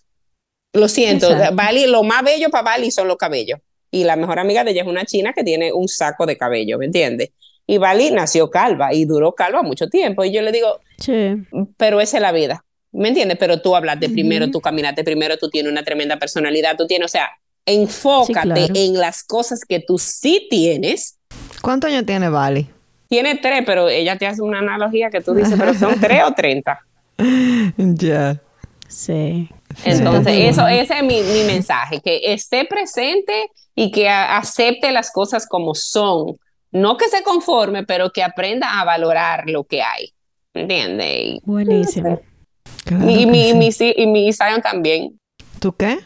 Lo 0.73 0.89
siento, 0.89 1.29
Bali, 1.53 1.87
lo 1.87 2.03
más 2.03 2.23
bello 2.23 2.49
para 2.49 2.63
Bali 2.63 2.91
son 2.91 3.09
los 3.09 3.17
cabellos. 3.17 3.59
Y 3.91 4.05
la 4.05 4.17
mejor 4.17 4.39
amiga 4.39 4.63
de 4.63 4.71
ella 4.71 4.83
es 4.83 4.89
una 4.89 5.05
china 5.05 5.33
que 5.33 5.43
tiene 5.43 5.73
un 5.73 5.89
saco 5.89 6.27
de 6.27 6.37
cabello, 6.37 6.79
¿me 6.79 6.87
entiendes? 6.87 7.31
Y 7.67 7.79
Bali 7.79 8.11
nació 8.11 8.51
calva 8.51 8.95
y 8.95 9.05
duró 9.05 9.35
calva 9.35 9.63
mucho 9.63 9.89
tiempo. 9.89 10.25
Y 10.25 10.33
yo 10.33 10.43
le 10.43 10.53
digo, 10.53 10.81
sí. 10.99 11.37
pero 11.77 12.01
esa 12.01 12.19
es 12.19 12.23
la 12.23 12.33
vida, 12.33 12.65
¿me 12.93 13.09
entiendes? 13.09 13.37
Pero 13.39 13.61
tú 13.61 13.75
hablaste 13.75 14.09
primero, 14.09 14.51
tú 14.51 14.61
caminaste 14.61 15.03
primero, 15.03 15.37
tú 15.39 15.51
tienes 15.51 15.71
una 15.71 15.83
tremenda 15.83 16.19
personalidad, 16.19 16.77
tú 16.77 16.87
tienes, 16.87 17.07
o 17.07 17.09
sea, 17.09 17.29
enfócate 17.67 18.71
en 18.75 18.95
las 18.95 19.25
cosas 19.25 19.65
que 19.69 19.81
tú 19.81 19.99
sí 19.99 20.47
tienes. 20.49 21.19
¿Cuántos 21.63 21.91
años 21.91 22.07
tiene 22.07 22.29
Bali? 22.29 22.69
Tiene 23.11 23.35
tres, 23.35 23.65
pero 23.67 23.89
ella 23.89 24.17
te 24.17 24.29
hace 24.29 24.41
una 24.41 24.61
analogía 24.61 25.11
que 25.11 25.21
tú 25.21 25.35
dices, 25.35 25.57
pero 25.59 25.75
son 25.75 25.99
tres 26.01 26.23
o 26.25 26.33
treinta. 26.33 26.81
Ya. 27.77 28.41
Sí. 28.89 29.51
Entonces, 29.85 30.33
eso, 30.37 30.67
ese 30.67 30.99
es 30.99 31.03
mi, 31.03 31.21
mi, 31.21 31.45
mensaje, 31.45 32.01
que 32.01 32.33
esté 32.33 32.65
presente 32.65 33.51
y 33.75 33.91
que 33.91 34.09
acepte 34.09 34.91
las 34.91 35.11
cosas 35.13 35.47
como 35.47 35.75
son. 35.75 36.39
No 36.71 36.97
que 36.97 37.09
se 37.09 37.23
conforme, 37.23 37.85
pero 37.85 38.11
que 38.11 38.23
aprenda 38.23 38.81
a 38.81 38.85
valorar 38.85 39.51
lo 39.51 39.65
que 39.65 39.83
hay. 39.83 40.13
¿Entiendes? 40.55 41.41
Buenísimo. 41.43 42.21
y, 42.91 43.27
mi, 43.27 43.53
mi, 43.55 43.71
y 43.79 44.07
mi 44.07 44.33
Zion 44.33 44.63
también. 44.63 45.21
¿Tú 45.59 45.73
qué? 45.73 45.99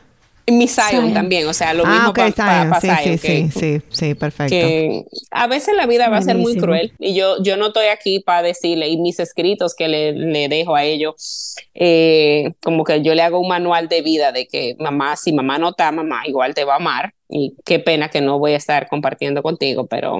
Mi 0.47 0.69
Zion 0.69 1.15
también, 1.15 1.47
o 1.47 1.55
sea, 1.55 1.73
lo 1.73 1.87
mismo 1.87 2.13
para 2.13 2.31
pa, 2.33 2.81
sí, 2.81 2.89
sí, 3.03 3.19
sí, 3.19 3.51
sí, 3.51 3.81
sí, 3.89 4.15
perfecto. 4.15 4.51
Que 4.51 5.05
a 5.31 5.47
veces 5.47 5.75
la 5.75 5.87
vida 5.87 6.09
va 6.11 6.19
a 6.19 6.23
ser 6.23 6.37
muy 6.37 6.57
cruel 6.57 6.93
y 6.99 7.15
yo, 7.15 7.43
yo 7.43 7.57
no 7.57 7.69
estoy 7.69 7.87
aquí 7.87 8.21
para 8.21 8.43
decirle, 8.43 8.89
y 8.89 8.99
mis 8.99 9.21
escritos 9.21 9.75
que 9.75 9.89
le, 9.89 10.13
le 10.13 10.49
dejo 10.49 10.75
a 10.77 10.85
ellos, 10.85 11.55
eh, 11.75 12.53
como 12.63 12.85
que 12.85 13.01
yo 13.01 13.15
le 13.15 13.23
hago 13.23 13.41
un 13.41 13.49
manual 13.49 13.89
de 13.89 14.03
vida 14.03 14.33
de 14.33 14.47
que 14.47 14.77
mamá, 14.79 15.17
si 15.17 15.33
mamá 15.33 15.59
no 15.59 15.71
está, 15.71 15.91
mamá 15.93 16.27
igual 16.27 16.55
te 16.55 16.65
va 16.65 16.75
a 16.75 16.77
amar 16.77 17.15
y 17.29 17.55
qué 17.65 17.79
pena 17.79 18.11
que 18.11 18.21
no 18.21 18.39
voy 18.39 18.53
a 18.53 18.57
estar 18.59 18.87
compartiendo 18.89 19.43
contigo, 19.43 19.87
pero 19.87 20.19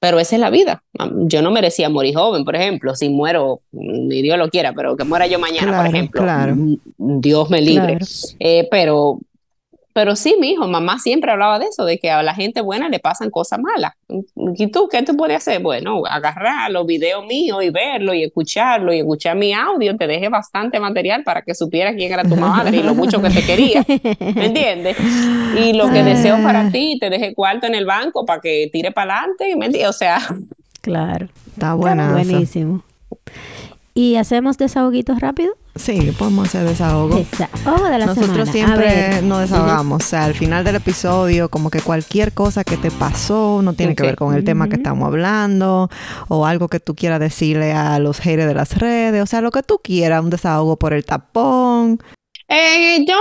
pero 0.00 0.18
esa 0.18 0.36
es 0.36 0.40
la 0.40 0.48
vida. 0.48 0.82
Yo 1.26 1.42
no 1.42 1.50
merecía 1.50 1.90
morir 1.90 2.14
joven, 2.14 2.42
por 2.44 2.56
ejemplo, 2.56 2.94
si 2.96 3.10
muero, 3.10 3.60
ni 3.70 4.22
Dios 4.22 4.38
lo 4.38 4.48
quiera, 4.48 4.72
pero 4.72 4.96
que 4.96 5.04
muera 5.04 5.26
yo 5.26 5.38
mañana, 5.38 5.76
por 5.76 5.86
ejemplo, 5.86 6.22
claro. 6.22 6.56
Dios 6.96 7.50
me 7.50 7.60
libre. 7.60 7.98
Eh, 8.38 8.66
pero 8.70 9.20
pero 9.92 10.14
sí, 10.14 10.36
mi 10.38 10.52
hijo, 10.52 10.68
mamá 10.68 10.98
siempre 10.98 11.32
hablaba 11.32 11.58
de 11.58 11.66
eso, 11.66 11.84
de 11.84 11.98
que 11.98 12.10
a 12.10 12.22
la 12.22 12.34
gente 12.34 12.60
buena 12.60 12.88
le 12.88 13.00
pasan 13.00 13.30
cosas 13.30 13.58
malas. 13.58 13.92
¿Y 14.56 14.68
tú 14.68 14.88
qué 14.90 15.02
te 15.02 15.14
puedes 15.14 15.38
hacer? 15.38 15.60
Bueno, 15.60 16.02
agarrar 16.08 16.70
los 16.70 16.86
videos 16.86 17.26
míos 17.26 17.62
y 17.64 17.70
verlo 17.70 18.14
y 18.14 18.22
escucharlo 18.22 18.92
y 18.92 19.00
escuchar 19.00 19.36
mi 19.36 19.52
audio. 19.52 19.96
Te 19.96 20.06
dejé 20.06 20.28
bastante 20.28 20.78
material 20.78 21.24
para 21.24 21.42
que 21.42 21.54
supieras 21.54 21.94
quién 21.96 22.12
era 22.12 22.22
tu 22.22 22.36
madre 22.36 22.76
y 22.76 22.82
lo 22.82 22.94
mucho 22.94 23.20
que 23.20 23.30
te 23.30 23.44
quería. 23.44 23.84
¿Me 24.34 24.46
entiendes? 24.46 24.96
Y 25.58 25.72
lo 25.72 25.90
que 25.90 26.04
deseo 26.04 26.40
para 26.42 26.70
ti, 26.70 26.96
te 27.00 27.10
dejé 27.10 27.34
cuarto 27.34 27.66
en 27.66 27.74
el 27.74 27.84
banco 27.84 28.24
para 28.24 28.40
que 28.40 28.70
tire 28.72 28.92
para 28.92 29.18
adelante. 29.18 29.56
¿Me 29.56 29.66
entiendes? 29.66 29.90
O 29.90 29.92
sea. 29.92 30.20
Claro. 30.82 31.28
Está 31.52 31.74
bueno. 31.74 32.12
Buenísimo. 32.12 32.84
¿Y 33.92 34.16
hacemos 34.16 34.56
desahoguitos 34.56 35.20
rápido? 35.20 35.52
Sí, 35.76 36.12
podemos 36.18 36.48
hacer 36.48 36.66
desahogo. 36.66 37.16
Desahogo 37.16 37.84
de 37.88 37.98
la 37.98 38.06
Nosotros 38.06 38.48
siempre 38.48 39.22
nos 39.22 39.40
desahogamos. 39.40 40.02
O 40.02 40.06
sea, 40.06 40.24
al 40.24 40.34
final 40.34 40.64
del 40.64 40.76
episodio, 40.76 41.48
como 41.48 41.70
que 41.70 41.80
cualquier 41.80 42.32
cosa 42.32 42.64
que 42.64 42.76
te 42.76 42.90
pasó 42.90 43.60
no 43.62 43.72
tiene 43.74 43.94
que 43.94 44.02
ver 44.02 44.16
con 44.16 44.34
el 44.34 44.44
tema 44.44 44.68
que 44.68 44.76
estamos 44.76 45.06
hablando, 45.06 45.88
o 46.28 46.46
algo 46.46 46.68
que 46.68 46.80
tú 46.80 46.94
quieras 46.94 47.20
decirle 47.20 47.72
a 47.72 47.98
los 47.98 48.18
haters 48.18 48.48
de 48.48 48.54
las 48.54 48.78
redes, 48.78 49.22
o 49.22 49.26
sea, 49.26 49.40
lo 49.40 49.50
que 49.50 49.62
tú 49.62 49.80
quieras, 49.82 50.22
un 50.22 50.30
desahogo 50.30 50.76
por 50.76 50.92
el 50.92 51.04
tapón. 51.04 52.00
Eh, 52.48 53.04
yo, 53.06 53.16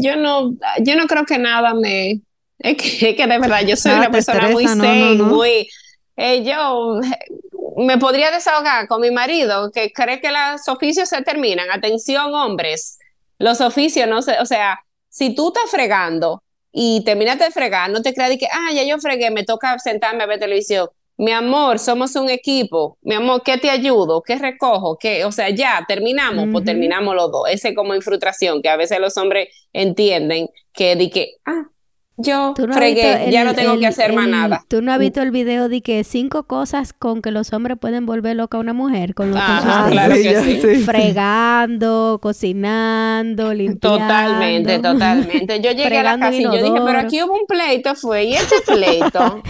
yo 0.00 0.16
no, 0.16 0.54
yo 0.80 0.96
no 0.96 1.06
creo 1.08 1.24
que 1.24 1.38
nada 1.38 1.74
me, 1.74 2.22
es 2.58 2.76
que, 2.76 3.14
de 3.14 3.38
verdad 3.38 3.60
yo 3.66 3.76
soy 3.76 3.92
una 3.92 4.10
persona 4.10 4.48
muy 4.48 4.64
no, 4.64 5.24
muy, 5.24 5.68
eh, 6.16 6.44
yo 6.44 7.00
me 7.76 7.98
podría 7.98 8.30
desahogar 8.30 8.86
con 8.88 9.00
mi 9.00 9.10
marido 9.10 9.70
que 9.72 9.92
cree 9.92 10.20
que 10.20 10.30
los 10.30 10.68
oficios 10.68 11.08
se 11.08 11.22
terminan. 11.22 11.70
Atención, 11.70 12.34
hombres, 12.34 12.98
los 13.38 13.60
oficios 13.60 14.08
no 14.08 14.22
se, 14.22 14.38
o 14.40 14.46
sea, 14.46 14.80
si 15.08 15.34
tú 15.34 15.48
estás 15.48 15.70
fregando 15.70 16.42
y 16.72 17.04
terminas 17.04 17.38
de 17.38 17.50
fregar, 17.50 17.90
no 17.90 18.02
te 18.02 18.12
creas 18.12 18.36
que, 18.38 18.46
ah, 18.46 18.72
ya 18.72 18.84
yo 18.84 18.98
fregué, 18.98 19.30
me 19.30 19.44
toca 19.44 19.78
sentarme 19.78 20.24
a 20.24 20.26
ver 20.26 20.40
televisión. 20.40 20.88
Mi 21.16 21.30
amor, 21.30 21.78
somos 21.78 22.16
un 22.16 22.28
equipo. 22.28 22.98
Mi 23.02 23.14
amor, 23.14 23.42
¿qué 23.44 23.56
te 23.56 23.70
ayudo? 23.70 24.20
¿Qué 24.22 24.36
recojo? 24.36 24.98
¿Qué? 24.98 25.24
O 25.24 25.30
sea, 25.30 25.50
ya 25.50 25.84
terminamos, 25.86 26.48
pues 26.50 26.64
terminamos 26.64 27.14
los 27.14 27.30
dos. 27.30 27.48
Ese 27.48 27.74
como 27.74 27.94
infiltración 27.94 28.60
que 28.60 28.68
a 28.68 28.76
veces 28.76 28.98
los 28.98 29.16
hombres 29.16 29.48
entienden 29.72 30.48
que 30.72 30.96
di 30.96 31.10
que, 31.10 31.36
ah, 31.46 31.68
yo 32.16 32.54
fregué, 32.72 33.28
ya 33.30 33.44
no 33.44 33.54
tengo 33.54 33.78
que 33.78 33.86
hacer 33.86 34.12
más 34.12 34.28
nada. 34.28 34.64
¿Tú 34.68 34.82
no 34.82 34.92
has 34.92 34.98
visto 34.98 35.20
el 35.20 35.30
video 35.30 35.68
de 35.68 35.80
que 35.80 36.04
cinco 36.04 36.44
cosas 36.44 36.92
con 36.92 37.22
que 37.22 37.30
los 37.30 37.52
hombres 37.52 37.76
pueden 37.80 38.06
volver 38.06 38.36
loca 38.36 38.56
a 38.56 38.60
una 38.60 38.72
mujer? 38.72 39.14
Con, 39.14 39.32
ah, 39.36 39.88
claro 39.90 40.14
que 40.14 40.40
sí. 40.40 40.84
Fregando, 40.84 42.18
cocinando, 42.22 43.52
limpiando. 43.52 43.98
Totalmente, 43.98 44.78
totalmente. 44.78 45.60
Yo 45.60 45.72
llegué 45.72 45.98
a 45.98 46.02
la 46.02 46.18
casa 46.18 46.36
y 46.36 46.44
yo 46.44 46.52
dije, 46.52 46.80
pero 46.84 46.98
aquí 46.98 47.22
hubo 47.22 47.34
un 47.34 47.46
pleito, 47.46 47.94
fue, 47.96 48.24
y 48.24 48.34
este 48.34 48.56
pleito. 48.64 49.42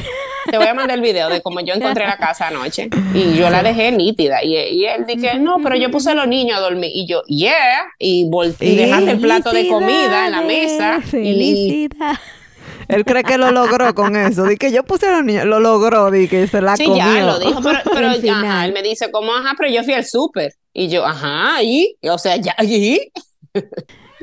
Te 0.51 0.59
voy 0.59 0.67
a 0.67 0.75
mandar 0.75 0.99
el 0.99 1.03
video 1.03 1.29
de 1.29 1.41
cómo 1.43 1.61
yo 1.61 1.75
encontré 1.75 2.07
la 2.07 2.17
casa 2.17 2.49
anoche. 2.49 2.89
Y 3.15 3.35
yo 3.35 3.51
la 3.51 3.63
dejé 3.63 3.93
nítida. 3.93 4.43
Y, 4.43 4.57
y 4.57 4.87
él 4.87 5.05
dije, 5.07 5.39
no, 5.39 5.59
pero 5.63 5.77
yo 5.77 5.91
puse 5.91 6.11
a 6.11 6.15
los 6.15 6.29
niños 6.29 6.59
a 6.59 6.61
dormir. 6.61 6.91
Y 6.95 7.07
yo, 7.07 7.23
yeah. 7.25 7.85
Y, 7.99 8.31
y 8.61 8.77
dejaste 8.77 9.11
el 9.13 9.21
plato 9.21 9.53
de 9.53 9.69
comida 9.69 10.27
en 10.27 10.33
la 10.33 10.43
mesa. 10.43 11.01
Felicidad. 11.03 12.17
Él 12.89 13.05
cree 13.05 13.23
que 13.23 13.39
lo 13.39 13.51
logró 13.51 13.95
con 13.95 14.17
eso. 14.17 14.45
Di 14.45 14.57
que 14.57 14.73
yo 14.73 14.85
puse 14.85 15.07
a 15.07 15.13
los 15.13 15.25
niños, 15.25 15.45
lo 15.45 15.61
logró, 15.61 16.11
di 16.11 16.29
que 16.29 16.47
se 16.47 16.61
la 16.61 16.77
sí, 16.77 16.85
comió. 16.85 17.05
Sí, 17.05 17.15
ya 17.15 17.25
lo 17.25 17.39
dijo, 17.39 17.61
pero, 17.63 17.79
pero 17.93 18.09
ajá, 18.09 18.67
él 18.67 18.73
me 18.73 18.83
dice, 18.83 19.11
¿cómo? 19.11 19.33
Ajá, 19.35 19.55
pero 19.57 19.71
yo 19.71 19.83
fui 19.83 19.95
al 19.95 20.05
súper. 20.05 20.55
Y 20.73 20.89
yo, 20.89 21.05
ajá, 21.05 21.63
y, 21.63 21.97
o 22.03 22.19
sea, 22.19 22.37
ya, 22.37 22.55
y. 22.63 23.01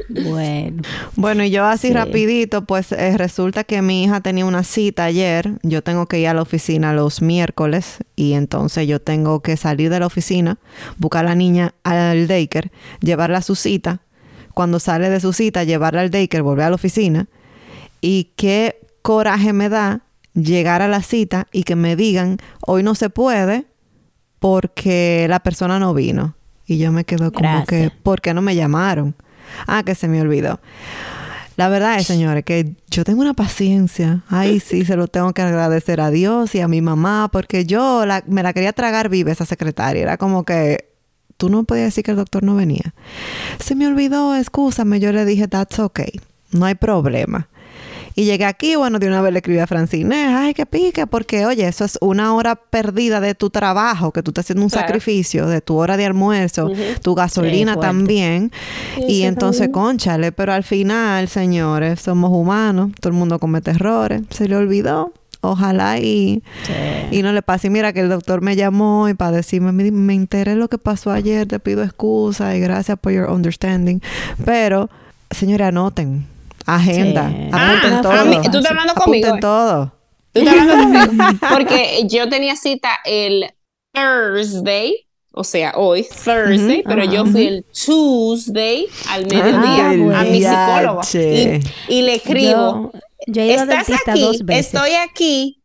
Bueno. 0.09 0.81
Bueno, 1.15 1.43
y 1.43 1.51
yo 1.51 1.65
así 1.65 1.93
rapidito, 1.93 2.65
pues 2.65 2.91
eh, 2.91 3.17
resulta 3.17 3.63
que 3.63 3.81
mi 3.81 4.03
hija 4.03 4.19
tenía 4.21 4.45
una 4.45 4.63
cita 4.63 5.05
ayer. 5.05 5.59
Yo 5.63 5.83
tengo 5.83 6.07
que 6.07 6.19
ir 6.19 6.27
a 6.27 6.33
la 6.33 6.41
oficina 6.41 6.93
los 6.93 7.21
miércoles 7.21 7.99
y 8.15 8.33
entonces 8.33 8.87
yo 8.87 8.99
tengo 8.99 9.41
que 9.41 9.57
salir 9.57 9.89
de 9.89 9.99
la 9.99 10.07
oficina, 10.07 10.57
buscar 10.97 11.25
a 11.25 11.29
la 11.29 11.35
niña 11.35 11.75
al 11.83 12.27
daycare, 12.27 12.71
llevarla 12.99 13.39
a 13.39 13.41
su 13.41 13.55
cita. 13.55 14.01
Cuando 14.53 14.79
sale 14.79 15.09
de 15.09 15.19
su 15.21 15.31
cita, 15.33 15.63
llevarla 15.63 16.01
al 16.01 16.09
daycare, 16.09 16.41
volver 16.41 16.65
a 16.65 16.69
la 16.69 16.75
oficina 16.75 17.27
y 18.01 18.31
qué 18.35 18.79
coraje 19.01 19.53
me 19.53 19.69
da 19.69 20.01
llegar 20.33 20.81
a 20.81 20.87
la 20.87 21.01
cita 21.01 21.47
y 21.51 21.63
que 21.63 21.75
me 21.75 21.95
digan, 21.95 22.37
hoy 22.65 22.83
no 22.83 22.95
se 22.95 23.09
puede 23.09 23.65
porque 24.39 25.27
la 25.29 25.39
persona 25.41 25.79
no 25.79 25.93
vino. 25.93 26.35
Y 26.65 26.77
yo 26.77 26.91
me 26.91 27.03
quedo 27.03 27.31
como 27.31 27.47
que, 27.65 27.91
¿por 28.03 28.21
qué 28.21 28.33
no 28.33 28.41
me 28.41 28.55
llamaron? 28.55 29.15
Ah, 29.67 29.83
que 29.83 29.93
se 29.95 30.07
me 30.07 30.21
olvidó. 30.21 30.59
La 31.57 31.67
verdad 31.67 31.99
es, 31.99 32.07
señores, 32.07 32.43
que 32.45 32.75
yo 32.89 33.03
tengo 33.03 33.21
una 33.21 33.33
paciencia. 33.33 34.23
Ay, 34.29 34.59
sí, 34.61 34.85
se 34.85 34.95
lo 34.95 35.07
tengo 35.07 35.33
que 35.33 35.41
agradecer 35.41 35.99
a 35.99 36.09
Dios 36.09 36.55
y 36.55 36.61
a 36.61 36.67
mi 36.67 36.81
mamá, 36.81 37.29
porque 37.31 37.65
yo 37.65 38.05
la- 38.05 38.23
me 38.27 38.41
la 38.41 38.53
quería 38.53 38.71
tragar 38.73 39.09
viva 39.09 39.31
esa 39.31 39.45
secretaria. 39.45 40.01
Era 40.01 40.17
como 40.17 40.43
que 40.45 40.89
tú 41.37 41.49
no 41.49 41.63
podías 41.65 41.87
decir 41.87 42.03
que 42.05 42.11
el 42.11 42.17
doctor 42.17 42.41
no 42.43 42.55
venía. 42.55 42.93
Se 43.59 43.75
me 43.75 43.85
olvidó, 43.87 44.35
excúsame. 44.35 44.99
Yo 44.99 45.11
le 45.11 45.25
dije, 45.25 45.47
that's 45.47 45.77
okay, 45.79 46.19
no 46.51 46.65
hay 46.65 46.75
problema. 46.75 47.49
Y 48.15 48.25
llegué 48.25 48.45
aquí, 48.45 48.75
bueno, 48.75 48.99
de 48.99 49.07
una 49.07 49.21
vez 49.21 49.31
le 49.33 49.39
escribí 49.39 49.59
a 49.59 49.67
Francine, 49.67 50.15
ay, 50.15 50.53
que 50.53 50.65
pique, 50.65 51.07
porque 51.07 51.45
oye, 51.45 51.67
eso 51.67 51.85
es 51.85 51.97
una 52.01 52.33
hora 52.35 52.55
perdida 52.55 53.19
de 53.21 53.35
tu 53.35 53.49
trabajo, 53.49 54.11
que 54.11 54.21
tú 54.23 54.31
estás 54.31 54.45
haciendo 54.45 54.63
un 54.63 54.69
Claro. 54.69 54.87
sacrificio, 54.87 55.47
de 55.47 55.61
tu 55.61 55.75
hora 55.77 55.97
de 55.97 56.05
almuerzo, 56.05 56.69
tu 57.01 57.15
gasolina 57.15 57.77
también. 57.77 58.51
Sí, 58.95 59.03
y 59.07 59.23
entonces, 59.23 59.61
también. 59.67 59.71
conchale, 59.71 60.31
pero 60.31 60.53
al 60.53 60.63
final, 60.63 61.27
señores, 61.27 62.01
somos 62.01 62.31
humanos, 62.31 62.91
todo 62.99 63.11
el 63.13 63.17
mundo 63.17 63.39
comete 63.39 63.71
errores, 63.71 64.21
se 64.29 64.47
le 64.47 64.55
olvidó. 64.55 65.13
Ojalá 65.43 65.97
y, 65.97 66.43
y 67.09 67.23
no 67.23 67.31
le 67.33 67.41
pase. 67.41 67.65
Y 67.65 67.69
mira 67.71 67.93
que 67.93 68.01
el 68.01 68.09
doctor 68.09 68.41
me 68.41 68.55
llamó 68.55 69.09
y 69.09 69.15
para 69.15 69.31
decirme, 69.31 69.71
me, 69.71 69.89
me 69.89 70.13
enteré 70.13 70.55
lo 70.55 70.67
que 70.67 70.77
pasó 70.77 71.09
ayer, 71.11 71.47
te 71.47 71.59
pido 71.59 71.81
excusa 71.83 72.55
y 72.55 72.59
gracias 72.59 72.99
por 72.99 73.11
your 73.11 73.27
understanding. 73.27 74.01
Pero, 74.45 74.91
señores, 75.31 75.65
anoten. 75.69 76.27
Agenda. 76.65 77.29
Sí. 77.29 77.35
Apunten 77.51 77.93
Ah, 77.93 77.99
todo. 78.01 78.11
a 78.13 78.25
mí- 78.25 78.37
¿tú 78.51 78.57
estás 78.57 78.71
hablando 78.71 78.93
conmigo, 78.95 79.27
Apunten 79.27 79.37
eh? 79.37 79.39
todo. 79.41 79.93
¿Tú 80.33 80.39
estás 80.41 80.55
hablando 80.59 80.99
conmigo? 81.07 81.39
Porque 81.49 82.03
yo 82.07 82.29
tenía 82.29 82.55
cita 82.55 82.89
el 83.05 83.45
Thursday, 83.93 85.07
o 85.33 85.43
sea, 85.43 85.73
hoy, 85.75 86.03
Thursday, 86.03 86.79
Ujú, 86.81 86.89
pero 86.89 87.03
yo 87.05 87.21
ajá. 87.21 87.31
fui 87.31 87.47
el 87.47 87.65
Tuesday 87.85 88.87
al 89.09 89.25
mediodía 89.27 89.89
Ay, 89.89 90.01
a 90.13 90.23
mi 90.23 90.41
psicólogo. 90.41 91.01
Y, 91.13 91.59
y 91.93 92.01
le 92.01 92.15
escribo, 92.15 92.91
Yo, 92.93 93.01
yo 93.27 93.41
he 93.41 93.45
ido 93.53 93.61
al 93.61 93.69
estás 93.71 93.89
aquí, 94.07 94.21
dos 94.21 94.43
veces. 94.45 94.73
estoy 94.73 94.91
aquí. 94.93 95.57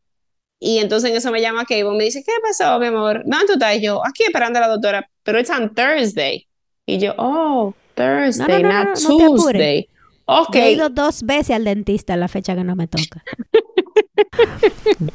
Y 0.59 0.78
entonces 0.78 1.11
en 1.11 1.16
eso 1.16 1.30
me 1.30 1.40
llama 1.42 1.64
Cable, 1.66 1.97
me 1.97 2.05
dice, 2.05 2.22
¿qué 2.24 2.32
pasó, 2.42 2.78
mi 2.78 2.86
amor? 2.86 3.22
¿Dónde 3.26 3.47
tú 3.47 3.53
estás? 3.55 3.78
Yo, 3.80 4.01
aquí 4.07 4.24
esperando 4.24 4.59
a 4.59 4.62
la 4.62 4.68
doctora, 4.68 5.09
pero 5.22 5.38
it's 5.38 5.51
on 5.51 5.74
Thursday. 5.74 6.47
Y 6.86 6.99
yo, 6.99 7.14
oh, 7.18 7.74
Thursday, 7.94 8.62
no, 8.62 8.68
no, 8.72 8.84
not 8.84 8.99
no, 9.01 9.09
no 9.11 9.16
te 9.18 9.24
apures. 9.24 9.42
Tuesday. 9.42 9.88
Yo 10.27 10.61
he 10.61 10.72
ido 10.72 10.89
dos 10.89 11.22
veces 11.22 11.55
al 11.55 11.64
dentista 11.64 12.14
en 12.14 12.20
la 12.20 12.29
fecha 12.29 12.55
que 12.55 12.64
no 12.64 12.77
me 12.77 12.87
toca. 12.87 13.22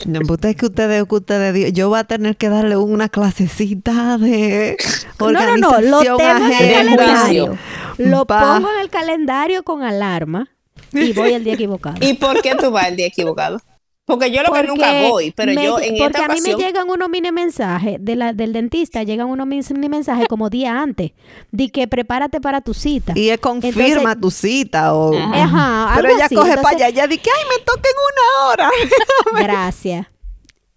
No, 0.05 0.19
ustedes 0.29 0.55
que 0.55 0.65
ustedes, 0.65 1.05
que 1.05 1.15
ustedes, 1.15 1.73
yo 1.73 1.89
voy 1.89 1.99
a 1.99 2.03
tener 2.03 2.37
que 2.37 2.49
darle 2.49 2.77
una 2.77 3.09
clasecita 3.09 4.17
de 4.17 4.77
No, 5.19 5.31
no, 5.31 5.39
organización 5.39 5.91
no, 5.91 6.03
lo 6.03 6.17
tengo 6.17 6.45
en 6.45 6.51
el 6.51 6.95
calendario. 6.95 7.57
Lo 7.97 8.25
pongo 8.25 8.69
en 8.73 8.81
el 8.81 8.89
calendario 8.89 9.63
con 9.63 9.83
alarma 9.83 10.49
y 10.93 11.13
voy 11.13 11.33
el 11.33 11.43
día 11.43 11.53
equivocado. 11.53 11.97
¿Y 12.01 12.13
por 12.13 12.41
qué 12.41 12.55
tú 12.55 12.71
vas 12.71 12.87
el 12.87 12.95
día 12.95 13.07
equivocado? 13.07 13.59
Porque 14.05 14.31
yo 14.31 14.41
lo 14.43 14.51
que 14.51 14.63
nunca 14.63 14.91
voy, 15.09 15.31
pero 15.31 15.53
me- 15.53 15.63
yo 15.63 15.79
en 15.79 15.95
porque 15.97 16.17
esta 16.17 16.25
a 16.25 16.27
mí 16.35 16.41
me 16.41 16.55
llegan 16.55 16.89
unos 16.89 17.07
mini 17.07 17.31
mensajes 17.31 17.97
de 17.99 18.15
la, 18.15 18.33
del 18.33 18.51
dentista, 18.51 19.03
llegan 19.03 19.27
unos 19.27 19.45
mini 19.47 19.63
mensajes 19.89 20.27
como 20.27 20.49
día 20.49 20.81
antes, 20.81 21.11
de 21.51 21.69
que 21.69 21.87
prepárate 21.87 22.41
para 22.41 22.61
tu 22.61 22.73
cita. 22.73 23.13
Y 23.15 23.29
él 23.29 23.39
confirma 23.39 23.83
Entonces- 24.13 24.21
tu 24.21 24.31
cita 24.31 24.93
o... 24.95 25.15
Ajá, 25.15 25.93
Pero 25.95 26.09
ella 26.09 26.25
así. 26.25 26.35
coge 26.35 26.49
Entonces, 26.49 26.63
para 26.63 26.75
allá, 26.75 26.87
ella 26.89 27.07
dice, 27.07 27.29
ay, 27.37 27.45
me 27.57 27.63
toca 27.63 27.87
en 27.89 27.95
una 28.11 28.49
hora. 28.49 28.71
Gracias. 29.43 30.07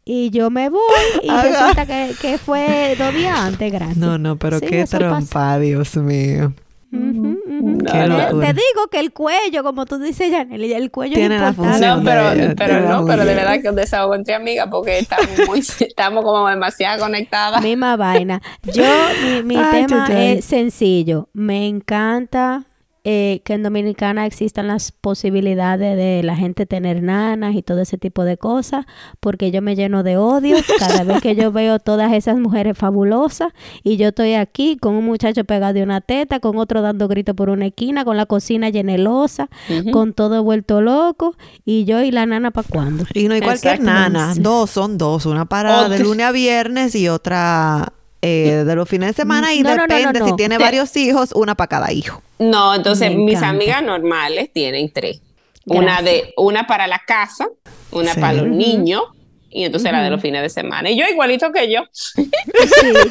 Y 0.05 0.29
yo 0.29 0.51
me 0.51 0.68
voy 0.68 0.83
y 1.22 1.31
Ajá. 1.31 1.43
resulta 1.43 1.87
que, 1.87 2.14
que 2.20 2.37
fue 2.37 2.95
dos 2.99 3.14
días 3.14 3.39
antes, 3.39 3.72
gracias. 3.72 3.97
No, 3.97 4.18
no, 4.18 4.37
pero 4.37 4.59
Sí, 4.59 4.66
qué 4.66 4.81
pasa. 4.83 4.99
trampa, 4.99 5.59
Dios 5.59 5.97
mío. 5.97 6.53
Ujú. 6.93 7.39
Qué 7.64 7.98
Te- 7.98 8.52
digo 8.52 8.88
que 8.90 9.00
el 9.00 9.12
cuello, 9.12 9.62
como 9.62 9.86
tú 9.86 9.98
dices, 9.98 10.30
Janely, 10.30 10.72
el 10.74 10.90
cuello 10.90 11.14
Tiene 11.14 11.36
es 11.36 11.40
la 11.40 11.52
función. 11.52 11.98
No, 11.98 12.04
pero, 12.04 12.54
pero 12.56 12.80
no, 12.88 13.06
pero 13.06 13.24
de 13.24 13.34
verdad 13.34 13.60
que 13.60 13.68
un 13.70 13.76
desahogo 13.76 14.14
entre 14.14 14.34
amigas 14.34 14.68
porque 14.70 14.98
estamos 14.98 15.28
muy, 15.46 15.60
estamos 15.60 16.24
como 16.24 16.48
demasiado 16.48 17.00
conectadas. 17.00 17.62
Misma 17.62 17.96
vaina. 17.96 18.42
Yo, 18.72 18.84
mi, 19.24 19.42
mi 19.42 19.56
Ay, 19.56 19.86
tema 19.86 20.06
chuchay. 20.06 20.38
es 20.38 20.44
sencillo. 20.44 21.28
Me 21.32 21.66
encanta 21.66 22.64
eh, 23.07 23.42
que 23.44 23.52
en 23.52 23.62
Dominicana 23.62 24.24
existan 24.24 24.66
las 24.66 24.90
posibilidades 24.90 25.94
de 25.94 26.22
la 26.22 26.36
gente 26.36 26.64
tener 26.64 27.02
nanas 27.02 27.55
y 27.55 27.62
todo 27.62 27.80
ese 27.80 27.98
tipo 27.98 28.24
de 28.24 28.38
cosas, 28.38 28.86
porque 29.20 29.50
yo 29.50 29.61
me 29.61 29.76
lleno 29.76 30.02
de 30.02 30.16
odio 30.16 30.57
cada 30.78 31.05
vez 31.05 31.20
que 31.20 31.36
yo 31.36 31.52
veo 31.52 31.78
todas 31.78 32.12
esas 32.14 32.38
mujeres 32.38 32.78
fabulosas 32.78 33.52
y 33.82 33.98
yo 33.98 34.09
estoy 34.09 34.34
aquí 34.34 34.78
con 34.78 34.94
un 34.94 35.05
muchacho 35.05 35.44
pegado 35.44 35.74
de 35.74 35.82
una 35.82 36.00
teta, 36.00 36.40
con 36.40 36.57
otro 36.57 36.80
dando 36.80 37.07
gritos 37.07 37.34
por 37.34 37.50
una 37.50 37.66
esquina, 37.66 38.07
con 38.07 38.16
la 38.16 38.24
cocina 38.24 38.70
llenelosa, 38.70 39.48
con 39.92 40.14
todo 40.14 40.42
vuelto 40.42 40.80
loco 40.80 41.36
y 41.64 41.84
yo 41.84 42.02
y 42.02 42.11
la 42.11 42.24
nana 42.24 42.52
para 42.52 42.66
cuándo. 42.66 43.05
Y 43.12 43.28
no 43.28 43.34
hay 43.34 43.42
cualquier 43.42 43.80
nana. 43.80 44.34
Dos 44.34 44.70
son 44.70 44.96
dos. 44.96 45.26
Una 45.26 45.44
para 45.44 45.88
de 45.88 45.98
lunes 45.98 46.26
a 46.26 46.32
viernes 46.32 46.94
y 46.94 47.09
otra 47.09 47.92
eh, 48.25 48.64
de 48.64 48.75
los 48.75 48.89
fines 48.89 49.09
de 49.09 49.12
semana. 49.14 49.53
Y 49.55 49.62
No, 49.62 49.70
no, 49.70 49.77
no, 49.77 49.87
no, 49.87 49.95
depende 49.95 50.25
si 50.25 50.37
tiene 50.37 50.59
varios 50.59 50.97
hijos, 50.97 51.31
una 51.35 51.55
para 51.55 51.68
cada 51.68 51.93
hijo. 51.93 52.22
No, 52.39 52.75
entonces 52.75 53.11
Me 53.11 53.16
mis 53.16 53.35
encanta. 53.37 53.49
amigas 53.51 53.83
normales 53.83 54.51
tienen 54.53 54.93
tres. 54.93 55.20
Una 55.66 56.03
de 56.03 56.33
una 56.37 56.66
para 56.66 56.87
la 56.87 57.01
casa, 57.07 57.47
una 57.91 58.12
Sí. 58.14 58.20
para 58.20 58.35
los 58.35 58.49
niños 58.49 59.03
y 59.51 59.64
entonces 59.64 59.91
la 59.93 60.03
de 60.03 60.11
los 60.11 60.20
fines 60.20 60.43
de 60.43 60.49
semana. 60.51 60.91
Y 60.91 60.99
yo 60.99 61.07
igualito 61.09 61.53
que 61.53 61.70
yo. 61.72 61.81
Sí, 61.93 62.31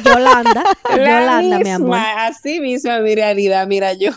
Yolanda, 0.04 0.62
La 0.90 0.96
Yolanda, 0.96 1.58
mi 1.58 1.70
amor. 1.70 1.98
Así 1.98 2.60
misma 2.60 2.98
mi 3.00 3.14
realidad. 3.14 3.66
Mira, 3.66 3.94
yo, 3.94 4.10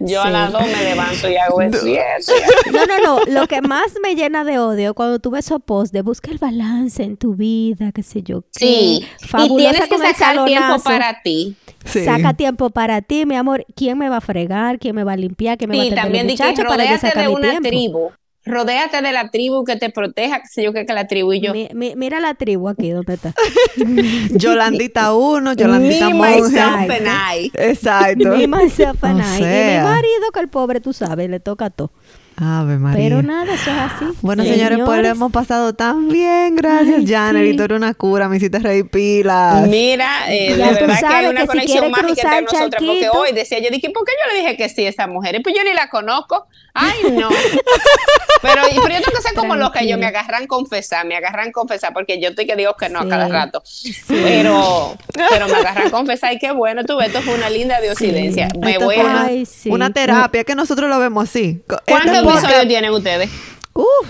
yo 0.00 0.20
a 0.20 0.26
Sí. 0.26 0.32
las 0.32 0.52
dos 0.52 0.62
me 0.62 0.84
levanto 0.84 1.30
y 1.30 1.36
hago 1.36 1.60
el 1.62 1.74
siete. 1.74 2.32
No, 2.72 2.86
no, 2.86 2.98
no. 3.00 3.20
Lo 3.26 3.46
que 3.46 3.62
más 3.62 3.94
me 4.02 4.14
llena 4.14 4.44
de 4.44 4.58
odio 4.58 4.94
cuando 4.94 5.18
tú 5.18 5.30
ves 5.30 5.46
esos 5.46 5.60
posts 5.64 5.92
de 5.92 6.02
busca 6.02 6.30
el 6.30 6.38
balance 6.38 7.02
en 7.02 7.16
tu 7.16 7.34
vida, 7.34 7.92
qué 7.92 8.02
sé 8.02 8.22
yo. 8.22 8.42
qué, 8.42 8.48
Sí, 8.58 9.06
y 9.38 9.56
tienes 9.56 9.88
que 9.88 9.98
sacar 9.98 10.44
tiempo 10.44 10.78
para 10.82 11.22
ti. 11.22 11.56
Sí. 11.84 12.04
Saca 12.04 12.34
tiempo 12.34 12.70
para 12.70 13.00
ti, 13.02 13.26
mi 13.26 13.36
amor. 13.36 13.64
¿Quién 13.76 13.96
me 13.98 14.08
va 14.08 14.16
a 14.16 14.20
fregar? 14.20 14.78
¿Quién 14.78 14.94
me 14.96 15.04
va 15.04 15.12
a 15.12 15.16
limpiar? 15.16 15.56
¿Quién 15.56 15.70
me 15.70 15.76
va 15.76 15.82
a 15.82 15.84
Sí, 15.86 15.92
atender 15.92 16.04
también 16.04 16.26
que 16.26 16.32
muchachos 16.32 16.64
para 16.68 16.84
yo 16.90 16.98
sacar 16.98 17.22
de 17.22 17.28
mi 17.28 17.34
una 17.34 17.50
tiempo? 17.50 17.68
tribu. 17.68 18.10
Rodéate 18.46 19.02
de 19.02 19.12
la 19.12 19.28
tribu 19.30 19.64
que 19.64 19.76
te 19.76 19.90
proteja, 19.90 20.40
qué 20.40 20.46
sé 20.48 20.62
yo, 20.62 20.72
que, 20.72 20.86
que 20.86 20.92
la 20.92 21.06
tribu 21.08 21.32
y 21.32 21.40
yo. 21.40 21.52
Mi- 21.52 21.68
mi- 21.74 21.94
mira 21.96 22.20
la 22.20 22.34
tribu 22.34 22.68
aquí, 22.68 22.90
¿dónde 22.90 23.14
está? 23.14 23.34
Yolandita 24.30 25.14
uno, 25.14 25.52
Yolandita 25.52 26.08
Me, 26.08 26.14
monje. 26.14 26.40
myself 26.42 26.90
and 26.90 27.08
I. 27.36 27.50
Exacto. 27.54 28.28
Mi 28.36 28.46
myself 28.46 29.02
and 29.04 29.20
O 29.20 29.24
I. 29.24 29.42
Y 29.42 29.76
mi 29.78 29.84
marido, 29.84 30.30
que 30.32 30.40
el 30.40 30.48
pobre, 30.48 30.80
tú 30.80 30.92
sabes, 30.92 31.28
le 31.28 31.40
toca 31.40 31.70
todo. 31.70 31.90
Ave 32.38 32.76
María. 32.78 33.02
Pero 33.08 33.22
nada, 33.22 33.54
eso 33.54 33.70
es 33.70 33.76
así. 33.78 34.04
Bueno, 34.20 34.42
señores, 34.44 34.78
pues 34.84 35.00
lo 35.02 35.08
hemos 35.08 35.32
pasado 35.32 35.74
tan 35.74 36.08
bien. 36.08 36.54
Gracias, 36.54 37.02
Janet. 37.06 37.44
sí. 37.44 37.48
Y 37.50 37.56
tú 37.56 37.62
eres 37.62 37.76
una 37.78 37.94
cura, 37.94 38.28
me 38.28 38.36
hiciste 38.36 38.58
reír 38.58 38.90
pilas. 38.90 39.66
Mira, 39.68 40.30
eh, 40.32 40.54
de 40.54 40.62
verdad 40.64 40.98
que 41.00 41.06
hay 41.06 41.26
una 41.26 41.34
que 41.40 41.40
si 41.40 41.46
conexión 41.46 41.78
quiere 41.78 41.88
mágica 41.90 42.38
entre 42.38 42.58
nosotras. 42.58 42.82
Porque 42.84 43.08
hoy 43.10 43.32
decía 43.32 43.58
yo, 43.60 43.70
dije, 43.70 43.88
¿por 43.90 44.04
qué 44.04 44.12
yo 44.22 44.32
le 44.34 44.40
dije 44.42 44.56
que 44.56 44.68
sí 44.68 44.84
a 44.84 44.90
esa 44.90 45.06
mujer? 45.06 45.34
Y 45.36 45.40
pues 45.40 45.54
yo 45.56 45.64
ni 45.64 45.72
la 45.72 45.88
conozco. 45.88 46.46
Ay, 46.74 47.10
no. 47.12 47.30
pero, 48.42 48.62
pero 48.82 48.94
yo 48.94 49.00
tengo 49.02 49.16
que 49.16 49.22
ser 49.22 49.34
como 49.34 49.56
lo 49.56 49.72
que 49.72 49.88
yo 49.88 49.96
me 49.96 50.04
agarran 50.06 50.46
confesar, 50.46 51.06
me 51.06 51.16
agarran 51.16 51.52
confesar, 51.52 51.94
porque 51.94 52.20
yo 52.20 52.28
estoy 52.28 52.46
que 52.46 52.54
digo 52.54 52.74
que 52.78 52.90
no 52.90 52.98
a 52.98 53.02
Sí. 53.04 53.08
cada 53.08 53.28
rato. 53.28 53.62
Pero, 54.08 54.96
pero 55.14 55.48
me 55.48 55.54
agarran 55.54 55.90
confesar 55.90 56.32
y 56.34 56.38
qué 56.38 56.52
bueno, 56.52 56.84
tú 56.84 56.96
ves, 56.98 57.08
esto 57.08 57.22
fue 57.22 57.34
una 57.34 57.48
linda 57.48 57.80
diosidencia. 57.80 58.48
Me 58.60 58.72
Esto 58.72 58.84
voy 58.84 58.96
a- 58.96 59.00
una, 59.04 59.22
Ay, 59.24 59.46
sí. 59.46 59.70
una 59.70 59.90
terapia 59.90 60.44
que 60.44 60.54
nosotros 60.54 60.90
lo 60.90 60.98
vemos 60.98 61.24
así. 61.30 61.62
Co- 61.66 61.78
¿Cuántos 61.86 62.12
este 62.14 62.25
podcast- 62.25 62.25
episodios 62.30 62.68
tienen 62.68 62.90
ustedes? 62.92 63.30
Uf, 63.74 64.08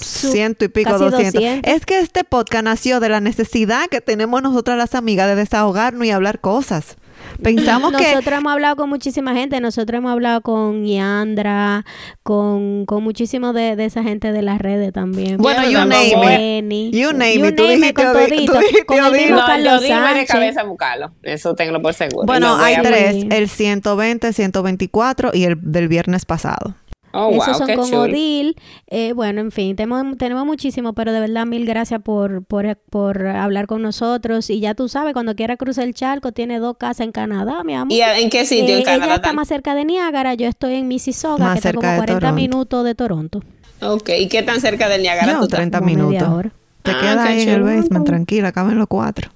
ciento 0.00 0.64
y 0.64 0.68
pico, 0.68 0.98
doscientos. 0.98 1.34
200. 1.34 1.72
Es 1.72 1.84
que 1.86 1.98
este 2.00 2.24
podcast 2.24 2.64
nació 2.64 3.00
de 3.00 3.08
la 3.08 3.20
necesidad 3.20 3.88
que 3.90 4.00
tenemos 4.00 4.42
nosotras 4.42 4.78
las 4.78 4.94
amigas 4.94 5.28
de 5.28 5.34
desahogarnos 5.34 6.06
y 6.06 6.10
hablar 6.10 6.40
cosas. 6.40 6.96
Pensamos 7.42 7.92
que 7.96 8.12
Nosotros 8.14 8.38
hemos 8.38 8.52
hablado 8.52 8.76
con 8.76 8.88
muchísima 8.88 9.34
gente, 9.34 9.60
nosotros 9.60 9.98
hemos 9.98 10.12
hablado 10.12 10.40
con 10.40 10.86
Yandra, 10.86 11.84
con, 12.22 12.86
con 12.86 13.02
muchísimo 13.02 13.52
de, 13.52 13.76
de 13.76 13.84
esa 13.84 14.02
gente 14.02 14.32
de 14.32 14.40
las 14.42 14.58
redes 14.58 14.92
también. 14.92 15.36
Bueno, 15.36 15.64
you 15.68 15.78
name 15.78 16.06
it. 16.06 16.38
Jenny. 16.38 16.90
You 16.92 17.12
name 17.12 17.48
it. 17.48 17.56
Tú 17.56 17.64
dijiste 17.64 17.94
con 17.94 18.06
Odi- 18.06 18.28
todito, 18.28 18.52
tú 18.52 18.58
dijiste 18.60 18.86
con 18.86 19.04
el 19.04 19.12
mismo 19.12 19.36
No, 19.36 19.40
yo 19.42 19.46
Carlos 19.46 19.82
digo 19.82 20.00
de 20.14 20.26
cabeza 20.26 20.60
a 20.62 20.64
buscarlo. 20.64 21.12
Eso 21.22 21.54
tengo 21.54 21.82
por 21.82 21.92
seguro. 21.92 22.24
Bueno, 22.26 22.56
hay 22.56 22.76
tres, 22.82 23.26
el 23.30 23.48
120, 23.48 24.32
124 24.32 25.30
y 25.34 25.44
el 25.44 25.58
del 25.60 25.88
viernes 25.88 26.24
pasado. 26.24 26.74
Oh, 27.12 27.30
wow, 27.30 27.42
Esos 27.42 27.56
son 27.58 27.66
qué 27.66 27.74
con 27.74 27.86
chulo. 27.86 28.02
Odil. 28.02 28.56
Eh, 28.86 29.12
bueno, 29.14 29.40
en 29.40 29.50
fin, 29.50 29.74
tenemos, 29.76 30.18
tenemos 30.18 30.44
muchísimo, 30.44 30.92
pero 30.92 31.12
de 31.12 31.20
verdad 31.20 31.46
mil 31.46 31.64
gracias 31.64 32.02
por, 32.02 32.44
por, 32.44 32.76
por 32.90 33.26
hablar 33.26 33.66
con 33.66 33.80
nosotros. 33.82 34.50
Y 34.50 34.60
ya 34.60 34.74
tú 34.74 34.88
sabes, 34.88 35.14
cuando 35.14 35.34
quiera 35.34 35.56
cruzar 35.56 35.84
el 35.84 35.94
charco, 35.94 36.32
tiene 36.32 36.58
dos 36.58 36.76
casas 36.78 37.06
en 37.06 37.12
Canadá, 37.12 37.64
mi 37.64 37.74
amor. 37.74 37.92
¿Y 37.92 38.00
en 38.02 38.28
qué 38.30 38.44
sitio 38.44 38.74
Eh, 38.76 38.78
en 38.78 38.84
Canadá? 38.84 39.04
Ella 39.06 39.14
está 39.16 39.32
más 39.32 39.48
cerca 39.48 39.74
de 39.74 39.84
Niágara, 39.84 40.34
yo 40.34 40.46
estoy 40.48 40.74
en 40.74 40.86
Mississauga, 40.88 41.44
Más 41.44 41.54
que 41.54 41.68
está 41.68 41.72
como 41.72 41.88
de 41.88 41.96
40 41.96 42.14
Toronto. 42.20 42.36
minutos 42.36 42.84
de 42.84 42.94
Toronto. 42.94 43.42
Ok, 43.80 44.10
¿y 44.18 44.28
qué 44.28 44.42
tan 44.42 44.60
cerca 44.60 44.88
del 44.88 45.02
Niagara 45.02 45.32
No, 45.32 45.38
tú 45.40 45.44
estás? 45.44 45.58
30 45.60 45.78
Como 45.78 45.86
media 45.90 46.04
minutos. 46.08 46.28
hora. 46.28 46.50
Te 46.82 46.90
Ah, 46.90 46.98
quedas 47.00 47.18
ahí 47.26 47.42
en 47.42 47.48
el 47.48 47.62
basement, 47.62 48.06
tranquila, 48.06 48.52
caben 48.52 48.78
los 48.78 48.86
cuatro. 48.88 49.30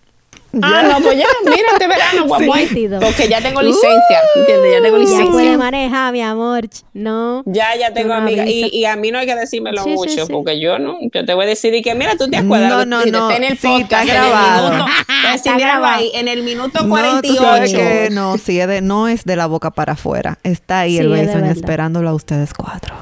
Ah, 0.61 0.83
no, 0.83 1.01
pues 1.03 1.17
ya, 1.17 1.25
mira, 1.45 1.69
este 1.73 1.87
verano, 1.87 2.27
voy. 2.27 2.47
Nítido. 2.47 3.01
Porque 3.01 3.29
ya 3.29 3.41
tengo 3.41 3.63
licencia, 3.63 4.21
¿entiendes? 4.37 4.71
Ya 4.73 4.83
tengo 4.83 4.99
Ya 4.99 5.05
puede 5.05 5.19
licencia. 5.25 5.59
manejar, 5.59 6.13
mi 6.13 6.21
amor. 6.23 6.69
No. 6.93 7.43
Ya, 7.47 7.75
ya 7.77 7.95
tengo 7.95 8.09
Tú 8.09 8.21
no 8.21 8.27
amigas. 8.27 8.47
Y, 8.49 8.69
y 8.71 8.85
a 8.85 8.97
mí 8.97 9.11
no 9.11 9.19
hay 9.19 9.27
que 9.27 9.35
decírmelo 9.35 9.83
Sí, 9.83 9.91
sí, 9.91 9.95
mucho, 9.97 10.27
sí. 10.27 10.33
porque 10.33 10.61
yo 10.61 10.79
no. 10.79 10.99
Yo 11.13 11.25
te 11.25 11.33
voy 11.35 11.45
a 11.45 11.49
decir 11.49 11.75
y 11.75 11.81
que, 11.83 11.95
mira, 11.95 12.17
tú 12.17 12.29
te 12.29 12.37
acuerdas. 12.37 12.71
No, 12.71 12.85
no, 12.99 13.03
si 13.03 13.11
no. 13.11 13.31
Está 13.31 13.37
en 13.37 13.45
el 13.53 13.59
Sí, 13.59 13.67
podcast. 13.69 13.83
está 13.83 14.03
en 14.03 14.09
el 14.09 14.15
grabado. 14.15 14.71
minuto- 14.73 14.91
Está 15.35 15.59
grabado. 15.59 15.95
ahí, 15.99 16.11
en 16.15 16.29
el 16.29 16.43
minuto 16.43 16.79
No, 16.81 16.83
tú 16.85 16.89
48. 16.91 17.43
sabes 17.43 17.73
que 17.73 18.09
no, 18.11 18.37
sí, 18.37 18.61
es 18.61 18.69
de, 18.69 18.81
no 18.83 19.09
es 19.09 19.25
de 19.25 19.37
la 19.37 19.47
boca 19.47 19.71
para 19.71 19.95
afuera. 19.95 20.39
Está 20.43 20.81
ahí 20.81 20.99
el 20.99 21.07
Sí, 21.07 21.13
beso 21.13 21.39
esperándolo 21.47 22.11
a 22.11 22.15
ustedes 22.15 22.53
cuatro. 22.55 22.95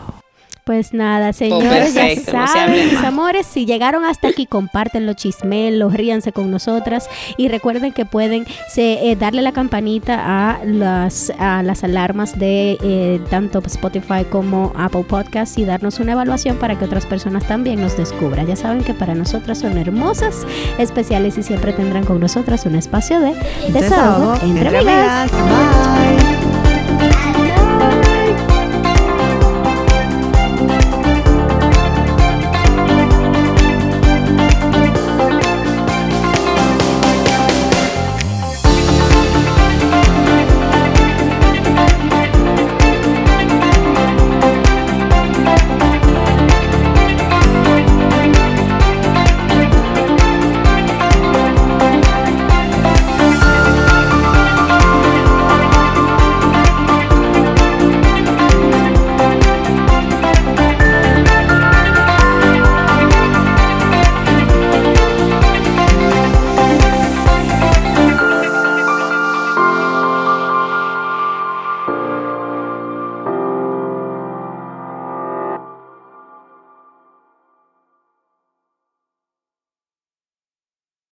Pues 0.64 0.92
nada, 0.94 1.32
señores, 1.32 1.94
ya 1.94 2.46
saben, 2.46 2.90
mis 2.90 3.02
amores, 3.02 3.46
si 3.46 3.66
llegaron 3.66 4.04
hasta 4.04 4.28
aquí, 4.28 4.46
compártenlo, 4.46 5.14
chismelos, 5.14 5.92
ríanse 5.94 6.32
con 6.32 6.50
nosotras 6.50 7.08
y 7.36 7.48
recuerden 7.48 7.92
que 7.92 8.04
pueden 8.04 8.46
se- 8.68 9.10
eh, 9.10 9.16
darle 9.16 9.42
la 9.42 9.52
campanita 9.52 10.20
a 10.52 10.64
las, 10.64 11.32
a 11.38 11.62
las 11.62 11.82
alarmas 11.82 12.38
de 12.38 12.78
eh, 12.82 13.20
tanto 13.30 13.60
Spotify 13.66 14.24
como 14.30 14.72
Apple 14.76 15.04
Podcasts 15.08 15.58
y 15.58 15.64
darnos 15.64 15.98
una 15.98 16.12
evaluación 16.12 16.56
para 16.58 16.78
que 16.78 16.84
otras 16.84 17.04
personas 17.06 17.46
también 17.48 17.80
nos 17.80 17.96
descubran. 17.96 18.46
Ya 18.46 18.54
saben 18.56 18.84
que 18.84 18.94
para 18.94 19.14
nosotras 19.14 19.58
son 19.58 19.76
hermosas, 19.78 20.46
especiales 20.78 21.36
y 21.38 21.42
siempre 21.42 21.72
tendrán 21.72 22.04
con 22.04 22.20
nosotras 22.20 22.64
un 22.66 22.76
espacio 22.76 23.18
de 23.20 23.32
desahogo, 23.72 24.34
entre 24.42 24.68
amigas. 24.78 25.30
Bye. 25.32 27.29